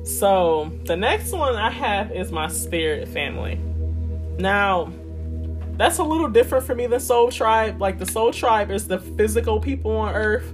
So, 0.07 0.70
the 0.85 0.97
next 0.97 1.33
one 1.33 1.57
I 1.57 1.70
have 1.70 2.12
is 2.12 2.31
my 2.31 2.49
spirit 2.49 3.09
family. 3.09 3.59
Now, 4.39 4.93
that's 5.78 5.99
a 5.99 6.05
little 6.05 6.28
different 6.28 6.66
for 6.66 6.74
me 6.74 6.87
than 6.87 7.01
Soul 7.01 7.31
Tribe. 7.31 7.81
Like, 7.81 7.99
the 7.99 8.07
Soul 8.07 8.31
Tribe 8.31 8.70
is 8.70 8.87
the 8.87 8.99
physical 8.99 9.59
people 9.59 9.97
on 9.97 10.15
earth 10.15 10.53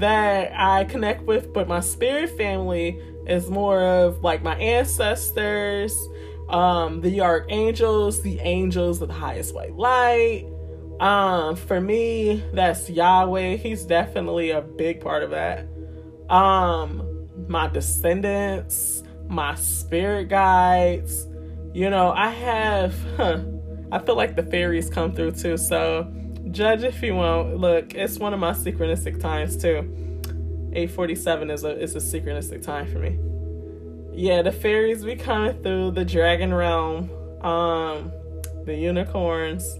that 0.00 0.52
I 0.58 0.84
connect 0.84 1.22
with, 1.22 1.52
but 1.52 1.68
my 1.68 1.80
spirit 1.80 2.36
family 2.36 3.00
is 3.26 3.48
more 3.48 3.82
of 3.82 4.22
like 4.22 4.42
my 4.42 4.56
ancestors, 4.56 5.96
um, 6.48 7.00
the 7.00 7.20
archangels, 7.20 8.22
the 8.22 8.40
angels 8.40 9.00
of 9.00 9.08
the 9.08 9.14
highest 9.14 9.54
white 9.54 9.74
light. 9.74 10.46
Um, 11.00 11.56
for 11.56 11.80
me, 11.80 12.44
that's 12.52 12.90
Yahweh. 12.90 13.56
He's 13.56 13.84
definitely 13.84 14.50
a 14.50 14.60
big 14.60 15.00
part 15.00 15.22
of 15.22 15.30
that. 15.30 15.66
Um, 16.28 17.28
my 17.48 17.68
descendants, 17.68 19.02
my 19.28 19.54
spirit 19.54 20.28
guides. 20.28 21.26
You 21.72 21.88
know, 21.88 22.10
I 22.10 22.30
have, 22.30 22.94
huh, 23.16 23.40
I 23.92 23.98
feel 24.00 24.16
like 24.16 24.36
the 24.36 24.42
fairies 24.42 24.90
come 24.90 25.14
through 25.14 25.32
too. 25.32 25.56
So, 25.56 26.12
judge 26.50 26.82
if 26.82 27.02
you 27.02 27.14
want. 27.14 27.56
Look, 27.56 27.94
it's 27.94 28.18
one 28.18 28.34
of 28.34 28.40
my 28.40 28.52
synchronistic 28.52 29.20
times 29.20 29.56
too. 29.56 29.96
847 30.72 31.50
is 31.50 31.64
a 31.64 31.80
is 31.80 31.96
a 31.96 31.98
synchronistic 31.98 32.62
time 32.62 32.90
for 32.90 32.98
me 32.98 33.18
yeah, 34.12 34.42
the 34.42 34.52
fairies 34.52 35.04
be 35.04 35.16
coming 35.16 35.62
through 35.62 35.92
the 35.92 36.04
dragon 36.04 36.52
realm, 36.52 37.10
um, 37.42 38.12
the 38.64 38.74
unicorns. 38.74 39.78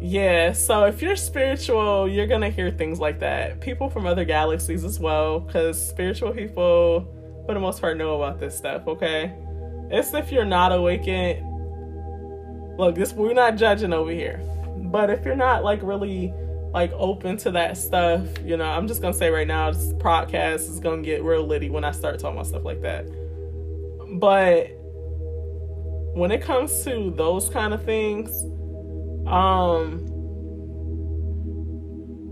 Yeah, 0.00 0.52
so 0.52 0.84
if 0.84 1.02
you're 1.02 1.16
spiritual, 1.16 2.08
you're 2.08 2.26
gonna 2.26 2.50
hear 2.50 2.70
things 2.70 3.00
like 3.00 3.18
that. 3.20 3.60
People 3.60 3.90
from 3.90 4.06
other 4.06 4.24
galaxies 4.24 4.84
as 4.84 4.98
well, 4.98 5.40
because 5.40 5.84
spiritual 5.84 6.32
people, 6.32 7.12
for 7.46 7.54
the 7.54 7.60
most 7.60 7.80
part, 7.80 7.96
know 7.96 8.22
about 8.22 8.38
this 8.38 8.56
stuff. 8.56 8.86
Okay, 8.86 9.34
it's 9.90 10.14
if 10.14 10.32
you're 10.32 10.44
not 10.44 10.72
awakened. 10.72 11.46
Look, 12.78 12.94
this 12.94 13.12
we're 13.12 13.34
not 13.34 13.56
judging 13.56 13.92
over 13.92 14.10
here, 14.10 14.40
but 14.76 15.10
if 15.10 15.24
you're 15.24 15.36
not 15.36 15.64
like 15.64 15.80
really 15.82 16.32
like 16.72 16.92
open 16.92 17.36
to 17.38 17.50
that 17.52 17.76
stuff, 17.76 18.26
you 18.44 18.56
know, 18.56 18.64
I'm 18.64 18.86
just 18.86 19.02
gonna 19.02 19.14
say 19.14 19.30
right 19.30 19.46
now, 19.46 19.70
this 19.70 19.92
podcast 19.94 20.68
is 20.68 20.80
gonna 20.80 21.02
get 21.02 21.22
real 21.22 21.46
litty 21.46 21.70
when 21.70 21.84
I 21.84 21.90
start 21.90 22.18
talking 22.18 22.36
about 22.36 22.46
stuff 22.46 22.64
like 22.64 22.82
that. 22.82 23.06
But 24.18 24.70
when 26.14 26.30
it 26.30 26.42
comes 26.42 26.84
to 26.84 27.12
those 27.16 27.48
kind 27.50 27.74
of 27.74 27.84
things, 27.84 28.30
um 29.26 30.06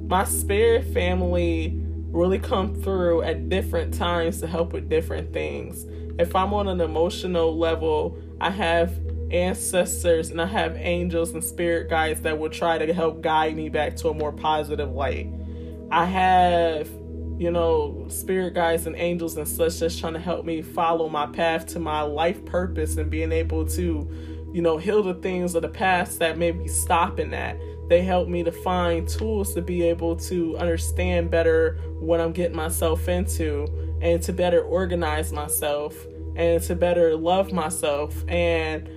my 0.09 0.25
spirit 0.25 0.85
family 0.95 1.79
really 2.11 2.39
come 2.39 2.75
through 2.75 3.23
at 3.23 3.49
different 3.49 3.93
times 3.93 4.41
to 4.41 4.47
help 4.47 4.73
with 4.73 4.89
different 4.89 5.33
things. 5.33 5.85
If 6.19 6.35
I'm 6.35 6.55
on 6.55 6.67
an 6.67 6.81
emotional 6.81 7.57
level, 7.57 8.19
I 8.41 8.51
have 8.51 8.99
ancestors 9.31 10.31
and 10.31 10.41
I 10.41 10.47
have 10.47 10.77
angels 10.77 11.33
and 11.33 11.45
spirit 11.45 11.91
guides 11.91 12.23
that 12.23 12.39
will 12.39 12.51
try 12.51 12.79
to 12.79 12.93
help 12.93 13.21
guide 13.21 13.57
me 13.57 13.69
back 13.69 13.97
to 13.97 14.09
a 14.09 14.15
more 14.15 14.33
positive 14.33 14.91
light. 14.91 15.29
I 15.91 16.05
have 16.05 16.89
you 17.39 17.53
know, 17.53 18.05
spirit 18.09 18.55
guides 18.55 18.87
and 18.87 18.97
angels 18.97 19.37
and 19.37 19.47
such 19.47 19.79
just 19.79 20.01
trying 20.01 20.15
to 20.15 20.19
help 20.19 20.45
me 20.45 20.61
follow 20.61 21.09
my 21.09 21.27
path 21.27 21.67
to 21.67 21.79
my 21.79 22.03
life 22.03 22.45
purpose 22.45 22.97
and 22.97 23.09
being 23.11 23.31
able 23.31 23.65
to, 23.65 24.11
you 24.53 24.61
know, 24.61 24.77
heal 24.77 25.05
the 25.05 25.15
things 25.15 25.55
of 25.55 25.63
the 25.63 25.69
past 25.69 26.19
that 26.19 26.37
may 26.37 26.51
be 26.51 26.67
stopping 26.67 27.31
that. 27.31 27.57
They 27.89 28.03
help 28.03 28.29
me 28.29 28.43
to 28.43 28.51
find 28.51 29.09
tools 29.09 29.55
to 29.55 29.63
be 29.63 29.83
able 29.85 30.17
to 30.17 30.59
understand 30.59 31.31
better 31.31 31.79
what 32.01 32.21
I'm 32.21 32.33
getting 32.33 32.57
myself 32.57 33.09
into 33.09 33.69
and 34.03 34.21
to 34.25 34.33
better 34.33 34.61
organize 34.63 35.33
myself 35.33 35.95
and 36.35 36.61
to 36.65 36.75
better 36.75 37.17
love 37.17 37.53
myself. 37.53 38.25
And, 38.29 38.89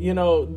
you 0.00 0.14
know, 0.14 0.48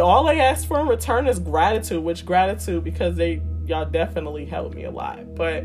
all 0.00 0.26
I 0.26 0.36
ask 0.36 0.66
for 0.66 0.80
in 0.80 0.88
return 0.88 1.26
is 1.28 1.38
gratitude, 1.38 2.02
which 2.02 2.24
gratitude 2.24 2.82
because 2.82 3.14
they 3.14 3.42
y'all 3.66 3.84
definitely 3.84 4.46
helped 4.46 4.74
me 4.74 4.84
a 4.84 4.90
lot. 4.90 5.34
But 5.34 5.64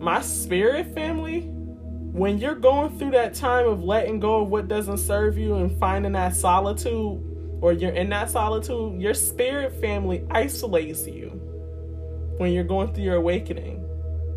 my 0.00 0.20
spirit 0.20 0.94
family, 0.94 1.40
when 1.40 2.38
you're 2.38 2.54
going 2.54 2.96
through 2.96 3.10
that 3.10 3.34
time 3.34 3.66
of 3.66 3.82
letting 3.82 4.20
go 4.20 4.42
of 4.42 4.50
what 4.50 4.68
doesn't 4.68 4.98
serve 4.98 5.36
you 5.36 5.56
and 5.56 5.76
finding 5.80 6.12
that 6.12 6.36
solitude, 6.36 7.20
or 7.60 7.72
you're 7.72 7.92
in 7.92 8.08
that 8.10 8.30
solitude, 8.30 9.00
your 9.00 9.14
spirit 9.14 9.74
family 9.80 10.24
isolates 10.30 11.08
you 11.08 11.30
when 12.38 12.52
you're 12.52 12.62
going 12.62 12.94
through 12.94 13.02
your 13.02 13.16
awakening. 13.16 13.82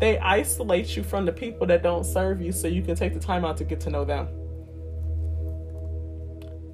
They 0.00 0.18
isolate 0.18 0.96
you 0.96 1.04
from 1.04 1.24
the 1.24 1.32
people 1.32 1.68
that 1.68 1.84
don't 1.84 2.04
serve 2.04 2.40
you 2.40 2.50
so 2.50 2.66
you 2.66 2.82
can 2.82 2.96
take 2.96 3.14
the 3.14 3.20
time 3.20 3.44
out 3.44 3.58
to 3.58 3.64
get 3.64 3.78
to 3.82 3.90
know 3.90 4.04
them. 4.04 4.26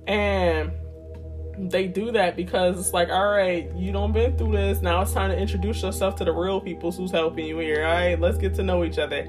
And 0.06 0.72
they 1.58 1.86
do 1.86 2.12
that 2.12 2.36
because 2.36 2.78
it's 2.78 2.92
like, 2.92 3.08
all 3.08 3.28
right, 3.28 3.70
you 3.74 3.92
don't 3.92 4.12
been 4.12 4.36
through 4.36 4.52
this. 4.52 4.82
Now 4.82 5.02
it's 5.02 5.12
time 5.12 5.30
to 5.30 5.38
introduce 5.38 5.82
yourself 5.82 6.16
to 6.16 6.24
the 6.24 6.32
real 6.32 6.60
people 6.60 6.92
who's 6.92 7.10
helping 7.10 7.46
you 7.46 7.58
here. 7.58 7.84
All 7.84 7.92
right, 7.92 8.20
let's 8.20 8.38
get 8.38 8.54
to 8.56 8.62
know 8.62 8.84
each 8.84 8.98
other. 8.98 9.26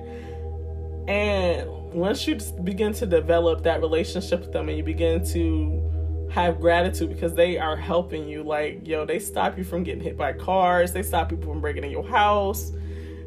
And 1.08 1.70
once 1.94 2.28
you 2.28 2.38
begin 2.64 2.94
to 2.94 3.06
develop 3.06 3.64
that 3.64 3.80
relationship 3.80 4.42
with 4.42 4.52
them 4.52 4.68
and 4.68 4.78
you 4.78 4.84
begin 4.84 5.26
to 5.28 6.30
have 6.32 6.60
gratitude 6.60 7.10
because 7.10 7.34
they 7.34 7.58
are 7.58 7.78
helping 7.78 8.28
you, 8.28 8.44
like, 8.44 8.86
yo, 8.86 9.06
they 9.06 9.20
stop 9.20 9.58
you 9.58 9.64
from 9.64 9.84
getting 9.84 10.04
hit 10.04 10.18
by 10.18 10.34
cars, 10.34 10.92
they 10.92 11.04
stop 11.04 11.30
people 11.30 11.52
from 11.54 11.62
breaking 11.62 11.86
in 11.86 11.92
your 11.92 12.06
house, 12.06 12.74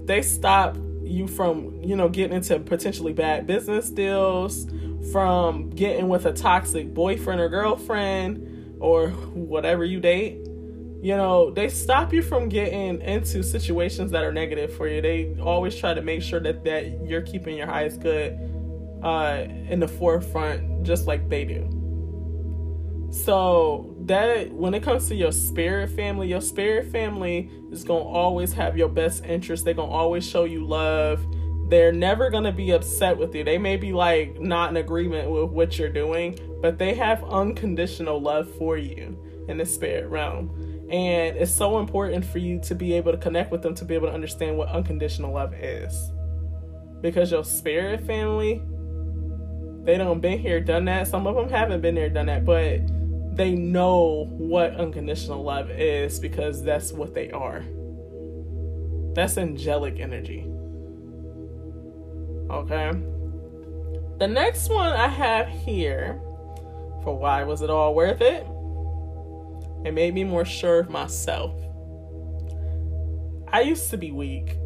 they 0.04 0.20
stop 0.20 0.76
you 1.02 1.26
from, 1.26 1.80
you 1.82 1.96
know, 1.96 2.08
getting 2.10 2.36
into 2.36 2.60
potentially 2.60 3.14
bad 3.14 3.46
business 3.46 3.88
deals, 3.88 4.66
from 5.12 5.70
getting 5.70 6.08
with 6.08 6.26
a 6.26 6.32
toxic 6.32 6.92
boyfriend 6.92 7.40
or 7.40 7.48
girlfriend 7.48 8.76
or 8.80 9.10
whatever 9.10 9.84
you 9.84 10.00
date, 10.00 10.38
you 11.02 11.16
know, 11.16 11.50
they 11.50 11.68
stop 11.68 12.12
you 12.12 12.22
from 12.22 12.48
getting 12.48 13.00
into 13.00 13.42
situations 13.42 14.10
that 14.10 14.22
are 14.22 14.32
negative 14.32 14.74
for 14.74 14.86
you. 14.86 15.00
They 15.00 15.34
always 15.40 15.74
try 15.74 15.94
to 15.94 16.02
make 16.02 16.22
sure 16.22 16.40
that, 16.40 16.64
that 16.64 17.06
you're 17.06 17.22
keeping 17.22 17.56
your 17.56 17.66
highest 17.66 18.00
good 18.00 18.38
uh, 19.02 19.46
in 19.68 19.80
the 19.80 19.88
forefront, 19.88 20.82
just 20.82 21.06
like 21.06 21.28
they 21.30 21.44
do. 21.44 21.68
So 23.10 23.96
that 24.02 24.52
when 24.52 24.74
it 24.74 24.82
comes 24.82 25.08
to 25.08 25.14
your 25.14 25.32
spirit 25.32 25.90
family, 25.90 26.28
your 26.28 26.40
spirit 26.40 26.92
family 26.92 27.50
is 27.72 27.82
gonna 27.82 28.04
always 28.04 28.52
have 28.52 28.76
your 28.76 28.88
best 28.88 29.24
interest. 29.24 29.64
They're 29.64 29.74
gonna 29.74 29.90
always 29.90 30.28
show 30.28 30.44
you 30.44 30.64
love. 30.64 31.24
They're 31.70 31.92
never 31.92 32.30
gonna 32.30 32.50
be 32.50 32.72
upset 32.72 33.16
with 33.16 33.32
you. 33.32 33.44
They 33.44 33.56
may 33.56 33.76
be 33.76 33.92
like 33.92 34.40
not 34.40 34.70
in 34.70 34.76
agreement 34.76 35.30
with 35.30 35.50
what 35.50 35.78
you're 35.78 35.88
doing, 35.88 36.36
but 36.60 36.78
they 36.78 36.94
have 36.94 37.22
unconditional 37.22 38.20
love 38.20 38.52
for 38.56 38.76
you 38.76 39.16
in 39.48 39.56
the 39.56 39.64
spirit 39.64 40.08
realm. 40.08 40.50
And 40.90 41.36
it's 41.36 41.52
so 41.52 41.78
important 41.78 42.24
for 42.24 42.38
you 42.38 42.58
to 42.62 42.74
be 42.74 42.94
able 42.94 43.12
to 43.12 43.18
connect 43.18 43.52
with 43.52 43.62
them 43.62 43.76
to 43.76 43.84
be 43.84 43.94
able 43.94 44.08
to 44.08 44.12
understand 44.12 44.58
what 44.58 44.68
unconditional 44.70 45.32
love 45.32 45.54
is. 45.54 46.10
Because 47.02 47.30
your 47.30 47.44
spirit 47.44 48.04
family, 48.04 48.60
they 49.84 49.96
don't 49.96 50.18
been 50.18 50.40
here, 50.40 50.60
done 50.60 50.86
that. 50.86 51.06
Some 51.06 51.28
of 51.28 51.36
them 51.36 51.48
haven't 51.48 51.82
been 51.82 51.94
there, 51.94 52.10
done 52.10 52.26
that, 52.26 52.44
but 52.44 52.80
they 53.36 53.52
know 53.52 54.26
what 54.32 54.74
unconditional 54.74 55.44
love 55.44 55.70
is 55.70 56.18
because 56.18 56.64
that's 56.64 56.90
what 56.90 57.14
they 57.14 57.30
are. 57.30 57.64
That's 59.14 59.38
angelic 59.38 60.00
energy. 60.00 60.49
Okay. 62.50 62.90
The 64.18 64.26
next 64.26 64.68
one 64.68 64.92
I 64.92 65.08
have 65.08 65.48
here 65.48 66.20
for 67.02 67.16
why 67.16 67.44
was 67.44 67.62
it 67.62 67.70
all 67.70 67.94
worth 67.94 68.20
it? 68.20 68.46
It 69.86 69.92
made 69.92 70.14
me 70.14 70.24
more 70.24 70.44
sure 70.44 70.80
of 70.80 70.90
myself. 70.90 71.54
I 73.48 73.62
used 73.62 73.90
to 73.90 73.96
be 73.96 74.12
weak. 74.12 74.56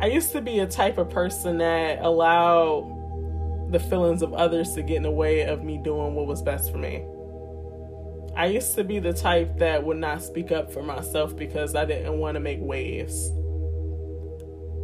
I 0.00 0.06
used 0.06 0.32
to 0.32 0.40
be 0.40 0.60
a 0.60 0.66
type 0.66 0.96
of 0.98 1.10
person 1.10 1.58
that 1.58 2.00
allowed 2.00 3.68
the 3.70 3.80
feelings 3.80 4.22
of 4.22 4.32
others 4.32 4.72
to 4.74 4.82
get 4.82 4.96
in 4.96 5.02
the 5.02 5.10
way 5.10 5.42
of 5.42 5.62
me 5.62 5.78
doing 5.82 6.14
what 6.14 6.26
was 6.26 6.40
best 6.40 6.70
for 6.72 6.78
me. 6.78 7.04
I 8.36 8.46
used 8.46 8.76
to 8.76 8.84
be 8.84 9.00
the 9.00 9.12
type 9.12 9.58
that 9.58 9.84
would 9.84 9.96
not 9.96 10.22
speak 10.22 10.52
up 10.52 10.72
for 10.72 10.82
myself 10.82 11.36
because 11.36 11.74
I 11.74 11.84
didn't 11.84 12.18
want 12.18 12.36
to 12.36 12.40
make 12.40 12.60
waves. 12.60 13.30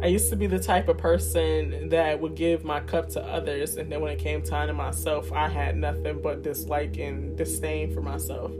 I 0.05 0.09
used 0.09 0.29
to 0.29 0.35
be 0.35 0.45
the 0.45 0.59
type 0.59 0.87
of 0.87 0.99
person 0.99 1.89
that 1.89 2.21
would 2.21 2.35
give 2.35 2.63
my 2.63 2.79
cup 2.79 3.09
to 3.09 3.23
others, 3.23 3.77
and 3.77 3.91
then 3.91 4.01
when 4.01 4.11
it 4.11 4.19
came 4.19 4.43
time 4.43 4.67
to 4.67 4.73
myself, 4.73 5.33
I 5.33 5.49
had 5.49 5.75
nothing 5.77 6.21
but 6.21 6.43
dislike 6.43 6.99
and 6.99 7.35
disdain 7.35 7.91
for 7.91 8.03
myself. 8.03 8.51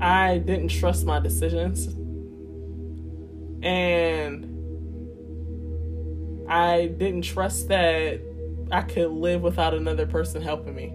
I 0.00 0.38
didn't 0.38 0.68
trust 0.68 1.04
my 1.04 1.18
decisions, 1.18 1.88
and 3.62 4.46
I 6.48 6.86
didn't 6.86 7.24
trust 7.24 7.68
that 7.68 8.22
I 8.72 8.80
could 8.80 9.10
live 9.10 9.42
without 9.42 9.74
another 9.74 10.06
person 10.06 10.40
helping 10.40 10.74
me. 10.74 10.94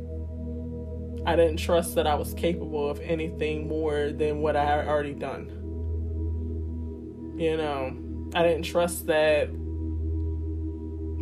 I 1.28 1.36
didn't 1.36 1.58
trust 1.58 1.94
that 1.94 2.08
I 2.08 2.16
was 2.16 2.34
capable 2.34 2.90
of 2.90 3.00
anything 3.02 3.68
more 3.68 4.12
than 4.12 4.40
what 4.42 4.56
I 4.56 4.66
had 4.66 4.88
already 4.88 5.14
done. 5.14 5.59
You 7.40 7.56
know, 7.56 7.96
I 8.36 8.44
didn't 8.44 8.64
trust 8.64 9.08
that 9.08 9.48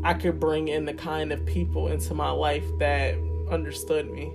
I 0.03 0.15
could 0.15 0.39
bring 0.39 0.67
in 0.67 0.85
the 0.85 0.95
kind 0.95 1.31
of 1.31 1.45
people 1.45 1.89
into 1.89 2.15
my 2.15 2.31
life 2.31 2.65
that 2.79 3.13
understood 3.51 4.09
me. 4.09 4.33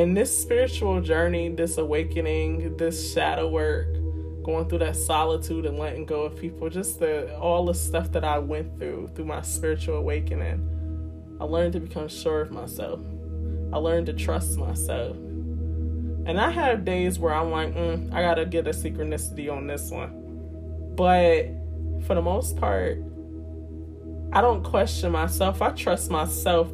And 0.00 0.16
this 0.16 0.30
spiritual 0.40 1.00
journey, 1.00 1.48
this 1.48 1.76
awakening, 1.76 2.76
this 2.76 3.12
shadow 3.12 3.48
work, 3.48 3.92
going 4.44 4.68
through 4.68 4.78
that 4.78 4.94
solitude 4.94 5.66
and 5.66 5.76
letting 5.76 6.06
go 6.06 6.22
of 6.22 6.36
people, 6.36 6.70
just 6.70 7.00
the 7.00 7.36
all 7.36 7.66
the 7.66 7.74
stuff 7.74 8.12
that 8.12 8.22
I 8.22 8.38
went 8.38 8.78
through 8.78 9.10
through 9.16 9.24
my 9.24 9.42
spiritual 9.42 9.96
awakening. 9.96 11.36
I 11.40 11.44
learned 11.46 11.72
to 11.72 11.80
become 11.80 12.06
sure 12.06 12.42
of 12.42 12.52
myself. 12.52 13.00
I 13.72 13.78
learned 13.78 14.06
to 14.06 14.12
trust 14.12 14.56
myself. 14.56 15.16
And 16.30 16.40
I 16.40 16.48
have 16.52 16.84
days 16.84 17.18
where 17.18 17.34
I'm 17.34 17.50
like, 17.50 17.74
mm, 17.74 18.14
I 18.14 18.22
gotta 18.22 18.46
get 18.46 18.68
a 18.68 18.70
synchronicity 18.70 19.52
on 19.52 19.66
this 19.66 19.90
one. 19.90 20.12
But 20.94 21.46
for 22.06 22.14
the 22.14 22.22
most 22.22 22.56
part, 22.56 23.02
I 24.32 24.40
don't 24.40 24.62
question 24.62 25.10
myself. 25.10 25.60
I 25.60 25.70
trust 25.70 26.08
myself 26.08 26.70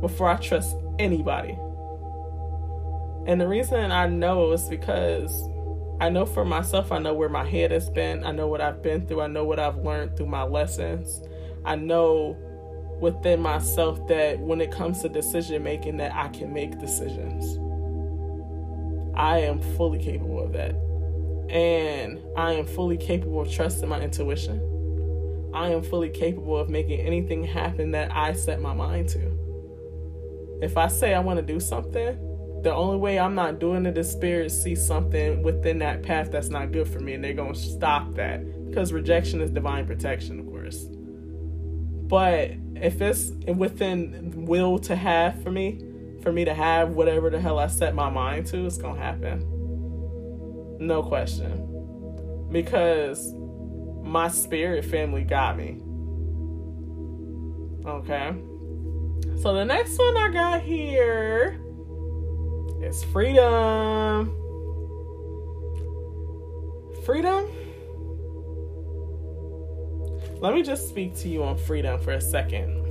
before 0.00 0.28
I 0.28 0.38
trust 0.38 0.74
anybody. 0.98 1.56
And 3.28 3.40
the 3.40 3.46
reason 3.46 3.92
I 3.92 4.08
know 4.08 4.50
is 4.50 4.68
because 4.68 5.40
I 6.00 6.08
know 6.08 6.26
for 6.26 6.44
myself, 6.44 6.90
I 6.90 6.98
know 6.98 7.14
where 7.14 7.28
my 7.28 7.48
head 7.48 7.70
has 7.70 7.88
been. 7.88 8.24
I 8.24 8.32
know 8.32 8.48
what 8.48 8.60
I've 8.60 8.82
been 8.82 9.06
through. 9.06 9.20
I 9.20 9.28
know 9.28 9.44
what 9.44 9.60
I've 9.60 9.76
learned 9.76 10.16
through 10.16 10.26
my 10.26 10.42
lessons. 10.42 11.22
I 11.64 11.76
know 11.76 12.36
within 13.00 13.40
myself 13.40 14.04
that 14.08 14.40
when 14.40 14.60
it 14.60 14.72
comes 14.72 15.00
to 15.02 15.08
decision 15.08 15.62
making 15.62 15.98
that 15.98 16.12
I 16.12 16.26
can 16.30 16.52
make 16.52 16.80
decisions. 16.80 17.60
I 19.18 19.40
am 19.40 19.60
fully 19.76 19.98
capable 19.98 20.40
of 20.40 20.52
that. 20.52 20.74
And 21.50 22.20
I 22.36 22.52
am 22.52 22.66
fully 22.66 22.96
capable 22.96 23.40
of 23.40 23.50
trusting 23.50 23.88
my 23.88 24.00
intuition. 24.00 24.62
I 25.52 25.70
am 25.70 25.82
fully 25.82 26.10
capable 26.10 26.56
of 26.56 26.68
making 26.68 27.00
anything 27.00 27.42
happen 27.42 27.90
that 27.92 28.14
I 28.14 28.32
set 28.34 28.60
my 28.60 28.74
mind 28.74 29.08
to. 29.10 30.58
If 30.62 30.76
I 30.76 30.88
say 30.88 31.14
I 31.14 31.20
want 31.20 31.38
to 31.38 31.44
do 31.44 31.58
something, 31.58 32.18
the 32.62 32.74
only 32.74 32.98
way 32.98 33.18
I'm 33.18 33.34
not 33.34 33.58
doing 33.58 33.86
it 33.86 33.96
is 33.96 34.10
spirit 34.10 34.50
see 34.50 34.74
something 34.74 35.42
within 35.42 35.78
that 35.78 36.02
path 36.02 36.30
that's 36.30 36.48
not 36.48 36.72
good 36.72 36.88
for 36.88 37.00
me, 37.00 37.14
and 37.14 37.24
they're 37.24 37.32
gonna 37.32 37.54
stop 37.54 38.14
that 38.14 38.44
because 38.66 38.92
rejection 38.92 39.40
is 39.40 39.50
divine 39.50 39.86
protection, 39.86 40.40
of 40.40 40.46
course. 40.46 40.86
But 42.08 42.52
if 42.74 43.00
it's 43.00 43.30
within 43.46 44.44
will 44.46 44.78
to 44.80 44.96
have 44.96 45.42
for 45.42 45.50
me, 45.50 45.80
for 46.28 46.32
me 46.32 46.44
to 46.44 46.52
have 46.52 46.90
whatever 46.90 47.30
the 47.30 47.40
hell 47.40 47.58
I 47.58 47.68
set 47.68 47.94
my 47.94 48.10
mind 48.10 48.44
to, 48.48 48.66
it's 48.66 48.76
gonna 48.76 49.00
happen. 49.00 49.40
No 50.78 51.02
question. 51.02 52.46
Because 52.52 53.32
my 54.02 54.28
spirit 54.28 54.84
family 54.84 55.24
got 55.24 55.56
me. 55.56 55.80
Okay. 57.86 58.34
So 59.40 59.54
the 59.54 59.64
next 59.64 59.98
one 59.98 60.18
I 60.18 60.30
got 60.30 60.60
here 60.60 61.58
is 62.82 63.02
freedom. 63.04 64.26
Freedom. 67.06 67.46
Let 70.42 70.52
me 70.52 70.62
just 70.62 70.90
speak 70.90 71.16
to 71.20 71.28
you 71.30 71.42
on 71.42 71.56
freedom 71.56 71.98
for 71.98 72.12
a 72.12 72.20
second. 72.20 72.87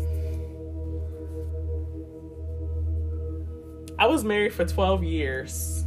I 3.99 4.07
was 4.07 4.23
married 4.23 4.53
for 4.53 4.65
12 4.65 5.03
years. 5.03 5.83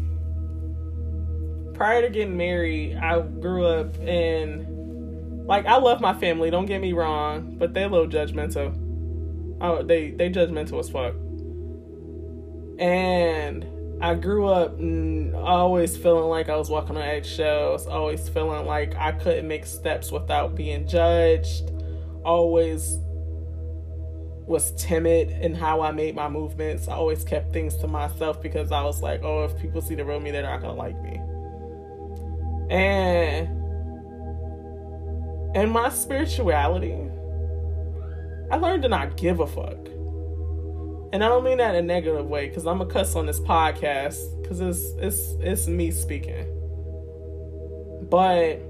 Prior 1.75 2.03
to 2.03 2.11
getting 2.11 2.37
married, 2.37 2.97
I 2.97 3.21
grew 3.21 3.65
up 3.67 3.97
in 3.99 5.47
like 5.47 5.67
I 5.67 5.79
love 5.79 6.01
my 6.01 6.15
family, 6.15 6.51
don't 6.51 6.67
get 6.67 6.81
me 6.81 6.93
wrong, 6.93 7.57
but 7.59 7.75
they're 7.75 7.87
a 7.87 7.89
little 7.89 8.07
judgmental. 8.07 8.77
Oh, 9.61 9.83
they 9.83 10.11
they 10.11 10.31
judgmental 10.31 10.79
as 10.81 10.91
fuck. 10.91 11.15
And 12.81 13.67
I 14.03 14.15
grew 14.15 14.47
up 14.47 14.79
always 15.37 15.97
feeling 15.97 16.31
like 16.31 16.49
I 16.49 16.57
was 16.57 16.71
walking 16.71 16.97
on 16.97 17.03
eggshells, 17.03 17.87
always 17.87 18.29
feeling 18.29 18.67
like 18.67 18.95
I 18.97 19.13
couldn't 19.13 19.47
make 19.47 19.67
steps 19.67 20.11
without 20.11 20.55
being 20.55 20.87
judged, 20.87 21.71
always 22.25 22.99
was 24.51 24.73
timid 24.73 25.31
in 25.31 25.55
how 25.55 25.81
I 25.81 25.93
made 25.93 26.17
my 26.17 26.29
movements. 26.29 26.89
I 26.89 26.95
always 26.95 27.23
kept 27.23 27.53
things 27.53 27.77
to 27.77 27.87
myself 27.87 28.43
because 28.43 28.73
I 28.73 28.83
was 28.83 29.01
like, 29.01 29.23
oh, 29.23 29.45
if 29.45 29.57
people 29.57 29.81
see 29.81 29.95
the 29.95 30.05
real 30.05 30.19
me, 30.19 30.33
they're 30.33 30.43
not 30.43 30.61
gonna 30.61 30.75
like 30.75 31.01
me. 31.01 31.21
And 32.69 33.49
in 35.57 35.71
my 35.71 35.89
spirituality, 35.89 36.99
I 38.51 38.57
learned 38.57 38.83
to 38.83 38.89
not 38.89 39.17
give 39.17 39.39
a 39.39 39.47
fuck. 39.47 39.87
And 41.13 41.23
I 41.23 41.29
don't 41.29 41.45
mean 41.45 41.59
that 41.59 41.77
in 41.77 41.85
a 41.85 41.87
negative 41.87 42.27
way, 42.27 42.49
because 42.49 42.67
I'm 42.67 42.81
a 42.81 42.87
cuss 42.87 43.15
on 43.15 43.27
this 43.27 43.39
podcast, 43.39 44.43
because 44.43 44.61
it's 44.61 44.83
it's 44.99 45.37
it's 45.41 45.69
me 45.69 45.93
speaking. 45.93 46.47
But 48.11 48.61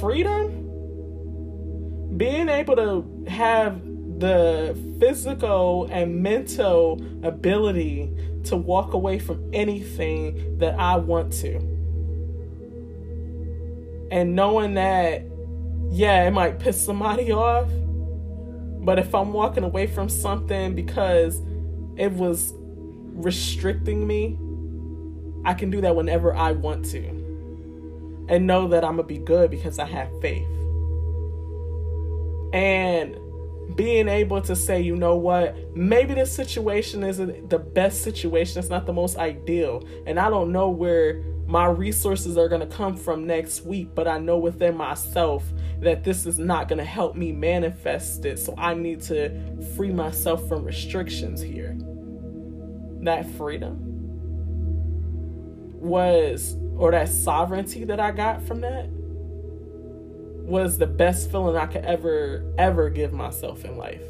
freedom, 0.00 0.70
being 2.16 2.48
able 2.48 2.76
to 2.76 3.04
have 3.28 3.91
the 4.22 4.78
physical 5.00 5.88
and 5.90 6.22
mental 6.22 7.04
ability 7.24 8.08
to 8.44 8.54
walk 8.54 8.92
away 8.92 9.18
from 9.18 9.50
anything 9.52 10.58
that 10.58 10.78
I 10.78 10.94
want 10.94 11.32
to. 11.40 11.56
And 14.12 14.36
knowing 14.36 14.74
that, 14.74 15.24
yeah, 15.90 16.24
it 16.24 16.30
might 16.30 16.60
piss 16.60 16.80
somebody 16.80 17.32
off, 17.32 17.68
but 18.84 19.00
if 19.00 19.12
I'm 19.12 19.32
walking 19.32 19.64
away 19.64 19.88
from 19.88 20.08
something 20.08 20.76
because 20.76 21.42
it 21.96 22.12
was 22.12 22.54
restricting 22.54 24.06
me, 24.06 24.38
I 25.44 25.54
can 25.54 25.70
do 25.70 25.80
that 25.80 25.96
whenever 25.96 26.32
I 26.32 26.52
want 26.52 26.84
to. 26.90 27.04
And 28.28 28.46
know 28.46 28.68
that 28.68 28.84
I'm 28.84 28.94
going 28.94 29.08
to 29.08 29.14
be 29.14 29.18
good 29.18 29.50
because 29.50 29.80
I 29.80 29.86
have 29.86 30.08
faith. 30.20 30.46
And 32.52 33.16
being 33.76 34.08
able 34.08 34.40
to 34.42 34.56
say, 34.56 34.80
you 34.80 34.96
know 34.96 35.16
what, 35.16 35.56
maybe 35.76 36.14
this 36.14 36.32
situation 36.32 37.02
isn't 37.02 37.50
the 37.50 37.58
best 37.58 38.02
situation, 38.02 38.58
it's 38.58 38.68
not 38.68 38.86
the 38.86 38.92
most 38.92 39.16
ideal. 39.16 39.86
And 40.06 40.18
I 40.18 40.30
don't 40.30 40.52
know 40.52 40.70
where 40.70 41.22
my 41.46 41.66
resources 41.66 42.38
are 42.38 42.48
going 42.48 42.60
to 42.66 42.76
come 42.76 42.96
from 42.96 43.26
next 43.26 43.64
week, 43.64 43.94
but 43.94 44.08
I 44.08 44.18
know 44.18 44.38
within 44.38 44.76
myself 44.76 45.44
that 45.80 46.04
this 46.04 46.24
is 46.24 46.38
not 46.38 46.68
going 46.68 46.78
to 46.78 46.84
help 46.84 47.14
me 47.14 47.32
manifest 47.32 48.24
it. 48.24 48.38
So 48.38 48.54
I 48.56 48.74
need 48.74 49.02
to 49.02 49.30
free 49.76 49.92
myself 49.92 50.48
from 50.48 50.64
restrictions 50.64 51.40
here. 51.40 51.76
That 53.02 53.28
freedom 53.32 53.88
was, 55.80 56.56
or 56.76 56.92
that 56.92 57.08
sovereignty 57.08 57.84
that 57.84 57.98
I 58.00 58.12
got 58.12 58.42
from 58.42 58.60
that 58.60 58.88
was 60.44 60.78
the 60.78 60.86
best 60.86 61.30
feeling 61.30 61.56
I 61.56 61.66
could 61.66 61.84
ever, 61.84 62.44
ever 62.58 62.90
give 62.90 63.12
myself 63.12 63.64
in 63.64 63.76
life. 63.76 64.02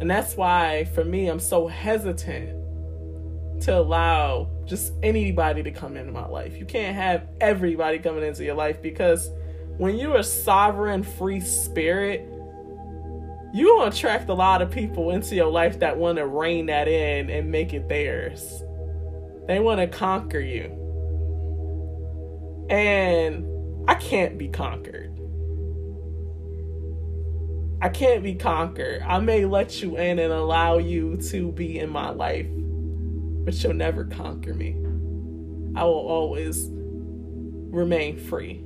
And 0.00 0.10
that's 0.10 0.36
why, 0.36 0.84
for 0.94 1.04
me, 1.04 1.28
I'm 1.28 1.40
so 1.40 1.66
hesitant 1.66 2.50
to 3.62 3.78
allow 3.78 4.50
just 4.66 4.92
anybody 5.02 5.62
to 5.62 5.70
come 5.70 5.96
into 5.96 6.12
my 6.12 6.26
life. 6.26 6.56
You 6.58 6.66
can't 6.66 6.94
have 6.94 7.28
everybody 7.40 7.98
coming 7.98 8.22
into 8.22 8.44
your 8.44 8.54
life 8.54 8.82
because 8.82 9.30
when 9.78 9.96
you're 9.96 10.16
a 10.16 10.24
sovereign, 10.24 11.02
free 11.02 11.40
spirit, 11.40 12.28
you 13.54 13.76
gonna 13.76 13.90
attract 13.90 14.28
a 14.28 14.34
lot 14.34 14.62
of 14.62 14.70
people 14.70 15.10
into 15.10 15.34
your 15.36 15.50
life 15.50 15.78
that 15.78 15.96
want 15.96 16.18
to 16.18 16.26
rein 16.26 16.66
that 16.66 16.88
in 16.88 17.30
and 17.30 17.50
make 17.50 17.72
it 17.72 17.88
theirs. 17.88 18.62
They 19.46 19.60
want 19.60 19.80
to 19.80 19.86
conquer 19.86 20.40
you. 20.40 20.80
And 22.68 23.46
I 23.86 23.94
can't 23.94 24.38
be 24.38 24.48
conquered. 24.48 25.10
I 27.82 27.90
can't 27.90 28.22
be 28.22 28.34
conquered. 28.34 29.02
I 29.02 29.18
may 29.18 29.44
let 29.44 29.82
you 29.82 29.98
in 29.98 30.18
and 30.18 30.32
allow 30.32 30.78
you 30.78 31.18
to 31.28 31.52
be 31.52 31.78
in 31.78 31.90
my 31.90 32.08
life, 32.10 32.46
but 33.44 33.62
you'll 33.62 33.74
never 33.74 34.04
conquer 34.04 34.54
me. 34.54 34.76
I 35.76 35.84
will 35.84 35.92
always 35.92 36.68
remain 36.70 38.16
free. 38.16 38.62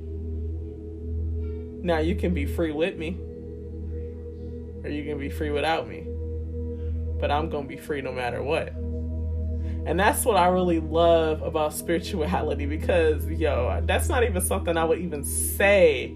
Now, 1.81 1.99
you 1.99 2.15
can 2.15 2.33
be 2.33 2.45
free 2.45 2.71
with 2.71 2.97
me, 2.97 3.17
or 4.83 4.89
you 4.89 5.03
can 5.03 5.17
be 5.19 5.29
free 5.29 5.49
without 5.49 5.87
me, 5.89 6.05
but 7.19 7.29
I'm 7.29 7.49
going 7.49 7.67
to 7.67 7.75
be 7.75 7.77
free 7.77 8.01
no 8.01 8.13
matter 8.13 8.41
what. 8.41 8.73
And 9.85 9.99
that's 9.99 10.25
what 10.25 10.37
I 10.37 10.47
really 10.47 10.79
love 10.79 11.41
about 11.41 11.73
spirituality 11.73 12.65
because, 12.65 13.25
yo, 13.27 13.81
that's 13.85 14.09
not 14.09 14.23
even 14.23 14.41
something 14.41 14.77
I 14.77 14.83
would 14.83 14.99
even 14.99 15.23
say 15.23 16.15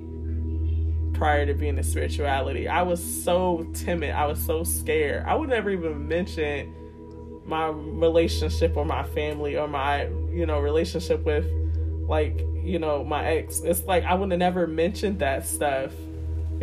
prior 1.14 1.46
to 1.46 1.54
being 1.54 1.78
in 1.78 1.84
spirituality. 1.84 2.68
I 2.68 2.82
was 2.82 3.02
so 3.24 3.66
timid. 3.74 4.12
I 4.12 4.26
was 4.26 4.44
so 4.44 4.64
scared. 4.64 5.26
I 5.26 5.36
would 5.36 5.50
never 5.50 5.70
even 5.70 6.08
mention 6.08 6.74
my 7.46 7.68
relationship 7.68 8.76
or 8.78 8.86
my 8.86 9.04
family 9.04 9.58
or 9.58 9.68
my, 9.68 10.06
you 10.32 10.46
know, 10.46 10.60
relationship 10.60 11.24
with 11.24 11.46
like, 12.08 12.46
you 12.62 12.80
know, 12.80 13.04
my 13.04 13.26
ex. 13.26 13.62
It's 13.62 13.84
like 13.84 14.04
I 14.04 14.14
would 14.14 14.32
have 14.32 14.40
never 14.40 14.68
mentioned 14.68 15.20
that 15.20 15.46
stuff 15.46 15.92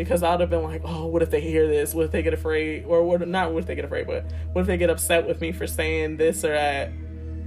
because 0.04 0.22
I'd 0.22 0.40
have 0.40 0.48
been 0.48 0.62
like, 0.62 0.80
oh, 0.82 1.04
what 1.04 1.20
if 1.22 1.28
they 1.28 1.42
hear 1.42 1.68
this? 1.68 1.92
What 1.92 2.06
if 2.06 2.10
they 2.10 2.22
get 2.22 2.32
afraid? 2.32 2.86
Or 2.86 3.02
what? 3.02 3.28
Not 3.28 3.52
what 3.52 3.58
if 3.58 3.66
they 3.66 3.74
get 3.74 3.84
afraid, 3.84 4.06
but 4.06 4.24
what 4.54 4.62
if 4.62 4.66
they 4.66 4.78
get 4.78 4.88
upset 4.88 5.28
with 5.28 5.42
me 5.42 5.52
for 5.52 5.66
saying 5.66 6.16
this 6.16 6.42
or 6.42 6.54
that? 6.54 6.88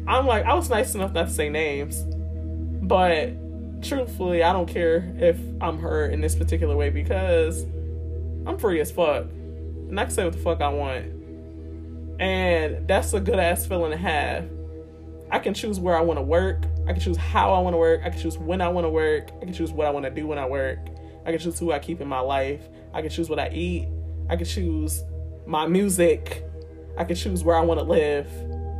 I'm 0.05 0.27
like, 0.27 0.45
I 0.45 0.53
was 0.53 0.69
nice 0.69 0.93
enough 0.93 1.13
not 1.13 1.29
to 1.29 1.33
say 1.33 1.49
names, 1.49 2.03
but 2.85 3.31
truthfully, 3.81 4.43
I 4.43 4.53
don't 4.53 4.67
care 4.67 5.15
if 5.17 5.39
I'm 5.61 5.79
hurt 5.79 6.13
in 6.13 6.21
this 6.21 6.35
particular 6.35 6.75
way 6.75 6.91
because 6.91 7.63
I'm 8.45 8.59
free 8.59 8.79
as 8.81 8.91
fuck. 8.91 9.23
And 9.23 9.99
I 9.99 10.03
can 10.03 10.13
say 10.13 10.23
what 10.23 10.33
the 10.33 10.39
fuck 10.39 10.61
I 10.61 10.69
want. 10.69 11.05
And 12.21 12.87
that's 12.87 13.13
a 13.13 13.19
good 13.19 13.39
ass 13.39 13.65
feeling 13.65 13.89
to 13.89 13.97
have. 13.97 14.47
I 15.31 15.39
can 15.39 15.55
choose 15.55 15.79
where 15.79 15.97
I 15.97 16.01
want 16.01 16.19
to 16.19 16.23
work. 16.23 16.65
I 16.87 16.91
can 16.91 17.01
choose 17.01 17.17
how 17.17 17.51
I 17.51 17.59
want 17.61 17.73
to 17.73 17.79
work. 17.79 18.01
I 18.05 18.11
can 18.11 18.19
choose 18.19 18.37
when 18.37 18.61
I 18.61 18.67
want 18.67 18.85
to 18.85 18.89
work. 18.89 19.31
I 19.41 19.45
can 19.45 19.53
choose 19.53 19.71
what 19.71 19.87
I 19.87 19.89
want 19.89 20.05
to 20.05 20.11
do 20.11 20.27
when 20.27 20.37
I 20.37 20.45
work. 20.45 20.77
I 21.25 21.31
can 21.31 21.39
choose 21.39 21.57
who 21.57 21.71
I 21.71 21.79
keep 21.79 22.01
in 22.01 22.07
my 22.07 22.19
life. 22.19 22.61
I 22.93 23.01
can 23.01 23.09
choose 23.09 23.29
what 23.29 23.39
I 23.39 23.49
eat. 23.49 23.87
I 24.29 24.35
can 24.35 24.45
choose 24.45 25.03
my 25.45 25.67
music. 25.67 26.43
I 26.97 27.03
can 27.03 27.15
choose 27.15 27.43
where 27.43 27.55
I 27.55 27.61
want 27.61 27.79
to 27.79 27.85
live. 27.85 28.27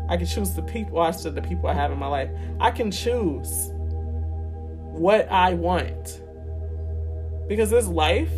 I 0.10 0.18
can 0.18 0.26
choose 0.26 0.54
the 0.54 0.62
people 0.64 1.00
I 1.00 1.12
said 1.12 1.36
the 1.36 1.42
people 1.42 1.70
I 1.70 1.74
have 1.74 1.92
in 1.92 1.98
my 1.98 2.08
life. 2.08 2.30
I 2.60 2.72
can 2.72 2.92
choose 2.92 3.70
what 4.92 5.32
I 5.32 5.54
want. 5.54 6.22
Because 7.48 7.70
this 7.70 7.88
life 7.88 8.32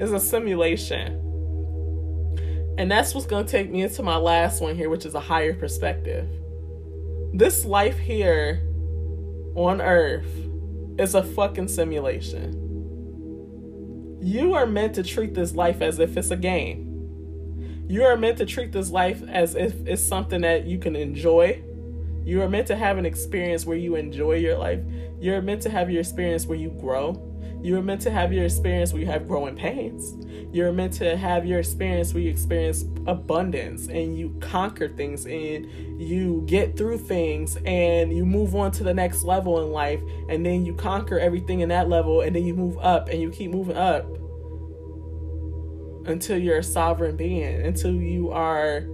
is 0.00 0.12
a 0.12 0.20
simulation. 0.20 1.18
And 2.78 2.90
that's 2.90 3.14
what's 3.14 3.26
going 3.26 3.44
to 3.44 3.50
take 3.50 3.70
me 3.70 3.82
into 3.82 4.02
my 4.02 4.16
last 4.16 4.60
one 4.60 4.74
here, 4.76 4.88
which 4.90 5.06
is 5.06 5.14
a 5.14 5.20
higher 5.20 5.54
perspective. 5.54 6.28
This 7.34 7.64
life 7.64 7.98
here 7.98 8.62
on 9.54 9.80
earth 9.80 10.26
is 10.98 11.14
a 11.14 11.22
fucking 11.22 11.68
simulation. 11.68 12.61
You 14.22 14.54
are 14.54 14.66
meant 14.66 14.94
to 14.94 15.02
treat 15.02 15.34
this 15.34 15.52
life 15.52 15.82
as 15.82 15.98
if 15.98 16.16
it's 16.16 16.30
a 16.30 16.36
game. 16.36 17.86
You 17.88 18.04
are 18.04 18.16
meant 18.16 18.38
to 18.38 18.46
treat 18.46 18.70
this 18.70 18.88
life 18.88 19.20
as 19.28 19.56
if 19.56 19.74
it's 19.84 20.00
something 20.00 20.42
that 20.42 20.64
you 20.64 20.78
can 20.78 20.94
enjoy. 20.94 21.60
You 22.24 22.40
are 22.42 22.48
meant 22.48 22.68
to 22.68 22.76
have 22.76 22.98
an 22.98 23.04
experience 23.04 23.66
where 23.66 23.76
you 23.76 23.96
enjoy 23.96 24.34
your 24.34 24.56
life. 24.58 24.78
You're 25.18 25.42
meant 25.42 25.60
to 25.62 25.70
have 25.70 25.90
your 25.90 25.98
experience 25.98 26.46
where 26.46 26.56
you 26.56 26.70
grow. 26.70 27.14
You're 27.62 27.82
meant 27.82 28.00
to 28.02 28.10
have 28.10 28.32
your 28.32 28.44
experience 28.44 28.92
where 28.92 29.00
you 29.00 29.06
have 29.06 29.26
growing 29.26 29.54
pains. 29.54 30.14
You're 30.52 30.72
meant 30.72 30.92
to 30.94 31.16
have 31.16 31.46
your 31.46 31.60
experience 31.60 32.12
where 32.12 32.22
you 32.22 32.30
experience 32.30 32.84
abundance 33.06 33.86
and 33.86 34.18
you 34.18 34.36
conquer 34.40 34.88
things 34.88 35.26
and 35.26 36.00
you 36.00 36.42
get 36.46 36.76
through 36.76 36.98
things 36.98 37.56
and 37.64 38.14
you 38.14 38.26
move 38.26 38.54
on 38.54 38.72
to 38.72 38.84
the 38.84 38.92
next 38.92 39.24
level 39.24 39.62
in 39.62 39.70
life 39.70 40.00
and 40.28 40.44
then 40.44 40.66
you 40.66 40.74
conquer 40.74 41.18
everything 41.18 41.60
in 41.60 41.68
that 41.68 41.88
level 41.88 42.20
and 42.20 42.34
then 42.34 42.44
you 42.44 42.54
move 42.54 42.76
up 42.78 43.08
and 43.08 43.20
you 43.20 43.30
keep 43.30 43.50
moving 43.50 43.76
up 43.76 44.04
until 46.06 46.38
you're 46.38 46.58
a 46.58 46.62
sovereign 46.64 47.16
being, 47.16 47.62
until 47.62 47.94
you 47.94 48.30
are 48.30 48.86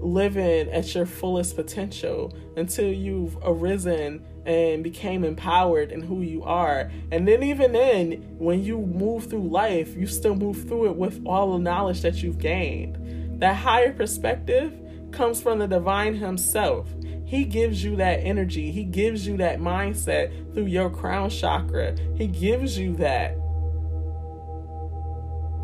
living 0.00 0.70
at 0.70 0.94
your 0.94 1.06
fullest 1.06 1.56
potential, 1.56 2.32
until 2.56 2.92
you've 2.92 3.36
arisen 3.42 4.24
and 4.48 4.82
became 4.82 5.24
empowered 5.24 5.92
in 5.92 6.00
who 6.00 6.22
you 6.22 6.42
are. 6.42 6.90
And 7.12 7.28
then, 7.28 7.42
even 7.42 7.72
then, 7.72 8.12
when 8.38 8.64
you 8.64 8.78
move 8.78 9.28
through 9.28 9.46
life, 9.46 9.94
you 9.94 10.06
still 10.06 10.34
move 10.34 10.66
through 10.66 10.86
it 10.86 10.96
with 10.96 11.20
all 11.26 11.52
the 11.52 11.58
knowledge 11.58 12.00
that 12.00 12.22
you've 12.22 12.38
gained. 12.38 13.40
That 13.40 13.56
higher 13.56 13.92
perspective 13.92 14.72
comes 15.10 15.42
from 15.42 15.58
the 15.58 15.68
divine 15.68 16.14
himself. 16.14 16.88
He 17.26 17.44
gives 17.44 17.84
you 17.84 17.96
that 17.96 18.20
energy, 18.20 18.70
he 18.70 18.84
gives 18.84 19.26
you 19.26 19.36
that 19.36 19.60
mindset 19.60 20.54
through 20.54 20.64
your 20.64 20.88
crown 20.88 21.28
chakra. 21.28 21.94
He 22.16 22.26
gives 22.26 22.78
you 22.78 22.96
that 22.96 23.36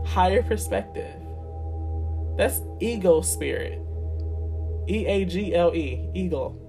higher 0.06 0.42
perspective. 0.42 1.22
That's 2.36 2.60
eagle 2.80 3.22
spirit. 3.22 3.80
E 4.86 5.06
A 5.06 5.24
G 5.24 5.54
L 5.54 5.74
E, 5.74 6.10
eagle. 6.12 6.60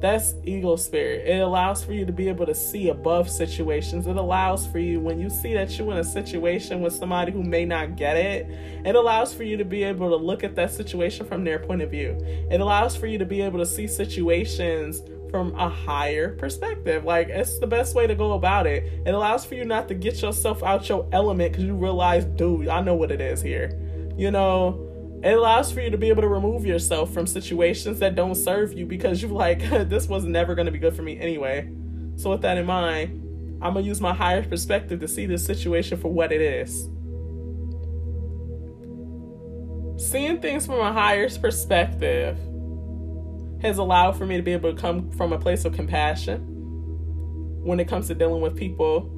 That's 0.00 0.34
eagle 0.44 0.76
spirit. 0.76 1.26
It 1.26 1.40
allows 1.40 1.82
for 1.82 1.92
you 1.92 2.04
to 2.04 2.12
be 2.12 2.28
able 2.28 2.44
to 2.46 2.54
see 2.54 2.90
above 2.90 3.30
situations. 3.30 4.06
It 4.06 4.16
allows 4.16 4.66
for 4.66 4.78
you, 4.78 5.00
when 5.00 5.18
you 5.18 5.30
see 5.30 5.54
that 5.54 5.76
you're 5.78 5.90
in 5.90 5.98
a 5.98 6.04
situation 6.04 6.82
with 6.82 6.92
somebody 6.92 7.32
who 7.32 7.42
may 7.42 7.64
not 7.64 7.96
get 7.96 8.16
it, 8.16 8.46
it 8.84 8.94
allows 8.94 9.32
for 9.32 9.42
you 9.42 9.56
to 9.56 9.64
be 9.64 9.82
able 9.84 10.10
to 10.10 10.16
look 10.16 10.44
at 10.44 10.54
that 10.56 10.70
situation 10.70 11.26
from 11.26 11.44
their 11.44 11.58
point 11.58 11.80
of 11.80 11.90
view. 11.90 12.16
It 12.50 12.60
allows 12.60 12.94
for 12.94 13.06
you 13.06 13.16
to 13.16 13.24
be 13.24 13.40
able 13.40 13.58
to 13.58 13.66
see 13.66 13.86
situations 13.86 15.00
from 15.30 15.54
a 15.54 15.68
higher 15.68 16.36
perspective. 16.36 17.04
Like, 17.04 17.28
it's 17.28 17.58
the 17.58 17.66
best 17.66 17.94
way 17.94 18.06
to 18.06 18.14
go 18.14 18.34
about 18.34 18.66
it. 18.66 18.84
It 19.06 19.14
allows 19.14 19.44
for 19.44 19.54
you 19.54 19.64
not 19.64 19.88
to 19.88 19.94
get 19.94 20.20
yourself 20.20 20.62
out 20.62 20.88
your 20.88 21.08
element 21.12 21.52
because 21.52 21.64
you 21.64 21.74
realize, 21.74 22.24
dude, 22.24 22.68
I 22.68 22.80
know 22.80 22.94
what 22.94 23.10
it 23.10 23.20
is 23.20 23.40
here. 23.40 23.78
You 24.16 24.30
know, 24.30 24.85
it 25.26 25.36
allows 25.36 25.72
for 25.72 25.80
you 25.80 25.90
to 25.90 25.98
be 25.98 26.08
able 26.08 26.22
to 26.22 26.28
remove 26.28 26.64
yourself 26.64 27.12
from 27.12 27.26
situations 27.26 27.98
that 27.98 28.14
don't 28.14 28.36
serve 28.36 28.72
you 28.72 28.86
because 28.86 29.20
you're 29.20 29.30
like, 29.30 29.58
this 29.88 30.06
was 30.08 30.24
never 30.24 30.54
going 30.54 30.66
to 30.66 30.72
be 30.72 30.78
good 30.78 30.94
for 30.94 31.02
me 31.02 31.18
anyway. 31.18 31.68
So, 32.14 32.30
with 32.30 32.42
that 32.42 32.56
in 32.56 32.66
mind, 32.66 33.58
I'm 33.60 33.72
going 33.72 33.84
to 33.84 33.88
use 33.88 34.00
my 34.00 34.14
higher 34.14 34.42
perspective 34.42 35.00
to 35.00 35.08
see 35.08 35.26
this 35.26 35.44
situation 35.44 35.98
for 35.98 36.12
what 36.12 36.30
it 36.30 36.40
is. 36.40 36.88
Seeing 39.98 40.40
things 40.40 40.66
from 40.66 40.78
a 40.78 40.92
higher 40.92 41.28
perspective 41.30 42.38
has 43.62 43.78
allowed 43.78 44.16
for 44.16 44.26
me 44.26 44.36
to 44.36 44.42
be 44.42 44.52
able 44.52 44.72
to 44.72 44.80
come 44.80 45.10
from 45.10 45.32
a 45.32 45.38
place 45.38 45.64
of 45.64 45.72
compassion 45.72 46.40
when 47.64 47.80
it 47.80 47.88
comes 47.88 48.06
to 48.06 48.14
dealing 48.14 48.42
with 48.42 48.54
people 48.54 49.10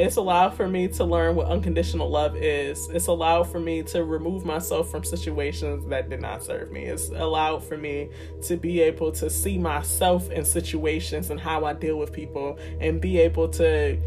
it's 0.00 0.16
allowed 0.16 0.54
for 0.54 0.66
me 0.66 0.88
to 0.88 1.04
learn 1.04 1.36
what 1.36 1.46
unconditional 1.48 2.08
love 2.08 2.36
is. 2.36 2.88
It's 2.88 3.08
allowed 3.08 3.44
for 3.44 3.60
me 3.60 3.82
to 3.84 4.04
remove 4.04 4.44
myself 4.44 4.90
from 4.90 5.04
situations 5.04 5.86
that 5.88 6.08
did 6.08 6.20
not 6.20 6.42
serve 6.42 6.72
me. 6.72 6.84
It's 6.84 7.10
allowed 7.10 7.62
for 7.64 7.76
me 7.76 8.08
to 8.44 8.56
be 8.56 8.80
able 8.80 9.12
to 9.12 9.28
see 9.28 9.58
myself 9.58 10.30
in 10.30 10.44
situations 10.44 11.30
and 11.30 11.38
how 11.38 11.64
I 11.64 11.74
deal 11.74 11.98
with 11.98 12.12
people 12.12 12.58
and 12.80 13.00
be 13.00 13.18
able 13.18 13.48
to 13.50 13.98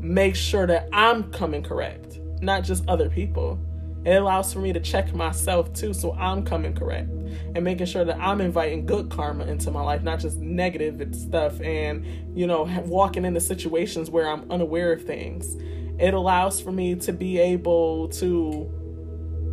make 0.00 0.36
sure 0.36 0.66
that 0.66 0.88
I'm 0.92 1.30
coming 1.32 1.62
correct, 1.62 2.20
not 2.40 2.62
just 2.62 2.84
other 2.88 3.10
people. 3.10 3.58
It 4.06 4.14
allows 4.14 4.52
for 4.52 4.60
me 4.60 4.72
to 4.72 4.78
check 4.78 5.12
myself 5.12 5.72
too, 5.72 5.92
so 5.92 6.12
I'm 6.12 6.44
coming 6.44 6.74
correct 6.74 7.10
and 7.56 7.64
making 7.64 7.86
sure 7.86 8.04
that 8.04 8.16
I'm 8.20 8.40
inviting 8.40 8.86
good 8.86 9.10
karma 9.10 9.46
into 9.46 9.72
my 9.72 9.82
life, 9.82 10.02
not 10.04 10.20
just 10.20 10.38
negative 10.38 11.12
stuff, 11.12 11.60
and 11.60 12.06
you 12.38 12.46
know, 12.46 12.62
walking 12.86 13.24
into 13.24 13.40
situations 13.40 14.08
where 14.08 14.28
I'm 14.28 14.48
unaware 14.48 14.92
of 14.92 15.02
things. 15.02 15.56
It 15.98 16.14
allows 16.14 16.60
for 16.60 16.70
me 16.70 16.94
to 16.94 17.12
be 17.12 17.40
able 17.40 18.08
to 18.10 18.72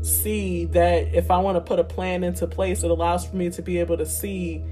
see 0.03 0.65
that 0.65 1.15
if 1.15 1.31
I 1.31 1.37
want 1.37 1.55
to 1.55 1.61
put 1.61 1.79
a 1.79 1.83
plan 1.83 2.23
into 2.23 2.45
place, 2.45 2.83
it 2.83 2.91
allows 2.91 3.25
for 3.25 3.35
me 3.35 3.49
to 3.49 3.61
be 3.63 3.79
able 3.79 3.97
to 3.97 4.05
see 4.05 4.63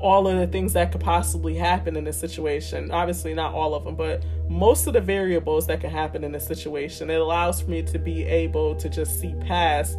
all 0.00 0.26
of 0.26 0.38
the 0.38 0.46
things 0.46 0.72
that 0.72 0.92
could 0.92 1.00
possibly 1.00 1.54
happen 1.54 1.96
in 1.96 2.06
a 2.06 2.12
situation. 2.12 2.90
Obviously, 2.90 3.34
not 3.34 3.52
all 3.54 3.74
of 3.74 3.84
them, 3.84 3.94
but 3.94 4.24
most 4.48 4.86
of 4.86 4.94
the 4.94 5.00
variables 5.00 5.66
that 5.66 5.80
can 5.80 5.90
happen 5.90 6.24
in 6.24 6.34
a 6.34 6.40
situation. 6.40 7.10
It 7.10 7.20
allows 7.20 7.60
for 7.60 7.70
me 7.70 7.82
to 7.82 7.98
be 7.98 8.24
able 8.24 8.74
to 8.76 8.88
just 8.88 9.20
see 9.20 9.34
past 9.46 9.98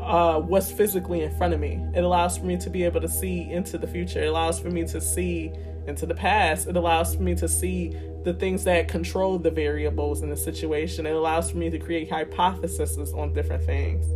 uh, 0.00 0.40
what's 0.40 0.72
physically 0.72 1.22
in 1.22 1.36
front 1.36 1.52
of 1.52 1.60
me. 1.60 1.78
It 1.94 2.02
allows 2.02 2.38
for 2.38 2.46
me 2.46 2.56
to 2.56 2.70
be 2.70 2.84
able 2.84 3.02
to 3.02 3.08
see 3.08 3.50
into 3.50 3.76
the 3.76 3.86
future. 3.86 4.22
It 4.22 4.28
allows 4.28 4.58
for 4.58 4.70
me 4.70 4.86
to 4.86 5.00
see 5.00 5.52
into 5.86 6.06
the 6.06 6.14
past. 6.14 6.66
It 6.66 6.76
allows 6.76 7.14
for 7.14 7.22
me 7.22 7.34
to 7.34 7.48
see 7.48 7.94
the 8.24 8.32
things 8.32 8.64
that 8.64 8.88
control 8.88 9.38
the 9.38 9.50
variables 9.50 10.22
in 10.22 10.30
the 10.30 10.36
situation. 10.36 11.04
It 11.04 11.14
allows 11.14 11.50
for 11.50 11.58
me 11.58 11.68
to 11.68 11.78
create 11.78 12.10
hypotheses 12.10 13.12
on 13.12 13.34
different 13.34 13.64
things. 13.64 14.06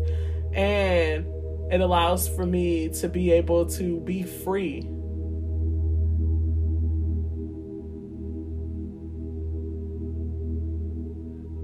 And 0.54 1.26
it 1.70 1.80
allows 1.80 2.28
for 2.28 2.46
me 2.46 2.88
to 2.88 3.08
be 3.08 3.30
able 3.32 3.66
to 3.66 4.00
be 4.00 4.22
free 4.22 4.88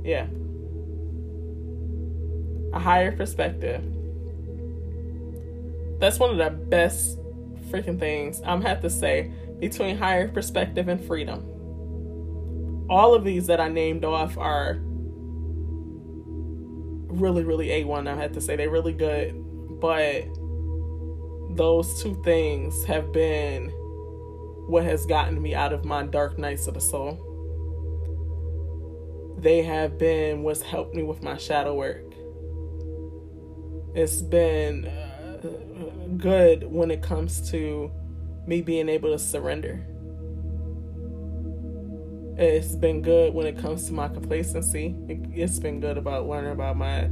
Yeah. 0.09 0.27
A 2.73 2.79
higher 2.79 3.13
perspective. 3.13 3.83
That's 6.01 6.19
one 6.19 6.31
of 6.31 6.39
the 6.39 6.49
best 6.49 7.19
freaking 7.69 7.99
things 7.99 8.41
I'm 8.43 8.63
have 8.63 8.81
to 8.81 8.89
say 8.89 9.31
between 9.61 9.99
higher 9.99 10.29
perspective 10.29 10.89
and 10.89 10.99
freedom. 11.05 11.45
All 12.89 13.13
of 13.13 13.23
these 13.23 13.49
that 13.49 13.61
I 13.61 13.69
named 13.69 14.03
off 14.07 14.39
are 14.39 14.79
really, 17.11 17.45
really 17.45 17.67
A1. 17.69 18.09
I 18.09 18.17
have 18.17 18.33
to 18.33 18.41
say 18.41 18.57
they're 18.57 18.71
really 18.71 18.95
good, 18.95 19.35
but 19.79 20.25
those 21.55 22.03
two 22.03 22.19
things 22.25 22.83
have 22.87 23.13
been 23.13 23.69
what 24.69 24.85
has 24.85 25.05
gotten 25.05 25.43
me 25.43 25.55
out 25.55 25.75
of 25.75 25.85
my 25.85 26.05
dark 26.05 26.39
nights 26.39 26.67
of 26.67 26.73
the 26.73 26.81
soul 26.81 27.28
they 29.41 29.63
have 29.63 29.99
been 29.99 30.43
what's 30.43 30.63
helped 30.63 30.95
me 30.95 31.03
with 31.03 31.23
my 31.23 31.37
shadow 31.37 31.75
work. 31.75 32.05
It's 33.95 34.21
been 34.21 34.87
uh, 34.87 36.17
good 36.17 36.65
when 36.71 36.91
it 36.91 37.03
comes 37.03 37.51
to 37.51 37.91
me 38.47 38.61
being 38.63 38.89
able 38.89 39.11
to 39.11 39.19
surrender. 39.19 39.87
It's 42.37 42.75
been 42.75 43.03
good 43.03 43.35
when 43.35 43.47
it 43.47 43.59
comes 43.59 43.87
to 43.87 43.93
my 43.93 44.09
complacency. 44.09 44.95
It, 45.09 45.41
has 45.41 45.59
been 45.59 45.81
good 45.81 45.99
about 45.99 46.29
learning 46.29 46.53
about 46.53 46.77
my, 46.77 47.05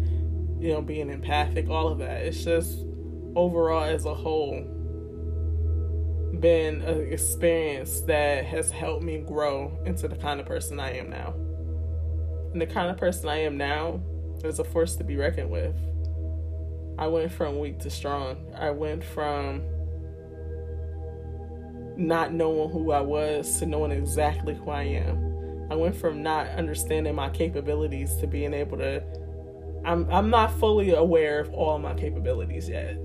you 0.61 0.73
know, 0.73 0.83
being 0.83 1.11
empathic, 1.11 1.69
all 1.69 1.89
of 1.89 1.99
that. 1.99 2.23
It's 2.23 2.45
just 2.45 2.85
overall 3.35 3.85
as 3.85 4.05
a 4.05 4.15
whole 4.15 4.73
been 6.41 6.83
an 6.83 7.13
experience 7.13 8.01
that 8.03 8.45
has 8.45 8.71
helped 8.71 9.03
me 9.03 9.19
grow 9.19 9.79
into 9.87 10.07
the 10.07 10.17
kind 10.17 10.39
of 10.39 10.47
person 10.47 10.79
I 10.79 10.97
am 10.99 11.09
now. 11.09 11.35
And 12.57 12.63
the 12.63 12.73
kind 12.73 12.91
of 12.91 12.97
person 12.97 13.29
I 13.29 13.41
am 13.41 13.59
now 13.59 14.01
is 14.43 14.61
a 14.61 14.65
force 14.65 14.97
to 14.97 15.05
be 15.05 15.17
reckoned 15.17 15.51
with. 15.51 15.77
I 16.99 17.07
went 17.07 17.31
from 17.31 17.59
weak 17.59 17.81
to 17.81 17.91
strong. 17.91 18.51
I 18.59 18.71
went 18.71 19.05
from 19.05 19.63
not 21.99 22.33
knowing 22.33 22.71
who 22.71 22.93
I 22.93 23.03
was 23.03 23.59
to 23.59 23.67
knowing 23.67 23.91
exactly 23.91 24.55
who 24.55 24.71
I 24.71 24.85
am. 24.85 25.69
I 25.71 25.75
went 25.75 25.95
from 25.97 26.23
not 26.23 26.47
understanding 26.49 27.15
my 27.15 27.29
capabilities 27.29 28.17
to 28.23 28.27
being 28.27 28.55
able 28.55 28.79
to 28.79 29.03
I'm 29.85 30.11
I'm 30.11 30.31
not 30.31 30.51
fully 30.59 30.95
aware 30.95 31.41
of 31.41 31.53
all 31.53 31.79
my 31.79 31.93
capabilities 31.93 32.71
yet. 32.71 32.97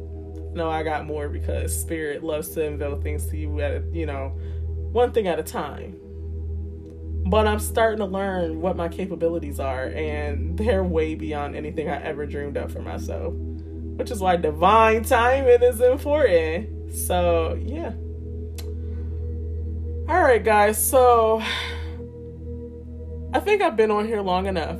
No, 0.53 0.69
I 0.69 0.81
got 0.81 1.05
more 1.05 1.27
because 1.27 1.77
spirit 1.77 2.23
loves 2.23 2.47
to 2.51 2.65
unveil 2.65 3.01
things 3.01 3.25
to 3.27 3.37
you 3.37 3.59
at 3.59 3.71
a, 3.73 3.83
you 3.91 4.05
know, 4.05 4.29
one 4.93 5.11
thing 5.11 5.27
at 5.27 5.39
a 5.39 5.43
time. 5.43 5.99
But 7.25 7.47
I'm 7.47 7.59
starting 7.59 7.99
to 7.99 8.05
learn 8.05 8.61
what 8.61 8.75
my 8.75 8.89
capabilities 8.89 9.59
are 9.59 9.85
and 9.85 10.57
they're 10.57 10.83
way 10.83 11.15
beyond 11.15 11.55
anything 11.55 11.89
I 11.89 12.01
ever 12.01 12.25
dreamed 12.25 12.57
of 12.57 12.71
for 12.73 12.81
myself. 12.81 13.33
Which 13.33 14.11
is 14.11 14.19
why 14.19 14.37
divine 14.37 15.03
timing 15.03 15.61
is 15.61 15.79
important. 15.79 16.93
So, 16.93 17.53
yeah. 17.61 17.93
All 20.09 20.21
right, 20.21 20.43
guys. 20.43 20.83
So 20.83 21.41
I 23.33 23.39
think 23.39 23.61
I've 23.61 23.77
been 23.77 23.91
on 23.91 24.05
here 24.07 24.21
long 24.21 24.47
enough 24.47 24.79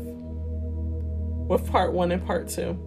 with 1.47 1.69
part 1.71 1.93
one 1.93 2.11
and 2.11 2.25
part 2.25 2.49
two. 2.49 2.77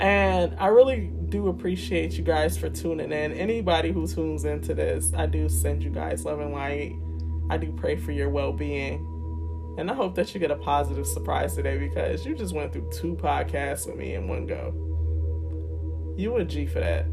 And 0.00 0.56
I 0.58 0.68
really 0.68 1.12
do 1.28 1.48
appreciate 1.48 2.14
you 2.14 2.24
guys 2.24 2.56
for 2.58 2.70
tuning 2.70 3.12
in. 3.12 3.32
Anybody 3.32 3.92
who 3.92 4.06
tunes 4.06 4.44
into 4.44 4.74
this, 4.74 5.12
I 5.14 5.26
do 5.26 5.48
send 5.48 5.84
you 5.84 5.90
guys 5.90 6.24
love 6.24 6.40
and 6.40 6.52
light. 6.52 6.94
I 7.50 7.58
do 7.58 7.72
pray 7.72 7.96
for 7.96 8.12
your 8.12 8.30
well 8.30 8.52
being. 8.52 9.06
And 9.76 9.90
I 9.90 9.94
hope 9.94 10.14
that 10.14 10.32
you 10.32 10.40
get 10.40 10.50
a 10.50 10.56
positive 10.56 11.06
surprise 11.06 11.56
today 11.56 11.78
because 11.78 12.24
you 12.24 12.34
just 12.36 12.54
went 12.54 12.72
through 12.72 12.90
two 12.92 13.16
podcasts 13.16 13.86
with 13.86 13.96
me 13.96 14.14
in 14.14 14.28
one 14.28 14.46
go. 14.46 14.72
You 16.16 16.36
a 16.36 16.44
G 16.44 16.66
for 16.66 16.80
that. 16.80 17.06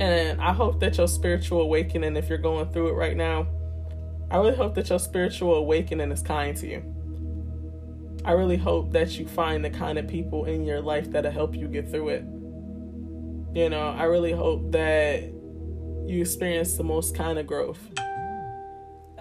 And 0.00 0.40
I 0.40 0.52
hope 0.52 0.80
that 0.80 0.98
your 0.98 1.08
spiritual 1.08 1.62
awakening, 1.62 2.16
if 2.16 2.28
you're 2.28 2.38
going 2.38 2.70
through 2.72 2.88
it 2.88 2.92
right 2.92 3.16
now, 3.16 3.46
I 4.30 4.36
really 4.36 4.56
hope 4.56 4.74
that 4.74 4.90
your 4.90 4.98
spiritual 4.98 5.54
awakening 5.54 6.12
is 6.12 6.22
kind 6.22 6.56
to 6.58 6.66
you. 6.66 6.82
I 8.24 8.32
really 8.32 8.56
hope 8.56 8.92
that 8.92 9.18
you 9.18 9.26
find 9.26 9.64
the 9.64 9.70
kind 9.70 9.98
of 9.98 10.06
people 10.08 10.44
in 10.44 10.64
your 10.64 10.80
life 10.80 11.10
that'll 11.10 11.30
help 11.30 11.54
you 11.54 11.68
get 11.68 11.90
through 11.90 12.08
it. 12.10 12.24
You 13.54 13.70
know, 13.70 13.94
I 13.96 14.04
really 14.04 14.32
hope 14.32 14.72
that 14.72 15.22
you 16.06 16.20
experience 16.20 16.76
the 16.76 16.84
most 16.84 17.14
kind 17.14 17.38
of 17.38 17.46
growth. 17.46 17.80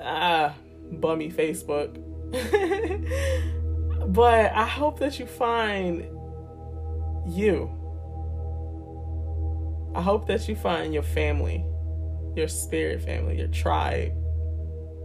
Ah, 0.01 0.55
bummy 0.91 1.31
Facebook. 1.31 1.97
but 4.13 4.51
I 4.53 4.65
hope 4.65 4.99
that 4.99 5.19
you 5.19 5.25
find 5.25 6.05
you. 7.27 7.69
I 9.95 10.01
hope 10.01 10.27
that 10.27 10.47
you 10.47 10.55
find 10.55 10.93
your 10.93 11.03
family, 11.03 11.65
your 12.35 12.47
spirit 12.47 13.01
family, 13.01 13.37
your 13.37 13.47
tribe. 13.47 14.13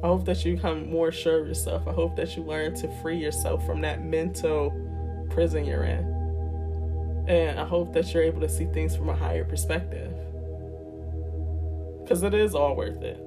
I 0.02 0.06
hope 0.06 0.26
that 0.26 0.44
you 0.44 0.56
become 0.56 0.90
more 0.90 1.10
sure 1.10 1.40
of 1.40 1.48
yourself. 1.48 1.88
I 1.88 1.92
hope 1.92 2.14
that 2.16 2.36
you 2.36 2.42
learn 2.42 2.74
to 2.74 2.88
free 3.00 3.16
yourself 3.16 3.64
from 3.66 3.80
that 3.80 4.04
mental 4.04 4.70
prison 5.30 5.64
you're 5.64 5.84
in. 5.84 7.24
And 7.26 7.58
I 7.58 7.64
hope 7.64 7.94
that 7.94 8.12
you're 8.12 8.22
able 8.22 8.42
to 8.42 8.48
see 8.48 8.66
things 8.66 8.94
from 8.94 9.08
a 9.08 9.16
higher 9.16 9.44
perspective. 9.44 10.12
Because 12.02 12.22
it 12.22 12.34
is 12.34 12.54
all 12.54 12.76
worth 12.76 13.02
it. 13.02 13.23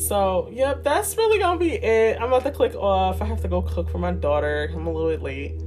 So, 0.00 0.48
yep, 0.52 0.82
that's 0.82 1.16
really 1.16 1.38
to 1.38 1.58
be 1.58 1.74
it. 1.74 2.16
I'm 2.20 2.28
about 2.28 2.42
to 2.44 2.50
click 2.50 2.74
off. 2.74 3.20
I 3.20 3.26
have 3.26 3.42
to 3.42 3.48
go 3.48 3.62
cook 3.62 3.90
for 3.90 3.98
my 3.98 4.12
daughter. 4.12 4.70
I'm 4.74 4.86
a 4.86 4.92
little 4.92 5.10
bit 5.10 5.22
late. 5.22 5.60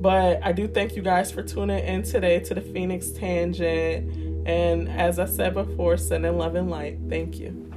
But 0.00 0.40
I 0.42 0.52
do 0.52 0.68
thank 0.68 0.96
you 0.96 1.02
guys 1.02 1.30
for 1.30 1.42
tuning 1.42 1.84
in 1.84 2.02
today 2.02 2.40
to 2.40 2.54
the 2.54 2.60
Phoenix 2.60 3.10
Tangent. 3.10 4.46
And 4.46 4.88
as 4.88 5.18
I 5.18 5.26
said 5.26 5.54
before, 5.54 5.96
sending 5.96 6.36
love 6.38 6.54
and 6.54 6.70
light. 6.70 6.98
Thank 7.08 7.38
you. 7.38 7.69